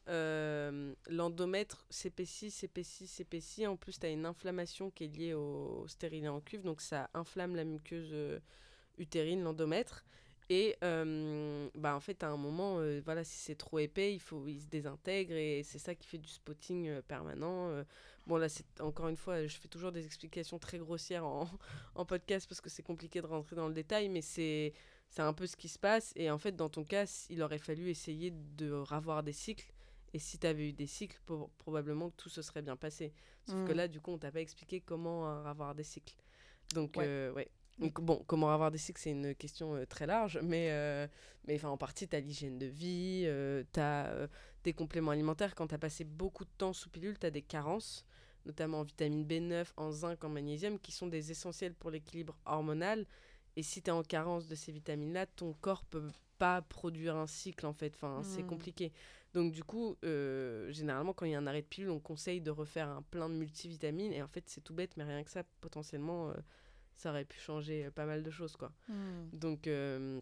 euh, 0.09 0.95
l'endomètre 1.09 1.85
s'épaissit, 1.91 2.51
s'épaissit, 2.51 3.07
s'épaissit. 3.07 3.67
En 3.67 3.77
plus, 3.77 3.99
tu 3.99 4.07
as 4.07 4.11
une 4.11 4.25
inflammation 4.25 4.91
qui 4.91 5.05
est 5.05 5.09
liée 5.09 5.35
au 5.35 5.85
stérilet 5.87 6.29
en 6.29 6.41
cuivre, 6.41 6.65
donc 6.65 6.81
ça 6.81 7.11
inflamme 7.15 7.57
la 7.57 7.65
muqueuse 7.65 8.11
euh, 8.13 8.39
utérine, 8.97 9.43
l'endomètre. 9.43 10.05
Et 10.51 10.77
euh, 10.83 11.69
bah, 11.75 11.95
en 11.95 12.01
fait, 12.01 12.23
à 12.23 12.31
un 12.31 12.39
moment, 12.39 12.79
euh, 12.79 13.03
voilà, 13.05 13.23
si 13.23 13.37
c'est 13.37 13.55
trop 13.55 13.79
épais, 13.81 14.15
il, 14.15 14.21
faut, 14.21 14.49
il 14.49 14.63
se 14.63 14.67
désintègre 14.67 15.35
et 15.35 15.63
c'est 15.63 15.79
ça 15.79 15.95
qui 15.95 16.09
fait 16.09 16.17
du 16.17 16.29
spotting 16.29 17.03
permanent. 17.03 17.85
bon, 18.27 18.37
là, 18.39 18.49
c'est 18.49 18.65
encore 18.81 19.09
une 19.09 19.17
fois, 19.17 19.47
je 19.47 19.59
fais 19.59 19.69
toujours 19.69 19.93
des 19.93 20.07
explications 20.07 20.59
très 20.59 20.79
grossières 20.79 21.27
en, 21.27 21.51
en 21.95 22.07
podcast 22.07 22.49
parce 22.49 22.63
que 22.63 22.71
c'est 22.71 22.83
compliqué 22.83 23.21
de 23.21 23.27
rentrer 23.27 23.57
dans 23.57 23.69
le 23.69 23.75
détail, 23.75 24.09
mais 24.09 24.23
c'est 24.23 24.73
un 25.19 25.35
peu 25.35 25.47
ce 25.47 25.57
qui 25.57 25.69
se 25.69 25.79
passe. 25.79 26.15
Et 26.17 26.31
en 26.31 26.39
fait, 26.39 26.57
dans 26.57 26.71
ton 26.71 26.85
cas, 26.85 27.05
il 27.29 27.43
aurait 27.43 27.59
fallu 27.59 27.91
essayer 27.91 28.31
de 28.31 28.73
ravoir 28.73 29.23
des 29.23 29.35
cycles. 29.35 29.71
Et 30.15 30.19
si 30.19 30.39
tu 30.39 30.47
avais 30.47 30.69
eu 30.69 30.73
des 30.73 30.87
cycles, 30.87 31.21
probablement 31.59 32.11
que 32.11 32.17
tout 32.17 32.29
se 32.29 32.43
serait 32.43 32.63
bien 32.63 32.77
passé. 32.77 33.13
Sauf 33.45 33.63
que 33.65 33.73
Mm. 33.73 33.77
là, 33.77 33.89
du 33.89 34.01
coup, 34.01 34.11
on 34.13 34.19
t'a 34.19 34.31
pas 34.33 34.41
expliqué 34.41 34.81
comment 34.81 35.29
euh, 35.29 35.45
avoir 35.45 35.75
des 35.75 35.83
cycles. 35.85 36.17
Donc, 36.75 36.97
Ouais. 36.97 37.05
euh, 37.07 37.33
ouais. 37.33 37.49
Donc, 37.79 38.01
bon, 38.01 38.25
comment 38.27 38.51
avoir 38.53 38.71
des 38.73 38.79
cycles, 38.79 39.01
c'est 39.01 39.13
une 39.13 39.35
question 39.37 39.77
euh, 39.77 39.85
très 39.87 40.07
large, 40.07 40.41
mais, 40.43 40.71
euh, 40.73 41.07
mais 41.47 41.55
enfin, 41.55 41.69
en 41.69 41.77
partie, 41.77 42.09
tu 42.09 42.17
as 42.17 42.21
l'hygiène 42.21 42.59
de 42.59 42.67
vie, 42.67 43.23
tu 43.73 43.81
as 43.81 44.29
des 44.65 44.73
compléments 44.73 45.13
alimentaires. 45.13 45.55
Quand 45.55 45.69
tu 45.69 45.75
as 45.75 45.79
passé 45.79 46.03
beaucoup 46.05 46.45
de 46.45 46.51
temps 46.59 46.73
sous 46.73 46.89
pilule, 46.91 47.19
tu 47.19 47.27
as 47.27 47.31
des 47.31 47.43
carences, 47.43 48.05
notamment 48.47 48.81
en 48.81 48.83
vitamine 48.83 49.25
B9, 49.25 49.73
en 49.77 49.93
zinc, 49.93 50.25
en 50.25 50.29
magnésium, 50.29 50.79
qui 50.81 50.91
sont 50.91 51.07
des 51.07 51.31
essentiels 51.31 51.75
pour 51.75 51.91
l'équilibre 51.91 52.37
hormonal. 52.47 53.07
Et 53.57 53.63
si 53.63 53.81
tu 53.83 53.91
es 53.91 53.93
en 53.93 54.03
carence 54.03 54.49
de 54.49 54.55
ces 54.57 54.73
vitamines-là, 54.73 55.27
ton 55.27 55.53
corps 55.53 55.85
peut 55.85 56.09
pas 56.39 56.63
produire 56.63 57.17
un 57.17 57.27
cycle, 57.29 57.65
en 57.67 57.73
fait. 57.73 57.93
Enfin, 57.95 58.23
c'est 58.25 58.43
Mm. 58.43 58.47
compliqué. 58.47 58.93
Donc, 59.35 59.53
du 59.53 59.63
coup, 59.63 59.97
euh, 60.05 60.71
généralement, 60.73 61.13
quand 61.13 61.27
il 61.27 61.33
y 61.33 61.35
a 61.35 61.39
un 61.39 61.47
arrêt 61.47 61.63
de 61.63 61.67
pilule, 61.67 61.91
on 61.91 62.01
conseille 62.01 62.41
de 62.41 62.51
refaire 62.51 62.89
un 62.89 63.03
plein 63.03 63.29
de 63.29 63.35
multivitamines. 63.35 64.13
Et 64.13 64.23
en 64.23 64.29
fait, 64.29 64.45
c'est 64.49 64.63
tout 64.63 64.75
bête, 64.75 64.97
mais 64.97 65.05
rien 65.05 65.23
que 65.23 65.31
ça, 65.31 65.43
potentiellement, 65.61 66.31
euh, 66.31 66.35
ça 66.97 67.11
aurait 67.11 67.25
pu 67.27 67.39
changer 67.39 67.87
euh, 67.87 67.91
pas 67.91 68.07
mal 68.07 68.23
de 68.23 68.31
choses, 68.31 68.57
quoi. 68.57 68.73
Hmm. 68.89 69.29
Donc, 69.33 69.67
euh, 69.67 70.21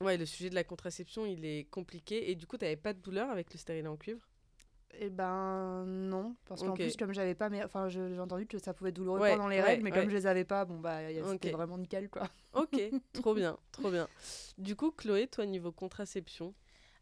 ouais, 0.00 0.16
le 0.16 0.26
sujet 0.26 0.50
de 0.50 0.54
la 0.54 0.64
contraception, 0.64 1.26
il 1.26 1.44
est 1.44 1.64
compliqué. 1.70 2.30
Et 2.30 2.34
du 2.34 2.46
coup, 2.46 2.56
t'avais 2.56 2.76
pas 2.76 2.94
de 2.94 3.00
douleur 3.00 3.30
avec 3.30 3.52
le 3.52 3.58
stérilet 3.58 3.88
en 3.88 3.96
cuivre? 3.96 4.26
Eh 4.98 5.10
ben 5.10 5.84
non, 5.84 6.36
parce 6.46 6.62
qu'en 6.62 6.72
plus 6.74 6.96
comme 6.96 7.12
j'avais 7.12 7.34
pas, 7.34 7.50
enfin 7.64 7.88
j'ai 7.88 8.18
entendu 8.18 8.46
que 8.46 8.56
ça 8.58 8.72
pouvait 8.72 8.90
être 8.90 8.96
douloureux 8.96 9.20
Ouais, 9.20 9.32
pendant 9.32 9.48
les 9.48 9.56
ouais, 9.56 9.62
règles, 9.62 9.82
mais 9.82 9.90
ouais. 9.90 10.00
comme 10.00 10.08
je 10.08 10.14
les 10.14 10.26
avais 10.26 10.44
pas, 10.44 10.64
bon 10.64 10.78
bah 10.78 11.10
y 11.10 11.18
a- 11.18 11.32
c'était 11.32 11.50
vraiment 11.50 11.76
nickel 11.76 12.08
quoi. 12.08 12.28
Ok, 12.54 12.80
trop 13.12 13.34
bien, 13.34 13.58
trop 13.72 13.90
bien. 13.90 14.08
Du 14.56 14.74
coup, 14.74 14.92
Chloé, 14.92 15.26
toi, 15.26 15.44
niveau 15.44 15.72
contraception, 15.72 16.54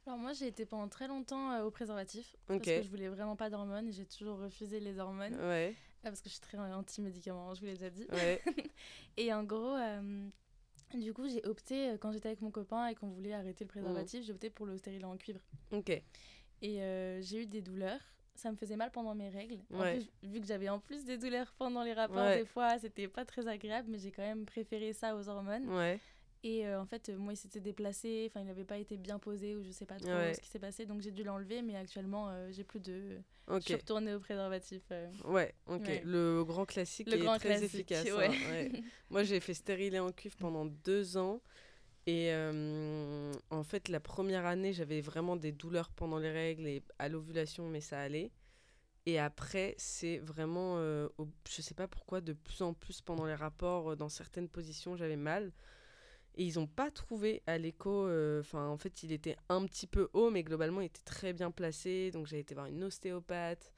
Alors 0.06 0.18
moi 0.18 0.32
j'ai 0.34 0.46
été 0.48 0.66
pendant 0.66 0.88
très 0.88 1.08
longtemps 1.08 1.52
euh, 1.52 1.64
au 1.64 1.70
préservatif 1.70 2.36
Ok. 2.50 2.58
parce 2.58 2.70
que 2.76 2.82
je 2.82 2.88
voulais 2.90 3.08
vraiment 3.08 3.36
pas 3.36 3.48
d'hormones 3.48 3.88
et 3.88 3.92
j'ai 3.92 4.04
toujours 4.04 4.38
refusé 4.38 4.78
les 4.80 4.98
hormones 4.98 5.34
ouais, 5.34 5.74
euh, 5.74 6.02
parce 6.02 6.20
que 6.20 6.28
je 6.28 6.34
suis 6.34 6.42
très 6.42 6.58
anti-médicaments, 6.58 7.54
je 7.54 7.60
vous 7.60 7.66
l'ai 7.66 7.72
déjà 7.72 7.88
dit. 7.90 8.06
ouais, 8.12 8.42
Et 9.16 9.32
en 9.32 9.44
gros, 9.44 9.74
euh, 9.76 10.28
du 10.94 11.14
coup 11.14 11.26
j'ai 11.28 11.42
opté 11.46 11.96
quand 12.00 12.12
j'étais 12.12 12.28
avec 12.28 12.42
mon 12.42 12.50
copain 12.50 12.86
et 12.88 12.94
qu'on 12.94 13.08
voulait 13.08 13.32
arrêter 13.32 13.64
le 13.64 13.68
préservatif, 13.68 14.24
j'ai 14.24 14.32
opté 14.32 14.50
pour 14.50 14.66
le 14.66 14.76
stérilet 14.76 15.04
en 15.04 15.16
cuivre. 15.16 15.40
ok, 15.72 15.88
Et 16.60 16.82
euh, 16.82 17.20
j'ai 17.22 17.42
eu 17.42 17.46
des 17.46 17.62
douleurs. 17.62 18.00
Ça 18.36 18.50
me 18.50 18.56
faisait 18.56 18.74
mal 18.76 18.90
pendant 18.90 19.14
mes 19.14 19.28
règles. 19.28 19.60
En 19.72 19.78
Ouais. 19.82 19.92
plus, 19.92 20.10
vu 20.24 20.40
que 20.40 20.46
j'avais 20.46 20.68
en 20.68 20.80
plus 20.80 21.04
des 21.04 21.16
douleurs 21.16 21.54
pendant 21.56 21.84
les 21.84 21.92
rapports, 21.94 22.26
des 22.34 22.44
fois, 22.44 22.76
c'était 22.80 23.06
pas 23.06 23.24
très 23.24 23.46
agréable, 23.46 23.88
mais 23.92 23.96
j'ai 23.98 24.10
quand 24.10 24.22
même 24.24 24.44
préféré 24.44 24.92
ça 24.92 25.14
aux 25.14 25.28
hormones. 25.28 25.68
ouais, 25.72 26.00
Et 26.46 26.66
euh, 26.66 26.78
en 26.78 26.84
fait, 26.84 27.08
moi, 27.08 27.32
il 27.32 27.36
s'était 27.36 27.60
déplacé, 27.60 28.26
enfin, 28.30 28.40
il 28.40 28.46
n'avait 28.46 28.64
pas 28.66 28.76
été 28.76 28.98
bien 28.98 29.18
posé, 29.18 29.56
ou 29.56 29.62
je 29.62 29.70
sais 29.70 29.86
pas 29.86 29.98
trop 29.98 30.10
Ouais. 30.10 30.34
ce 30.34 30.40
qui 30.42 30.48
s'est 30.50 30.58
passé, 30.58 30.84
donc 30.84 31.00
j'ai 31.00 31.10
dû 31.10 31.24
l'enlever, 31.24 31.62
mais 31.62 31.74
actuellement, 31.74 32.28
euh, 32.28 32.50
j'ai 32.52 32.64
plus 32.64 32.80
de. 32.80 33.18
Je 33.48 33.60
suis 33.60 33.74
retournée 33.74 34.14
au 34.14 34.20
préservatif. 34.20 34.82
euh. 34.92 35.10
Ouais, 35.24 35.54
ok. 35.66 35.80
Ouais. 35.86 36.02
Le 36.04 36.44
grand 36.44 36.66
classique 36.66 37.08
Le 37.08 37.14
est 37.16 37.18
grand 37.18 37.38
très 37.38 37.48
classique, 37.56 37.90
efficace. 37.92 38.08
hein, 38.10 38.28
ouais. 38.50 38.70
Moi, 39.10 39.22
j'ai 39.24 39.40
fait 39.40 39.54
stérilet 39.54 39.98
en 40.00 40.12
cuivre 40.12 40.36
pendant 40.36 40.66
deux 40.66 41.16
ans. 41.16 41.40
Et 42.06 42.30
euh, 42.32 43.32
en 43.48 43.62
fait, 43.62 43.88
la 43.88 44.00
première 44.00 44.44
année, 44.44 44.74
j'avais 44.74 45.00
vraiment 45.00 45.36
des 45.36 45.52
douleurs 45.52 45.88
pendant 45.88 46.18
les 46.18 46.30
règles 46.30 46.66
et 46.66 46.82
à 46.98 47.08
l'ovulation, 47.08 47.66
mais 47.70 47.80
ça 47.80 47.98
allait. 48.00 48.30
Et 49.06 49.18
après, 49.18 49.74
c'est 49.78 50.18
vraiment, 50.18 50.76
euh, 50.76 51.08
je 51.48 51.62
sais 51.62 51.74
pas 51.74 51.88
pourquoi, 51.88 52.20
de 52.20 52.34
plus 52.34 52.60
en 52.60 52.74
plus 52.74 53.00
pendant 53.00 53.24
les 53.24 53.34
rapports, 53.34 53.96
dans 53.96 54.10
certaines 54.10 54.48
positions, 54.50 54.94
j'avais 54.96 55.16
mal. 55.16 55.50
Et 56.36 56.44
ils 56.44 56.54
n'ont 56.58 56.66
pas 56.66 56.90
trouvé 56.90 57.42
à 57.46 57.58
l'écho, 57.58 58.06
euh, 58.06 58.40
enfin, 58.40 58.66
en 58.68 58.76
fait, 58.76 59.02
il 59.04 59.12
était 59.12 59.36
un 59.48 59.64
petit 59.66 59.86
peu 59.86 60.08
haut, 60.14 60.30
mais 60.30 60.42
globalement, 60.42 60.80
il 60.80 60.86
était 60.86 61.04
très 61.04 61.32
bien 61.32 61.50
placé. 61.50 62.10
Donc, 62.10 62.26
j'ai 62.26 62.40
été 62.40 62.54
voir 62.54 62.66
une 62.66 62.82
ostéopathe 62.84 63.72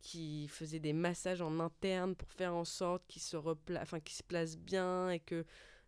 qui 0.00 0.48
faisait 0.48 0.78
des 0.80 0.92
massages 0.92 1.42
en 1.42 1.58
interne 1.60 2.14
pour 2.14 2.32
faire 2.32 2.54
en 2.54 2.64
sorte 2.64 3.02
qu'il 3.08 3.22
se, 3.22 3.36
repla- 3.36 3.84
se 4.08 4.22
place 4.22 4.56
bien 4.56 5.10
et 5.10 5.20
que 5.20 5.44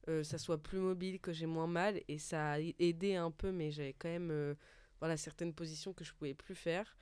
euh, 0.09 0.25
ça 0.25 0.39
soit 0.39 0.59
plus 0.59 0.79
mobile, 0.79 1.21
que 1.21 1.33
j'ai 1.33 1.47
moins 1.47 1.69
mal. 1.69 2.01
Et 2.09 2.19
ça 2.19 2.53
a 2.53 2.59
aidé 2.59 3.15
un 3.17 3.31
peu, 3.31 3.53
mais 3.53 3.71
j'avais 3.71 3.95
quand 3.95 4.09
même 4.09 4.31
euh, 4.33 4.55
voilà, 4.99 5.17
certaines 5.17 5.55
positions 5.55 5.93
que 5.93 6.05
je 6.05 6.13
pouvais 6.15 6.35
plus 6.35 6.57
faire. 6.57 6.97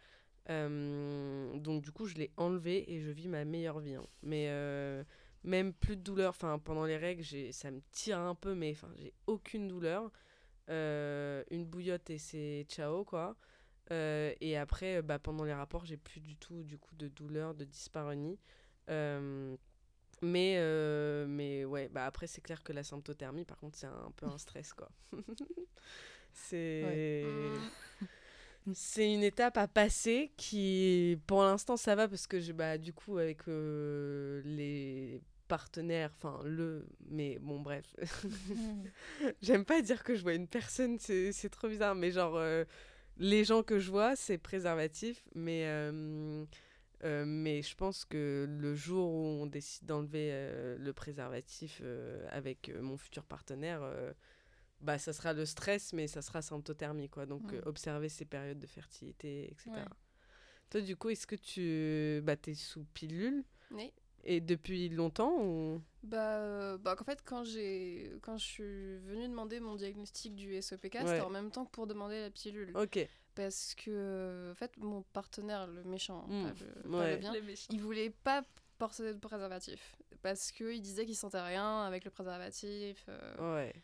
Donc 0.49 1.83
du 1.83 1.93
coup, 1.93 2.07
je 2.07 2.15
l'ai 2.15 2.31
enlevé 2.37 2.91
et 2.93 3.01
je 3.01 3.11
vis 3.11 3.29
ma 3.29 3.45
meilleure 3.45 3.81
vie. 3.81 3.95
hein. 3.95 4.07
Mais 4.23 4.49
même 5.45 5.73
plus 5.73 5.97
de 5.97 6.03
douleur. 6.03 6.31
Enfin, 6.31 6.59
pendant 6.59 6.85
les 6.85 6.97
règles, 6.97 7.23
j'ai- 7.23 7.53
ça 7.53 7.71
me 7.71 7.81
tire 7.91 8.19
un 8.19 8.35
peu, 8.35 8.55
mais 8.55 8.73
enfin, 8.73 8.91
j'ai 8.97 9.13
aucune 9.27 9.69
douleur. 9.69 10.11
Euh, 10.71 11.43
une 11.51 11.65
bouillotte 11.65 12.11
et 12.11 12.19
c'est 12.19 12.67
ciao, 12.69 13.05
quoi. 13.05 13.37
Euh, 13.91 14.35
et 14.41 14.57
après, 14.59 14.97
euh, 14.99 15.03
bah, 15.03 15.19
pendant 15.19 15.45
les 15.45 15.55
rapports, 15.55 15.87
j'ai 15.87 15.97
plus 15.97 16.21
du 16.21 16.37
tout 16.37 16.63
du 16.63 16.77
coup 16.79 16.95
de 16.95 17.09
douleur, 17.09 17.55
de 17.55 17.65
dyspareunie. 17.65 18.39
Euh, 18.91 19.57
mais, 20.21 20.57
euh, 20.59 21.27
mais 21.27 21.65
ouais, 21.65 21.89
bah 21.89 22.05
après, 22.05 22.27
c'est 22.27 22.41
clair 22.43 22.63
que 22.63 22.73
la 22.73 22.83
symptothermie, 22.83 23.45
par 23.45 23.57
contre, 23.59 23.79
c'est 23.79 23.87
un 23.87 24.13
peu 24.17 24.27
un 24.27 24.37
stress, 24.37 24.73
quoi. 24.75 24.91
c'est. 26.33 26.83
C'est 28.75 29.13
une 29.13 29.23
étape 29.23 29.57
à 29.57 29.69
passer 29.69 30.33
qui, 30.37 31.19
pour 31.27 31.43
l'instant, 31.43 31.77
ça 31.77 31.95
va 31.95 32.09
parce 32.09 32.27
que 32.27 32.41
je, 32.41 32.53
bah, 32.53 32.79
du 32.79 32.93
coup, 32.93 33.19
avec 33.19 33.47
euh, 33.49 34.43
les 34.45 35.21
partenaires, 35.49 36.11
enfin, 36.17 36.41
le, 36.45 36.87
mais 37.09 37.39
bon, 37.41 37.61
bref. 37.61 37.85
J'aime 39.43 39.65
pas 39.65 39.81
dire 39.83 40.03
que 40.05 40.15
je 40.15 40.23
vois 40.23 40.35
une 40.35 40.49
personne, 40.49 40.99
c'est 40.99 41.33
c'est 41.33 41.49
trop 41.49 41.69
bizarre, 41.69 41.95
mais 41.95 42.11
genre, 42.11 42.37
euh, 42.37 42.65
les 43.19 43.45
gens 43.45 43.63
que 43.63 43.79
je 43.79 43.91
vois, 43.91 44.17
c'est 44.17 44.39
préservatif, 44.39 45.25
mais, 45.35 45.65
euh, 45.67 46.45
euh, 47.05 47.25
mais 47.27 47.63
je 47.63 47.75
pense 47.77 48.05
que 48.05 48.47
le 48.49 48.75
jour 48.75 49.11
où 49.11 49.43
on 49.43 49.47
décide 49.47 49.87
d'enlever 49.87 50.31
euh, 50.33 50.77
le 50.79 50.93
préservatif 50.93 51.81
euh, 51.83 52.27
avec 52.31 52.71
mon 52.81 52.97
futur 52.97 53.25
partenaire, 53.25 53.83
bah, 54.81 54.99
ça 54.99 55.13
sera 55.13 55.33
le 55.33 55.45
stress, 55.45 55.93
mais 55.93 56.07
ça 56.07 56.23
sera 56.23 56.43
symptothermie, 56.43 57.09
quoi. 57.09 57.27
Donc, 57.27 57.53
euh, 57.53 57.61
observer 57.67 58.09
ces 58.09 58.25
périodes 58.25 58.59
de 58.59 58.67
fertilité, 58.67 59.51
etc. 59.51 59.71
Ouais. 59.71 59.85
Toi, 60.71 60.81
du 60.83 60.97
coup, 60.97 61.09
est-ce 61.11 61.27
que 61.27 61.37
tu 61.37 62.21
bah, 62.25 62.37
es 62.47 62.55
sous 62.55 62.85
pilule 62.95 63.43
Oui. 63.71 63.93
et 64.25 64.41
depuis 64.41 64.89
longtemps 64.91 65.35
ou... 65.43 65.83
Bah, 66.03 66.37
euh, 66.39 66.79
bah, 66.79 66.95
en 66.99 67.05
fait, 67.05 67.23
quand, 67.25 67.43
j'ai, 67.45 68.13
quand 68.23 68.37
je 68.39 68.45
suis 68.45 68.97
venue 68.99 69.29
demander 69.29 69.61
mon 69.61 69.75
diagnostic 69.77 70.35
du 70.35 70.61
SEPK, 70.61 70.95
Ouais. 70.95 71.01
c'était 71.07 71.21
en 71.23 71.31
même 71.31 71.51
temps 71.51 71.65
que 71.65 71.71
pour 71.71 71.87
demander 71.87 72.21
la 72.21 72.31
pilule. 72.31 72.71
Ok, 72.77 72.99
Parce 73.35 73.75
que, 73.75 73.91
euh, 73.91 74.53
en 74.53 74.55
fait, 74.55 74.77
mon 74.79 75.03
partenaire, 75.13 75.67
le 75.67 75.85
méchant, 75.85 76.27
Mm. 76.29 76.43
pas, 76.45 76.55
le, 76.61 76.91
pas 76.91 76.99
Ouais. 76.99 77.11
le 77.15 77.17
bien, 77.19 77.33
Le 77.33 77.43
méchant. 77.43 77.69
il 77.73 77.81
voulait 77.81 78.11
pas 78.11 78.43
porter 78.79 79.13
de 79.15 79.19
préservatif. 79.19 79.97
Parce 80.23 80.51
qu'il 80.53 80.81
disait 80.83 81.07
qu'il 81.07 81.17
sentait 81.17 81.41
rien 81.41 81.83
avec 81.85 82.05
le 82.05 82.11
préservatif. 82.11 83.05
euh. 83.09 83.55
ouais. 83.57 83.75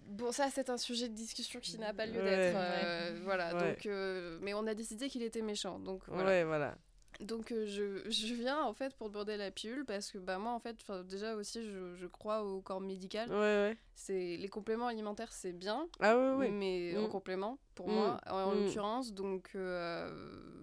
Bon, 0.00 0.32
ça, 0.32 0.48
c'est 0.50 0.70
un 0.70 0.78
sujet 0.78 1.08
de 1.08 1.14
discussion 1.14 1.60
qui 1.60 1.78
n'a 1.78 1.92
pas 1.92 2.06
lieu 2.06 2.20
Ouais. 2.22 2.24
d'être. 2.24 2.56
euh, 2.56 3.20
Voilà, 3.24 3.54
Ouais. 3.54 3.74
donc. 3.74 3.86
euh, 3.86 4.38
mais 4.40 4.54
on 4.54 4.66
a 4.66 4.74
décidé 4.74 5.08
qu'il 5.08 5.22
était 5.22 5.42
méchant. 5.42 5.78
Donc, 5.78 6.02
voilà. 6.08 6.24
Ouais, 6.24 6.44
voilà. 6.44 6.76
Donc 7.20 7.50
euh, 7.50 7.66
je, 7.66 8.08
je 8.08 8.32
viens 8.34 8.62
en 8.62 8.72
fait 8.74 8.94
pour 8.94 9.10
demander 9.10 9.36
la 9.36 9.50
pilule 9.50 9.84
parce 9.84 10.08
que 10.12 10.18
bah 10.18 10.38
moi 10.38 10.52
en 10.52 10.60
fait 10.60 10.76
déjà 11.04 11.34
aussi 11.34 11.64
je, 11.64 11.96
je 11.96 12.06
crois 12.06 12.44
au 12.44 12.60
corps 12.60 12.80
médical. 12.80 13.28
Ouais, 13.32 13.76
les 14.08 14.48
compléments 14.48 14.86
alimentaires 14.86 15.32
c'est 15.32 15.50
bien 15.52 15.88
Ah 15.98 16.16
ouais, 16.16 16.34
ouais. 16.36 16.50
mais 16.52 16.96
en 16.96 17.08
Mm. 17.08 17.08
complément 17.08 17.58
pour 17.78 17.88
Mm. 17.88 17.92
moi 17.94 18.20
en, 18.26 18.50
Mm. 18.50 18.64
l'occurrence 18.64 19.12
donc 19.14 19.50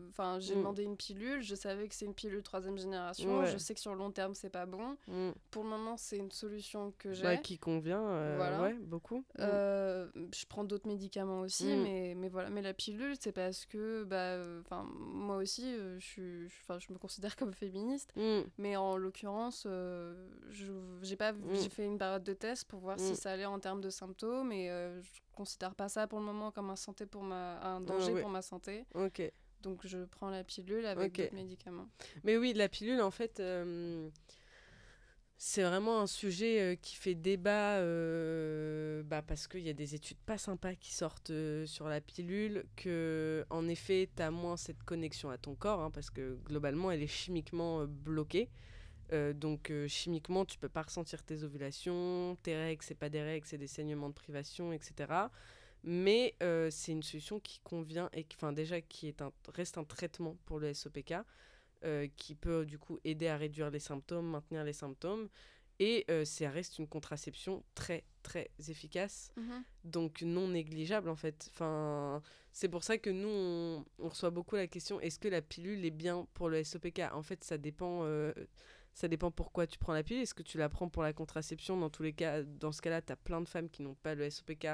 enfin 0.09 0.37
j'ai 0.39 0.53
Mm. 0.55 0.57
demandé 0.59 0.83
une 0.83 0.97
pilule, 0.97 1.41
je 1.41 1.55
savais 1.55 1.87
que 1.87 1.95
c'est 1.95 2.05
une 2.05 2.13
pilule 2.13 2.43
troisième 2.43 2.77
génération, 2.77 3.39
Ouais. 3.39 3.45
je 3.47 3.57
sais 3.57 3.73
que 3.73 3.79
sur 3.79 3.93
le 3.93 3.97
long 3.99 4.11
terme 4.11 4.33
c'est 4.33 4.49
pas 4.49 4.65
bon. 4.65 4.97
Pour 5.49 5.63
le 5.63 5.69
moment 5.69 5.95
c'est 5.97 6.17
une 6.17 6.31
solution 6.31 6.93
que 6.97 7.13
j'ai. 7.13 7.23
Bah, 7.23 7.37
qui 7.37 7.57
convient, 7.57 8.01
euh, 8.05 8.33
Voilà. 8.37 8.61
ouais, 8.61 8.73
beaucoup. 8.73 9.23
Euh, 9.39 10.09
je 10.33 10.45
prends 10.45 10.65
d'autres 10.65 10.87
médicaments 10.89 11.39
aussi, 11.41 11.65
mais, 11.77 12.13
mais 12.17 12.27
voilà. 12.27 12.49
Mais 12.49 12.61
la 12.61 12.73
pilule, 12.73 13.15
c'est 13.19 13.31
parce 13.31 13.65
que, 13.65 14.03
bah, 14.03 14.37
enfin, 14.61 14.85
moi 14.91 15.37
aussi, 15.37 15.63
euh, 15.65 15.97
je 15.99 16.05
suis, 16.05 16.49
je- 16.49 16.93
me 16.93 16.97
considère 16.97 17.35
comme 17.39 17.53
féministe, 17.53 18.13
mais 18.57 18.75
en 18.75 18.97
l'occurrence, 18.97 19.63
euh, 19.65 20.27
je, 20.49 20.73
j'ai 21.01 21.15
pas, 21.15 21.31
j'ai 21.53 21.69
fait 21.69 21.85
une 21.85 21.97
période 21.97 22.23
de 22.23 22.33
test 22.33 22.65
pour 22.67 22.79
voir 22.81 22.99
si 22.99 23.15
ça 23.15 23.31
allait 23.31 23.45
en 23.45 23.59
termes 23.59 23.81
de 23.81 23.89
symptômes, 23.89 24.51
et 24.51 24.69
euh, 24.69 25.01
je 25.01 25.09
considère 25.35 25.75
pas 25.75 25.89
ça 25.89 26.07
pour 26.07 26.19
le 26.19 26.25
moment 26.25 26.51
comme 26.51 26.69
un 26.71 26.75
santé 26.75 27.05
pour 27.05 27.21
ma, 27.23 27.59
un 27.61 27.81
danger 27.81 28.19
pour 28.19 28.29
ma 28.29 28.41
santé. 28.41 28.85
Ok. 28.95 29.21
Donc 29.61 29.85
je 29.85 30.05
prends 30.05 30.29
la 30.29 30.43
pilule 30.43 30.85
avec 30.85 31.11
Ok. 31.11 31.17
d'autres 31.17 31.35
médicaments. 31.35 31.87
Mais 32.23 32.37
oui, 32.37 32.53
la 32.53 32.69
pilule, 32.69 33.01
en 33.01 33.11
fait, 33.11 33.39
euh, 33.39 34.09
c'est 35.37 35.63
vraiment 35.63 36.01
un 36.01 36.07
sujet 36.07 36.61
euh, 36.61 36.75
qui 36.75 36.95
fait 36.95 37.15
débat 37.15 37.77
euh, 37.77 39.01
bah, 39.03 39.21
parce 39.21 39.47
qu'il 39.47 39.61
y 39.61 39.69
a 39.69 39.73
des 39.73 39.95
études 39.95 40.19
pas 40.25 40.37
sympas 40.37 40.75
qui 40.75 40.93
sortent 40.93 41.31
sur 41.65 41.87
la 41.87 41.99
pilule, 41.99 42.65
que 42.75 43.45
en 43.49 43.67
effet, 43.67 44.09
tu 44.15 44.21
as 44.21 44.31
moins 44.31 44.55
cette 44.57 44.83
connexion 44.83 45.29
à 45.29 45.37
ton 45.37 45.55
corps, 45.55 45.81
hein, 45.81 45.91
parce 45.91 46.09
que 46.09 46.37
globalement, 46.45 46.91
elle 46.91 47.01
est 47.01 47.07
chimiquement 47.07 47.85
bloquée. 47.85 48.49
Euh, 49.13 49.33
donc 49.33 49.69
euh, 49.69 49.87
chimiquement, 49.87 50.45
tu 50.45 50.57
peux 50.57 50.69
pas 50.69 50.83
ressentir 50.83 51.23
tes 51.23 51.43
ovulations, 51.43 52.37
tes 52.41 52.55
règles, 52.55 52.83
c'est 52.83 52.95
pas 52.95 53.09
des 53.09 53.21
règles, 53.21 53.45
c'est 53.45 53.57
des 53.57 53.67
saignements 53.67 54.09
de 54.09 54.13
privation, 54.13 54.73
etc. 54.73 55.13
Mais 55.83 56.35
euh, 56.41 56.69
c'est 56.71 56.91
une 56.91 57.03
solution 57.03 57.39
qui 57.39 57.59
convient 57.63 58.09
et 58.13 58.23
qui, 58.23 58.35
enfin 58.37 58.53
déjà, 58.53 58.81
qui 58.81 59.07
est 59.07 59.21
un, 59.21 59.31
reste 59.53 59.77
un 59.77 59.83
traitement 59.83 60.35
pour 60.45 60.59
le 60.59 60.73
SOPK 60.73 61.15
qui 62.17 62.33
peut 62.33 62.65
du 62.65 62.79
coup 62.79 62.97
aider 63.03 63.27
à 63.27 63.37
réduire 63.37 63.69
les 63.69 63.77
symptômes, 63.79 64.27
maintenir 64.27 64.63
les 64.63 64.73
symptômes. 64.73 65.29
Et 65.77 66.07
ça 66.25 66.49
reste 66.49 66.79
une 66.79 66.87
contraception 66.87 67.63
très 67.75 68.05
très 68.23 68.49
efficace, 68.69 69.31
donc 69.83 70.23
non 70.23 70.47
négligeable 70.47 71.09
en 71.09 71.15
fait. 71.15 71.47
Enfin, 71.51 72.23
c'est 72.53 72.69
pour 72.69 72.83
ça 72.83 72.97
que 72.97 73.11
nous, 73.11 73.29
on, 73.29 73.85
on 73.99 74.09
reçoit 74.09 74.31
beaucoup 74.31 74.55
la 74.55 74.65
question 74.65 74.99
est-ce 74.99 75.19
que 75.19 75.27
la 75.27 75.43
pilule 75.43 75.85
est 75.85 75.91
bien 75.91 76.27
pour 76.33 76.49
le 76.49 76.63
SOPK 76.63 77.01
En 77.13 77.21
fait, 77.21 77.43
ça 77.43 77.59
dépend, 77.59 78.03
ça 78.95 79.07
dépend 79.07 79.29
pourquoi 79.29 79.67
tu 79.67 79.77
prends 79.77 79.93
la 79.93 80.01
pilule. 80.01 80.23
Est-ce 80.23 80.33
que 80.33 80.41
tu 80.41 80.57
la 80.57 80.69
prends 80.69 80.89
pour 80.89 81.03
la 81.03 81.13
contraception? 81.13 81.77
Dans 81.77 81.91
tous 81.91 82.01
les 82.01 82.13
cas, 82.13 82.41
dans 82.41 82.71
ce 82.71 82.81
cas-là, 82.81 83.03
tu 83.03 83.11
as 83.11 83.15
plein 83.15 83.41
de 83.41 83.47
femmes 83.47 83.69
qui 83.69 83.83
n'ont 83.83 83.93
pas 83.95 84.15
le 84.15 84.27
SOPK 84.27 84.67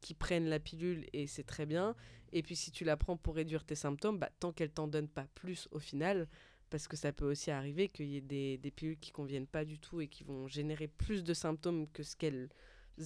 qui 0.00 0.14
prennent 0.14 0.48
la 0.48 0.58
pilule 0.58 1.06
et 1.14 1.28
c'est 1.28 1.44
très 1.44 1.64
bien. 1.64 1.94
Et 2.32 2.42
puis 2.42 2.56
si 2.56 2.72
tu 2.72 2.84
la 2.84 2.96
prends 2.96 3.16
pour 3.16 3.36
réduire 3.36 3.64
tes 3.64 3.76
symptômes, 3.76 4.18
bah, 4.18 4.30
tant 4.40 4.52
qu'elle 4.52 4.72
t'en 4.72 4.88
donne 4.88 5.08
pas 5.08 5.26
plus 5.34 5.68
au 5.70 5.78
final, 5.78 6.26
parce 6.70 6.88
que 6.88 6.96
ça 6.96 7.12
peut 7.12 7.30
aussi 7.30 7.50
arriver 7.52 7.88
qu'il 7.88 8.06
y 8.06 8.16
ait 8.16 8.20
des, 8.20 8.58
des 8.58 8.70
pilules 8.72 8.98
qui 8.98 9.12
conviennent 9.12 9.46
pas 9.46 9.64
du 9.64 9.78
tout 9.78 10.00
et 10.00 10.08
qui 10.08 10.24
vont 10.24 10.48
générer 10.48 10.88
plus 10.88 11.22
de 11.22 11.32
symptômes 11.32 11.86
que 11.92 12.02
ce 12.02 12.16
qu'elles 12.16 12.48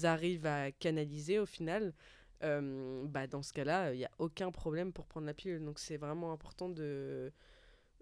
arrivent 0.05 0.47
à 0.47 0.73
canaliser 0.73 1.39
au 1.39 1.47
final. 1.47 1.93
euh, 2.43 3.05
bah, 3.07 3.27
dans 3.27 3.43
ce 3.43 3.53
cas-là, 3.53 3.93
il 3.93 3.99
n'y 3.99 4.05
a 4.05 4.11
aucun 4.19 4.51
problème 4.51 4.93
pour 4.93 5.07
prendre 5.07 5.27
la 5.27 5.35
pilule. 5.35 5.65
Donc 5.65 5.79
c'est 5.79 5.97
vraiment 5.97 6.33
important 6.33 6.69
de... 6.69 7.33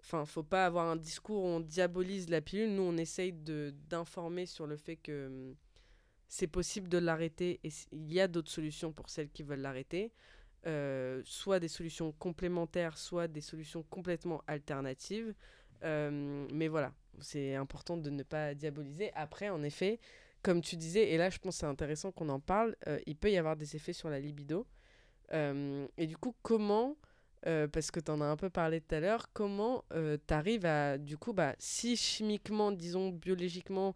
Enfin, 0.05 0.23
faut 0.25 0.43
pas 0.43 0.67
avoir 0.67 0.87
un 0.87 0.95
discours 0.95 1.43
où 1.43 1.47
on 1.47 1.59
diabolise 1.59 2.29
la 2.29 2.39
pilule. 2.39 2.75
Nous, 2.75 2.83
on 2.83 2.95
essaye 2.95 3.33
d'informer 3.33 4.45
sur 4.45 4.67
le 4.67 4.77
fait 4.77 4.97
que 4.97 5.25
hum, 5.25 5.55
c'est 6.27 6.47
possible 6.47 6.89
de 6.89 6.99
l'arrêter 6.99 7.59
et 7.63 7.69
il 7.91 8.13
y 8.13 8.19
a 8.19 8.27
d'autres 8.27 8.51
solutions 8.51 8.91
pour 8.91 9.09
celles 9.09 9.29
qui 9.29 9.41
veulent 9.41 9.61
l'arrêter. 9.61 10.11
Euh, 10.67 11.21
soit 11.25 11.59
des 11.59 11.67
solutions 11.67 12.11
complémentaires, 12.11 12.99
soit 12.99 13.27
des 13.27 13.41
solutions 13.41 13.83
complètement 13.89 14.43
alternatives. 14.45 15.33
Euh, 15.83 16.47
mais 16.51 16.67
voilà, 16.67 16.93
c'est 17.19 17.55
important 17.55 17.97
de 17.97 18.11
ne 18.11 18.21
pas 18.21 18.53
diaboliser. 18.53 19.11
Après, 19.13 19.49
en 19.49 19.63
effet, 19.63 19.99
comme 20.43 20.61
tu 20.61 20.75
disais, 20.75 21.09
et 21.11 21.17
là 21.17 21.31
je 21.31 21.39
pense 21.39 21.57
c'est 21.57 21.65
intéressant 21.65 22.11
qu'on 22.11 22.29
en 22.29 22.39
parle, 22.39 22.75
euh, 22.87 22.99
il 23.07 23.15
peut 23.15 23.31
y 23.31 23.37
avoir 23.37 23.55
des 23.55 23.75
effets 23.75 23.93
sur 23.93 24.09
la 24.09 24.19
libido. 24.19 24.67
Et 25.31 26.07
du 26.07 26.15
coup, 26.17 26.35
comment, 26.43 26.95
euh, 27.47 27.67
parce 27.67 27.91
que 27.91 27.99
tu 27.99 28.11
en 28.11 28.21
as 28.21 28.25
un 28.25 28.37
peu 28.37 28.49
parlé 28.49 28.81
tout 28.81 28.95
à 28.95 28.99
l'heure, 28.99 29.29
comment 29.33 29.83
tu 29.91 30.33
arrives 30.33 30.65
à, 30.65 30.97
du 30.97 31.17
coup, 31.17 31.33
bah, 31.33 31.55
si 31.59 31.95
chimiquement, 31.97 32.71
disons 32.71 33.09
biologiquement, 33.09 33.95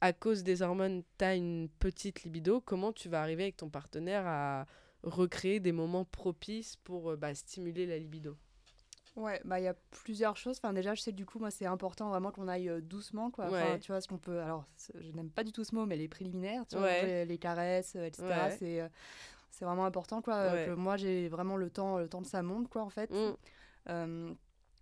à 0.00 0.12
cause 0.12 0.44
des 0.44 0.62
hormones, 0.62 1.02
tu 1.18 1.24
as 1.24 1.34
une 1.34 1.68
petite 1.78 2.22
libido, 2.22 2.60
comment 2.60 2.92
tu 2.92 3.08
vas 3.08 3.20
arriver 3.20 3.44
avec 3.44 3.56
ton 3.56 3.68
partenaire 3.68 4.24
à 4.26 4.66
recréer 5.02 5.60
des 5.60 5.72
moments 5.72 6.04
propices 6.04 6.76
pour 6.76 7.10
euh, 7.10 7.16
bah, 7.16 7.34
stimuler 7.34 7.86
la 7.86 7.98
libido? 7.98 8.36
Ouais, 9.16 9.40
bah 9.44 9.58
il 9.58 9.64
y 9.64 9.68
a 9.68 9.74
plusieurs 9.90 10.36
choses. 10.36 10.58
Enfin 10.62 10.72
déjà, 10.72 10.94
je 10.94 11.00
sais 11.00 11.10
que 11.10 11.16
du 11.16 11.26
coup, 11.26 11.40
moi, 11.40 11.50
c'est 11.50 11.66
important 11.66 12.08
vraiment 12.08 12.30
qu'on 12.30 12.46
aille 12.46 12.68
euh, 12.68 12.80
doucement, 12.80 13.32
quoi. 13.32 13.46
Enfin, 13.46 13.72
Ouais. 13.72 13.78
tu 13.80 13.90
vois, 13.90 14.00
ce 14.00 14.06
qu'on 14.06 14.18
peut. 14.18 14.40
Alors, 14.40 14.64
je 14.94 15.10
n'aime 15.10 15.30
pas 15.30 15.42
du 15.42 15.50
tout 15.50 15.64
ce 15.64 15.74
mot, 15.74 15.86
mais 15.86 15.96
les 15.96 16.06
préliminaires, 16.06 16.64
tu 16.68 16.76
vois, 16.76 17.02
les, 17.02 17.24
les 17.24 17.38
caresses, 17.38 17.96
euh, 17.96 18.04
etc. 18.06 18.22
Ouais. 18.28 18.56
C'est 18.56 18.80
euh, 18.80 18.88
c'est 19.50 19.64
vraiment 19.64 19.84
important, 19.86 20.22
quoi. 20.22 20.34
euh, 20.34 20.52
Ouais. 20.54 20.66
que 20.66 20.70
moi, 20.72 20.96
j'ai 20.96 21.28
vraiment 21.28 21.56
le 21.56 21.70
temps, 21.70 21.98
le 21.98 22.08
temps 22.08 22.20
de 22.22 22.26
sa 22.26 22.42
montre, 22.42 22.68
quoi, 22.70 22.82
en 22.82 22.90
fait. 22.90 23.10
Mm. 23.10 23.34
Euh, 23.90 24.32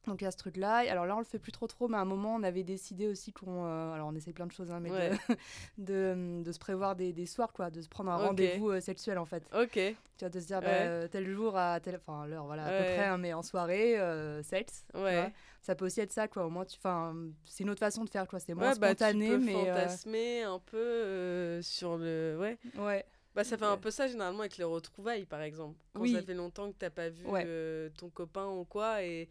donc 0.07 0.21
il 0.21 0.25
y 0.25 0.27
a 0.29 0.31
ce 0.31 0.37
truc-là. 0.37 0.85
Et 0.85 0.89
Alors 0.89 1.05
là, 1.05 1.17
on 1.17 1.19
le 1.19 1.25
fait 1.25 1.41
plus 1.41 1.51
trop 1.51 1.67
trop, 1.67 1.89
mais 1.89 1.97
à 1.97 2.01
un 2.01 2.05
moment, 2.05 2.35
on 2.37 2.43
avait 2.45 2.62
décidé 2.62 3.09
aussi 3.09 3.33
qu'on... 3.33 3.64
euh, 3.67 3.93
alors 3.93 4.07
on 4.09 4.14
essaie 4.14 4.33
plein 4.33 4.47
de 4.47 4.53
choses, 4.53 4.71
hein, 4.71 4.79
mais 4.81 4.91
Ouais. 4.93 5.11
de, 5.79 6.14
de, 6.14 6.43
de 6.45 6.53
se 6.53 6.59
prévoir 6.61 6.95
des, 6.95 7.12
des 7.12 7.27
soirs, 7.27 7.53
quoi, 7.53 7.71
de 7.71 7.81
se 7.81 7.89
prendre 7.89 8.11
un 8.12 8.17
rendez-vous 8.17 8.71
euh, 8.71 8.81
sexuel, 8.81 9.19
en 9.19 9.25
fait. 9.25 9.43
Ok, 9.53 9.73
Tu 9.73 9.95
vois, 10.21 10.29
de 10.29 10.39
se 10.41 10.47
dire, 10.47 10.61
bah, 10.61 10.69
Ouais. 10.69 11.09
tel 11.09 11.29
jour 11.29 11.57
à 11.57 11.81
tel... 11.81 11.97
Enfin, 11.97 12.25
l'heure, 12.27 12.45
voilà, 12.47 12.67
à 12.67 12.71
peu 12.71 12.85
près, 12.85 13.05
hein, 13.07 13.19
mais 13.19 13.33
en 13.35 13.43
soirée, 13.43 13.97
sexe. 14.45 14.85
ouais. 14.95 15.33
Ça 15.62 15.75
peut 15.75 15.87
aussi 15.87 16.01
être 16.01 16.12
ça, 16.12 16.29
quoi. 16.29 16.47
Au 16.47 16.51
moins, 16.51 16.64
tu... 16.64 16.77
Enfin, 16.79 17.12
c'est 17.45 17.64
une 17.64 17.71
autre 17.71 17.81
façon 17.81 18.05
de 18.05 18.09
faire, 18.09 18.29
quoi. 18.29 18.39
C'est 18.39 18.55
moins 18.55 18.75
Ouais, 18.75 18.79
bah, 18.79 18.91
spontané, 18.91 19.31
tu 19.31 19.39
peux 19.39 19.45
mais... 19.45 19.69
euh, 19.69 19.75
fantasmer 19.75 20.43
un 20.45 20.61
peu 20.61 20.77
euh, 20.77 21.61
sur 21.62 21.97
le... 21.97 22.37
Ouais. 22.39 22.57
Ouais. 22.79 23.05
Bah, 23.37 23.45
ça 23.45 23.57
fait 23.57 23.64
un 23.66 23.76
peu 23.76 23.91
ça 23.91 24.09
généralement 24.09 24.41
avec 24.41 24.57
les 24.57 24.64
retrouvailles, 24.64 25.26
par 25.26 25.43
exemple. 25.43 25.78
Quand 25.93 26.03
Oui. 26.03 26.12
ça 26.12 26.22
fait 26.22 26.34
longtemps 26.34 26.72
que 26.72 26.76
t'as 26.78 26.91
pas 26.91 27.09
vu 27.11 27.26
Ouais. 27.26 27.43
euh, 27.47 27.91
ton 27.99 28.09
copain 28.11 28.47
ou 28.49 28.64
quoi, 28.64 29.03
et, 29.05 29.28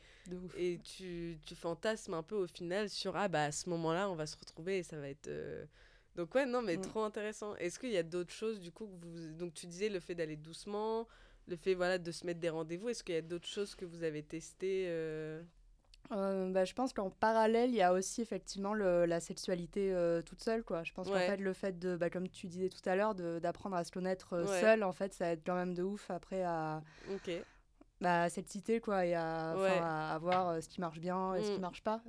et 0.57 0.79
tu, 0.83 1.37
tu 1.45 1.55
fantasmes 1.55 2.13
un 2.13 2.23
peu 2.23 2.35
au 2.35 2.47
final 2.47 2.89
sur 2.89 3.15
ah 3.17 3.27
bah 3.27 3.45
à 3.45 3.51
ce 3.51 3.67
moment-là 3.69 4.09
on 4.09 4.15
va 4.15 4.25
se 4.27 4.37
retrouver 4.37 4.77
et 4.77 4.83
ça 4.83 4.97
va 4.97 5.09
être. 5.09 5.27
euh, 5.27 5.65
Donc 6.15 6.33
ouais, 6.35 6.45
non, 6.45 6.61
mais 6.61 6.77
Mm. 6.77 6.81
trop 6.81 7.01
intéressant. 7.03 7.55
Est-ce 7.57 7.77
qu'il 7.79 7.91
y 7.91 7.97
a 7.97 8.03
d'autres 8.03 8.31
choses 8.33 8.59
du 8.61 8.71
coup 8.71 8.87
que 8.87 8.95
vous. 9.05 9.33
Donc 9.33 9.53
tu 9.53 9.65
disais 9.67 9.89
le 9.89 9.99
fait 9.99 10.15
d'aller 10.15 10.37
doucement, 10.37 11.07
le 11.47 11.55
fait 11.55 11.73
voilà 11.73 11.97
de 11.97 12.11
se 12.11 12.25
mettre 12.25 12.39
des 12.39 12.49
rendez-vous. 12.49 12.89
Est-ce 12.89 13.03
qu'il 13.03 13.15
y 13.15 13.17
a 13.17 13.21
d'autres 13.21 13.47
choses 13.47 13.75
que 13.75 13.85
vous 13.85 14.03
avez 14.03 14.23
testées 14.23 14.85
euh, 14.87 15.41
Euh, 16.11 16.51
bah, 16.51 16.65
je 16.65 16.73
pense 16.73 16.93
qu'en 16.93 17.09
parallèle, 17.09 17.69
il 17.71 17.75
y 17.75 17.81
a 17.81 17.91
aussi 17.93 18.21
effectivement 18.21 18.73
le- 18.73 19.05
la 19.05 19.19
sexualité 19.19 19.91
euh, 19.93 20.21
toute 20.21 20.41
seule. 20.41 20.63
Quoi. 20.63 20.83
Je 20.83 20.93
pense 20.93 21.07
Ouais. 21.07 21.13
qu'en 21.13 21.19
fait, 21.19 21.37
le 21.37 21.53
fait 21.53 21.79
de, 21.79 21.95
bah, 21.95 22.09
comme 22.09 22.29
tu 22.29 22.47
disais 22.47 22.69
tout 22.69 22.87
à 22.87 22.95
l'heure, 22.95 23.15
d'apprendre 23.15 23.75
à 23.75 23.83
se 23.83 23.91
connaître 23.91 24.33
euh, 24.33 24.45
Ouais. 24.45 24.61
seul, 24.61 24.83
en 24.83 24.91
fait, 24.91 25.13
ça 25.13 25.31
aide 25.31 25.41
quand 25.45 25.55
même 25.55 25.73
de 25.73 25.83
ouf 25.83 26.09
après 26.11 26.43
à, 26.43 26.83
Ok. 27.11 27.31
bah, 28.01 28.23
à 28.23 28.29
s'exciter 28.29 28.79
quoi, 28.79 29.05
et 29.05 29.15
à, 29.15 29.53
enfin, 29.55 29.61
Ouais. 29.63 29.79
à, 29.81 30.13
à 30.13 30.17
voir 30.19 30.49
euh, 30.49 30.61
ce 30.61 30.69
qui 30.69 30.79
marche 30.79 30.99
bien 30.99 31.33
et 31.35 31.43
ce 31.43 31.51
qui 31.51 31.57
Mm. 31.57 31.61
marche 31.61 31.81
pas. 31.83 32.01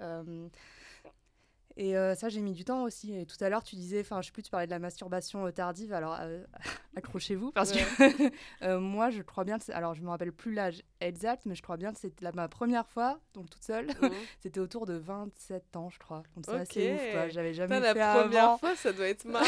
Et 1.78 1.96
euh, 1.96 2.14
ça, 2.14 2.28
j'ai 2.30 2.40
mis 2.40 2.52
du 2.52 2.64
temps 2.64 2.84
aussi. 2.84 3.14
Et 3.14 3.26
tout 3.26 3.36
à 3.40 3.48
l'heure, 3.50 3.62
tu 3.62 3.76
disais, 3.76 4.00
enfin, 4.00 4.22
je 4.22 4.26
sais 4.26 4.32
plus, 4.32 4.42
tu 4.42 4.50
parlais 4.50 4.66
de 4.66 4.70
la 4.70 4.78
masturbation 4.78 5.46
euh, 5.46 5.50
tardive. 5.50 5.92
Alors, 5.92 6.16
euh, 6.20 6.42
accrochez-vous, 6.96 7.52
parce 7.52 7.72
que 7.72 7.78
euh, 8.62 8.80
moi, 8.80 9.10
je 9.10 9.20
crois 9.22 9.44
bien 9.44 9.58
que 9.58 9.64
c'est. 9.64 9.74
Alors, 9.74 9.94
je 9.94 10.02
me 10.02 10.08
rappelle 10.08 10.32
plus 10.32 10.54
l'âge 10.54 10.82
exact, 11.00 11.42
mais 11.44 11.54
je 11.54 11.62
crois 11.62 11.76
bien 11.76 11.92
que 11.92 11.98
c'était 12.00 12.30
ma 12.32 12.48
première 12.48 12.88
fois, 12.88 13.20
donc 13.34 13.50
toute 13.50 13.62
seule. 13.62 13.88
Mhm. 14.00 14.10
C'était 14.40 14.60
autour 14.60 14.86
de 14.86 14.94
27 14.94 15.76
ans, 15.76 15.90
je 15.90 15.98
crois. 15.98 16.22
Donc, 16.34 16.44
c'est 16.46 16.52
Ok. 16.54 16.60
assez 16.62 16.92
ouf, 16.94 17.12
quoi. 17.12 17.28
J'avais 17.28 17.52
jamais 17.52 17.76
Putain, 17.76 17.92
fait 17.92 17.98
la 17.98 18.22
première 18.22 18.44
avant. 18.44 18.58
fois, 18.58 18.74
ça 18.76 18.92
doit 18.92 19.08
être 19.08 19.24
marrant. 19.26 19.44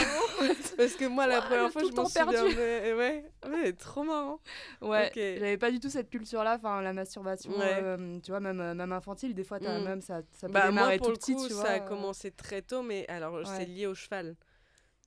Parce 0.76 0.94
que 0.96 1.06
moi, 1.06 1.26
la 1.26 1.40
première 1.40 1.70
fois, 1.72 1.82
je 1.82 1.92
m'en 1.94 2.04
souviens. 2.04 2.44
Ouais, 2.44 3.24
ouais, 3.48 3.72
trop 3.72 4.02
marrant. 4.02 4.40
Ouais, 4.82 5.06
Ok. 5.06 5.14
j'avais 5.14 5.56
pas 5.58 5.70
du 5.70 5.80
tout 5.80 5.88
cette 5.88 6.10
culture-là. 6.10 6.56
Enfin, 6.56 6.82
la 6.82 6.92
masturbation, 6.92 7.50
Ouais. 7.52 7.78
euh, 7.82 8.18
tu 8.20 8.30
vois, 8.30 8.40
même, 8.40 8.60
euh, 8.60 8.74
même 8.74 8.92
infantile, 8.92 9.34
des 9.34 9.44
fois, 9.44 9.58
t'as 9.60 9.78
Mm. 9.78 9.84
même 9.84 10.02
ça, 10.02 10.20
ça 10.32 10.46
peut 10.48 10.52
Bah, 10.52 10.62
moi, 10.64 10.70
démarrer 10.70 10.98
pour 10.98 11.06
tout 11.08 11.12
le 11.12 11.18
petit, 11.18 11.34
coup, 11.34 11.46
tu 11.46 11.54
ça 11.54 11.60
vois. 11.60 11.70
a 11.70 11.76
euh. 11.76 11.86
Commencé 12.18 12.30
très 12.30 12.62
tôt, 12.62 12.82
mais 12.82 13.06
alors, 13.08 13.34
Ouais. 13.34 13.44
c'est 13.44 13.66
lié 13.66 13.86
au 13.86 13.94
cheval. 13.94 14.36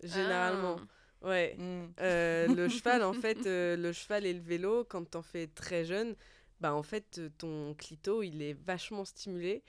Généralement. 0.04 0.78
Ah. 1.22 1.28
Ouais. 1.28 1.56
Mm. 1.58 1.94
Euh, 2.00 2.48
le 2.48 2.70
cheval, 2.70 3.04
en 3.04 3.14
fait, 3.14 3.46
euh, 3.46 3.76
le 3.78 3.92
cheval 3.94 4.26
et 4.26 4.34
le 4.34 4.42
vélo, 4.42 4.86
quand 4.86 5.04
t'en 5.10 5.22
fais 5.22 5.48
très 5.48 5.86
jeune, 5.86 6.16
bah 6.60 6.74
en 6.74 6.84
fait, 6.84 7.18
euh, 7.20 7.30
ton 7.38 7.76
clito, 7.76 8.24
il 8.24 8.42
est 8.42 8.54
vachement 8.54 9.06
stimulé. 9.06 9.64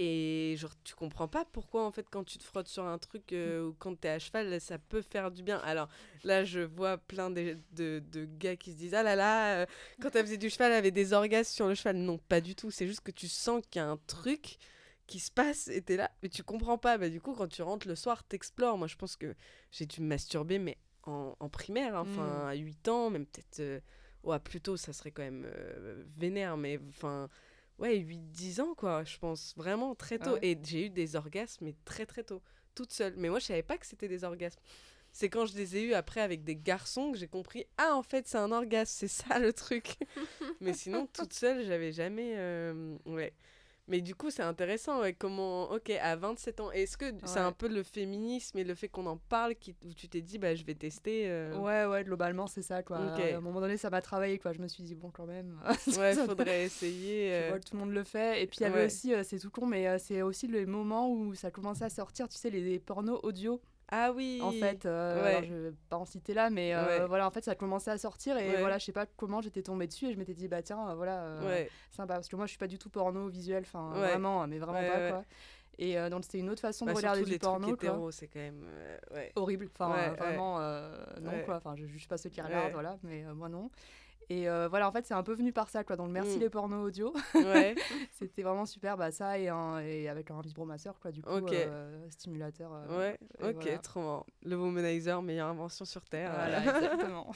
Et 0.00 0.54
genre, 0.58 0.74
tu 0.84 0.94
comprends 0.94 1.26
pas 1.26 1.44
pourquoi, 1.44 1.84
en 1.84 1.90
fait, 1.90 2.06
quand 2.08 2.22
tu 2.22 2.38
te 2.38 2.44
frottes 2.44 2.68
sur 2.68 2.84
un 2.84 2.98
truc 2.98 3.32
euh, 3.32 3.66
ou 3.66 3.72
quand 3.80 3.98
t'es 3.98 4.08
à 4.10 4.20
cheval, 4.20 4.60
ça 4.60 4.78
peut 4.78 5.02
faire 5.02 5.32
du 5.32 5.42
bien. 5.42 5.58
Alors 5.64 5.88
là, 6.22 6.44
je 6.44 6.60
vois 6.60 6.98
plein 6.98 7.30
de, 7.30 7.58
de, 7.72 8.00
de 8.12 8.24
gars 8.38 8.54
qui 8.54 8.70
se 8.72 8.76
disent 8.76 8.94
Ah 8.94 9.02
là 9.02 9.16
là, 9.16 9.62
euh, 9.62 9.66
quand 10.00 10.14
elle 10.14 10.24
faisait 10.24 10.36
du 10.36 10.50
cheval, 10.50 10.70
elle 10.70 10.78
avait 10.78 10.92
des 10.92 11.14
orgasmes 11.14 11.52
sur 11.52 11.66
le 11.66 11.74
cheval. 11.74 11.96
Non, 11.96 12.18
pas 12.18 12.40
du 12.40 12.54
tout. 12.54 12.70
C'est 12.70 12.86
juste 12.86 13.00
que 13.00 13.10
tu 13.10 13.26
sens 13.26 13.60
qu'il 13.68 13.80
y 13.80 13.84
a 13.84 13.88
un 13.88 13.96
truc 14.06 14.58
qui 15.08 15.18
se 15.18 15.32
passe 15.32 15.66
et 15.66 15.82
t'es 15.82 15.96
là, 15.96 16.08
mais 16.22 16.28
tu 16.28 16.44
comprends 16.44 16.78
pas. 16.78 16.96
Bah, 16.98 17.08
du 17.08 17.20
coup, 17.20 17.34
quand 17.34 17.48
tu 17.48 17.62
rentres 17.62 17.88
le 17.88 17.96
soir, 17.96 18.22
t'explores. 18.22 18.78
Moi, 18.78 18.86
je 18.86 18.94
pense 18.94 19.16
que 19.16 19.34
j'ai 19.72 19.86
dû 19.86 20.00
me 20.02 20.06
masturber, 20.06 20.60
mais 20.60 20.78
en, 21.02 21.34
en 21.40 21.48
primaire, 21.48 21.96
hein, 21.96 22.02
enfin 22.06 22.44
Mm. 22.44 22.48
à 22.48 22.54
8 22.54 22.88
ans, 22.88 23.10
même 23.10 23.26
peut-être. 23.26 23.58
euh, 23.60 23.80
ouais, 24.22 24.38
plus 24.38 24.60
tôt, 24.60 24.76
ça 24.76 24.92
serait 24.92 25.10
quand 25.10 25.22
même 25.22 25.44
euh, 25.46 26.04
vénère, 26.16 26.56
mais 26.56 26.78
enfin. 26.90 27.28
Ouais, 27.78 27.96
8-10 27.96 28.60
ans, 28.60 28.74
quoi, 28.74 29.04
je 29.04 29.16
pense. 29.18 29.54
Vraiment 29.56 29.94
très 29.94 30.18
tôt. 30.18 30.32
Ouais. 30.32 30.38
Et 30.42 30.58
j'ai 30.64 30.86
eu 30.86 30.90
des 30.90 31.14
orgasmes, 31.16 31.64
mais 31.64 31.74
très 31.84 32.06
très 32.06 32.24
tôt. 32.24 32.42
Toute 32.74 32.92
seule. 32.92 33.14
Mais 33.16 33.28
moi, 33.28 33.38
je 33.38 33.46
savais 33.46 33.62
pas 33.62 33.78
que 33.78 33.86
c'était 33.86 34.08
des 34.08 34.24
orgasmes. 34.24 34.60
C'est 35.12 35.28
quand 35.30 35.46
je 35.46 35.56
les 35.56 35.76
ai 35.76 35.82
eus 35.84 35.94
après 35.94 36.20
avec 36.20 36.44
des 36.44 36.54
garçons 36.56 37.12
que 37.12 37.18
j'ai 37.18 37.28
compris 37.28 37.64
Ah, 37.78 37.94
en 37.94 38.02
fait, 38.02 38.26
c'est 38.28 38.36
un 38.36 38.50
orgasme, 38.52 38.92
c'est 38.94 39.08
ça 39.08 39.38
le 39.38 39.52
truc. 39.52 39.96
mais 40.60 40.72
sinon, 40.74 41.06
toute 41.06 41.32
seule, 41.32 41.64
j'avais 41.64 41.92
jamais. 41.92 42.34
euh, 42.36 42.96
Ouais. 43.06 43.32
Mais 43.88 44.02
du 44.02 44.14
coup, 44.14 44.30
c'est 44.30 44.42
intéressant. 44.42 45.00
ouais, 45.00 45.14
comment, 45.14 45.70
ok, 45.72 45.90
à 45.90 46.14
27 46.14 46.60
ans, 46.60 46.70
est-ce 46.70 46.96
que 46.98 47.06
c'est 47.24 47.40
un 47.40 47.52
peu 47.52 47.68
le 47.68 47.82
féminisme 47.82 48.58
et 48.58 48.64
le 48.64 48.74
fait 48.74 48.88
qu'on 48.88 49.06
en 49.06 49.16
parle 49.16 49.54
qui, 49.54 49.74
où 49.84 49.94
tu 49.94 50.08
t'es 50.08 50.20
dit, 50.20 50.38
bah, 50.38 50.54
je 50.54 50.64
vais 50.64 50.74
tester 50.74 51.24
euh, 51.26 51.56
Ouais, 51.56 51.86
ouais, 51.86 52.04
globalement, 52.04 52.46
c'est 52.46 52.62
ça, 52.62 52.82
quoi. 52.82 52.98
À 52.98 53.36
un 53.36 53.40
moment 53.40 53.60
donné, 53.60 53.78
ça 53.78 53.88
m'a 53.88 54.02
travaillé, 54.02 54.38
quoi. 54.38 54.52
Je 54.52 54.60
me 54.60 54.68
suis 54.68 54.82
dit, 54.82 54.94
bon, 54.94 55.10
quand 55.10 55.26
même. 55.26 55.58
Ouais, 55.98 56.14
faudrait 56.14 56.64
essayer. 56.64 57.30
Je 57.30 57.34
euh, 57.34 57.48
vois 57.48 57.58
que 57.58 57.64
tout 57.64 57.74
le 57.74 57.80
monde 57.80 57.92
le 57.92 58.04
fait. 58.04 58.42
Et 58.42 58.46
puis 58.46 58.58
il 58.60 58.62
y 58.64 58.66
avait 58.66 58.80
ouais. 58.80 58.86
aussi, 58.86 59.14
euh, 59.14 59.22
c'est 59.24 59.38
tout 59.38 59.50
con, 59.50 59.66
mais 59.66 59.98
c'est 59.98 60.22
aussi 60.22 60.46
le 60.46 60.66
moment 60.66 61.10
où 61.10 61.34
ça 61.34 61.50
commençait 61.50 61.84
à 61.84 61.90
sortir, 61.90 62.28
tu 62.28 62.36
sais, 62.36 62.50
les, 62.50 62.60
les 62.60 62.78
pornos 62.78 63.18
audio, 63.22 63.60
Ah 63.90 64.12
oui. 64.14 64.38
en 64.42 64.52
fait. 64.52 64.84
euh, 64.86 65.22
Ouais. 65.22 65.28
alors, 65.30 65.42
je 65.44 65.54
vais 65.54 65.72
pas 65.88 65.96
en 65.96 66.04
citer 66.04 66.34
là, 66.34 66.50
mais 66.50 66.74
euh, 66.74 66.86
Ouais. 66.86 67.06
voilà, 67.06 67.26
en 67.26 67.30
fait, 67.30 67.42
ça 67.44 67.54
commençait 67.54 67.90
à 67.90 67.98
sortir. 67.98 68.36
Et 68.38 68.48
Ouais. 68.50 68.60
voilà, 68.60 68.78
je 68.78 68.84
sais 68.84 68.92
pas 68.92 69.06
comment 69.06 69.40
j'étais 69.40 69.62
tombée 69.62 69.86
dessus. 69.86 70.06
Et 70.08 70.12
je 70.12 70.18
m'étais 70.18 70.34
dit, 70.34 70.46
bah 70.48 70.62
tiens, 70.62 70.90
euh, 70.90 70.94
voilà, 70.94 71.22
euh, 71.22 71.64
sympa. 71.90 72.14
Parce 72.14 72.28
que 72.28 72.36
moi, 72.36 72.46
je 72.46 72.50
suis 72.50 72.58
pas 72.58 72.66
du 72.66 72.78
tout 72.78 72.90
porno 72.90 73.28
visuel, 73.28 73.62
enfin, 73.66 73.90
vraiment, 73.94 74.46
mais 74.46 74.58
vraiment 74.58 74.86
pas, 74.86 75.08
quoi. 75.10 75.24
Et 75.80 75.96
euh, 75.98 76.10
donc, 76.10 76.24
c'était 76.24 76.38
une 76.40 76.50
autre 76.50 76.60
façon 76.60 76.84
Bah, 76.86 76.92
de 76.92 76.96
regarder 76.96 77.18
surtout 77.20 77.28
du 77.28 77.32
les 77.34 77.38
porno, 77.38 77.66
trucs 77.68 77.80
quoi. 77.80 77.88
hétéros, 77.90 78.10
c'est 78.10 78.26
quand 78.26 78.40
même. 78.40 78.64
horrible. 79.36 79.68
Enfin, 79.72 80.10
vraiment, 80.18 80.58
non, 81.20 81.32
quoi. 81.44 81.56
Enfin, 81.56 81.74
je 81.76 81.86
juge 81.86 82.08
pas 82.08 82.18
ceux 82.18 82.30
qui 82.30 82.40
regardent, 82.40 82.72
voilà, 82.72 82.98
mais 83.02 83.22
moi 83.34 83.48
non. 83.48 83.70
Et 84.30 84.48
euh, 84.48 84.68
voilà, 84.68 84.86
en 84.88 84.92
fait, 84.92 85.06
c'est 85.06 85.14
un 85.14 85.22
peu 85.22 85.32
venu 85.32 85.52
par 85.54 85.70
ça, 85.70 85.84
quoi. 85.84 85.96
Donc, 85.96 86.10
merci 86.10 86.36
Mm. 86.36 86.40
les 86.40 86.50
pornos 86.50 86.86
audio. 86.86 87.14
Ouais. 87.34 87.74
C'était 88.12 88.42
vraiment 88.42 88.66
super, 88.66 88.96
bah, 88.98 89.10
ça 89.10 89.38
et, 89.38 89.48
un, 89.48 89.78
et 89.80 90.06
avec 90.08 90.30
un 90.30 90.40
vibromasseur, 90.42 90.98
quoi, 91.00 91.10
du 91.12 91.22
coup, 91.22 91.30
Ok. 91.30 91.52
euh, 91.52 92.06
stimulateur. 92.10 92.70
euh, 92.74 92.98
Ouais, 92.98 93.18
ok, 93.42 93.54
voilà. 93.62 93.78
trop 93.78 94.00
marrant. 94.00 94.26
Le 94.44 94.56
womanizer, 94.56 95.22
meilleure 95.22 95.48
invention 95.48 95.84
sur 95.86 96.04
Terre. 96.04 96.30
Voilà, 96.34 96.58
exactement. 97.00 97.32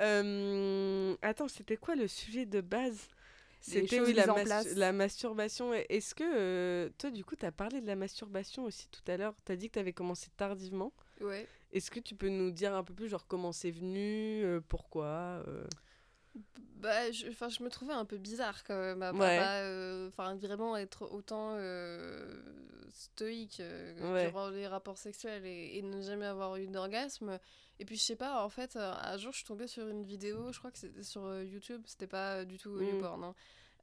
Euh, 0.00 1.16
attends, 1.22 1.48
c'était 1.48 1.76
quoi 1.76 1.94
le 1.94 2.08
sujet 2.08 2.46
de 2.46 2.60
base? 2.60 3.08
C'était 3.60 4.00
oui, 4.00 4.12
la, 4.12 4.26
mas- 4.26 4.74
la 4.76 4.92
masturbation. 4.92 5.72
Est-ce 5.74 6.14
que 6.14 6.22
euh, 6.24 6.90
toi, 6.96 7.10
du 7.10 7.24
coup, 7.24 7.34
tu 7.36 7.44
as 7.44 7.50
parlé 7.52 7.80
de 7.80 7.86
la 7.86 7.96
masturbation 7.96 8.64
aussi 8.64 8.88
tout 8.88 9.02
à 9.10 9.16
l'heure? 9.16 9.34
Tu 9.44 9.52
as 9.52 9.56
dit 9.56 9.68
que 9.68 9.74
tu 9.74 9.78
avais 9.80 9.92
commencé 9.92 10.28
tardivement. 10.36 10.92
Ouais. 11.20 11.46
Est-ce 11.72 11.90
que 11.90 11.98
tu 12.00 12.14
peux 12.14 12.28
nous 12.28 12.50
dire 12.52 12.74
un 12.74 12.84
peu 12.84 12.94
plus, 12.94 13.08
genre, 13.08 13.26
comment 13.26 13.50
c'est 13.52 13.72
venu 13.72 14.42
euh, 14.44 14.60
Pourquoi 14.68 15.42
euh? 15.48 15.64
Bah, 16.76 17.10
je, 17.10 17.30
je 17.30 17.62
me 17.62 17.68
trouvais 17.70 17.92
un 17.92 18.04
peu 18.04 18.18
bizarre 18.18 18.62
quand 18.64 18.78
même. 18.78 19.02
Ouais. 19.18 19.36
euh, 19.40 20.08
Enfin, 20.08 20.36
vraiment 20.36 20.76
être 20.76 21.02
autant 21.10 21.54
euh, 21.56 22.40
stoïque 22.90 23.60
euh, 23.60 24.14
Ouais. 24.14 24.28
durant 24.28 24.48
les 24.50 24.66
rapports 24.66 24.98
sexuels 24.98 25.44
et, 25.44 25.76
et 25.78 25.82
ne 25.82 26.00
jamais 26.02 26.26
avoir 26.26 26.56
eu 26.56 26.66
d'orgasme. 26.68 27.38
Et 27.80 27.84
puis, 27.84 27.96
je 27.96 28.02
sais 28.02 28.16
pas, 28.16 28.44
en 28.44 28.48
fait, 28.48 28.76
euh, 28.76 28.92
un 28.92 29.16
jour, 29.16 29.32
je 29.32 29.38
suis 29.38 29.46
tombée 29.46 29.66
sur 29.66 29.88
une 29.88 30.02
vidéo, 30.04 30.52
je 30.52 30.58
crois 30.58 30.70
que 30.70 30.78
c'était 30.78 31.02
sur 31.02 31.42
YouTube, 31.42 31.82
c'était 31.86 32.06
pas 32.06 32.44
du 32.44 32.58
tout 32.58 32.80
Mm. 32.80 32.82
YouPorn, 32.82 33.20
non. 33.20 33.34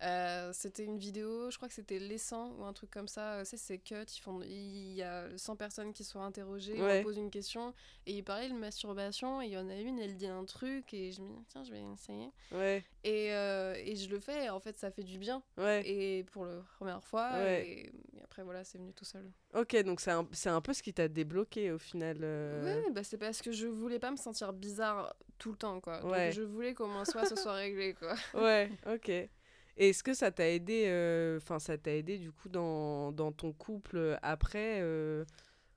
Euh, 0.03 0.51
c'était 0.53 0.83
une 0.83 0.97
vidéo, 0.97 1.49
je 1.49 1.55
crois 1.57 1.67
que 1.69 1.73
c'était 1.73 1.99
L'essent 1.99 2.51
ou 2.59 2.63
un 2.65 2.73
truc 2.73 2.91
comme 2.91 3.07
ça. 3.07 3.39
Tu 3.39 3.51
sais, 3.51 3.57
c'est 3.57 3.77
cut, 3.77 3.95
ils 4.15 4.19
font, 4.21 4.41
il 4.41 4.93
y 4.93 5.01
a 5.01 5.25
100 5.37 5.55
personnes 5.55 5.93
qui 5.93 6.03
sont 6.03 6.19
interrogées, 6.21 6.73
Ouais. 6.81 6.99
on 6.99 7.03
pose 7.03 7.17
une 7.17 7.31
question 7.31 7.73
et 8.05 8.13
il 8.13 8.23
parlait 8.23 8.49
de 8.49 8.53
masturbation. 8.53 9.41
Et 9.41 9.45
il 9.45 9.51
y 9.51 9.57
en 9.57 9.69
a 9.69 9.75
une, 9.75 9.97
elle 9.99 10.15
dit 10.15 10.27
un 10.27 10.43
truc 10.43 10.93
et 10.93 11.11
je 11.11 11.21
me 11.21 11.29
dis, 11.29 11.45
tiens, 11.47 11.63
je 11.63 11.71
vais 11.71 11.81
essayer. 11.93 12.29
Ouais, 12.51 12.83
Et, 13.05 13.33
euh, 13.33 13.73
et 13.77 13.95
je 13.95 14.09
le 14.09 14.19
fais, 14.19 14.45
et 14.45 14.49
en 14.49 14.59
fait, 14.59 14.77
ça 14.77 14.91
fait 14.91 15.03
du 15.03 15.17
bien. 15.17 15.41
ouais. 15.57 15.87
Et 15.89 16.23
pour 16.25 16.45
la 16.45 16.61
première 16.77 17.03
fois, 17.03 17.31
Ouais. 17.33 17.65
et, 17.65 17.85
et 18.17 18.21
après, 18.23 18.43
voilà, 18.43 18.63
c'est 18.65 18.77
venu 18.77 18.91
tout 18.93 19.05
seul. 19.05 19.31
Ok, 19.53 19.75
donc 19.83 20.01
c'est 20.01 20.11
un, 20.11 20.27
c'est 20.33 20.49
un 20.49 20.59
peu 20.59 20.73
ce 20.73 20.83
qui 20.83 20.93
t'a 20.93 21.07
débloqué 21.07 21.71
au 21.71 21.77
final. 21.79 22.17
euh. 22.21 22.83
Ouais, 22.83 22.91
bah, 22.91 23.03
c'est 23.03 23.17
parce 23.17 23.41
que 23.41 23.51
je 23.53 23.67
voulais 23.67 23.99
pas 23.99 24.11
me 24.11 24.17
sentir 24.17 24.51
bizarre 24.51 25.15
tout 25.37 25.51
le 25.51 25.57
temps, 25.57 25.79
quoi. 25.79 26.05
Ouais. 26.05 26.25
Donc, 26.27 26.35
je 26.35 26.41
voulais 26.41 26.73
qu'au 26.73 26.87
moins 26.87 27.05
soit 27.05 27.25
ce 27.25 27.35
soit 27.37 27.53
réglé, 27.53 27.93
quoi. 27.93 28.15
Ouais, 28.33 28.69
ok. 28.93 29.29
Est-ce 29.77 30.03
que 30.03 30.13
ça 30.13 30.31
t'a 30.31 30.47
aidé, 30.49 30.85
euh, 30.87 31.37
enfin 31.37 31.59
ça 31.59 31.77
t'a 31.77 31.91
aidé 31.93 32.17
du 32.17 32.31
coup 32.31 32.47
dans, 32.49 33.11
dans 33.11 33.31
ton 33.31 33.51
couple 33.51 33.97
euh, 33.97 34.15
après 34.21 34.79
euh, 34.81 35.25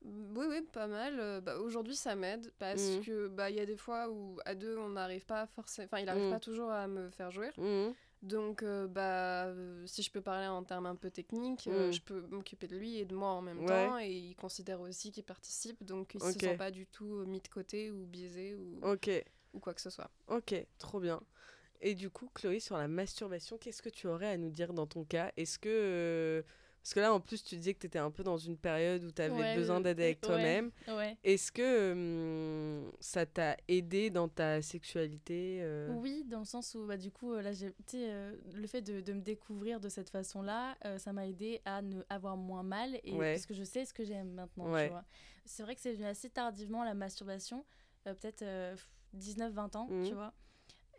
Oui, 0.02 0.46
oui, 0.48 0.62
pas 0.72 0.86
mal. 0.86 1.40
Bah, 1.42 1.58
Aujourd'hui, 1.58 1.96
ça 1.96 2.14
m'aide 2.14 2.52
parce 2.60 2.96
Mhm. 2.96 3.04
que 3.04 3.28
bah 3.28 3.50
il 3.50 3.56
y 3.56 3.60
a 3.60 3.66
des 3.66 3.76
fois 3.76 4.08
où 4.08 4.38
à 4.44 4.54
deux, 4.54 4.76
on 4.78 4.90
n'arrive 4.90 5.26
pas 5.26 5.46
forcément. 5.46 5.86
Enfin, 5.86 5.98
il 5.98 6.06
n'arrive 6.06 6.24
Mhm. 6.24 6.30
pas 6.30 6.40
toujours 6.40 6.70
à 6.70 6.86
me 6.86 7.10
faire 7.10 7.30
jouir. 7.32 7.52
mhm, 7.58 7.92
Donc, 8.22 8.62
euh, 8.62 8.86
bah, 8.86 9.52
si 9.86 10.02
je 10.02 10.10
peux 10.12 10.20
parler 10.20 10.46
en 10.46 10.62
termes 10.64 10.86
un 10.86 10.96
peu 10.96 11.10
techniques, 11.10 11.66
Mhm. 11.66 11.92
je 11.92 12.00
peux 12.00 12.20
m'occuper 12.30 12.68
de 12.68 12.76
lui 12.76 12.98
et 12.98 13.04
de 13.04 13.14
moi 13.16 13.30
en 13.30 13.42
même 13.42 13.58
Ouais. 13.58 13.66
temps. 13.66 13.98
Et 13.98 14.10
il 14.12 14.34
considère 14.36 14.80
aussi 14.80 15.10
qu'il 15.10 15.24
participe, 15.24 15.82
donc 15.84 16.14
il 16.14 16.22
Ok. 16.22 16.32
se 16.34 16.38
sent 16.38 16.56
pas 16.56 16.70
du 16.70 16.86
tout 16.86 17.24
mis 17.26 17.40
de 17.40 17.48
côté 17.48 17.90
ou 17.90 18.06
biaisé 18.06 18.54
ou, 18.54 18.80
ou 19.54 19.58
quoi 19.60 19.74
que 19.74 19.80
ce 19.80 19.90
soit. 19.90 20.10
ok, 20.28 20.54
trop 20.78 21.00
bien. 21.00 21.20
Et 21.80 21.94
du 21.94 22.10
coup, 22.10 22.28
Chloé, 22.34 22.60
sur 22.60 22.76
la 22.76 22.88
masturbation, 22.88 23.56
qu'est-ce 23.58 23.82
que 23.82 23.88
tu 23.88 24.06
aurais 24.08 24.28
à 24.30 24.36
nous 24.36 24.50
dire 24.50 24.72
dans 24.72 24.86
ton 24.86 25.04
cas? 25.04 25.32
Est-ce 25.36 25.58
que. 25.58 25.68
euh, 25.70 26.42
Parce 26.82 26.94
que 26.94 27.00
là, 27.00 27.12
en 27.12 27.20
plus, 27.20 27.42
tu 27.44 27.54
disais 27.56 27.74
que 27.74 27.80
tu 27.80 27.86
étais 27.86 27.98
un 27.98 28.10
peu 28.10 28.22
dans 28.24 28.36
une 28.38 28.56
période 28.56 29.04
où 29.04 29.12
tu 29.12 29.20
avais 29.22 29.32
Ouais, 29.38 29.54
besoin 29.54 29.80
d'aide 29.80 30.00
avec 30.00 30.20
toi-même. 30.20 30.70
Ouais. 30.88 31.16
Est-ce 31.22 31.52
que 31.52 31.92
hum, 31.92 32.90
ça 33.00 33.26
t'a 33.26 33.56
aidé 33.68 34.10
dans 34.10 34.28
ta 34.28 34.60
sexualité 34.62 35.58
euh, 35.62 35.92
Oui, 36.00 36.24
dans 36.24 36.40
le 36.40 36.44
sens 36.44 36.74
où, 36.74 36.86
bah, 36.86 36.96
du 36.96 37.10
coup, 37.10 37.32
euh, 37.34 37.42
là, 37.42 37.50
euh, 37.94 38.36
le 38.54 38.66
fait 38.66 38.80
de, 38.82 39.00
de 39.00 39.12
me 39.12 39.20
découvrir 39.20 39.78
de 39.80 39.88
cette 39.88 40.10
façon-là, 40.10 40.76
euh, 40.84 40.98
ça 40.98 41.12
m'a 41.12 41.26
aidé 41.26 41.60
à 41.64 41.82
ne 41.82 42.02
avoir 42.08 42.36
moins 42.36 42.62
mal, 42.62 42.98
et, 43.04 43.12
parce 43.34 43.46
que 43.46 43.54
je 43.54 43.64
sais 43.64 43.84
ce 43.84 43.92
que 43.94 44.04
j'aime 44.04 44.30
maintenant. 44.32 44.66
C'est 45.44 45.62
vrai 45.62 45.74
que 45.74 45.80
c'est 45.80 45.92
venu 45.92 46.06
assez 46.06 46.28
tardivement, 46.30 46.84
la 46.84 46.94
masturbation, 46.94 47.64
peut-être 48.04 48.44
19-20 49.16 49.76
ans, 49.76 49.88
tu 50.04 50.14
vois. 50.14 50.32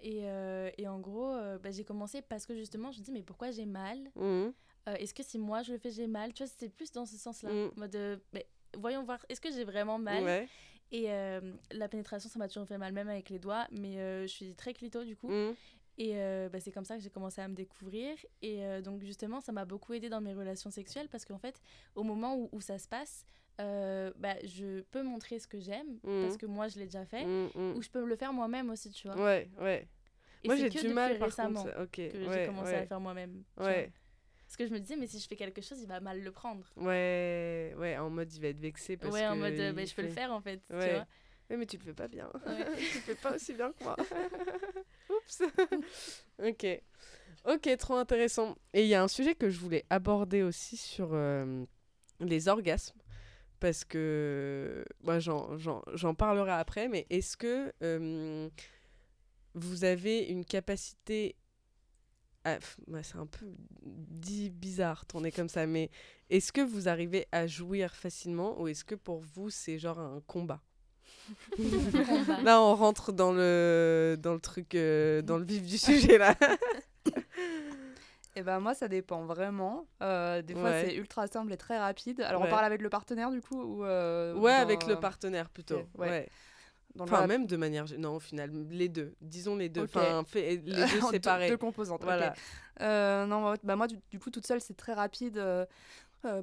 Et, 0.01 0.21
euh, 0.23 0.69
et 0.77 0.87
en 0.87 0.99
gros, 0.99 1.33
euh, 1.33 1.57
bah, 1.59 1.71
j'ai 1.71 1.83
commencé 1.83 2.21
parce 2.21 2.45
que 2.45 2.55
justement, 2.55 2.91
je 2.91 2.99
me 2.99 3.03
dis, 3.03 3.11
mais 3.11 3.21
pourquoi 3.23 3.51
j'ai 3.51 3.65
mal 3.65 3.97
mhm, 4.15 4.53
Euh, 4.87 4.95
Est-ce 4.95 5.13
que 5.13 5.23
si 5.23 5.37
moi 5.37 5.61
je 5.61 5.73
le 5.73 5.77
fais, 5.77 5.91
j'ai 5.91 6.07
mal? 6.07 6.33
Tu 6.33 6.43
vois, 6.43 6.47
c'était 6.47 6.69
plus 6.69 6.91
dans 6.91 7.05
ce 7.05 7.17
sens-là. 7.17 7.49
En 7.51 7.79
mode, 7.79 8.21
mais 8.33 8.47
voyons 8.77 9.03
voir, 9.03 9.23
est-ce 9.29 9.41
que 9.41 9.51
j'ai 9.51 9.65
vraiment 9.65 9.97
mal? 9.99 10.23
Ouais. 10.23 10.47
Et 10.91 11.11
euh, 11.11 11.41
la 11.71 11.87
pénétration, 11.89 12.29
ça 12.29 12.39
m'a 12.39 12.47
toujours 12.47 12.65
fait 12.67 12.77
mal, 12.77 12.93
même 12.93 13.09
avec 13.09 13.29
les 13.29 13.39
doigts. 13.39 13.67
Mais 13.71 13.99
euh, 13.99 14.21
je 14.23 14.27
suis 14.31 14.55
très 14.55 14.73
clito, 14.73 15.03
du 15.03 15.15
coup. 15.17 15.29
mhm, 15.29 15.53
Et 15.97 16.13
euh, 16.15 16.47
bah, 16.49 16.59
c'est 16.61 16.71
comme 16.71 16.85
ça 16.85 16.95
que 16.95 17.03
j'ai 17.03 17.09
commencé 17.09 17.41
à 17.41 17.47
me 17.49 17.53
découvrir. 17.55 18.15
Et 18.41 18.61
donc, 18.81 19.03
justement, 19.03 19.41
ça 19.41 19.51
m'a 19.51 19.65
beaucoup 19.65 19.93
aidé 19.93 20.07
dans 20.09 20.21
mes 20.21 20.33
relations 20.33 20.71
sexuelles 20.71 21.09
parce 21.09 21.25
qu'en 21.25 21.37
fait, 21.39 21.61
au 21.95 22.03
moment 22.03 22.35
où, 22.37 22.49
où 22.53 22.61
ça 22.61 22.79
se 22.79 22.87
passe, 22.87 23.25
euh, 23.59 24.11
bah, 24.17 24.35
je 24.43 24.81
peux 24.91 25.03
montrer 25.03 25.39
ce 25.39 25.47
que 25.47 25.59
j'aime 25.59 25.99
Mhm. 26.03 26.21
parce 26.23 26.37
que 26.37 26.45
moi, 26.45 26.67
je 26.67 26.79
l'ai 26.79 26.85
déjà 26.85 27.05
fait. 27.05 27.25
mhm, 27.25 27.49
mhm. 27.55 27.75
Ou 27.77 27.81
je 27.81 27.89
peux 27.89 28.05
le 28.05 28.15
faire 28.15 28.31
moi-même 28.33 28.69
aussi, 28.69 28.89
tu 28.91 29.07
vois. 29.07 29.17
Ouais, 29.17 29.49
ouais. 29.59 29.87
Et 30.43 30.47
Moi, 30.47 30.55
j'ai 30.55 30.69
du 30.69 30.87
mal 30.89 31.17
par 31.19 31.27
récemment 31.27 31.63
contre. 31.63 31.91
Que 31.91 32.01
ouais, 32.01 32.33
j'ai 32.39 32.45
commencé 32.45 32.73
à 32.73 32.81
le 32.81 32.87
faire 32.87 32.99
moi-même. 33.01 33.43
tu. 33.57 33.63
Ouais. 33.63 33.91
Parce 34.45 34.55
que 34.57 34.65
je 34.65 34.71
me 34.73 34.79
disais, 34.79 34.95
mais 34.95 35.05
si 35.05 35.19
je 35.19 35.27
fais 35.27 35.35
quelque 35.35 35.61
chose, 35.61 35.79
il 35.81 35.87
va 35.87 35.99
mal 35.99 36.23
le 36.23 36.31
prendre. 36.31 36.65
Ouais, 36.77 37.75
ouais, 37.77 37.97
en 37.97 38.09
mode 38.09 38.33
il 38.33 38.41
va 38.41 38.47
être 38.47 38.59
vexé 38.59 38.97
parce 38.97 39.13
ouais, 39.13 39.27
en 39.27 39.33
que 39.35 39.39
mode, 39.39 39.59
euh, 39.59 39.73
bah, 39.73 39.85
je 39.85 39.93
peux 39.93 40.01
le 40.01 40.09
faire 40.09 40.31
en 40.31 40.41
fait. 40.41 40.61
tu 40.69 40.75
Ouais. 40.75 40.93
vois. 40.93 41.05
Ouais, 41.51 41.57
mais 41.57 41.65
tu 41.65 41.77
le 41.77 41.83
fais 41.83 41.93
pas 41.93 42.07
bien. 42.07 42.31
Tu 42.45 42.95
le 42.95 43.01
fais 43.01 43.15
pas 43.15 43.35
aussi 43.35 43.53
bien 43.53 43.71
que 43.73 43.83
moi. 43.83 43.95
Oups. 45.09 45.41
ok. 46.43 46.81
Ok, 47.45 47.77
trop 47.77 47.95
intéressant. 47.95 48.55
Et 48.73 48.83
il 48.83 48.87
y 48.87 48.95
a 48.95 49.03
un 49.03 49.07
sujet 49.07 49.35
que 49.35 49.49
je 49.49 49.59
voulais 49.59 49.85
aborder 49.89 50.43
aussi 50.43 50.77
sur 50.77 51.09
euh, 51.13 51.65
les 52.19 52.47
orgasmes. 52.47 52.98
Parce 53.59 53.83
que 53.83 54.85
moi, 55.03 55.19
j'en- 55.19 55.49
j'en 55.93 56.13
parlerai 56.15 56.51
après, 56.51 56.87
mais 56.87 57.05
est-ce 57.09 57.35
que 57.35 57.73
euh, 57.83 58.49
vous 59.53 59.83
avez 59.83 60.19
une 60.27 60.45
capacité. 60.45 61.35
à- 62.45 62.57
ouais, 62.87 63.03
c'est 63.03 63.17
un 63.17 63.25
peu 63.25 63.45
dit 63.75 64.49
bizarre 64.49 65.05
tourner 65.05 65.29
comme 65.31 65.49
ça, 65.49 65.65
mais 65.67 65.89
est-ce 66.29 66.53
que 66.53 66.61
vous 66.61 66.87
arrivez 66.87 67.27
à 67.33 67.47
jouir 67.47 67.93
facilement 67.93 68.59
ou 68.61 68.69
est-ce 68.69 68.85
que 68.85 68.95
pour 68.95 69.19
vous 69.19 69.49
c'est 69.49 69.77
genre 69.77 69.99
un 69.99 70.21
combat 70.25 70.61
Combat? 71.57 72.41
Là, 72.43 72.61
on 72.61 72.75
rentre 72.75 73.11
dans 73.11 73.33
le, 73.33 74.15
dans 74.17 74.33
le 74.33 74.39
truc, 74.39 74.73
euh, 74.75 75.21
dans 75.21 75.37
le 75.37 75.43
vif 75.43 75.63
du 75.63 75.77
sujet, 75.77 76.17
là. 76.17 76.33
Et 78.35 78.43
ben 78.43 78.59
moi, 78.59 78.73
ça 78.73 78.87
dépend 78.87 79.25
vraiment. 79.25 79.85
Euh, 80.01 80.41
des 80.41 80.53
fois, 80.53 80.63
Ouais. 80.65 80.85
c'est 80.87 80.95
ultra 80.95 81.27
simple 81.27 81.51
et 81.51 81.57
très 81.57 81.77
rapide. 81.79 82.21
Alors, 82.21 82.41
Ouais. 82.41 82.47
on 82.47 82.51
parle 82.51 82.65
avec 82.65 82.81
le 82.81 82.89
partenaire, 82.89 83.31
du 83.31 83.41
coup 83.41 83.59
ou, 83.61 83.83
euh, 83.83 84.33
ou 84.35 84.41
ouais, 84.41 84.55
dans- 84.55 84.61
avec 84.61 84.85
le 84.87 84.99
partenaire, 84.99 85.49
plutôt. 85.49 85.81
Ouais. 85.97 86.09
ouais. 86.09 86.29
dans 86.95 87.03
Enfin, 87.03 87.27
même 87.27 87.45
de 87.45 87.55
manière... 87.55 87.85
Non, 87.99 88.15
au 88.15 88.19
final, 88.19 88.49
les 88.71 88.89
deux. 88.89 89.13
Disons 89.21 89.55
les 89.55 89.69
deux. 89.69 89.83
Ok. 89.83 89.91
Enfin, 89.95 90.23
fait- 90.25 90.57
les 90.57 90.57
deux 90.57 90.73
séparés. 91.11 91.47
Deux, 91.49 91.57
composantes. 91.57 92.01
ok. 92.01 92.05
Voilà. 92.05 92.33
Euh, 92.81 93.25
non, 93.27 93.53
bah, 93.63 93.75
moi, 93.75 93.85
du, 93.87 93.97
du 94.09 94.19
coup, 94.19 94.31
toute 94.31 94.45
seule, 94.47 94.59
c'est 94.61 94.75
très 94.75 94.93
rapide. 94.93 95.37
euh, 95.37 95.65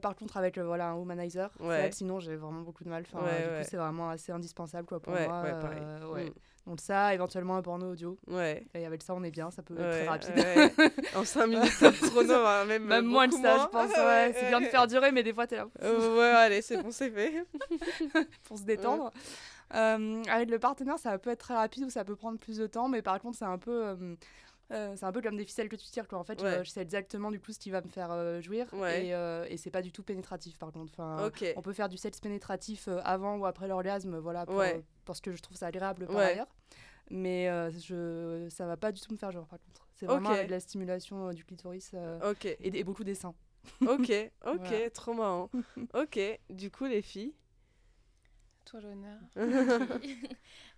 par 0.01 0.15
contre, 0.17 0.37
avec 0.39 0.57
euh, 0.57 0.65
voilà, 0.65 0.89
un 0.91 0.95
womanizer, 0.95 1.51
Ouais. 1.61 1.91
sinon 1.93 2.19
j'ai 2.21 2.37
vraiment 2.37 2.63
beaucoup 2.63 2.83
de 2.85 2.89
mal. 2.89 3.05
Enfin, 3.07 3.23
Ouais, 3.25 3.43
du 3.43 3.49
ouais. 3.51 3.59
coup, 3.63 3.69
c'est 3.71 3.77
vraiment 3.77 4.09
assez 4.09 4.33
indispensable 4.33 4.87
quoi, 4.89 5.01
pour 5.01 5.13
moi. 5.13 5.21
ouais, 5.43 5.51
pareil. 5.51 5.83
ouais. 6.13 6.25
Mm. 6.31 6.35
Donc, 6.67 6.81
ça, 6.81 7.15
éventuellement 7.15 7.57
un 7.57 7.63
porno 7.63 7.93
audio. 7.93 8.19
Ouais. 8.27 8.67
Et 8.75 8.85
avec 8.85 9.01
ça, 9.03 9.15
on 9.15 9.23
est 9.23 9.31
bien, 9.31 9.53
ça 9.53 9.63
peut 9.63 9.75
être 9.79 9.89
très 9.89 10.09
rapide. 10.09 10.35
ouais. 10.37 10.73
En 11.15 11.25
5 11.25 11.47
minutes, 11.49 11.79
top 11.79 11.95
chrono, 11.95 12.35
hein, 12.35 12.65
même, 12.65 12.85
Même 12.85 13.05
moins 13.05 13.29
de 13.29 13.35
ça, 13.35 13.59
je 13.59 13.67
pense. 13.69 13.91
Ouais, 13.91 14.33
c'est 14.35 14.49
bien 14.49 14.61
de 14.61 14.67
faire 14.67 14.89
durer, 14.89 15.13
mais 15.13 15.23
des 15.23 15.33
fois, 15.33 15.47
t'es 15.47 15.57
là 15.57 15.69
Euh, 15.83 16.17
ouais, 16.19 16.25
allez, 16.37 16.63
c'est 16.63 16.83
bon, 16.83 16.91
c'est 16.91 17.11
fait. 17.11 17.45
pour 18.45 18.59
se 18.59 18.65
détendre. 18.65 19.13
Euh, 19.75 20.23
avec 20.29 20.51
le 20.51 20.59
partenaire, 20.59 20.99
ça 20.99 21.17
peut 21.19 21.31
être 21.31 21.39
très 21.41 21.55
rapide 21.55 21.85
ou 21.85 21.91
ça 21.91 22.05
peut 22.05 22.17
prendre 22.17 22.39
plus 22.39 22.59
de 22.59 22.67
temps, 22.67 22.89
mais 22.89 23.01
par 23.01 23.21
contre, 23.21 23.39
c'est 23.39 23.45
un 23.45 23.59
peu. 23.59 23.97
euh, 24.73 24.95
c'est 24.97 25.05
un 25.05 25.13
peu 25.13 25.23
comme 25.23 25.37
des 25.37 25.45
ficelles 25.45 25.69
que 25.69 25.77
tu 25.77 25.87
tires, 25.87 26.09
quoi. 26.09 26.19
En 26.19 26.25
fait, 26.25 26.41
je, 26.65 26.69
sais 26.69 26.83
exactement 26.83 27.31
du 27.31 27.39
coup 27.39 27.53
ce 27.53 27.61
qui 27.61 27.71
va 27.71 27.81
me 27.81 27.89
faire 27.89 28.43
jouir. 28.43 28.67
Ouais. 28.73 29.07
Et, 29.07 29.53
et 29.53 29.57
c'est 29.57 29.71
pas 29.71 29.83
du 29.83 29.93
tout 29.93 30.03
pénétratif, 30.03 30.59
par 30.59 30.73
contre. 30.73 30.93
Enfin, 30.99 31.27
Ok. 31.27 31.45
On 31.55 31.63
peut 31.63 31.73
faire 31.73 31.89
du 31.89 31.97
sexe 31.97 32.19
pénétratif 32.19 32.89
avant 33.05 33.37
ou 33.37 33.47
après 33.47 33.69
l'orgasme, 33.69 34.19
voilà, 34.19 34.47
pour-. 34.47 34.65
Parce 35.07 35.21
que 35.23 35.33
je 35.33 35.41
trouve 35.41 35.57
ça 35.57 35.69
agréable 35.69 36.07
par 36.07 36.17
Ouais. 36.17 36.25
ailleurs. 36.25 36.55
Mais 37.11 37.49
euh, 37.49 37.71
je, 37.71 38.49
ça 38.51 38.67
va 38.67 38.77
pas 38.77 38.91
du 38.93 39.01
tout 39.01 39.13
me 39.13 39.17
faire 39.17 39.31
jouir, 39.33 39.47
par 39.47 39.61
contre. 39.61 39.87
C'est 39.95 40.07
vraiment 40.07 40.29
Ok. 40.31 40.35
avec 40.37 40.51
la 40.51 40.61
stimulation 40.61 41.29
euh, 41.29 41.33
du 41.33 41.45
clitoris 41.45 41.93
euh, 41.95 42.35
et, 42.45 42.79
et 42.79 42.85
beaucoup 42.85 43.05
des 43.05 43.15
seins. 43.15 43.35
Ok. 43.87 44.11
Ok. 44.45 44.59
Voilà. 44.59 44.91
Trop 44.91 45.15
marrant. 45.15 45.51
Ok. 45.95 46.19
Du 46.51 46.71
coup, 46.71 46.85
les 46.85 47.01
filles. 47.03 47.35
Toi, 48.65 48.81
l'honneur. 48.81 49.19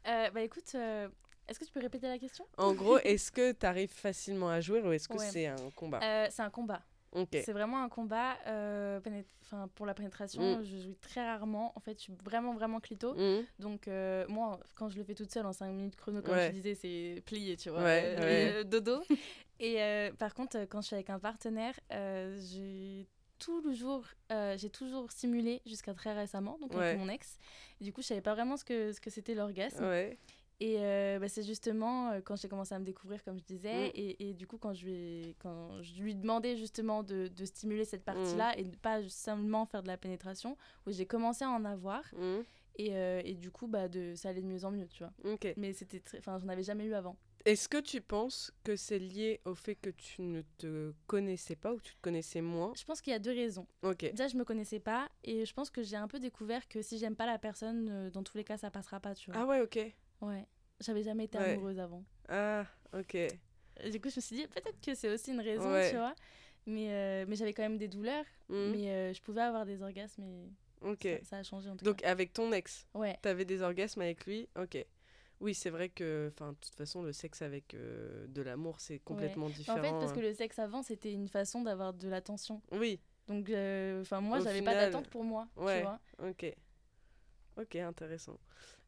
Euh, 0.07 0.31
bah 0.31 0.41
écoute, 0.43 0.71
euh, 0.75 1.09
est-ce 1.49 1.59
que 1.59 1.65
tu 1.67 1.73
peux 1.73 1.81
répéter 1.81 2.07
la 2.09 2.19
question? 2.19 2.47
En 2.57 2.73
gros, 2.73 2.99
est-ce 2.99 3.31
que 3.33 3.53
tu 3.53 3.67
arrives 3.67 3.91
facilement 3.93 4.49
à 4.49 4.61
jouer 4.61 4.81
ou 4.81 4.93
est-ce 4.93 5.09
que 5.09 5.15
Ouais. 5.19 5.31
c'est 5.31 5.47
un 5.47 5.71
combat? 5.75 6.01
Euh, 6.03 6.27
C'est 6.31 6.43
un 6.43 6.51
combat. 6.51 6.83
C'est 7.33 7.53
vraiment 7.53 7.83
un 7.83 7.89
combat. 7.89 8.37
euh, 8.47 9.01
pour 9.75 9.87
la 9.87 9.95
pénétration, 9.95 10.59
Mm. 10.59 10.63
je 10.65 10.77
joue 10.77 10.95
très 11.01 11.25
rarement. 11.25 11.73
En 11.75 11.81
fait, 11.81 11.95
je 11.99 12.03
suis 12.03 12.13
vraiment, 12.25 12.53
vraiment 12.55 12.81
clito. 12.81 13.15
Mhm. 13.15 13.45
Donc, 13.59 13.89
euh, 13.89 14.27
moi, 14.29 14.61
quand 14.75 14.89
je 14.91 14.99
le 14.99 15.05
fais 15.05 15.15
toute 15.15 15.31
seule 15.33 15.47
en 15.47 15.53
5 15.55 15.73
minutes 15.73 15.97
chrono, 15.97 16.21
comme 16.21 16.35
Ouais. 16.35 16.49
tu 16.49 16.53
disais, 16.55 16.75
c'est 16.75 17.23
plié, 17.25 17.57
tu 17.57 17.71
vois. 17.71 17.83
Ouais, 17.83 18.03
euh, 18.05 18.21
ouais. 18.21 18.53
euh, 18.61 18.65
dodo. 18.65 19.01
Et 19.61 20.11
par 20.19 20.35
contre, 20.35 20.59
quand 20.69 20.81
je 20.83 20.87
suis 20.89 20.95
avec 20.95 21.11
un 21.11 21.19
partenaire, 21.19 21.75
j'ai 21.91 23.07
tout 23.39 23.61
le 23.63 23.73
jour, 23.73 24.05
euh, 24.33 24.57
j'ai 24.59 24.69
toujours 24.71 25.11
simulé 25.13 25.63
jusqu'à 25.65 25.95
très 25.95 26.13
récemment, 26.13 26.59
donc 26.61 26.75
avec 26.75 26.99
mon 26.99 27.09
ex. 27.09 27.39
Et 27.81 27.85
du 27.85 27.93
coup, 27.93 28.03
je 28.03 28.09
savais 28.09 28.21
pas 28.21 28.35
vraiment 28.35 28.57
ce 28.57 28.65
que, 28.65 28.93
ce 28.93 29.01
que 29.01 29.11
c'était 29.11 29.35
l'orgasme. 29.35 29.83
Et 30.61 30.77
euh, 30.79 31.19
bah, 31.21 31.29
c'est 31.29 31.45
justement 31.45 32.11
euh, 32.11 32.21
quand 32.21 32.35
j'ai 32.35 32.49
commencé 32.49 32.75
à 32.75 32.79
me 32.81 32.85
découvrir, 32.85 33.23
comme 33.23 33.39
je 33.39 33.45
disais, 33.45 33.89
Mm. 33.89 33.91
et, 33.95 34.31
et 34.31 34.35
du 34.35 34.47
coup, 34.47 34.59
quand 34.59 34.75
je 34.75 34.87
lui, 34.87 34.93
ai- 34.95 35.37
quand 35.39 35.81
je 35.83 36.03
lui 36.03 36.15
demandais 36.17 36.57
justement 36.57 37.03
de, 37.05 37.29
de 37.29 37.45
stimuler 37.45 37.85
cette 37.85 38.03
Mm. 38.03 38.05
partie-là 38.13 38.59
et 38.59 38.65
de 38.65 38.77
pas 38.77 39.09
seulement 39.09 39.67
faire 39.67 39.83
de 39.83 39.89
la 39.89 39.97
pénétration, 39.97 40.57
où 40.87 40.91
j'ai 40.91 41.07
commencé 41.07 41.45
à 41.45 41.51
en 41.51 41.65
avoir, 41.65 42.03
Mhm. 42.13 42.45
et, 42.77 42.97
euh, 42.97 43.23
et 43.25 43.35
du 43.35 43.51
coup, 43.53 43.69
bah, 43.69 43.87
de, 43.89 44.15
ça 44.17 44.31
allait 44.31 44.43
de 44.43 44.47
mieux 44.47 44.65
en 44.65 44.73
mieux, 44.73 44.89
tu 44.89 45.05
vois. 45.05 45.13
Mais 45.57 45.73
c'était 45.73 46.01
très. 46.01 46.19
Enfin, 46.19 46.39
j'en 46.39 46.49
avais 46.49 46.63
jamais 46.65 46.85
eu 46.87 46.95
avant. 46.95 47.17
Est-ce 47.45 47.69
que 47.69 47.79
tu 47.81 48.01
penses 48.01 48.53
que 48.65 48.75
c'est 48.75 48.99
lié 48.99 49.41
au 49.45 49.55
fait 49.55 49.77
que 49.77 49.91
tu 49.91 50.23
ne 50.23 50.43
te 50.59 50.93
connaissais 51.07 51.55
pas 51.57 51.73
ou 51.73 51.81
tu 51.81 51.95
te 51.95 52.01
connaissais 52.03 52.41
moins? 52.41 52.73
Je 52.77 52.85
pense 52.85 53.01
qu'il 53.01 53.13
y 53.13 53.17
a 53.17 53.21
deux 53.21 53.31
raisons. 53.33 53.67
Déjà, 54.01 54.27
je 54.27 54.37
me 54.37 54.45
connaissais 54.45 54.81
pas, 54.81 55.09
et 55.23 55.47
je 55.47 55.55
pense 55.55 55.71
que 55.71 55.83
j'ai 55.85 55.97
un 55.97 56.09
peu 56.09 56.19
découvert 56.19 56.67
que 56.69 56.83
si 56.83 56.99
j'aime 56.99 57.15
pas 57.15 57.27
la 57.27 57.39
personne, 57.39 58.11
dans 58.11 58.25
tous 58.25 58.37
les 58.37 58.45
cas, 58.45 58.59
ça 58.59 58.71
passera 58.73 58.99
pas, 58.99 59.15
tu 59.15 59.31
vois. 59.31 59.41
Ah 59.41 59.47
ouais, 59.47 59.61
ok. 59.61 59.79
Ouais. 60.21 60.47
J'avais 60.81 61.03
jamais 61.03 61.25
été 61.25 61.39
Ouais. 61.39 61.53
amoureuse 61.55 61.79
avant. 61.79 62.05
Ah, 62.29 62.65
ok. 62.93 63.17
Du 63.91 64.01
coup, 64.01 64.11
je 64.11 64.17
me 64.17 64.21
suis 64.21 64.37
dit, 64.37 64.47
peut-être 64.47 64.81
que 64.81 64.95
c'est 64.95 65.13
aussi 65.13 65.31
une 65.33 65.41
raison, 65.41 65.71
Ouais. 65.73 65.91
tu 65.91 65.97
vois. 65.97 66.15
Mais, 66.67 66.93
euh, 66.93 67.25
mais 67.29 67.37
j'avais 67.37 67.53
quand 67.55 67.63
même 67.63 67.79
des 67.79 67.89
douleurs, 67.89 68.25
Mhm. 68.49 68.71
mais 68.73 68.91
euh, 68.91 69.13
je 69.15 69.23
pouvais 69.23 69.41
avoir 69.41 69.65
des 69.65 69.81
orgasmes 69.83 70.23
et 70.23 70.51
Ok. 70.83 71.03
ça, 71.23 71.25
ça 71.25 71.37
a 71.39 71.43
changé 71.43 71.71
en 71.71 71.77
tout 71.77 71.85
Donc 71.85 72.05
avec 72.05 72.33
ton 72.33 72.53
ex, 72.53 72.87
cas. 72.93 72.99
Ouais. 72.99 73.19
t'avais 73.23 73.45
des 73.45 73.63
orgasmes 73.63 74.03
avec 74.03 74.27
lui 74.27 74.49
Ok. 74.57 74.85
Oui, 75.41 75.55
c'est 75.55 75.71
vrai 75.71 75.89
que, 75.89 76.31
enfin, 76.35 76.51
de 76.53 76.57
toute 76.59 76.75
façon, 76.75 77.01
le 77.03 77.13
sexe 77.13 77.43
avec 77.43 77.73
euh, 77.75 78.27
de 78.27 78.43
l'amour, 78.43 78.81
c'est 78.81 78.99
complètement 78.99 79.49
différent. 79.49 79.79
En 79.79 79.83
fait, 79.83 79.91
parce 79.93 80.13
que 80.13 80.19
hein. 80.19 80.23
le 80.23 80.35
sexe 80.35 80.59
avant, 80.59 80.83
c'était 80.83 81.13
une 81.13 81.29
façon 81.29 81.63
d'avoir 81.63 81.95
de 81.95 82.09
l'attention. 82.09 82.61
Oui, 82.73 83.01
Donc, 83.29 83.49
enfin, 84.01 84.21
moi, 84.21 84.41
j'avais 84.41 84.63
pas 84.63 84.73
final, 84.73 84.91
d'attente 84.91 85.09
pour 85.09 85.23
moi, 85.25 85.47
tu 85.55 85.63
vois. 85.63 86.01
ok. 86.19 86.55
Ok, 87.57 87.77
intéressant. 87.77 88.39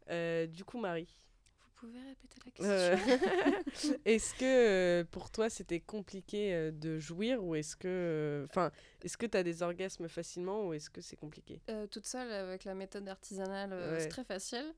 Euh, 0.08 0.46
du 0.46 0.64
coup, 0.64 0.78
Marie, 0.78 1.16
Vous 1.60 1.86
pouvez 1.86 2.00
répéter 2.02 2.38
la 2.44 2.50
question 2.50 2.72
euh, 2.72 3.96
est-ce 4.04 4.34
que 4.34 4.44
euh, 5.00 5.04
pour 5.10 5.30
toi 5.30 5.48
c'était 5.48 5.80
compliqué 5.80 6.70
de 6.72 6.98
jouir 6.98 7.42
ou 7.44 7.54
est-ce 7.54 7.76
que, 7.76 8.46
enfin, 8.50 8.70
est-ce 9.02 9.16
que 9.16 9.26
t'as 9.26 9.42
des 9.42 9.62
orgasmes 9.62 10.08
facilement 10.08 10.66
ou 10.66 10.72
est-ce 10.74 10.90
que 10.90 11.00
c'est 11.00 11.16
compliqué? 11.16 11.60
Euh, 11.70 11.86
toute 11.86 12.06
seule 12.06 12.30
avec 12.32 12.64
la 12.64 12.74
méthode 12.74 13.08
artisanale, 13.08 13.72
Ouais. 13.72 14.00
c'est 14.00 14.08
très 14.08 14.24
facile. 14.24 14.74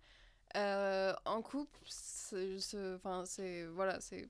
Euh, 0.56 1.14
en 1.24 1.40
couple, 1.40 1.78
c'est 1.86 2.58
c'est- 2.60 2.94
enfin, 2.94 3.24
c'est 3.24 3.64
voilà, 3.66 4.00
c'est 4.00 4.28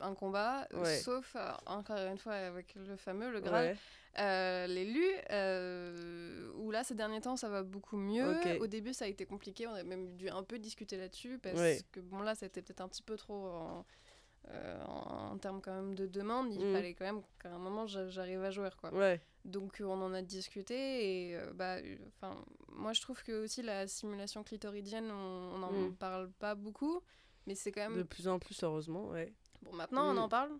un 0.00 0.14
combat. 0.14 0.66
euh, 0.74 0.82
Ouais. 0.82 0.98
Sauf 0.98 1.34
euh, 1.36 1.52
encore 1.66 1.96
une 1.98 2.18
fois 2.18 2.34
avec 2.34 2.74
le 2.74 2.96
fameux 2.96 3.30
le 3.30 3.40
Graal, 3.40 3.66
Ouais. 3.66 3.76
euh, 4.18 4.66
l'élu. 4.66 5.04
Euh, 5.30 6.50
où 6.56 6.70
là, 6.70 6.84
ces 6.84 6.94
derniers 6.94 7.20
temps, 7.20 7.36
ça 7.36 7.48
va 7.48 7.62
beaucoup 7.62 7.96
mieux. 7.96 8.36
Au 8.60 8.66
début, 8.66 8.92
ça 8.94 9.04
a 9.04 9.08
été 9.08 9.26
compliqué. 9.26 9.66
On 9.66 9.74
a 9.74 9.82
même 9.82 10.16
dû 10.16 10.28
un 10.28 10.42
peu 10.42 10.58
discuter 10.58 10.96
là-dessus 10.96 11.38
parce 11.38 11.58
Ouais. 11.58 11.80
que 11.92 12.00
bon 12.00 12.20
là, 12.20 12.34
c'était 12.34 12.62
peut-être 12.62 12.80
un 12.80 12.88
petit 12.88 13.02
peu 13.02 13.16
trop. 13.16 13.46
En, 13.48 13.86
euh, 14.48 14.84
en, 14.84 15.36
termes 15.38 15.60
quand 15.60 15.74
même 15.74 15.94
de 15.96 16.06
demande, 16.06 16.52
il 16.52 16.64
Mm. 16.64 16.72
fallait 16.72 16.94
quand 16.94 17.04
même 17.04 17.20
qu'à 17.42 17.50
un 17.50 17.58
moment 17.58 17.84
j'a- 17.88 18.08
j'arrive 18.08 18.44
à 18.44 18.50
jouer 18.52 18.68
quoi. 18.80 18.94
Ouais. 18.94 19.20
Donc 19.44 19.78
on 19.84 20.00
en 20.00 20.14
a 20.14 20.22
discuté 20.22 21.32
et 21.32 21.38
bah 21.54 21.78
enfin 22.08 22.36
moi 22.68 22.92
je 22.92 23.00
trouve 23.00 23.20
que 23.24 23.42
aussi 23.42 23.62
la 23.62 23.88
simulation 23.88 24.44
clitoridienne 24.44 25.10
on 25.10 25.54
on 25.54 25.58
n'en 25.58 25.72
Mm. 25.72 25.96
parle 25.96 26.30
pas 26.38 26.54
beaucoup 26.54 27.02
mais 27.48 27.56
c'est 27.56 27.72
quand 27.72 27.88
même 27.88 27.96
De 27.98 28.02
plus 28.04 28.28
en 28.28 28.38
plus, 28.38 28.62
heureusement, 28.62 29.08
ouais. 29.08 29.32
Bon 29.66 29.76
maintenant 29.76 30.12
Mm. 30.12 30.18
on 30.18 30.20
en 30.22 30.28
parle 30.28 30.52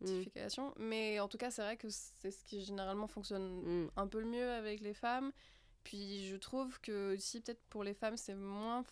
rectification 0.00 0.72
mais 0.78 1.18
en 1.20 1.28
tout 1.28 1.38
cas 1.38 1.50
c'est 1.50 1.62
vrai 1.62 1.76
que 1.76 1.88
c'est 1.90 2.30
ce 2.30 2.44
qui 2.44 2.60
généralement 2.62 3.08
fonctionne 3.08 3.62
Mm. 3.84 3.90
un 3.96 4.06
peu 4.06 4.20
le 4.20 4.26
mieux 4.26 4.50
avec 4.50 4.80
les 4.80 4.94
femmes 4.94 5.32
puis 5.82 6.26
je 6.28 6.36
trouve 6.36 6.80
que 6.80 7.14
aussi 7.14 7.40
peut-être 7.40 7.62
pour 7.70 7.82
les 7.84 7.94
femmes 7.94 8.16
c'est 8.16 8.34
moins 8.34 8.84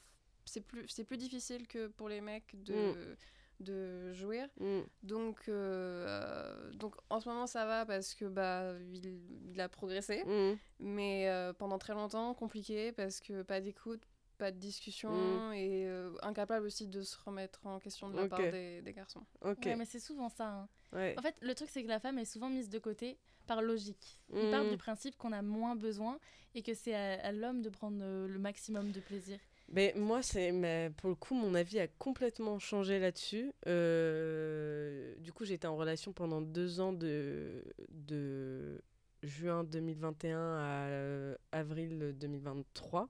c'est 0.45 0.61
plus 0.63 0.89
c'est 0.89 1.05
plus 1.05 1.19
difficile 1.19 1.67
que 1.69 1.87
pour 1.89 2.09
les 2.09 2.21
mecs 2.21 2.55
de 2.63 3.17
de 3.61 4.13
jouir 4.13 4.49
Mm. 4.61 4.81
donc, 5.03 5.49
euh, 5.49 6.07
euh, 6.07 6.71
donc 6.75 6.95
en 7.11 7.19
ce 7.21 7.29
moment 7.29 7.47
ça 7.49 7.67
va 7.67 7.85
parce 7.85 8.15
que 8.15 8.25
bah 8.27 8.73
il, 8.93 9.21
il 9.53 9.61
a 9.61 9.69
progressé, 9.69 10.23
Mm. 10.25 10.57
mais 10.81 11.29
euh, 11.29 11.53
pendant 11.53 11.79
très 11.79 11.93
longtemps 11.93 12.35
compliqué 12.35 12.93
parce 12.93 13.19
que 13.21 13.43
pas 13.43 13.61
d'écoute, 13.61 14.03
pas 14.39 14.51
de 14.53 14.59
discussion 14.59 15.11
Mm. 15.11 15.53
et 15.55 15.87
euh, 15.87 16.13
incapable 16.23 16.65
aussi 16.67 16.87
de 16.87 17.03
se 17.03 17.17
remettre 17.25 17.67
en 17.67 17.79
question 17.81 18.09
de 18.09 18.17
la 18.17 18.29
part 18.29 18.39
des, 18.39 18.81
des 18.83 18.93
garçons. 18.93 19.23
Ok. 19.43 19.59
Ouais, 19.67 19.77
mais 19.77 19.85
c'est 19.85 20.01
souvent 20.01 20.29
ça. 20.29 20.47
hein. 20.49 20.69
Ouais. 20.93 21.15
En 21.19 21.23
fait, 21.23 21.35
le 21.43 21.55
truc, 21.55 21.69
c'est 21.71 21.83
que 21.83 21.89
la 21.89 22.01
femme 22.01 22.19
est 22.19 22.25
souvent 22.25 22.49
mise 22.49 22.69
de 22.71 22.79
côté 22.79 23.19
par 23.47 23.61
logique. 23.63 24.21
Il 24.33 24.51
part 24.51 24.65
Mm. 24.65 24.71
du 24.71 24.77
principe 24.77 25.17
qu'on 25.17 25.33
a 25.33 25.43
moins 25.43 25.75
besoin 25.77 26.19
et 26.55 26.63
que 26.63 26.73
c'est 26.75 26.95
à, 26.95 27.15
à 27.27 27.33
l'homme 27.33 27.63
de 27.63 27.69
prendre 27.71 27.99
euh, 28.03 28.27
le 28.29 28.39
maximum 28.39 28.91
de 28.93 29.01
plaisir. 29.01 29.39
Mais 29.71 29.93
moi, 29.97 30.23
c'est 30.23 30.51
mais 30.53 30.91
pour 30.97 31.11
le 31.11 31.15
coup, 31.15 31.35
mon 31.35 31.55
avis 31.55 31.79
a 31.79 31.89
complètement 31.89 32.59
changé 32.59 32.99
là-dessus. 32.99 33.53
Euh, 33.67 35.15
du 35.19 35.33
coup, 35.33 35.45
j'étais 35.45 35.67
en 35.67 35.77
relation 35.77 36.13
pendant 36.13 36.41
deux 36.41 36.81
ans 36.81 36.93
de, 36.93 37.63
de 37.91 38.83
juin 39.23 39.65
2021 39.65 40.39
à 40.39 40.87
euh, 40.89 41.37
avril 41.53 42.15
2023. 42.19 43.09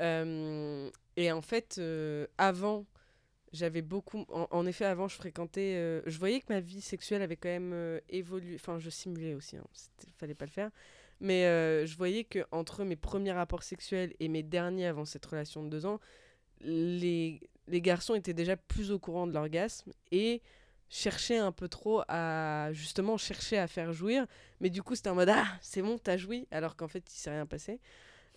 Euh, 0.00 0.90
et 1.16 1.32
en 1.32 1.42
fait, 1.42 1.76
euh, 1.78 2.26
avant, 2.38 2.86
j'avais 3.52 3.82
beaucoup. 3.82 4.24
En, 4.30 4.66
effet, 4.66 4.84
avant, 4.84 5.08
je 5.08 5.16
fréquentais. 5.16 5.74
euh, 5.76 6.02
je 6.06 6.18
voyais 6.18 6.40
que 6.40 6.52
ma 6.52 6.60
vie 6.60 6.80
sexuelle 6.80 7.22
avait 7.22 7.36
quand 7.36 7.48
même 7.48 8.00
évolué. 8.08 8.54
Enfin, 8.56 8.78
je 8.78 8.90
simulais 8.90 9.34
aussi, 9.34 9.56
hein, 9.56 9.64
c'était- 9.72 10.12
fallait 10.18 10.34
pas 10.34 10.46
le 10.46 10.50
faire. 10.50 10.70
Mais 11.20 11.44
je 11.86 11.96
voyais 11.96 12.24
que 12.24 12.40
entre 12.50 12.84
mes 12.84 12.96
premiers 12.96 13.32
rapports 13.32 13.62
sexuels 13.62 14.14
et 14.20 14.28
mes 14.28 14.42
derniers 14.42 14.86
avant 14.86 15.04
cette 15.04 15.24
relation 15.26 15.62
de 15.62 15.68
deux 15.68 15.86
ans, 15.86 16.00
les, 16.62 17.40
les 17.68 17.80
garçons 17.80 18.14
étaient 18.14 18.34
déjà 18.34 18.56
plus 18.56 18.90
au 18.92 18.98
courant 18.98 19.26
de 19.26 19.32
l'orgasme 19.32 19.92
et 20.10 20.42
cherchaient 20.88 21.38
un 21.38 21.52
peu 21.52 21.68
trop 21.68 22.02
à 22.08 22.70
justement 22.72 23.16
chercher 23.16 23.58
à 23.58 23.66
faire 23.68 23.92
jouir. 23.92 24.26
Mais 24.60 24.70
du 24.70 24.82
coup, 24.82 24.94
c'était 24.94 25.10
en 25.10 25.14
mode 25.14 25.30
Ah, 25.30 25.46
c'est 25.62 25.82
bon, 25.82 25.98
t'as 25.98 26.16
joui, 26.16 26.46
alors 26.50 26.76
qu'en 26.76 26.88
fait, 26.88 27.04
il 27.12 27.16
s'est 27.18 27.30
rien 27.30 27.46
passé. 27.46 27.80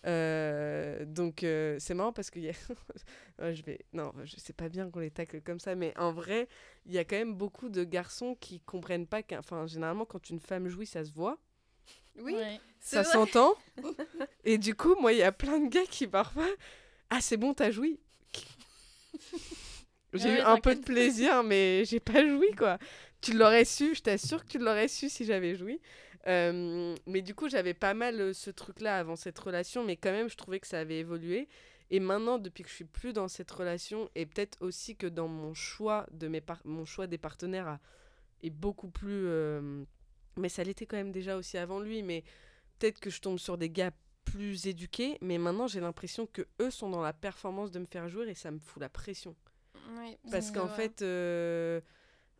Euh, 0.06 1.04
donc 1.04 1.42
euh, 1.42 1.76
c'est 1.80 1.94
marrant 1.94 2.12
parce 2.12 2.30
que 2.30 2.38
y 2.38 2.48
a... 2.50 2.52
Ouais, 3.40 3.54
je 3.54 3.62
vais 3.64 3.80
non 3.92 4.12
je 4.24 4.36
sais 4.36 4.52
pas 4.52 4.68
bien 4.68 4.88
qu'on 4.90 5.00
les 5.00 5.10
tacle 5.10 5.40
comme 5.42 5.58
ça 5.60 5.74
mais 5.74 5.92
en 5.98 6.12
vrai 6.12 6.48
il 6.86 6.92
y 6.94 6.98
a 6.98 7.04
quand 7.04 7.16
même 7.16 7.34
beaucoup 7.34 7.68
de 7.68 7.84
garçons 7.84 8.36
qui 8.40 8.60
comprennent 8.60 9.06
pas 9.06 9.22
qu'un 9.22 9.40
enfin 9.40 9.66
généralement 9.66 10.04
quand 10.06 10.30
une 10.30 10.40
femme 10.40 10.68
jouit 10.68 10.86
ça 10.86 11.04
se 11.04 11.12
voit 11.12 11.38
Oui, 12.18 12.34
Ouais. 12.34 12.60
ça 12.80 13.04
s'entend. 13.04 13.54
et 14.44 14.58
du 14.58 14.74
coup, 14.74 14.94
moi, 15.00 15.12
il 15.12 15.18
y 15.18 15.22
a 15.22 15.32
plein 15.32 15.60
de 15.60 15.68
gars 15.68 15.86
qui 15.90 16.06
parfois. 16.06 16.48
Ah, 17.10 17.20
c'est 17.20 17.36
bon, 17.36 17.54
t'as 17.54 17.70
joui. 17.70 18.00
J'ai 20.12 20.30
Ouais, 20.30 20.38
eu 20.38 20.40
un 20.40 20.58
peu 20.58 20.74
de 20.74 20.80
plaisir, 20.80 21.42
mais 21.42 21.84
j'ai 21.84 22.00
pas 22.00 22.26
joui, 22.26 22.50
quoi. 22.56 22.78
Tu 23.20 23.32
l'aurais 23.32 23.64
su, 23.64 23.94
je 23.94 24.02
t'assure 24.02 24.44
que 24.44 24.50
tu 24.50 24.58
l'aurais 24.58 24.88
su 24.88 25.08
si 25.08 25.24
j'avais 25.24 25.54
joui. 25.56 25.80
Euh, 26.26 26.94
mais 27.06 27.22
du 27.22 27.34
coup, 27.34 27.48
j'avais 27.48 27.74
pas 27.74 27.94
mal 27.94 28.20
euh, 28.20 28.32
ce 28.32 28.50
truc-là 28.50 28.98
avant 28.98 29.16
cette 29.16 29.38
relation, 29.38 29.84
mais 29.84 29.96
quand 29.96 30.10
même, 30.12 30.28
je 30.28 30.36
trouvais 30.36 30.60
que 30.60 30.66
ça 30.66 30.80
avait 30.80 30.98
évolué. 30.98 31.48
Et 31.90 32.00
maintenant, 32.00 32.38
depuis 32.38 32.64
que 32.64 32.68
je 32.68 32.74
suis 32.74 32.84
plus 32.84 33.12
dans 33.12 33.28
cette 33.28 33.50
relation, 33.50 34.10
et 34.16 34.26
peut-être 34.26 34.58
aussi 34.60 34.96
que 34.96 35.06
dans 35.06 35.28
mon 35.28 35.54
choix, 35.54 36.06
de 36.10 36.26
mes 36.28 36.40
par- 36.40 36.60
mon 36.64 36.84
choix 36.84 37.06
des 37.06 37.18
partenaires 37.18 37.68
a- 37.68 37.80
est 38.42 38.50
beaucoup 38.50 38.88
plus. 38.88 39.26
euh, 39.26 39.84
mais 40.36 40.48
ça 40.50 40.64
l'était 40.64 40.86
quand 40.86 40.96
même 40.96 41.12
déjà 41.12 41.36
aussi 41.36 41.58
avant 41.58 41.80
lui, 41.80 42.02
mais 42.02 42.24
peut-être 42.78 43.00
que 43.00 43.10
je 43.10 43.20
tombe 43.20 43.38
sur 43.38 43.58
des 43.58 43.70
gars 43.70 43.92
plus 44.24 44.66
éduqués, 44.66 45.18
mais 45.22 45.38
maintenant 45.38 45.66
j'ai 45.68 45.80
l'impression 45.80 46.26
que 46.26 46.42
eux 46.60 46.70
sont 46.70 46.90
dans 46.90 47.02
la 47.02 47.12
performance 47.12 47.70
de 47.70 47.78
me 47.80 47.86
faire 47.86 48.08
jouer 48.08 48.28
et 48.28 48.34
ça 48.34 48.50
me 48.50 48.58
fout 48.58 48.80
la 48.82 48.88
pression. 48.88 49.36
Oui, 49.98 50.16
Parce 50.30 50.50
qu'en 50.50 50.68
fait, 50.68 51.02
euh, 51.02 51.80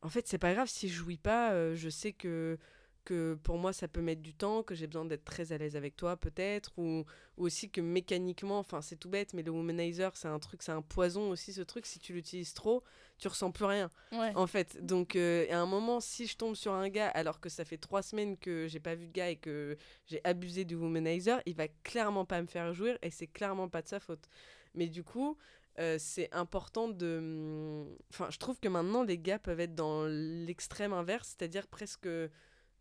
en 0.02 0.08
fait, 0.08 0.26
c'est 0.28 0.38
pas 0.38 0.54
grave 0.54 0.68
si 0.68 0.88
je 0.88 0.94
jouis 0.94 1.16
pas. 1.18 1.52
euh, 1.52 1.74
je 1.76 1.88
sais 1.88 2.12
que, 2.12 2.58
que 3.06 3.38
pour 3.42 3.56
moi, 3.56 3.72
ça 3.72 3.88
peut 3.88 4.02
mettre 4.02 4.20
du 4.20 4.34
temps, 4.34 4.62
que 4.62 4.74
j'ai 4.74 4.86
besoin 4.86 5.06
d'être 5.06 5.24
très 5.24 5.52
à 5.52 5.56
l'aise 5.58 5.76
avec 5.76 5.96
toi, 5.96 6.16
peut-être. 6.18 6.72
Ou, 6.76 7.04
ou 7.38 7.44
aussi 7.46 7.70
que 7.70 7.80
mécaniquement, 7.80 8.58
enfin, 8.58 8.82
c'est 8.82 8.96
tout 8.96 9.08
bête, 9.08 9.32
mais 9.32 9.42
le 9.42 9.50
womanizer, 9.50 10.14
c'est 10.16 10.28
un 10.28 10.38
truc, 10.38 10.62
c'est 10.62 10.72
un 10.72 10.82
poison 10.82 11.30
aussi, 11.30 11.52
ce 11.54 11.62
truc. 11.62 11.86
Si 11.86 11.98
tu 11.98 12.12
l'utilises 12.12 12.52
trop, 12.52 12.82
tu 13.18 13.28
ressens 13.28 13.50
plus 13.52 13.64
rien, 13.64 13.88
Ouais. 14.12 14.32
en 14.34 14.46
fait. 14.46 14.84
Donc, 14.84 15.16
euh, 15.16 15.46
à 15.50 15.58
un 15.58 15.66
moment, 15.66 16.00
si 16.00 16.26
je 16.26 16.36
tombe 16.36 16.54
sur 16.56 16.72
un 16.74 16.88
gars, 16.90 17.08
alors 17.08 17.40
que 17.40 17.48
ça 17.48 17.64
fait 17.64 17.78
trois 17.78 18.02
semaines 18.02 18.36
que 18.36 18.66
j'ai 18.68 18.80
pas 18.80 18.94
vu 18.94 19.06
de 19.06 19.12
gars 19.12 19.30
et 19.30 19.36
que 19.36 19.78
j'ai 20.06 20.20
abusé 20.24 20.64
du 20.66 20.74
womanizer, 20.74 21.40
il 21.46 21.54
va 21.54 21.68
clairement 21.84 22.24
pas 22.26 22.42
me 22.42 22.46
faire 22.46 22.74
jouir 22.74 22.98
et 23.00 23.10
c'est 23.10 23.26
clairement 23.28 23.68
pas 23.70 23.80
de 23.82 23.88
sa 23.88 24.00
faute. 24.00 24.28
Mais 24.74 24.88
du 24.88 25.02
coup, 25.02 25.38
euh, 25.78 25.96
c'est 25.98 26.28
important 26.34 26.88
de. 26.88 27.84
Enfin, 28.10 28.28
je 28.30 28.38
trouve 28.38 28.58
que 28.60 28.68
maintenant, 28.68 29.02
les 29.02 29.18
gars 29.18 29.38
peuvent 29.38 29.60
être 29.60 29.74
dans 29.74 30.06
l'extrême 30.06 30.92
inverse, 30.92 31.34
c'est-à-dire 31.38 31.66
presque 31.66 32.08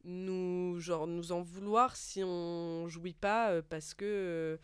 nous, 0.06 0.80
genre, 0.80 1.07
nous 1.07 1.32
en 1.32 1.41
vouloir 1.41 1.95
si 1.95 2.23
on 2.23 2.88
jouit 2.88 3.14
pas 3.14 3.52
euh, 3.52 3.61
parce 3.68 3.94
que. 3.94 4.06
euh, 4.06 4.57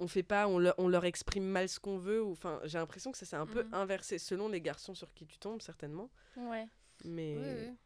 on 0.00 0.06
fait 0.06 0.22
pas, 0.22 0.46
on 0.46 0.60
leur, 0.60 0.74
on 0.78 0.86
leur 0.86 1.04
exprime 1.04 1.42
mal 1.44 1.68
ce 1.68 1.80
qu'on 1.80 1.98
veut. 1.98 2.24
Enfin, 2.24 2.60
j'ai 2.62 2.78
l'impression 2.78 3.10
que 3.10 3.18
ça 3.18 3.26
s'est 3.26 3.34
un 3.34 3.46
peu 3.46 3.64
Mhm. 3.64 3.74
inversé 3.74 4.18
selon 4.18 4.48
les 4.48 4.60
garçons 4.60 4.94
sur 4.94 5.12
qui 5.12 5.26
tu 5.26 5.38
tombes, 5.38 5.60
certainement. 5.60 6.08
Ouais. 6.36 6.68
Mais. 7.04 7.36
Oui, 7.36 7.44
oui. 7.66 7.76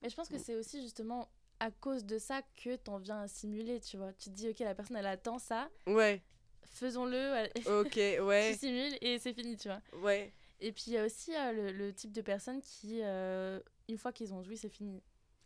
Mais 0.00 0.08
je 0.08 0.16
pense 0.16 0.28
que 0.30 0.38
c'est 0.38 0.54
aussi 0.54 0.80
justement 0.80 1.28
à 1.60 1.70
cause 1.70 2.06
de 2.06 2.16
ça 2.18 2.40
que 2.56 2.76
t'en 2.76 2.96
viens 2.96 3.20
à 3.20 3.28
simuler, 3.28 3.80
tu 3.80 3.98
vois. 3.98 4.14
Tu 4.14 4.30
te 4.30 4.34
dis, 4.34 4.48
ok, 4.48 4.60
la 4.60 4.74
personne, 4.74 4.96
elle 4.96 5.04
attend 5.06 5.38
ça, 5.38 5.68
Ouais, 5.86 6.22
faisons-le, 6.64 7.48
ok, 7.80 8.26
ouais, 8.26 8.52
tu 8.54 8.58
simules 8.60 8.96
et 9.02 9.18
c'est 9.18 9.34
fini, 9.34 9.56
tu 9.58 9.68
vois. 9.68 9.82
ouais. 10.00 10.32
Et 10.60 10.72
puis 10.72 10.84
il 10.86 10.92
y 10.94 10.98
a 10.98 11.04
aussi 11.04 11.34
euh, 11.36 11.52
le, 11.52 11.72
le 11.72 11.92
type 11.92 12.12
de 12.12 12.22
personnes 12.22 12.62
qui, 12.62 13.00
euh, 13.02 13.60
une 13.88 13.98
fois 13.98 14.12
qu'ils 14.12 14.32
ont 14.32 14.42
joui, 14.42 14.56
c'est 14.56 14.68
fini. 14.70 15.02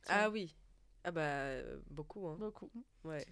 Ah 0.06 0.28
vois. 0.28 0.34
oui. 0.34 0.54
Ah 1.04 1.10
bah, 1.10 1.20
euh, 1.22 1.78
beaucoup, 1.90 2.26
hein. 2.28 2.36
Beaucoup. 2.38 2.70
Ouais. 3.04 3.24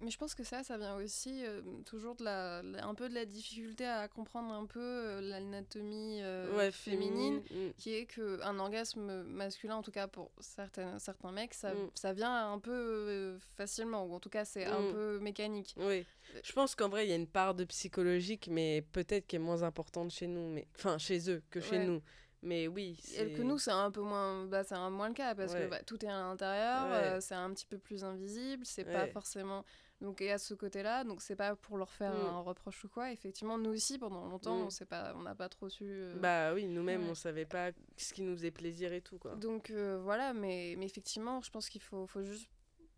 Mais 0.00 0.10
je 0.10 0.18
pense 0.18 0.34
que 0.34 0.42
ça, 0.42 0.64
ça 0.64 0.76
vient 0.78 0.96
aussi 0.96 1.44
euh, 1.44 1.62
toujours 1.84 2.16
de 2.16 2.24
la, 2.24 2.58
un 2.58 2.94
peu 2.94 3.08
de 3.08 3.14
la 3.14 3.24
difficulté 3.24 3.84
à 3.86 4.08
comprendre 4.08 4.52
un 4.52 4.66
peu 4.66 4.80
euh, 4.80 5.20
l'anatomie 5.20 6.18
euh, 6.22 6.56
ouais, 6.56 6.72
féminine, 6.72 7.36
mm. 7.50 7.70
qui 7.76 7.94
est 7.94 8.06
que 8.06 8.40
un 8.42 8.58
orgasme 8.58 9.22
masculin, 9.24 9.76
en 9.76 9.82
tout 9.82 9.92
cas 9.92 10.08
pour 10.08 10.32
certains, 10.40 10.98
certains 10.98 11.30
mecs, 11.30 11.54
ça, 11.54 11.72
Mm. 11.72 11.90
ça 11.94 12.12
vient 12.12 12.52
un 12.52 12.58
peu 12.58 13.36
facilement, 13.56 14.04
ou 14.06 14.14
en 14.14 14.20
tout 14.20 14.28
cas 14.30 14.44
c'est 14.44 14.64
un 14.66 14.80
Mm. 14.80 14.92
peu 14.92 15.18
mécanique. 15.20 15.74
Oui. 15.78 16.04
Je 16.42 16.52
pense 16.52 16.74
qu'en 16.74 16.88
vrai, 16.88 17.06
il 17.06 17.10
y 17.10 17.12
a 17.12 17.16
une 17.16 17.26
part 17.28 17.54
de 17.54 17.64
psychologique, 17.64 18.48
mais 18.50 18.82
peut-être 18.92 19.26
qui 19.26 19.36
est 19.36 19.40
moins 19.40 19.62
importante 19.62 20.10
chez 20.10 20.26
nous, 20.26 20.48
mais 20.52 20.66
enfin 20.76 20.98
chez 20.98 21.30
eux 21.30 21.42
que 21.50 21.60
chez 21.60 21.78
Ouais. 21.78 21.86
nous. 21.86 22.02
Mais 22.42 22.68
oui, 22.68 22.96
que 23.34 23.42
nous, 23.42 23.58
c'est 23.58 23.72
un 23.72 23.90
peu 23.90 24.00
moins, 24.00 24.44
bah, 24.46 24.62
c'est 24.62 24.76
un 24.76 24.90
moins 24.90 25.08
le 25.08 25.14
cas 25.14 25.34
parce 25.34 25.52
Ouais. 25.54 25.64
que 25.64 25.70
bah, 25.70 25.82
tout 25.82 26.04
est 26.04 26.08
à 26.08 26.20
l'intérieur, 26.20 26.86
Ouais. 26.86 27.16
euh, 27.16 27.20
c'est 27.20 27.34
un 27.34 27.52
petit 27.52 27.66
peu 27.66 27.78
plus 27.78 28.04
invisible, 28.04 28.64
c'est 28.64 28.84
pas 28.84 29.06
forcément. 29.08 29.64
Donc, 30.00 30.20
et 30.20 30.30
à 30.30 30.38
ce 30.38 30.54
côté-là, 30.54 31.02
donc 31.02 31.20
c'est 31.20 31.34
pas 31.34 31.56
pour 31.56 31.76
leur 31.76 31.90
faire 31.92 32.12
Mm. 32.12 32.16
un 32.28 32.40
reproche 32.40 32.84
ou 32.84 32.88
quoi. 32.88 33.10
Effectivement, 33.10 33.58
nous 33.58 33.70
aussi, 33.70 33.98
pendant 33.98 34.24
longtemps, 34.28 34.56
Mm. 34.58 34.66
on 34.66 34.70
sait 34.70 34.86
pas, 34.86 35.12
on 35.16 35.22
n'a 35.22 35.34
pas 35.34 35.48
trop 35.48 35.68
su. 35.68 35.84
euh, 35.84 36.14
Bah 36.20 36.54
oui, 36.54 36.68
nous-mêmes, 36.68 37.08
on 37.08 37.14
savait 37.16 37.44
pas 37.46 37.72
ce 37.96 38.14
qui 38.14 38.22
nous 38.22 38.36
faisait 38.36 38.52
plaisir 38.52 38.92
et 38.92 39.00
tout, 39.00 39.18
quoi. 39.18 39.34
Donc 39.34 39.70
euh, 39.70 39.98
voilà, 40.00 40.32
mais, 40.32 40.76
mais 40.78 40.86
effectivement, 40.86 41.40
je 41.40 41.50
pense 41.50 41.68
qu'il 41.68 41.82
faut, 41.82 42.06
faut 42.06 42.22
juste 42.22 42.48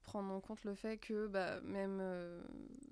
prendre 0.03 0.31
en 0.33 0.41
compte 0.41 0.65
le 0.65 0.75
fait 0.75 0.99
que 0.99 1.27
bah, 1.29 1.61
même, 1.62 1.99
euh, 2.03 2.43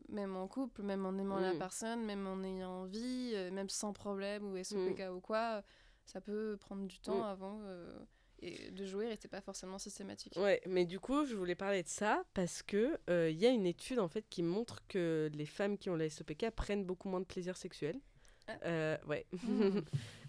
même 0.09 0.35
en 0.37 0.49
couple, 0.49 0.83
même 0.83 1.05
en 1.05 1.19
aimant 1.19 1.41
la 1.41 1.53
Mm. 1.53 1.59
personne, 1.59 2.05
même 2.07 2.27
en 2.27 2.43
ayant 2.43 2.70
envie, 2.85 3.33
euh, 3.35 3.51
même 3.51 3.69
sans 3.69 3.93
problème 3.93 4.51
ou 4.51 4.57
SOPK 4.57 5.11
ou 5.15 5.20
quoi, 5.20 5.62
ça 6.09 6.21
peut 6.21 6.57
prendre 6.59 6.87
du 6.87 6.99
temps 6.99 7.21
Mm. 7.21 7.23
avant 7.25 7.61
euh, 7.65 7.93
et 8.41 8.71
de 8.71 8.85
jouer 8.87 9.11
et 9.13 9.17
c'est 9.21 9.29
pas 9.29 9.41
forcément 9.41 9.79
systématique. 9.79 10.35
Ouais, 10.37 10.61
mais 10.67 10.85
du 10.87 10.99
coup, 11.01 11.25
je 11.27 11.35
voulais 11.35 11.55
parler 11.57 11.83
de 11.83 11.89
ça 11.89 12.25
parce 12.35 12.63
que 12.63 12.99
euh, 13.11 13.31
il 13.31 13.37
y 13.39 13.47
a 13.47 13.51
une 13.51 13.67
étude 13.67 13.99
en 13.99 14.09
fait 14.09 14.25
qui 14.31 14.43
montre 14.43 14.87
que 14.89 15.29
les 15.35 15.47
femmes 15.47 15.77
qui 15.77 15.91
ont 15.91 15.97
la 15.97 16.09
SOPK 16.09 16.51
prennent 16.51 16.85
beaucoup 16.85 17.09
moins 17.09 17.21
de 17.21 17.27
plaisir 17.27 17.57
sexuel. 17.57 18.01
Ah. 18.47 18.57
Euh, 18.65 18.97
ouais. 19.07 19.27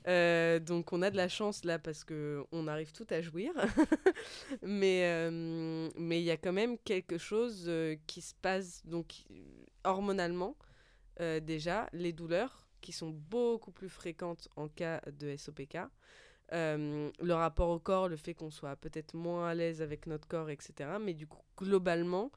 Euh, 0.07 0.59
donc 0.59 0.93
on 0.93 1.01
a 1.01 1.11
de 1.11 1.17
la 1.17 1.27
chance 1.27 1.65
là 1.65 1.77
parce 1.77 2.05
que 2.05 2.45
on 2.53 2.67
arrive 2.69 2.93
tout 2.93 3.05
à 3.09 3.19
jouir. 3.21 3.51
mais 4.63 5.01
euh, 5.03 5.89
mais 5.97 6.21
il 6.21 6.23
y 6.23 6.31
a 6.31 6.37
quand 6.37 6.53
même 6.53 6.77
quelque 6.79 7.17
chose 7.17 7.65
euh, 7.67 7.97
qui 8.07 8.21
se 8.21 8.33
passe 8.33 8.81
donc 8.85 9.25
hormonalement 9.83 10.55
déjà 11.41 11.89
les 11.91 12.13
douleurs 12.13 12.68
qui 12.81 12.91
sont 12.91 13.09
beaucoup 13.09 13.71
plus 13.71 13.89
fréquentes 13.89 14.47
en 14.55 14.67
cas 14.67 15.01
de 15.19 15.35
SOPK. 15.35 15.77
Euh, 16.51 17.11
le 17.21 17.33
rapport 17.33 17.69
au 17.69 17.79
corps, 17.79 18.09
le 18.09 18.15
fait 18.15 18.33
qu'on 18.33 18.49
soit 18.49 18.75
peut-être 18.75 19.13
moins 19.13 19.47
à 19.47 19.53
l'aise 19.53 19.81
avec 19.81 20.07
notre 20.07 20.27
corps, 20.27 20.49
etc. 20.49 20.97
Mais 20.99 21.13
du 21.13 21.27
coup, 21.27 21.41
globalement, 21.57 22.31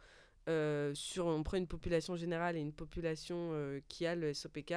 euh, 0.48 0.92
sur, 0.94 1.26
on 1.26 1.42
prend 1.42 1.56
une 1.56 1.66
population 1.66 2.16
générale 2.16 2.56
et 2.56 2.60
une 2.60 2.72
population 2.74 3.50
euh, 3.52 3.80
qui 3.88 4.06
a 4.06 4.14
le 4.14 4.34
SOPK, 4.34 4.74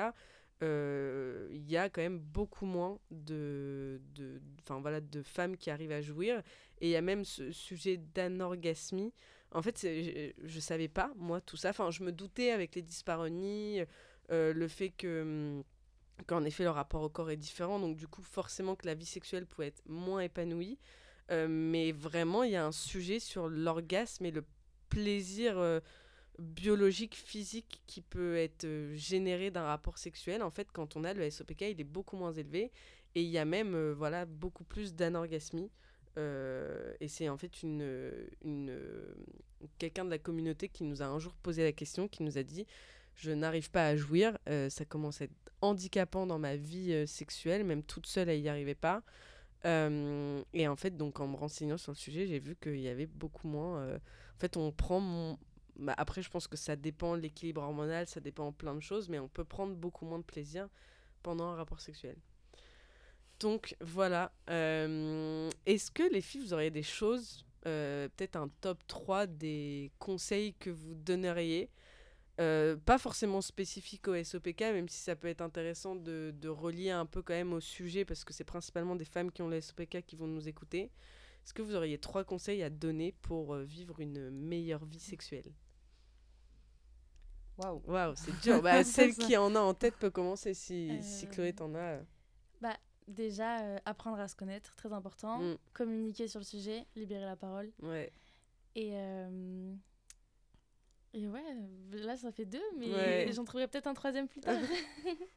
il 0.62 1.70
y 1.70 1.78
a 1.78 1.90
quand 1.90 2.02
même 2.02 2.20
beaucoup 2.20 2.66
moins 2.66 2.98
de, 3.12 4.02
de, 4.16 4.42
voilà, 4.70 5.02
de 5.02 5.22
femmes 5.22 5.58
qui 5.58 5.70
arrivent 5.70 5.92
à 5.92 6.02
jouir. 6.02 6.42
Et 6.80 6.88
il 6.88 6.92
y 6.92 6.96
a 6.96 7.02
même 7.02 7.26
ce 7.26 7.52
sujet 7.52 7.98
d'anorgasmie. 7.98 9.14
En 9.52 9.62
fait, 9.62 9.80
je, 9.82 10.32
je 10.44 10.60
savais 10.60 10.88
pas, 10.90 11.12
moi, 11.16 11.40
tout 11.40 11.56
ça. 11.56 11.70
Enfin, 11.70 11.90
je 11.92 12.04
me 12.04 12.12
doutais 12.12 12.52
avec 12.52 12.76
les 12.76 12.82
dyspareunies, 12.82 13.82
euh, 13.82 13.86
le 14.30 14.68
fait 14.68 14.90
que... 14.90 15.22
hum, 15.22 15.64
qu'en 16.28 16.44
effet 16.46 16.64
le 16.64 16.70
rapport 16.70 17.02
au 17.02 17.10
corps 17.10 17.30
est 17.30 17.38
différent, 17.38 17.80
donc 17.80 17.98
du 17.98 18.08
coup 18.08 18.22
forcément 18.22 18.76
que 18.76 18.86
la 18.86 18.94
vie 18.94 19.06
sexuelle 19.06 19.46
pouvait 19.46 19.68
être 19.68 19.84
moins 19.86 20.22
épanouie. 20.22 20.80
Euh, 21.32 21.48
mais 21.50 21.92
vraiment, 21.92 22.44
il 22.44 22.52
y 22.52 22.56
a 22.56 22.66
un 22.66 22.72
sujet 22.72 23.20
sur 23.20 23.48
l'orgasme 23.50 24.26
et 24.26 24.32
le 24.32 24.46
plaisir 24.90 25.58
euh, 25.58 25.80
biologique, 26.40 27.16
physique 27.16 27.82
qui 27.88 28.02
peut 28.02 28.38
être 28.38 28.66
euh, 28.66 28.96
généré 28.96 29.50
d'un 29.50 29.64
rapport 29.64 29.98
sexuel. 29.98 30.44
En 30.44 30.52
fait, 30.52 30.68
quand 30.72 30.96
on 30.96 31.04
a 31.04 31.14
le 31.14 31.30
SOPK, 31.30 31.62
il 31.62 31.82
est 31.82 31.84
beaucoup 31.84 32.16
moins 32.16 32.32
élevé 32.32 32.72
et 33.16 33.24
il 33.24 33.30
y 33.30 33.38
a 33.38 33.46
même 33.46 33.74
euh, 33.74 33.94
voilà, 33.94 34.26
beaucoup 34.26 34.64
plus 34.64 34.94
d'anorgasmie. 34.94 35.72
Euh, 36.18 36.94
et 37.02 37.08
c'est 37.08 37.28
en 37.28 37.38
fait 37.38 37.62
une, 37.64 37.82
une, 38.44 38.70
euh, 38.70 39.16
quelqu'un 39.80 40.06
de 40.06 40.12
la 40.12 40.20
communauté 40.20 40.70
qui 40.70 40.84
nous 40.84 41.02
a 41.02 41.06
un 41.06 41.20
jour 41.20 41.34
posé 41.34 41.64
la 41.64 41.74
question, 41.74 42.08
qui 42.08 42.24
nous 42.24 42.38
a 42.38 42.44
dit 42.44 42.66
je 43.16 43.32
n'arrive 43.32 43.72
pas 43.72 43.88
à 43.88 43.96
jouir, 43.96 44.38
euh, 44.50 44.70
ça 44.70 44.86
commence 44.86 45.22
à 45.22 45.26
être 45.26 45.34
handicapant 45.62 46.28
dans 46.28 46.40
ma 46.40 46.56
vie 46.56 46.92
euh, 46.92 47.06
sexuelle, 47.06 47.64
même 47.64 47.84
toute 47.84 48.06
seule, 48.08 48.30
elle 48.30 48.42
n'y 48.42 48.50
arrivait 48.50 48.76
pas. 48.76 49.04
Euh, 49.66 50.44
et 50.54 50.68
en 50.68 50.76
fait, 50.76 50.96
donc 50.96 51.20
en 51.20 51.28
me 51.28 51.36
renseignant 51.36 51.78
sur 51.78 51.92
le 51.92 51.98
sujet, 51.98 52.28
j'ai 52.28 52.40
vu 52.40 52.56
qu'il 52.56 52.80
y 52.80 52.88
avait 52.88 53.08
beaucoup 53.08 53.48
moins. 53.48 53.96
En 53.96 54.40
fait, 54.40 54.58
on 54.58 54.72
prend. 54.72 55.40
bah, 55.78 55.96
après, 55.98 56.22
je 56.22 56.30
pense 56.30 56.48
que 56.48 56.58
ça 56.58 56.76
dépend 56.76 57.16
de 57.16 57.22
l'équilibre 57.22 57.62
hormonal, 57.62 58.06
ça 58.06 58.20
dépend 58.20 58.52
plein 58.52 58.76
de 58.76 58.82
choses, 58.82 59.10
mais 59.10 59.18
on 59.18 59.28
peut 59.28 59.46
prendre 59.46 59.74
beaucoup 59.74 60.06
moins 60.06 60.20
de 60.20 60.24
plaisir 60.24 60.68
pendant 61.24 61.46
un 61.46 61.56
rapport 61.56 61.82
sexuel. 61.82 62.18
Donc 63.40 63.76
voilà. 63.82 64.32
Est-ce 64.48 65.90
que 65.90 66.04
les 66.12 66.22
filles, 66.22 66.42
vous 66.42 66.54
auriez 66.54 66.70
des 66.70 66.84
choses, 66.84 67.44
peut-être 67.64 68.36
un 68.36 68.50
top 68.62 68.86
3 68.88 69.26
des 69.26 69.92
conseils 69.98 70.54
que 70.54 70.70
vous 70.70 70.94
donneriez 70.94 71.72
euh, 72.40 72.76
pas 72.76 72.98
forcément 72.98 73.42
spécifique 73.42 74.08
au 74.08 74.22
SOPK, 74.24 74.62
même 74.62 74.90
si 74.90 75.00
ça 75.00 75.16
peut 75.16 75.28
être 75.28 75.42
intéressant 75.42 75.96
de, 75.96 76.34
de 76.36 76.50
relier 76.50 76.90
un 76.90 77.06
peu 77.06 77.22
quand 77.22 77.34
même 77.34 77.54
au 77.54 77.62
sujet, 77.62 78.04
parce 78.06 78.24
que 78.26 78.34
c'est 78.34 78.44
principalement 78.44 78.96
des 78.96 79.06
femmes 79.06 79.32
qui 79.32 79.42
ont 79.42 79.48
le 79.48 79.62
SOPK 79.62 80.02
qui 80.06 80.16
vont 80.16 80.28
nous 80.28 80.48
écouter. 80.48 80.92
Est-ce 81.44 81.54
que 81.54 81.62
vous 81.62 81.76
auriez 81.76 81.98
trois 82.00 82.24
conseils 82.24 82.64
à 82.64 82.70
donner 82.70 83.14
pour 83.22 83.54
euh, 83.54 83.64
vivre 83.64 84.00
une 84.00 84.30
meilleure 84.32 84.84
vie 84.86 85.00
sexuelle? 85.00 85.54
Waouh. 87.58 87.82
Waouh, 87.88 88.16
c'est 88.16 88.38
dur. 88.42 88.62
Bah, 88.62 88.84
celle 88.84 89.14
qui 89.16 89.38
en 89.38 89.56
a 89.56 89.60
en 89.60 89.74
tête 89.74 89.96
peut 89.96 90.10
commencer 90.10 90.54
si, 90.54 91.02
si 91.02 91.26
Euh, 91.26 91.30
Chloé 91.30 91.54
t'en 91.54 91.74
a. 91.76 92.00
Bah, 92.60 92.76
déjà, 93.08 93.62
euh, 93.62 93.78
apprendre 93.86 94.20
à 94.20 94.28
se 94.28 94.36
connaître, 94.36 94.76
très 94.76 94.92
important. 94.92 95.40
Mm, 95.40 95.58
Communiquer 95.74 96.28
sur 96.28 96.40
le 96.42 96.46
sujet, 96.46 96.86
libérer 96.96 97.26
la 97.26 97.36
parole. 97.38 97.72
ouais. 97.82 98.12
Et, 98.76 98.92
et 101.16 101.28
ouais, 101.28 101.42
là, 101.94 102.16
ça 102.18 102.32
fait 102.32 102.46
deux, 102.46 102.62
mais 102.78 102.88
Ouais. 102.94 103.30
j'en 103.34 103.46
trouverai 103.46 103.68
peut-être 103.68 103.88
un 103.88 103.94
troisième 103.94 104.28
plus 104.28 104.42
tard. 104.42 104.54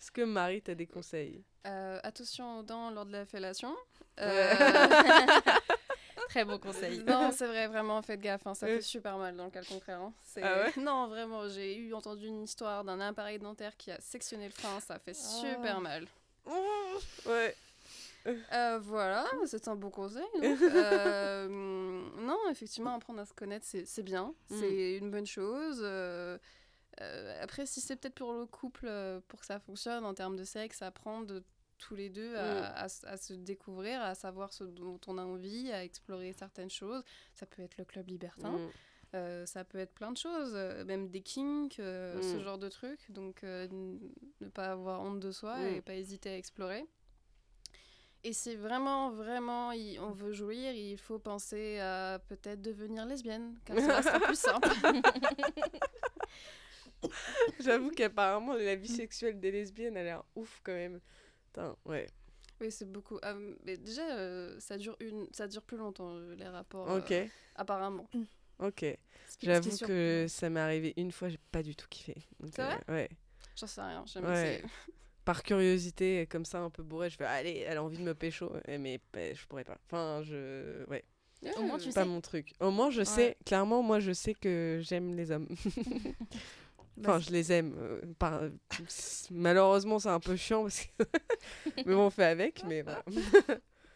Est-ce 0.00 0.10
que 0.12 0.22
Marie, 0.22 0.62
t'as 0.62 0.74
des 0.74 0.86
conseils? 0.86 1.42
Euh, 1.66 1.98
attention 2.02 2.60
aux 2.60 2.62
dents 2.62 2.90
lors 2.90 3.04
de 3.04 3.12
la 3.12 3.26
fellation. 3.26 3.74
Euh, 4.20 4.54
très 6.28 6.44
bon 6.44 6.58
conseil. 6.58 6.98
non, 7.06 7.30
c'est 7.32 7.46
vrai, 7.46 7.66
vraiment, 7.66 8.00
faites 8.02 8.20
gaffe, 8.20 8.46
hein, 8.46 8.54
ça 8.54 8.66
fait 8.66 8.80
super 8.80 9.18
mal 9.18 9.36
dans 9.36 9.46
le 9.46 9.50
cas 9.50 9.62
contraire. 9.64 10.00
hein. 10.00 10.12
C'est- 10.22 10.42
Ah 10.42 10.64
ouais? 10.64 10.82
Non, 10.82 11.08
vraiment, 11.08 11.48
j'ai 11.48 11.76
eu 11.76 11.94
entendu 11.94 12.26
une 12.26 12.44
histoire 12.44 12.84
d'un 12.84 13.00
appareil 13.00 13.38
dentaire 13.38 13.76
qui 13.76 13.90
a 13.90 14.00
sectionné 14.00 14.46
le 14.46 14.52
frein, 14.52 14.78
ça 14.80 14.98
fait 14.98 15.14
super 15.16 15.76
Ah. 15.78 15.80
mal. 15.80 16.06
Ouais. 17.26 17.54
Euh, 18.52 18.78
voilà, 18.80 19.26
c'est 19.46 19.68
un 19.68 19.76
bon 19.76 19.90
conseil. 19.90 20.22
donc. 20.40 20.58
Euh, 20.74 21.48
non, 22.18 22.38
effectivement, 22.50 22.94
apprendre 22.94 23.20
à 23.20 23.24
se 23.26 23.32
connaître, 23.34 23.66
c'est 23.66 23.84
c'est 23.86 24.02
bien, 24.02 24.34
Mm. 24.50 24.56
c'est 24.58 24.96
une 24.98 25.10
bonne 25.10 25.26
chose. 25.26 25.80
euh, 25.82 26.38
après, 27.42 27.66
si 27.66 27.80
c'est 27.80 27.96
peut-être 27.96 28.14
pour 28.16 28.32
le 28.32 28.46
couple, 28.46 28.90
pour 29.28 29.40
que 29.40 29.46
ça 29.46 29.58
fonctionne 29.60 30.04
en 30.04 30.14
termes 30.14 30.36
de 30.36 30.44
sexe, 30.44 30.82
apprendre 30.82 31.26
de 31.26 31.44
tous 31.78 31.94
les 31.94 32.10
deux 32.10 32.34
à, 32.34 32.66
à 32.74 32.86
s- 32.86 33.04
à 33.06 33.16
se 33.16 33.34
découvrir, 33.34 34.00
à 34.02 34.16
savoir 34.16 34.52
ce 34.52 34.64
dont 34.64 34.98
on 35.06 35.16
a 35.16 35.22
envie, 35.24 35.70
à 35.70 35.84
explorer 35.84 36.32
certaines 36.32 36.70
choses. 36.70 37.04
Ça 37.34 37.46
peut 37.46 37.62
être 37.62 37.76
le 37.78 37.84
club 37.84 38.08
libertin, 38.08 38.50
Mm. 38.50 38.68
euh, 39.14 39.46
ça 39.46 39.62
peut 39.64 39.78
être 39.78 39.94
plein 39.94 40.10
de 40.10 40.16
choses, 40.16 40.54
même 40.86 41.08
des 41.08 41.20
kinks, 41.22 41.78
euh, 41.78 42.20
ce 42.20 42.36
Mm. 42.38 42.42
genre 42.42 42.58
de 42.58 42.68
trucs. 42.68 43.12
Donc, 43.12 43.44
euh, 43.44 43.68
ne 44.40 44.48
pas 44.48 44.72
avoir 44.72 45.00
honte 45.02 45.20
de 45.20 45.30
soi 45.30 45.56
Mm. 45.56 45.74
et 45.76 45.80
pas 45.82 45.94
hésiter 45.94 46.30
à 46.30 46.36
explorer. 46.36 46.84
Et 48.24 48.32
si 48.32 48.56
vraiment, 48.56 49.10
vraiment, 49.10 49.72
il- 49.72 49.98
on 50.00 50.10
veut 50.10 50.32
jouir, 50.32 50.72
il 50.72 50.98
faut 50.98 51.18
penser 51.18 51.78
à 51.78 52.18
peut-être 52.28 52.60
devenir 52.60 53.06
lesbienne, 53.06 53.58
car 53.64 53.78
cela 53.78 54.02
sera 54.02 54.20
plus 54.20 54.38
simple. 54.38 54.68
J'avoue 57.60 57.90
qu'apparemment, 57.90 58.54
la 58.54 58.74
vie 58.74 58.88
sexuelle 58.88 59.38
des 59.38 59.50
lesbiennes 59.50 59.96
a 59.96 60.02
l'air 60.02 60.22
ouf 60.34 60.60
quand 60.64 60.72
même. 60.72 61.00
Putain, 61.46 61.76
ouais. 61.84 62.06
Oui, 62.60 62.72
c'est 62.72 62.90
beaucoup. 62.90 63.18
Mais 63.64 63.76
déjà, 63.76 64.16
euh, 64.16 64.58
ça 64.58 64.76
dure 64.76 64.96
une, 65.00 65.26
ça 65.32 65.46
dure 65.46 65.62
plus 65.62 65.76
longtemps 65.76 66.16
euh, 66.16 66.34
les 66.34 66.48
rapports. 66.48 66.90
euh, 66.90 66.98
Ok, 66.98 67.14
apparemment. 67.54 68.08
ok. 68.58 68.84
J'avoue 69.42 69.78
que 69.78 70.26
ça 70.28 70.50
m'est 70.50 70.60
arrivé 70.60 70.92
une 70.96 71.12
fois, 71.12 71.28
j'ai 71.28 71.38
pas 71.52 71.62
du 71.62 71.76
tout 71.76 71.86
kiffé. 71.88 72.16
C'est 72.52 72.64
vrai 72.64 72.80
euh, 72.88 72.92
Ouais. 72.94 73.08
J'en 73.56 73.66
sais 73.68 73.80
rien. 73.80 74.02
J'ai 74.06 74.14
jamais 74.14 74.28
Ouais. 74.28 74.62
Par 75.28 75.42
curiosité, 75.42 76.26
comme 76.30 76.46
ça, 76.46 76.58
un 76.60 76.70
peu 76.70 76.82
bourré, 76.82 77.10
je 77.10 77.16
fais 77.18 77.26
allez, 77.26 77.62
elle 77.68 77.76
a 77.76 77.82
envie 77.82 77.98
de 77.98 78.02
me 78.02 78.14
pécho, 78.14 78.50
mais 78.66 78.98
bah, 79.12 79.34
je 79.34 79.44
pourrais 79.46 79.62
pas. 79.64 79.76
Enfin, 79.84 80.22
je. 80.24 80.86
Ouais, 80.88 81.04
Au 81.58 81.60
moins, 81.64 81.76
tu 81.76 81.88
Ouais. 81.88 81.92
pas 81.92 82.04
sais. 82.04 82.08
mon 82.08 82.22
truc. 82.22 82.54
Au 82.60 82.70
moins, 82.70 82.88
je 82.88 83.02
sais, 83.04 83.36
clairement, 83.44 83.82
moi, 83.82 84.00
je 84.00 84.12
sais 84.12 84.32
que 84.32 84.80
j'aime 84.82 85.14
les 85.14 85.30
hommes. 85.30 85.46
Enfin, 87.00 87.20
je 87.20 87.30
les 87.30 87.52
aime. 87.52 87.74
euh, 87.78 88.00
par... 88.18 88.40
Malheureusement, 89.30 89.98
c'est 89.98 90.08
un 90.08 90.18
peu 90.18 90.34
chiant, 90.34 90.62
parce 90.62 90.80
que... 90.86 91.04
mais 91.86 91.94
bon, 91.94 92.06
on 92.06 92.10
fait 92.10 92.24
avec, 92.24 92.64
mais 92.66 92.80
voilà. 92.82 93.04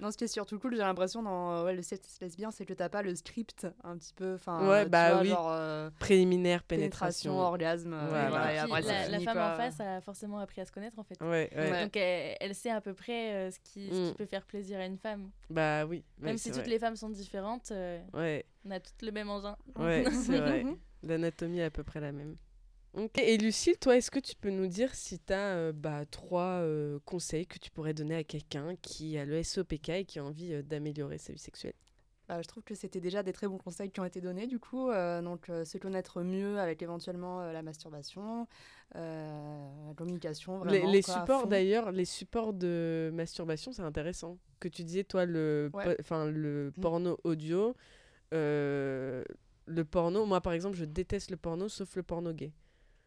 Non, 0.02 0.10
ce 0.10 0.16
qui 0.18 0.24
est 0.24 0.28
surtout 0.28 0.58
cool, 0.58 0.72
j'ai 0.74 0.80
l'impression 0.82 1.22
dans 1.22 1.52
euh, 1.52 1.64
ouais, 1.64 1.74
le 1.74 1.80
sexe 1.82 2.18
lesbien, 2.20 2.50
c'est 2.50 2.66
que 2.66 2.74
t'as 2.74 2.88
pas 2.88 3.02
le 3.02 3.14
script 3.14 3.66
un 3.84 3.96
petit 3.96 4.12
peu. 4.12 4.34
Enfin, 4.34 4.68
Ouais, 4.68 4.84
bah 4.86 5.12
vois, 5.12 5.22
oui. 5.22 5.28
Genre, 5.28 5.48
euh, 5.50 5.90
Péliminaire, 6.00 6.64
pénétration, 6.64 7.30
pénétration. 7.30 7.38
orgasme. 7.38 7.96
Voilà. 8.08 8.26
et 8.26 8.28
voilà, 8.28 8.46
et 8.46 8.50
Puis 8.50 8.58
après, 8.58 8.82
ça 8.82 9.08
la, 9.08 9.20
femme 9.20 9.34
pas- 9.34 9.54
en 9.54 9.56
face 9.56 9.80
a 9.80 10.00
forcément 10.00 10.38
appris 10.40 10.60
à 10.60 10.64
se 10.64 10.72
connaître 10.72 10.98
en 10.98 11.04
fait. 11.04 11.20
Ouais, 11.22 11.48
ouais, 11.54 11.70
Ouais. 11.70 11.84
Donc 11.84 11.96
elle, 11.96 12.36
elle 12.40 12.54
sait 12.56 12.70
à 12.70 12.80
peu 12.80 12.94
près 12.94 13.32
euh, 13.32 13.50
ce, 13.52 13.58
qui, 13.60 13.88
ce 13.90 14.06
qui 14.08 14.10
Mm. 14.10 14.14
peut 14.16 14.26
faire 14.26 14.44
plaisir 14.44 14.80
à 14.80 14.86
une 14.86 14.98
femme. 14.98 15.30
Bah 15.48 15.86
oui. 15.86 16.04
ouais, 16.20 16.26
Même 16.26 16.36
si 16.38 16.50
toutes 16.50 16.62
vrai. 16.62 16.68
les 16.68 16.78
femmes 16.80 16.96
sont 16.96 17.08
différentes, 17.10 17.70
euh, 17.70 18.00
Ouais, 18.12 18.44
on 18.66 18.72
a 18.72 18.80
toutes 18.80 19.02
le 19.02 19.12
même 19.12 19.30
engin. 19.30 19.56
ouais, 19.76 20.04
c'est 20.10 20.38
vrai. 20.38 20.64
L'anatomie 21.04 21.60
est 21.60 21.64
à 21.64 21.70
peu 21.70 21.84
près 21.84 22.00
la 22.00 22.10
même. 22.12 22.36
Et 23.16 23.39
Lucille, 23.39 23.78
toi, 23.78 23.97
est-ce 23.97 24.10
que 24.10 24.19
tu 24.19 24.35
peux 24.36 24.51
nous 24.51 24.66
dire 24.66 24.94
si 24.94 25.19
tu 25.19 25.32
as 25.32 25.73
bah, 25.73 26.05
trois 26.10 26.60
euh, 26.60 26.98
conseils 27.06 27.47
que 27.47 27.59
tu 27.59 27.70
pourrais 27.70 27.94
donner 27.94 28.16
à 28.16 28.24
quelqu'un 28.24 28.77
qui 28.82 29.16
a 29.16 29.24
le 29.24 29.43
SOPK 29.43 29.89
et 29.90 30.05
qui 30.05 30.19
a 30.19 30.24
envie 30.24 30.52
euh, 30.52 30.62
d'améliorer 30.62 31.16
sa 31.16 31.32
vie 31.32 31.39
sexuelle? 31.39 31.73
Bah, 32.28 32.40
je 32.43 32.48
trouve 32.48 32.62
que 32.62 32.74
c'était 32.74 33.01
déjà 33.01 33.23
des 33.23 33.32
très 33.32 33.48
bons 33.48 33.56
conseils 33.59 33.90
qui 33.90 33.98
ont 34.01 34.05
été 34.05 34.20
donnés 34.20 34.47
du 34.47 34.59
coup. 34.59 34.90
euh, 34.90 35.23
donc 35.23 35.48
euh, 35.48 35.64
se 35.64 35.78
connaître 35.78 36.23
mieux 36.23 36.59
avec 36.60 36.82
éventuellement 36.82 37.40
euh, 37.40 37.52
la 37.52 37.62
masturbation, 37.62 38.47
euh, 38.94 39.89
la 39.89 39.94
communication. 39.94 40.59
Vraiment, 40.59 40.93
les 40.93 41.02
quoi, 41.02 41.14
supports 41.14 41.47
d'ailleurs, 41.47 41.93
les 41.93 42.05
supports 42.05 42.52
de 42.52 43.10
masturbation, 43.14 43.73
c'est 43.73 43.82
intéressant. 43.82 44.39
Que 44.60 44.69
tu 44.69 44.85
disais, 44.85 45.05
toi, 45.05 45.24
le, 45.24 45.70
Ouais. 45.73 45.97
po- 45.97 46.27
le 46.31 46.73
Mm. 46.77 46.81
porno 46.81 47.19
audio, 47.24 47.74
euh, 48.35 49.24
le 49.66 49.85
porno, 49.85 50.27
moi 50.27 50.40
par 50.43 50.52
exemple, 50.52 50.77
je 50.77 50.85
déteste 50.85 51.31
le 51.31 51.36
porno 51.39 51.69
sauf 51.69 51.97
le 51.97 52.02
porno 52.02 52.32
gay. 52.32 52.52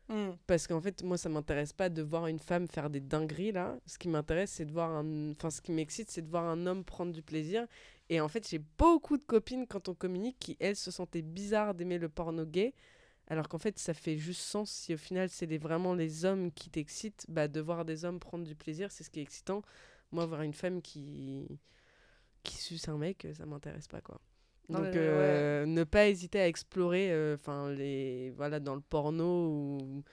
Mm. 0.09 0.31
Parce 0.45 0.67
qu'en 0.67 0.81
fait, 0.81 1.03
moi, 1.03 1.17
ça 1.17 1.29
m'intéresse 1.29 1.73
pas 1.73 1.89
de 1.89 2.01
voir 2.01 2.27
une 2.27 2.39
femme 2.39 2.67
faire 2.67 2.89
des 2.89 2.99
dingueries, 2.99 3.51
là. 3.51 3.77
Ce 3.85 3.97
qui 3.97 4.07
m'intéresse, 4.07 4.51
c'est 4.51 4.65
de 4.65 4.71
voir 4.71 4.91
un... 4.91 5.31
Enfin, 5.31 5.49
ce 5.49 5.61
qui 5.61 5.71
m'excite, 5.71 6.11
c'est 6.11 6.21
de 6.21 6.29
voir 6.29 6.45
un 6.45 6.67
homme 6.67 6.83
prendre 6.83 7.11
du 7.11 7.23
plaisir. 7.23 7.65
Et 8.09 8.21
en 8.21 8.27
fait, 8.27 8.47
j'ai 8.47 8.59
beaucoup 8.77 9.17
de 9.17 9.23
copines, 9.23 9.65
quand 9.67 9.89
on 9.89 9.95
communique, 9.95 10.37
qui, 10.39 10.57
elles, 10.59 10.75
se 10.75 10.91
sentaient 10.91 11.23
bizarres 11.23 11.73
d'aimer 11.73 11.97
le 11.97 12.09
porno 12.09 12.45
gay. 12.45 12.73
Alors 13.27 13.49
qu'en 13.49 13.57
fait, 13.57 13.79
ça 13.79 13.93
fait 13.95 14.17
juste 14.17 14.41
sens 14.41 14.69
si 14.71 14.93
au 14.93 14.97
final, 14.97 15.29
c'est 15.29 15.57
vraiment 15.57 15.95
les 15.95 16.25
hommes 16.25 16.51
qui 16.51 16.69
t'excitent. 16.69 17.25
Bah, 17.29 17.47
de 17.47 17.59
voir 17.59 17.85
des 17.85 18.05
hommes 18.05 18.19
prendre 18.19 18.45
du 18.45 18.55
plaisir, 18.55 18.91
c'est 18.91 19.03
ce 19.03 19.09
qui 19.09 19.19
est 19.19 19.23
excitant. 19.23 19.63
Moi, 20.11 20.25
voir 20.27 20.43
une 20.43 20.53
femme 20.53 20.81
qui, 20.81 21.47
qui 22.43 22.57
suce 22.57 22.87
un 22.89 22.97
mec, 22.97 23.27
ça 23.35 23.45
m'intéresse 23.45 23.87
pas, 23.87 24.01
quoi. 24.01 24.21
Non, 24.69 24.79
Donc, 24.79 24.95
euh, 24.95 25.65
ne 25.65 25.83
pas 25.83 26.07
hésiter 26.07 26.39
à 26.39 26.47
explorer, 26.47 27.11
euh, 27.11 27.35
enfin, 27.35 27.71
les, 27.71 28.31
voilà, 28.31 28.59
dans 28.59 28.75
le 28.75 28.81
porno 28.81 29.47
ou, 29.49 30.03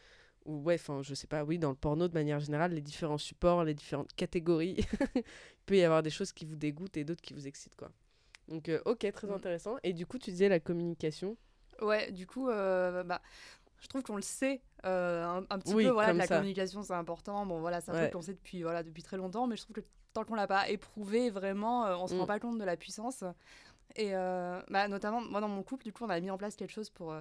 ou 0.45 0.63
ouais, 0.63 0.75
enfin, 0.75 1.01
je 1.03 1.15
sais 1.15 1.27
pas, 1.27 1.43
oui, 1.45 1.59
dans 1.59 1.71
le 1.71 1.77
porno 1.77 2.07
de 2.09 2.13
manière 2.15 2.39
générale, 2.41 2.73
les 2.73 2.83
différents 2.83 3.19
supports, 3.19 3.65
les 3.65 3.75
différentes 3.75 4.13
catégories. 4.15 4.77
Il 5.17 5.23
peut 5.67 5.77
y 5.77 5.85
avoir 5.85 6.03
des 6.03 6.11
choses 6.11 6.33
qui 6.33 6.45
vous 6.45 6.57
dégoûtent 6.57 6.97
et 6.97 7.05
d'autres 7.05 7.23
qui 7.23 7.33
vous 7.35 7.47
excitent, 7.47 7.77
quoi. 7.77 7.91
Donc, 8.49 8.69
euh, 8.69 8.81
ok, 8.85 9.11
très 9.13 9.27
Mm. 9.29 9.33
intéressant. 9.33 9.77
Et 9.85 9.93
du 9.95 10.05
coup, 10.07 10.19
tu 10.19 10.31
disais 10.31 10.49
la 10.49 10.61
communication. 10.61 11.37
Ouais, 11.81 12.13
du 12.13 12.27
coup, 12.27 12.47
bah, 12.47 13.23
je 13.81 13.89
trouve 13.89 14.03
qu'on 14.03 14.17
le 14.17 14.23
sait 14.23 14.61
euh, 14.85 15.25
un, 15.25 15.47
un 15.49 15.59
petit 15.59 15.75
Oui, 15.75 15.85
peu. 15.85 15.91
Voilà, 15.91 16.13
la 16.13 16.27
ça. 16.27 16.37
communication, 16.37 16.83
c'est 16.83 16.93
important. 16.93 17.47
Bon, 17.47 17.61
voilà, 17.61 17.81
c'est 17.81 17.91
un 17.91 17.95
Ouais. 17.95 18.01
truc 18.01 18.13
qu'on 18.13 18.21
sait 18.23 18.35
depuis, 18.35 18.63
voilà, 18.63 18.83
depuis 18.83 19.03
très 19.03 19.17
longtemps, 19.17 19.47
mais 19.47 19.57
je 19.57 19.63
trouve 19.63 19.77
que 19.77 19.81
tant 20.13 20.25
qu'on 20.25 20.35
l'a 20.35 20.47
pas 20.47 20.69
éprouvé 20.69 21.31
vraiment, 21.31 21.87
euh, 21.87 21.97
on 21.97 22.07
se 22.07 22.15
Mm. 22.15 22.19
rend 22.19 22.27
pas 22.27 22.39
compte 22.39 22.59
de 22.59 22.65
la 22.65 22.77
puissance. 22.77 23.25
Et 23.97 24.15
euh, 24.15 24.61
bah, 24.71 24.89
notamment, 24.89 25.21
moi, 25.21 25.41
dans 25.41 25.49
mon 25.49 25.63
couple, 25.63 25.85
du 25.85 25.93
coup, 25.93 26.05
on 26.05 26.11
a 26.11 26.19
mis 26.21 26.31
en 26.31 26.39
place 26.39 26.57
quelque 26.57 26.73
chose 26.73 26.91
pour. 26.91 27.13
euh, 27.13 27.21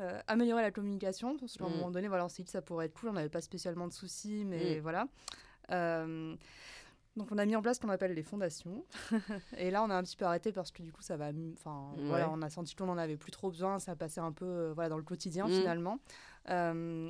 euh, 0.00 0.20
améliorer 0.26 0.62
la 0.62 0.72
communication 0.72 1.36
parce 1.38 1.56
qu'à 1.56 1.66
un 1.66 1.68
Mm. 1.68 1.72
moment 1.74 1.90
donné 1.92 2.08
voilà 2.08 2.24
on 2.24 2.28
s'est 2.28 2.42
dit 2.42 2.46
que 2.46 2.50
ça 2.50 2.60
pourrait 2.62 2.86
être 2.86 2.94
cool 2.94 3.10
on 3.10 3.12
n'avait 3.12 3.28
pas 3.28 3.40
spécialement 3.40 3.86
de 3.86 3.92
soucis 3.92 4.44
mais 4.44 4.78
Mm. 4.78 4.80
voilà 4.82 5.06
Euh, 5.70 6.34
donc 7.16 7.28
on 7.30 7.38
a 7.38 7.46
mis 7.46 7.54
en 7.54 7.62
place 7.62 7.76
ce 7.76 7.80
qu'on 7.80 7.90
appelle 7.90 8.12
les 8.12 8.24
fondations 8.24 8.84
et 9.56 9.70
là 9.70 9.84
on 9.84 9.90
a 9.90 9.94
un 9.94 10.02
petit 10.02 10.16
peu 10.16 10.24
arrêté 10.24 10.50
parce 10.50 10.72
que 10.72 10.82
du 10.82 10.92
coup 10.92 11.00
ça 11.02 11.16
va 11.16 11.30
enfin 11.52 11.92
voilà 12.08 12.28
on 12.28 12.42
a 12.42 12.50
senti 12.50 12.74
qu'on 12.74 12.88
en 12.88 12.98
avait 12.98 13.16
plus 13.16 13.30
trop 13.30 13.50
besoin 13.50 13.78
ça 13.78 13.94
passait 13.94 14.20
un 14.20 14.32
peu 14.32 14.72
voilà 14.74 14.88
dans 14.88 14.96
le 14.96 15.04
quotidien 15.04 15.46
Mm. 15.46 15.50
finalement 15.52 15.98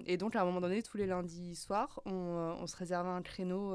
et 0.07 0.17
donc 0.19 0.37
à 0.37 0.43
un 0.43 0.45
moment 0.45 0.61
donné 0.61 0.83
tous 0.83 0.99
les 0.99 1.07
lundis 1.07 1.57
soirs 1.57 2.01
on, 2.05 2.13
on 2.13 2.67
se 2.67 2.77
réservait 2.77 3.09
un 3.09 3.23
créneau 3.23 3.75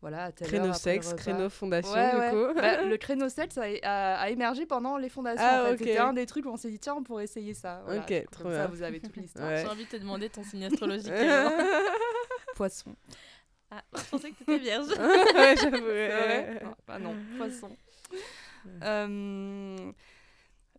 voilà 0.00 0.24
à 0.24 0.32
telle 0.32 0.46
heure, 0.46 0.50
Créneau 0.52 0.66
le 0.68 0.72
sexe, 0.74 1.12
créneau 1.14 1.48
fondation, 1.50 1.92
Ouais, 1.92 2.10
du 2.12 2.16
ouais. 2.18 2.30
coup. 2.30 2.54
Bah, 2.60 2.82
le 2.84 2.96
créneau 2.96 3.28
sexe 3.28 3.58
a, 3.58 3.62
a- 3.82 4.14
a 4.20 4.30
émergé 4.30 4.64
pendant 4.66 4.96
les 4.96 5.08
fondations. 5.08 5.44
Ah, 5.44 5.62
en 5.62 5.66
fait. 5.66 5.72
ok. 5.72 5.78
C'était 5.78 5.98
un 5.98 6.12
des 6.12 6.26
trucs 6.26 6.46
où 6.46 6.50
on 6.50 6.56
s'est 6.56 6.70
dit, 6.70 6.78
tiens, 6.78 6.94
on 6.96 7.02
pourrait 7.02 7.24
essayer 7.24 7.52
ça. 7.54 7.82
Voilà. 7.84 8.00
Ok, 8.02 8.26
trop 8.30 8.42
comme 8.44 8.52
bien. 8.52 8.62
ça, 8.62 8.66
vous 8.68 8.82
avez 8.82 9.00
toute 9.00 9.16
l'histoire. 9.16 9.48
Ouais. 9.48 9.62
J'ai 9.62 9.68
envie 9.68 9.84
de 9.84 9.90
te 9.90 9.96
demander 9.96 10.28
ton 10.30 10.44
signe 10.44 10.64
astrologique. 10.72 11.12
Poisson. 12.54 12.94
ah, 13.70 13.82
je 13.96 14.02
pensais 14.10 14.30
que 14.30 14.36
tu 14.36 14.42
étais 14.44 14.58
vierge. 14.58 14.88
ouais, 14.88 15.54
j'avoue. 15.56 16.64
Non, 16.64 16.74
bah 16.86 16.98
non, 16.98 17.14
poisson. 17.36 17.70
Euh, 18.82 19.92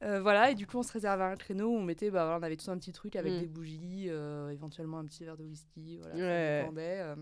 euh, 0.03 0.21
voilà, 0.21 0.51
et 0.51 0.55
du 0.55 0.65
coup, 0.67 0.77
on 0.77 0.83
se 0.83 0.93
réservait 0.93 1.23
un 1.23 1.35
créneau 1.35 1.69
où 1.69 1.75
on 1.77 1.83
mettait, 1.83 2.09
bah, 2.09 2.23
voilà, 2.23 2.39
on 2.39 2.43
avait 2.43 2.57
tout 2.57 2.69
un 2.71 2.77
petit 2.77 2.91
truc 2.91 3.15
avec 3.15 3.33
Mm. 3.33 3.39
des 3.39 3.47
bougies, 3.47 4.05
euh, 4.09 4.49
éventuellement 4.49 4.99
un 4.99 5.05
petit 5.05 5.23
verre 5.25 5.37
de 5.37 5.43
whisky, 5.43 5.97
voilà, 5.97 6.15
ça 6.15 6.21
Ouais. 6.21 6.59
dépendait, 6.61 6.99
euh, 7.01 7.15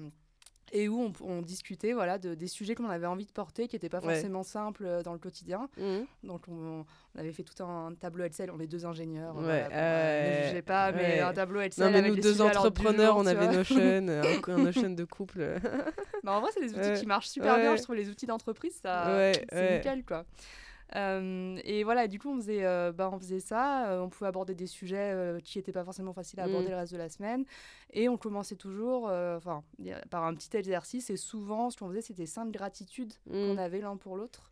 et 0.72 0.88
où 0.90 1.02
on, 1.02 1.14
on 1.26 1.42
discutait 1.42 1.94
voilà, 1.94 2.18
de, 2.18 2.34
des 2.36 2.48
sujets 2.48 2.76
qu'on 2.76 2.90
avait 2.90 3.06
envie 3.06 3.26
de 3.26 3.32
porter, 3.32 3.68
qui 3.68 3.76
n'étaient 3.76 3.90
pas 3.90 4.00
Ouais. 4.00 4.14
forcément 4.14 4.44
simples 4.44 4.86
euh, 4.86 5.02
dans 5.04 5.14
le 5.14 5.20
quotidien. 5.20 5.70
Mhm. 5.78 6.06
Donc, 6.24 6.48
on, 6.48 6.86
on 7.16 7.20
avait 7.20 7.32
fait 7.32 7.44
tout 7.44 7.64
un 7.64 7.94
tableau 8.00 8.24
Excel, 8.26 8.52
on 8.52 8.60
est 8.60 8.68
deux 8.68 8.86
ingénieurs, 8.86 9.36
Ouais, 9.36 9.44
voilà, 9.44 9.70
euh, 9.72 10.42
ne 10.44 10.48
jugez 10.50 10.62
pas, 10.62 10.92
mais 10.92 11.20
un 11.20 11.34
tableau 11.34 11.62
Excel. 11.62 11.86
Non, 11.86 11.92
mais 11.92 11.98
avec 12.00 12.10
nous 12.12 12.16
les 12.16 12.22
deux 12.22 12.42
entrepreneurs, 12.42 13.14
jour, 13.14 13.24
on 13.24 13.26
avait. 13.26 13.48
Notion, 13.48 13.78
un, 14.08 14.54
un 14.54 14.58
Notion 14.58 14.90
de 14.90 15.04
couple. 15.06 15.56
Bah, 16.24 16.34
en 16.34 16.42
vrai, 16.42 16.50
c'est 16.54 16.62
des 16.62 16.74
outils 16.74 17.00
qui 17.00 17.06
marchent 17.06 17.30
super 17.30 17.58
bien, 17.58 17.76
je 17.76 17.84
trouve, 17.84 17.96
les 17.96 18.10
outils 18.10 18.26
d'entreprise, 18.26 18.74
ça, 18.82 19.32
c'est 19.52 19.76
nickel, 19.78 20.04
quoi. 20.06 20.26
Euh, 20.96 21.60
et 21.64 21.84
voilà, 21.84 22.08
du 22.08 22.18
coup, 22.20 22.30
on 22.30 22.38
faisait, 22.38 22.64
euh, 22.66 22.92
bah, 22.92 23.10
on 23.12 23.20
faisait 23.20 23.40
ça. 23.40 23.90
euh, 23.90 24.02
on 24.02 24.10
pouvait 24.10 24.28
aborder 24.28 24.56
des 24.56 24.68
sujets 24.68 25.14
qui 25.44 25.58
n'étaient 25.58 25.72
pas 25.74 25.84
forcément 25.84 26.14
faciles 26.14 26.40
à 26.40 26.44
aborder 26.44 26.68
Mm. 26.68 26.72
le 26.72 26.76
reste 26.78 26.94
de 26.94 26.98
la 26.98 27.10
semaine. 27.10 27.46
Et 27.92 28.08
on 28.10 28.18
commençait 28.18 28.56
toujours 28.56 29.06
enfin, 29.06 29.64
par 30.10 30.24
un 30.24 30.34
petit 30.34 30.56
exercice. 30.56 31.10
Et 31.10 31.18
souvent, 31.18 31.70
ce 31.70 31.78
qu'on 31.78 31.90
faisait, 31.90 32.02
c'était 32.02 32.26
sainte 32.26 32.52
gratitude 32.52 33.14
qu'on 33.30 33.54
Mhm. 33.54 33.60
avait 33.60 33.82
l'un 33.82 33.98
pour 33.98 34.16
l'autre. 34.18 34.52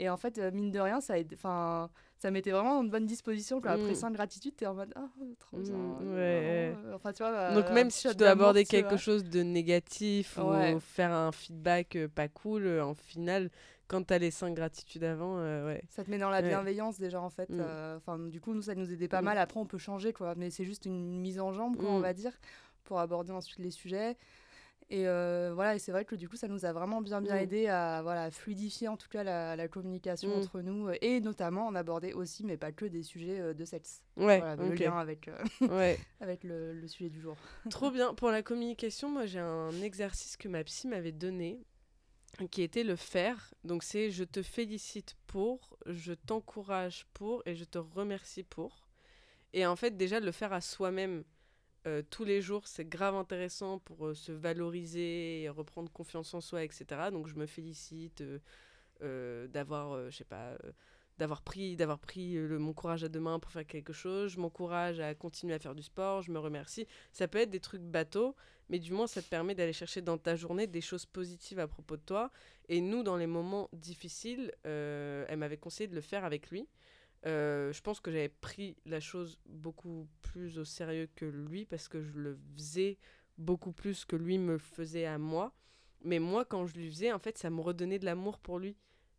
Et 0.00 0.08
en 0.08 0.16
fait, 0.16 0.38
mine 0.52 0.70
de 0.70 0.78
rien, 0.78 1.00
ça, 1.00 1.14
enfin, 1.34 1.90
ça 2.18 2.30
mettait 2.30 2.52
vraiment 2.52 2.80
une 2.82 2.88
bonne 2.90 3.06
disposition. 3.06 3.60
Quoi. 3.60 3.72
Après 3.72 3.92
Mm. 3.92 3.96
sainte 3.96 4.14
gratitude, 4.14 4.54
t'es 4.54 4.66
en 4.66 4.74
mode 4.74 4.92
ah, 4.94 5.08
trop 5.40 5.56
bien. 5.58 5.74
Mm, 5.74 6.14
ouais, 6.14 6.70
vraiment, 6.72 6.88
euh, 6.88 6.94
Enfin, 6.94 7.12
tu 7.12 7.22
vois, 7.24 7.50
Donc 7.52 7.68
euh, 7.68 7.74
même 7.74 7.90
si 7.90 8.08
tu 8.08 8.14
dois 8.14 8.30
aborder 8.30 8.64
quelque 8.64 8.96
chose 8.96 9.24
de 9.24 9.42
négatif 9.42 10.38
Ouais. 10.38 10.74
ou 10.74 10.78
faire 10.78 11.10
un 11.12 11.32
feedback 11.32 11.98
pas 12.14 12.28
cool, 12.28 12.80
en 12.80 12.94
final, 12.94 13.50
quand 13.88 14.04
t'as 14.06 14.18
les 14.18 14.30
cinq 14.30 14.54
gratitudes 14.54 15.02
avant, 15.04 15.38
euh, 15.38 15.66
ouais. 15.66 15.82
Ça 15.88 16.04
te 16.04 16.10
met 16.10 16.18
dans 16.18 16.30
la 16.30 16.40
Ouais. 16.40 16.48
bienveillance 16.48 16.98
déjà 16.98 17.20
en 17.20 17.30
fait. 17.30 17.50
Mm. 17.50 17.58
euh, 17.60 17.96
Enfin, 17.96 18.18
du 18.18 18.40
coup, 18.40 18.52
nous, 18.54 18.62
ça 18.62 18.74
nous 18.74 18.92
aidait 18.92 19.08
pas 19.08 19.22
Mm. 19.22 19.24
mal. 19.24 19.38
Après, 19.38 19.58
on 19.58 19.66
peut 19.66 19.78
changer 19.78 20.12
quoi. 20.12 20.34
Mais 20.36 20.50
c'est 20.50 20.64
juste 20.64 20.84
une 20.86 21.18
mise 21.20 21.40
en 21.40 21.52
jambe, 21.52 21.76
quoi, 21.76 21.88
on 21.88 21.98
Mm. 21.98 22.02
va 22.02 22.12
dire, 22.12 22.38
pour 22.84 23.00
aborder 23.00 23.32
ensuite 23.32 23.58
les 23.58 23.70
sujets. 23.70 24.16
Et 24.90 25.06
euh, 25.06 25.50
voilà, 25.54 25.74
et 25.74 25.78
c'est 25.78 25.92
vrai 25.92 26.06
que 26.06 26.14
du 26.16 26.30
coup, 26.30 26.36
ça 26.36 26.48
nous 26.48 26.64
a 26.64 26.72
vraiment 26.72 27.02
bien 27.02 27.20
bien 27.20 27.36
aidé 27.36 27.66
à 27.68 28.00
voilà, 28.02 28.30
fluidifier 28.30 28.88
en 28.88 28.96
tout 28.96 29.08
cas 29.10 29.22
la, 29.22 29.54
la 29.54 29.68
communication 29.68 30.30
Mm. 30.30 30.38
entre 30.38 30.60
nous 30.62 30.88
et 31.02 31.20
notamment 31.20 31.66
en 31.66 31.74
aborder 31.74 32.14
aussi, 32.14 32.42
mais 32.44 32.56
pas 32.56 32.72
que 32.72 32.86
des 32.86 33.02
sujets 33.02 33.52
de 33.52 33.64
sexe. 33.66 34.02
Ouais, 34.16 34.38
Voilà, 34.38 34.56
le 34.56 34.74
lien 34.74 34.96
avec, 34.98 35.30
Ouais. 35.60 35.98
avec 36.22 36.42
le, 36.42 36.72
le 36.72 36.86
sujet 36.88 37.10
du 37.10 37.20
jour. 37.20 37.36
Trop 37.68 37.90
bien. 37.90 38.14
Pour 38.14 38.30
la 38.30 38.42
communication, 38.42 39.10
moi 39.10 39.26
j'ai 39.26 39.40
un 39.40 39.72
exercice 39.82 40.38
que 40.38 40.48
ma 40.48 40.64
psy 40.64 40.88
m'avait 40.88 41.12
donné 41.12 41.60
qui 42.46 42.62
était 42.62 42.84
le 42.84 42.96
faire. 42.96 43.52
Donc 43.64 43.82
c'est 43.82 44.10
je 44.10 44.24
te 44.24 44.42
félicite 44.42 45.16
pour, 45.26 45.76
je 45.86 46.12
t'encourage 46.12 47.06
pour 47.14 47.42
et 47.46 47.54
je 47.54 47.64
te 47.64 47.78
remercie 47.78 48.44
pour. 48.44 48.88
Et 49.52 49.66
en 49.66 49.76
fait 49.76 49.96
déjà 49.96 50.20
le 50.20 50.32
faire 50.32 50.52
à 50.52 50.60
soi-même 50.60 51.24
euh, 51.86 52.02
tous 52.10 52.24
les 52.24 52.42
jours, 52.42 52.66
c'est 52.66 52.84
grave 52.84 53.14
intéressant 53.14 53.78
pour 53.78 54.08
euh, 54.08 54.14
se 54.14 54.32
valoriser, 54.32 55.42
et 55.42 55.48
reprendre 55.48 55.90
confiance 55.90 56.34
en 56.34 56.40
soi, 56.40 56.64
etc. 56.64 57.10
Donc 57.10 57.28
je 57.28 57.34
me 57.34 57.46
félicite 57.46 58.22
euh, 59.02 59.46
d'avoir, 59.48 60.10
je 60.10 60.16
sais 60.16 60.24
pas, 60.24 60.58
d'avoir 61.18 61.42
pris, 61.42 61.76
d'avoir 61.76 61.98
pris 61.98 62.36
euh, 62.36 62.46
le, 62.46 62.58
mon 62.58 62.72
courage 62.72 63.04
à 63.04 63.08
deux 63.08 63.20
mains 63.20 63.38
pour 63.38 63.50
faire 63.50 63.66
quelque 63.66 63.92
chose. 63.92 64.32
Je 64.32 64.40
m'encourage 64.40 65.00
à 65.00 65.14
continuer 65.14 65.54
à 65.54 65.58
faire 65.58 65.74
du 65.74 65.82
sport. 65.82 66.22
Je 66.22 66.30
me 66.30 66.38
remercie. 66.38 66.86
Ça 67.12 67.28
peut 67.28 67.38
être 67.38 67.50
des 67.50 67.60
trucs 67.60 67.82
bateaux, 67.82 68.34
mais 68.68 68.78
du 68.78 68.92
moins 68.92 69.06
ça 69.06 69.20
te 69.20 69.28
permet 69.28 69.54
d'aller 69.54 69.72
chercher 69.72 70.00
dans 70.00 70.18
ta 70.18 70.36
journée 70.36 70.66
des 70.66 70.80
choses 70.80 71.06
positives 71.06 71.58
à 71.58 71.66
propos 71.66 71.96
de 71.96 72.02
toi. 72.02 72.30
Et 72.68 72.80
nous, 72.80 73.02
dans 73.02 73.16
les 73.16 73.26
moments 73.26 73.68
difficiles, 73.72 74.52
euh, 74.66 75.24
elle 75.28 75.38
m'avait 75.38 75.56
conseillé 75.56 75.88
de 75.88 75.94
le 75.94 76.00
faire 76.00 76.24
avec 76.24 76.50
lui. 76.50 76.68
Euh, 77.26 77.72
je 77.72 77.80
pense 77.80 77.98
que 77.98 78.12
j'avais 78.12 78.28
pris 78.28 78.76
la 78.86 79.00
chose 79.00 79.40
beaucoup 79.44 80.06
plus 80.22 80.58
au 80.58 80.64
sérieux 80.64 81.08
que 81.16 81.24
lui 81.24 81.64
parce 81.64 81.88
que 81.88 82.00
je 82.00 82.12
le 82.16 82.38
faisais 82.54 82.96
beaucoup 83.38 83.72
plus 83.72 84.04
que 84.04 84.14
lui 84.14 84.38
me 84.38 84.58
faisait 84.58 85.06
à 85.06 85.18
moi. 85.18 85.52
Mais 86.04 86.20
moi, 86.20 86.44
quand 86.44 86.66
je 86.66 86.74
lui 86.74 86.88
faisais, 86.88 87.12
en 87.12 87.18
fait, 87.18 87.38
ça 87.38 87.50
me 87.50 87.60
redonnait 87.60 87.98
de 87.98 88.04
l'amour 88.04 88.38
pour 88.38 88.60
lui. 88.60 88.76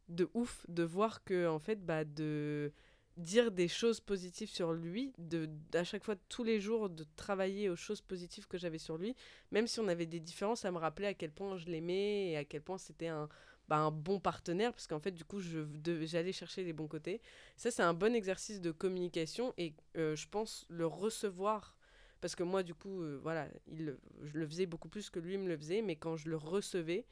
De 0.10 0.30
ouf, 0.34 0.66
de 0.68 0.84
voir 0.84 1.24
que, 1.24 1.48
en 1.48 1.60
fait, 1.60 1.86
bah, 1.86 2.04
de 2.04 2.72
dire 3.18 3.52
des 3.52 3.68
choses 3.68 4.00
positives 4.00 4.50
sur 4.50 4.74
lui, 4.74 5.14
de 5.18 5.50
à 5.74 5.84
chaque 5.84 6.04
fois, 6.04 6.16
tous 6.30 6.44
les 6.44 6.60
jours, 6.60 6.90
de 6.90 7.06
travailler 7.16 7.70
aux 7.70 7.76
choses 7.76 8.02
positives 8.02 8.48
que 8.48 8.58
j'avais 8.58 8.78
sur 8.78 8.98
lui, 8.98 9.16
même 9.52 9.68
si 9.68 9.80
on 9.80 9.88
avait 9.88 10.06
des 10.06 10.20
différences, 10.20 10.62
ça 10.62 10.72
me 10.72 10.78
rappelait 10.78 11.08
à 11.08 11.14
quel 11.14 11.32
point 11.32 11.58
je 11.58 11.68
l'aimais 11.68 12.32
et 12.32 12.38
à 12.38 12.46
quel 12.46 12.62
point 12.62 12.78
c'était 12.78 13.08
un, 13.08 13.30
bah, 13.68 13.78
un 13.78 13.92
bon 13.92 14.20
partenaire, 14.20 14.74
parce 14.74 14.88
qu'en 14.88 15.00
fait, 15.00 15.12
du 15.12 15.24
coup, 15.24 15.40
j'allais 15.42 16.32
chercher 16.32 16.64
les 16.64 16.74
bons 16.74 16.88
côtés. 16.88 17.22
Ça, 17.56 17.70
c'est 17.70 17.84
un 17.84 17.94
bon 17.94 18.16
exercice 18.16 18.62
de 18.62 18.72
communication 18.72 19.54
et 19.58 19.76
euh, 19.98 20.16
je 20.16 20.28
pense 20.28 20.66
le 20.70 20.88
recevoir. 20.88 21.76
Parce 22.22 22.36
que 22.36 22.44
moi, 22.44 22.64
du 22.64 22.74
coup, 22.74 23.02
euh, 23.02 23.20
voilà, 23.22 23.48
il, 23.68 23.96
je 24.24 24.38
le 24.38 24.48
faisais 24.48 24.66
beaucoup 24.66 24.90
plus 24.90 25.10
que 25.10 25.20
lui 25.20 25.38
me 25.38 25.48
le 25.48 25.56
faisait, 25.56 25.82
mais 25.82 25.96
quand 25.96 26.18
je 26.18 26.30
le 26.30 26.36
recevais, 26.36 27.06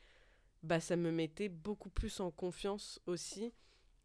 bah, 0.63 0.79
ça 0.79 0.95
me 0.95 1.11
mettait 1.11 1.49
beaucoup 1.49 1.89
plus 1.89 2.19
en 2.19 2.31
confiance 2.31 2.99
aussi. 3.07 3.53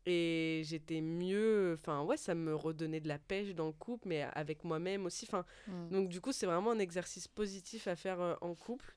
Et 0.04 0.62
j'étais 0.64 1.00
mieux. 1.00 1.76
Enfin, 1.78 2.02
ouais, 2.02 2.16
ça 2.16 2.34
me 2.34 2.54
redonnait 2.56 2.98
de 3.00 3.06
la 3.08 3.18
pêche 3.20 3.54
dans 3.54 3.66
le 3.66 3.72
couple, 3.72 4.08
mais 4.08 4.22
avec 4.34 4.64
moi-même 4.64 5.06
aussi. 5.06 5.26
Enfin, 5.28 5.44
donc, 5.90 6.08
du 6.08 6.20
coup, 6.20 6.32
c'est 6.32 6.46
vraiment 6.46 6.72
un 6.72 6.78
exercice 6.80 7.28
positif 7.28 7.86
à 7.86 7.94
faire 7.94 8.20
euh, 8.20 8.34
en 8.40 8.54
couple. 8.54 8.94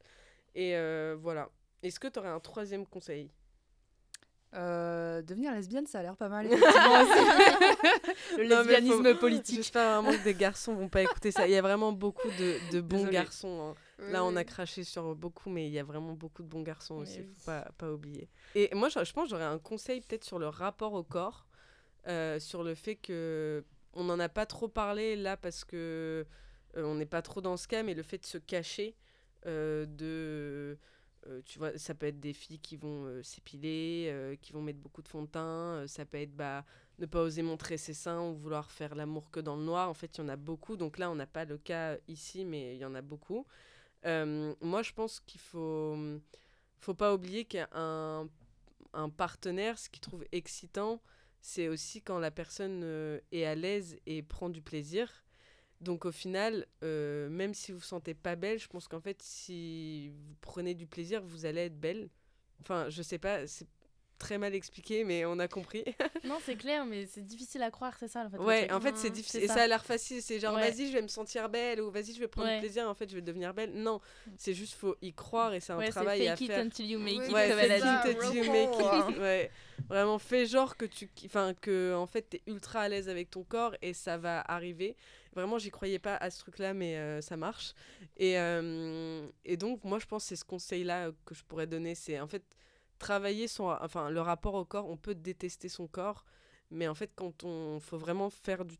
Et 0.55 0.75
euh, 0.75 1.15
voilà. 1.19 1.49
Est-ce 1.83 1.99
que 1.99 2.07
tu 2.07 2.17
aurais 2.17 2.29
un 2.29 2.39
troisième 2.39 2.87
conseil? 2.87 3.29
Euh, 4.55 5.21
devenir 5.21 5.51
lesbienne, 5.53 5.85
ça 5.85 5.99
a 5.99 6.01
l'air 6.01 6.15
pas 6.15 6.29
mal. 6.29 6.47
le 8.37 8.47
Non, 8.47 8.57
lesbianisme 8.59 9.13
faut- 9.13 9.19
politique. 9.19 9.55
J'espère 9.57 10.01
vraiment 10.01 10.17
que 10.17 10.23
des 10.23 10.33
garçons 10.33 10.73
vont 10.73 10.87
pas 10.89 11.01
écouter 11.03 11.31
ça. 11.31 11.45
Il 11.47 11.51
y 11.51 11.55
a 11.57 11.61
vraiment 11.61 11.91
beaucoup 11.91 12.29
de, 12.29 12.71
de 12.71 12.81
bons 12.81 12.97
Désolée. 12.97 13.13
garçons. 13.13 13.61
hein. 13.61 13.75
Là, 13.97 14.23
on 14.25 14.35
a 14.35 14.43
craché 14.43 14.83
sur 14.83 15.15
beaucoup, 15.15 15.49
mais 15.49 15.67
il 15.67 15.73
y 15.73 15.79
a 15.79 15.83
vraiment 15.83 16.13
beaucoup 16.13 16.43
de 16.43 16.47
bons 16.47 16.61
garçons 16.63 16.95
Mais 16.95 17.01
aussi. 17.03 17.19
oui. 17.19 17.33
Faut 17.37 17.45
pas, 17.45 17.61
pas 17.77 17.91
oublier. 17.91 18.27
Et 18.53 18.69
moi, 18.75 18.89
je, 18.89 19.03
je 19.03 19.13
pense 19.13 19.29
j'aurais 19.29 19.43
un 19.45 19.59
conseil 19.59 20.01
peut-être 20.01 20.23
sur 20.25 20.37
le 20.39 20.47
rapport 20.47 20.93
au 20.93 21.03
corps, 21.03 21.47
euh, 22.07 22.39
sur 22.39 22.63
le 22.63 22.75
fait 22.75 22.95
que 22.95 23.63
on 23.93 24.03
n'en 24.03 24.19
a 24.19 24.27
pas 24.29 24.45
trop 24.45 24.67
parlé 24.67 25.15
là 25.15 25.37
parce 25.37 25.63
que 25.63 26.25
euh, 26.75 26.83
on 26.83 26.95
n'est 26.95 27.05
pas 27.05 27.21
trop 27.21 27.39
dans 27.41 27.55
ce 27.57 27.67
cas, 27.67 27.83
mais 27.83 27.93
le 27.93 28.03
fait 28.03 28.17
de 28.17 28.25
se 28.25 28.37
cacher, 28.37 28.95
euh, 29.45 29.85
de 29.85 30.77
euh, 31.27 31.41
tu 31.45 31.57
vois, 31.57 31.77
ça 31.77 31.95
peut 31.95 32.05
être 32.07 32.19
des 32.19 32.33
filles 32.33 32.59
qui 32.59 32.75
vont 32.75 33.05
euh, 33.05 33.23
s'épiler, 33.23 34.09
euh, 34.11 34.35
qui 34.35 34.53
vont 34.53 34.61
mettre 34.61 34.79
beaucoup 34.79 35.01
de 35.01 35.07
fond 35.07 35.23
de 35.23 35.27
teint. 35.27 35.85
ça 35.87 36.05
peut 36.05 36.19
être 36.19 36.35
bah, 36.35 36.65
ne 36.99 37.05
pas 37.07 37.21
oser 37.21 37.41
montrer 37.41 37.77
ses 37.77 37.93
seins 37.93 38.21
ou 38.21 38.35
vouloir 38.35 38.69
faire 38.69 38.93
l'amour 38.93 39.31
que 39.31 39.39
dans 39.39 39.55
le 39.55 39.63
noir. 39.63 39.89
En 39.89 39.93
fait, 39.95 40.17
il 40.17 40.21
y 40.21 40.23
en 40.23 40.29
a 40.29 40.35
beaucoup. 40.35 40.77
Donc 40.77 40.97
là, 40.99 41.09
on 41.09 41.15
n'a 41.15 41.25
pas 41.25 41.45
le 41.45 41.57
cas 41.57 41.97
ici, 42.07 42.45
mais 42.45 42.75
il 42.75 42.79
y 42.79 42.85
en 42.85 42.93
a 42.93 43.01
beaucoup. 43.01 43.45
Euh, 44.05 44.53
moi, 44.61 44.81
je 44.83 44.91
pense 44.91 45.19
qu'il 45.21 45.41
faut, 45.41 45.97
faut 46.79 46.93
pas 46.93 47.13
oublier 47.13 47.45
qu'un 47.45 48.29
un 48.95 49.09
partenaire, 49.09 49.77
ce 49.77 49.89
qu'il 49.89 50.01
trouve 50.01 50.23
excitant, 50.31 51.01
c'est 51.41 51.67
aussi 51.67 52.01
quand 52.01 52.17
la 52.17 52.31
personne 52.31 52.81
euh, 52.83 53.19
est 53.31 53.45
à 53.45 53.53
l'aise 53.53 53.97
et 54.05 54.23
prend 54.23 54.49
du 54.49 54.61
plaisir. 54.61 55.23
Donc 55.81 56.05
au 56.05 56.11
final, 56.11 56.65
euh, 56.83 57.29
même 57.29 57.53
si 57.53 57.71
vous 57.71 57.79
vous 57.79 57.83
sentez 57.83 58.13
pas 58.13 58.35
belle, 58.35 58.57
je 58.57 58.67
pense 58.67 58.87
qu'en 58.87 59.01
fait, 59.01 59.21
si 59.21 60.09
vous 60.09 60.35
prenez 60.41 60.73
du 60.73 60.87
plaisir, 60.87 61.21
vous 61.21 61.45
allez 61.45 61.61
être 61.61 61.79
belle. 61.79 62.09
Enfin, 62.61 62.89
je 62.89 63.01
sais 63.01 63.19
pas, 63.19 63.41
très 64.17 64.37
mal 64.37 64.55
expliqué, 64.55 65.03
mais 65.03 65.25
on 65.25 65.39
a 65.39 65.47
compris. 65.47 65.83
Non, 66.25 66.37
c'est 66.43 66.55
clair, 66.55 66.85
mais 66.85 67.05
c'est 67.05 67.25
difficile 67.25 67.61
à 67.61 67.69
croire, 67.69 67.93
c'est 67.99 68.07
ça 68.07 68.25
en 68.25 68.29
fait. 68.29 68.37
ouais, 68.39 68.67
truc. 68.67 68.71
en 68.77 68.81
fait, 68.81 68.97
c'est 68.97 69.09
difficile. 69.11 69.43
Et 69.43 69.47
ça 69.47 69.61
a 69.63 69.67
l'air 69.67 69.85
facile. 69.85 70.21
C'est 70.21 70.39
genre, 70.39 70.55
Ouais. 70.55 70.71
vas-y, 70.71 70.87
je 70.87 70.93
vais 70.93 71.01
me 71.01 71.07
sentir 71.07 71.49
belle 71.49 71.81
ou 71.81 71.91
vas-y, 71.91 72.13
je 72.13 72.19
vais 72.19 72.27
prendre 72.27 72.47
Ouais. 72.47 72.55
du 72.55 72.61
plaisir. 72.61 72.89
En 72.89 72.95
fait, 72.95 73.09
je 73.09 73.15
vais 73.15 73.21
devenir 73.21 73.53
belle. 73.53 73.71
Non, 73.73 73.99
c'est 74.37 74.53
juste, 74.53 74.73
faut 74.73 74.95
y 75.01 75.13
croire 75.13 75.53
et 75.53 75.59
c'est 75.59 75.73
un 75.73 75.77
Ouais, 75.77 75.89
travail 75.89 76.27
à 76.27 76.31
fake 76.35 76.41
it 76.41 76.47
faire. 76.51 76.65
until 76.65 76.85
you 76.89 76.99
make 76.99 77.13
it, 77.15 77.31
Ouais, 77.33 77.49
comme 77.49 77.59
elle 77.59 77.71
a 77.73 77.79
fake 77.79 78.03
dit. 78.05 78.09
it 78.11 78.17
until 78.23 78.37
you 78.43 78.51
make 78.51 79.13
it. 79.13 79.19
Ouais. 79.19 79.51
Vraiment, 79.87 80.17
fais 80.17 80.45
genre 80.47 80.77
que 80.77 80.85
tu, 80.85 81.09
enfin 81.25 81.53
que 81.61 81.93
en 81.93 82.07
fait 82.07 82.23
t'es 82.23 82.41
ultra 82.47 82.81
à 82.81 82.89
l'aise 82.89 83.07
avec 83.09 83.29
ton 83.29 83.43
corps 83.43 83.75
et 83.81 83.93
ça 83.93 84.17
va 84.17 84.41
arriver. 84.47 84.95
Vraiment, 85.35 85.59
j'y 85.59 85.69
croyais 85.69 85.99
pas 85.99 86.15
à 86.15 86.29
ce 86.31 86.39
truc-là, 86.39 86.73
mais 86.73 86.95
euh, 86.95 87.19
ça 87.21 87.35
marche. 87.37 87.73
Et, 88.17 88.39
euh, 88.39 89.27
et 89.43 89.57
donc, 89.57 89.83
moi, 89.83 89.99
je 89.99 90.05
pense 90.05 90.23
que 90.23 90.29
c'est 90.29 90.35
ce 90.37 90.45
conseil-là 90.45 91.11
que 91.25 91.35
je 91.35 91.43
pourrais 91.43 91.67
donner, 91.67 91.93
c'est 91.93 92.19
en 92.21 92.27
fait 92.27 92.41
travailler 92.99 93.47
son, 93.47 93.65
enfin 93.81 94.09
le 94.09 94.21
rapport 94.21 94.55
au 94.55 94.65
corps. 94.65 94.89
On 94.89 94.97
peut 94.97 95.15
détester 95.15 95.69
son 95.69 95.87
corps, 95.87 96.25
mais 96.71 96.87
en 96.87 96.95
fait, 96.95 97.11
quand 97.15 97.43
on, 97.43 97.79
faut 97.79 97.97
vraiment 97.97 98.29
faire 98.29 98.65
du, 98.65 98.77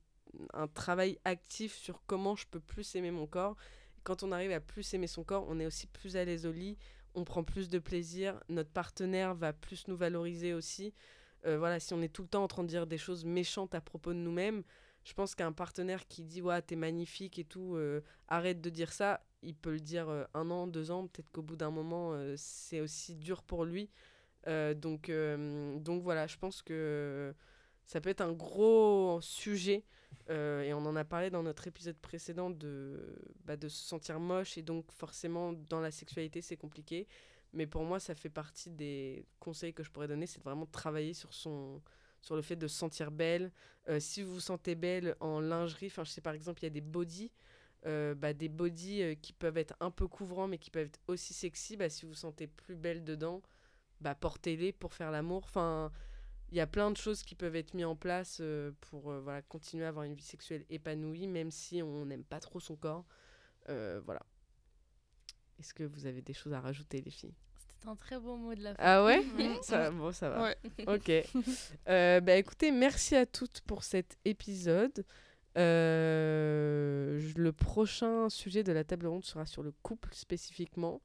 un 0.53 0.67
travail 0.67 1.19
actif 1.25 1.75
sur 1.75 2.01
comment 2.07 2.35
je 2.35 2.47
peux 2.47 2.59
plus 2.59 2.95
aimer 2.95 3.11
mon 3.11 3.27
corps. 3.27 3.55
Quand 4.03 4.23
on 4.23 4.31
arrive 4.31 4.51
à 4.51 4.59
plus 4.59 4.93
aimer 4.93 5.07
son 5.07 5.23
corps, 5.23 5.45
on 5.47 5.59
est 5.59 5.65
aussi 5.65 5.87
plus 5.87 6.15
à 6.15 6.25
l'aise 6.25 6.45
au 6.45 6.51
lit 6.51 6.77
on 7.15 7.23
prend 7.23 7.43
plus 7.43 7.69
de 7.69 7.79
plaisir, 7.79 8.39
notre 8.49 8.69
partenaire 8.69 9.33
va 9.33 9.53
plus 9.53 9.87
nous 9.87 9.95
valoriser 9.95 10.53
aussi. 10.53 10.93
Euh, 11.45 11.57
voilà, 11.57 11.79
si 11.79 11.93
on 11.93 12.01
est 12.01 12.09
tout 12.09 12.23
le 12.23 12.27
temps 12.27 12.43
en 12.43 12.47
train 12.47 12.63
de 12.63 12.67
dire 12.67 12.87
des 12.87 12.97
choses 12.97 13.25
méchantes 13.25 13.73
à 13.73 13.81
propos 13.81 14.13
de 14.13 14.19
nous-mêmes, 14.19 14.63
je 15.03 15.13
pense 15.13 15.35
qu'un 15.35 15.51
partenaire 15.51 16.07
qui 16.07 16.23
dit 16.23 16.41
ouais 16.41 16.61
t'es 16.61 16.75
magnifique 16.75 17.39
et 17.39 17.45
tout, 17.45 17.75
euh, 17.75 18.01
arrête 18.27 18.61
de 18.61 18.69
dire 18.69 18.91
ça, 18.91 19.25
il 19.45 19.55
peut 19.55 19.71
le 19.71 19.79
dire 19.79 20.09
euh, 20.09 20.25
un 20.33 20.49
an, 20.51 20.67
deux 20.67 20.91
ans, 20.91 21.07
peut-être 21.07 21.31
qu'au 21.31 21.41
bout 21.41 21.55
d'un 21.55 21.71
moment 21.71 22.13
euh, 22.13 22.35
c'est 22.37 22.81
aussi 22.81 23.15
dur 23.15 23.43
pour 23.43 23.65
lui. 23.65 23.89
Euh, 24.47 24.73
donc 24.73 25.11
donc 25.83 26.03
voilà, 26.03 26.27
je 26.27 26.37
pense 26.37 26.61
que 26.61 27.33
ça 27.85 28.01
peut 28.01 28.09
être 28.09 28.21
un 28.21 28.33
gros 28.33 29.19
sujet 29.21 29.83
et 30.29 30.73
on 30.73 30.85
en 30.85 30.95
a 30.95 31.03
parlé 31.03 31.29
dans 31.29 31.43
notre 31.43 31.67
épisode 31.67 31.97
précédent 31.97 32.49
de, 32.49 33.15
bah, 33.43 33.57
de 33.57 33.67
se 33.67 33.83
sentir 33.83 34.19
moche 34.19 34.57
et 34.57 34.63
donc 34.63 34.91
forcément 34.91 35.53
dans 35.53 35.81
la 35.81 35.91
sexualité 35.91 36.41
c'est 36.41 36.57
compliqué. 36.57 37.07
Mais 37.53 37.67
pour 37.67 37.83
moi 37.83 37.99
ça 37.99 38.15
fait 38.15 38.29
partie 38.29 38.69
des 38.71 39.25
conseils 39.39 39.73
que 39.73 39.83
je 39.83 39.91
pourrais 39.91 40.07
donner, 40.07 40.25
c'est 40.25 40.39
de 40.39 40.43
vraiment 40.43 40.65
travailler 40.65 41.13
sur, 41.13 41.33
son, 41.33 41.81
sur 42.21 42.35
le 42.35 42.41
fait 42.41 42.55
de 42.55 42.67
se 42.67 42.77
sentir 42.77 43.11
belle. 43.11 43.51
Si 43.99 44.23
vous 44.23 44.35
vous 44.35 44.39
sentez 44.39 44.75
belle 44.75 45.15
en 45.19 45.39
lingerie, 45.39 45.87
enfin 45.87 46.03
je 46.03 46.11
sais 46.11 46.21
par 46.21 46.33
exemple 46.33 46.61
il 46.61 46.65
y 46.65 46.67
a 46.67 46.71
des 46.71 46.81
bodys, 46.81 47.31
euh, 47.85 48.15
bah, 48.15 48.33
des 48.33 48.49
bodys 48.49 49.01
euh, 49.01 49.15
qui 49.15 49.33
peuvent 49.33 49.57
être 49.57 49.75
un 49.79 49.91
peu 49.91 50.07
couvrants 50.07 50.47
mais 50.47 50.57
qui 50.57 50.71
peuvent 50.71 50.87
être 50.87 50.99
aussi 51.07 51.33
sexy, 51.33 51.77
bah, 51.77 51.89
si 51.89 52.05
vous 52.05 52.11
vous 52.11 52.17
sentez 52.17 52.47
plus 52.47 52.75
belle 52.75 53.03
dedans, 53.03 53.41
bah, 54.01 54.15
portez-les 54.15 54.71
pour 54.71 54.93
faire 54.93 55.11
l'amour. 55.11 55.43
Enfin, 55.45 55.91
il 56.51 56.57
y 56.57 56.61
a 56.61 56.67
plein 56.67 56.91
de 56.91 56.97
choses 56.97 57.23
qui 57.23 57.35
peuvent 57.35 57.55
être 57.55 57.73
mises 57.73 57.85
en 57.85 57.95
place 57.95 58.39
euh, 58.41 58.71
pour 58.81 59.11
voilà, 59.11 59.41
continuer 59.43 59.85
à 59.85 59.89
avoir 59.89 60.05
une 60.05 60.15
vie 60.15 60.23
sexuelle 60.23 60.65
épanouie, 60.69 61.27
même 61.27 61.51
si 61.51 61.81
on 61.81 62.05
n'aime 62.05 62.23
pas 62.23 62.39
trop 62.39 62.59
son 62.59 62.75
corps. 62.75 63.05
Voilà. 63.67 64.21
Est-ce 65.59 65.73
que 65.73 65.83
vous 65.83 66.05
avez 66.05 66.21
des 66.21 66.33
choses 66.33 66.53
à 66.53 66.59
rajouter, 66.59 67.01
les 67.01 67.11
filles? 67.11 67.33
C'était 67.57 67.87
un 67.87 67.95
très 67.95 68.19
beau 68.19 68.35
mot 68.35 68.53
de 68.53 68.61
la 68.61 68.75
fin. 68.75 68.83
Ah 68.83 69.05
ouais? 69.05 69.23
Ouais. 69.37 69.57
ça, 69.61 69.89
Bon, 69.91 70.11
ça 70.11 70.29
va. 70.29 70.43
Ouais. 70.43 70.57
Ok. 70.87 71.11
Euh, 71.87 72.19
bah 72.19 72.35
écoutez, 72.35 72.71
merci 72.71 73.15
à 73.15 73.25
toutes 73.25 73.61
pour 73.61 73.83
cet 73.83 74.17
épisode. 74.25 75.05
Euh, 75.57 77.19
le 77.35 77.51
prochain 77.51 78.29
sujet 78.29 78.63
de 78.63 78.71
la 78.71 78.83
table 78.83 79.07
ronde 79.07 79.25
sera 79.25 79.45
sur 79.45 79.63
le 79.63 79.71
couple 79.83 80.09
spécifiquement. 80.13 81.01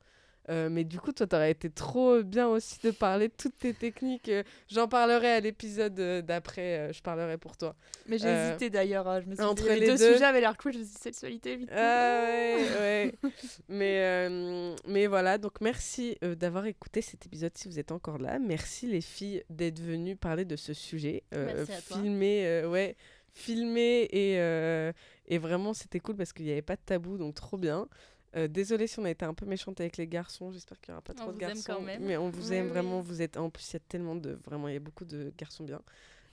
Euh, 0.49 0.69
mais 0.69 0.83
du 0.85 0.99
coup, 0.99 1.13
toi, 1.13 1.27
t'aurais 1.29 1.51
été 1.53 1.71
trop 1.71 2.23
bien 2.25 2.49
aussi 2.49 2.81
de 2.83 2.91
parler 2.91 3.29
de 3.29 3.35
toutes 3.37 3.57
tes 3.59 3.73
techniques. 3.75 4.29
Euh, 4.31 4.43
J'en 4.69 4.89
parlerai 4.89 5.29
à 5.33 5.41
l'épisode 5.41 5.95
d'après, 6.25 6.93
je 6.93 7.03
parlerai 7.03 7.37
pour 7.37 7.57
toi. 7.57 7.77
Mais 8.09 8.19
j'ai 8.19 8.27
Euh, 8.27 8.49
hésité 8.49 8.69
d'ailleurs. 8.71 9.07
hein. 9.07 9.21
Je 9.21 9.27
me 9.27 9.35
suis 9.35 9.45
entre 9.45 9.63
dit, 9.63 9.69
les, 9.69 9.81
les 9.81 9.87
deux, 9.87 9.97
deux. 9.99 10.13
sujets 10.15 10.25
avaient 10.25 10.41
l'air 10.41 10.57
cool. 10.57 10.73
Je 10.73 10.79
me 10.79 10.83
suis 10.85 10.95
dit, 10.95 10.99
sexualité, 11.01 11.57
vite. 11.57 11.69
Ah 11.73 12.25
ouais, 12.25 12.65
ouais. 12.81 13.15
mais, 13.69 14.01
euh, 14.03 14.75
mais 14.89 15.07
voilà, 15.07 15.39
donc 15.39 15.61
merci 15.61 16.17
euh, 16.25 16.35
d'avoir 16.35 16.65
écouté 16.67 17.01
cet 17.03 17.27
épisode 17.27 17.53
si 17.57 17.69
vous 17.69 17.79
êtes 17.79 17.93
encore 17.93 18.19
là. 18.19 18.39
Merci 18.41 18.87
les 18.89 19.03
filles 19.03 19.45
d'être 19.51 19.79
venues 19.79 20.17
parler 20.17 20.47
de 20.47 20.57
ce 20.57 20.73
sujet. 20.73 21.23
Euh, 21.35 21.53
Merci 21.55 21.73
à 21.73 21.81
toi. 21.83 21.97
filmer, 21.99 22.47
euh, 22.47 22.69
ouais, 22.69 22.97
filmer 23.41 24.09
et, 24.11 24.39
euh, 24.39 24.93
et 25.27 25.39
vraiment 25.39 25.75
c'était 25.75 26.01
cool 26.01 26.17
parce 26.17 26.33
qu'il 26.33 26.45
n'y 26.47 26.53
avait 26.53 26.63
pas 26.63 26.77
de 26.77 26.83
tabou, 26.85 27.17
donc 27.19 27.35
trop 27.35 27.57
bien. 27.59 27.89
Euh, 28.37 28.47
désolée 28.47 28.87
si 28.87 28.99
on 29.01 29.05
a 29.05 29.11
été 29.11 29.25
un 29.25 29.35
peu 29.35 29.45
méchante 29.47 29.81
avec 29.81 29.97
les 29.97 30.07
garçons, 30.07 30.53
j'espère 30.53 30.81
qu'il 30.81 30.93
n'y 30.93 30.97
aura 30.97 31.03
pas 31.03 31.15
On 31.15 31.23
trop 31.23 31.33
de 31.33 31.39
garçons. 31.39 31.63
quand 31.67 31.81
même. 31.81 32.05
Mais 32.05 32.17
on 32.17 32.31
vous 32.31 32.51
Oui, 32.51 32.57
aime 32.57 32.67
oui. 32.67 32.71
vraiment, 32.71 33.01
vous 33.01 33.23
êtes 33.23 33.37
en 33.37 33.51
plus 33.51 33.69
il 33.71 33.73
y 33.73 33.77
a 33.77 33.81
tellement 33.89 34.15
de 34.15 34.31
vraiment 34.45 34.69
il 34.69 34.75
y 34.75 34.77
a 34.77 34.81
beaucoup 34.81 35.05
de 35.05 35.33
garçons 35.37 35.65
bien. 35.65 35.81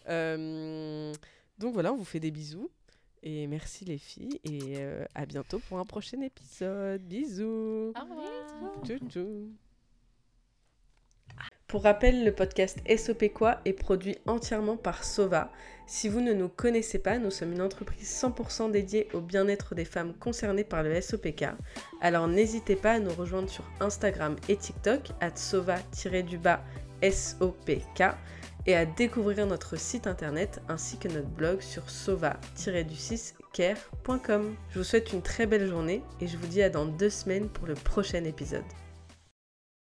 Euh, 0.09 1.11
donc 1.57 1.73
voilà, 1.73 1.91
on 1.93 1.97
vous 1.97 2.05
fait 2.05 2.19
des 2.19 2.31
bisous. 2.31 2.69
Et 3.23 3.47
merci 3.47 3.83
les 3.83 3.97
filles 3.97 4.39
et 4.43 4.75
euh, 4.77 5.03
à 5.15 5.25
bientôt 5.25 5.57
pour 5.67 5.79
un 5.79 5.85
prochain 5.85 6.21
épisode. 6.21 7.01
Bisous. 7.01 7.91
Au 7.95 8.01
revoir. 8.01 8.83
Tchou 8.85 8.99
tchou. 9.09 9.66
Pour 11.67 11.83
rappel, 11.83 12.23
le 12.23 12.31
podcast 12.31 12.79
SOP 12.87 13.33
Quoi 13.33 13.57
est 13.65 13.73
produit 13.73 14.17
entièrement 14.25 14.77
par 14.77 15.03
Sova. 15.03 15.51
Si 15.85 16.07
vous 16.07 16.21
ne 16.21 16.31
nous 16.31 16.47
connaissez 16.47 16.97
pas, 16.97 17.17
nous 17.17 17.29
sommes 17.29 17.51
une 17.51 17.61
entreprise 17.61 18.09
100% 18.23 18.71
dédiée 18.71 19.09
au 19.13 19.19
bien-être 19.19 19.75
des 19.75 19.83
femmes 19.83 20.13
concernées 20.13 20.63
par 20.63 20.81
le 20.81 21.01
SOPK. 21.01 21.47
Alors 21.99 22.29
n'hésitez 22.29 22.77
pas 22.77 22.93
à 22.93 22.99
nous 22.99 23.13
rejoindre 23.13 23.49
sur 23.49 23.65
Instagram 23.81 24.37
et 24.47 24.55
TikTok, 24.55 25.09
at 25.19 25.35
sova-du-bas 25.35 26.63
SOPK, 27.03 28.15
et 28.65 28.73
à 28.73 28.85
découvrir 28.85 29.45
notre 29.45 29.77
site 29.77 30.07
internet 30.07 30.61
ainsi 30.69 30.97
que 30.97 31.09
notre 31.09 31.27
blog 31.27 31.59
sur 31.59 31.89
sova-du-6care.com. 31.89 34.55
Je 34.69 34.79
vous 34.79 34.85
souhaite 34.85 35.11
une 35.11 35.21
très 35.21 35.45
belle 35.45 35.67
journée 35.67 36.01
et 36.21 36.27
je 36.27 36.37
vous 36.37 36.47
dis 36.47 36.63
à 36.63 36.69
dans 36.69 36.85
deux 36.85 37.09
semaines 37.09 37.49
pour 37.49 37.67
le 37.67 37.73
prochain 37.73 38.23
épisode. 38.23 38.63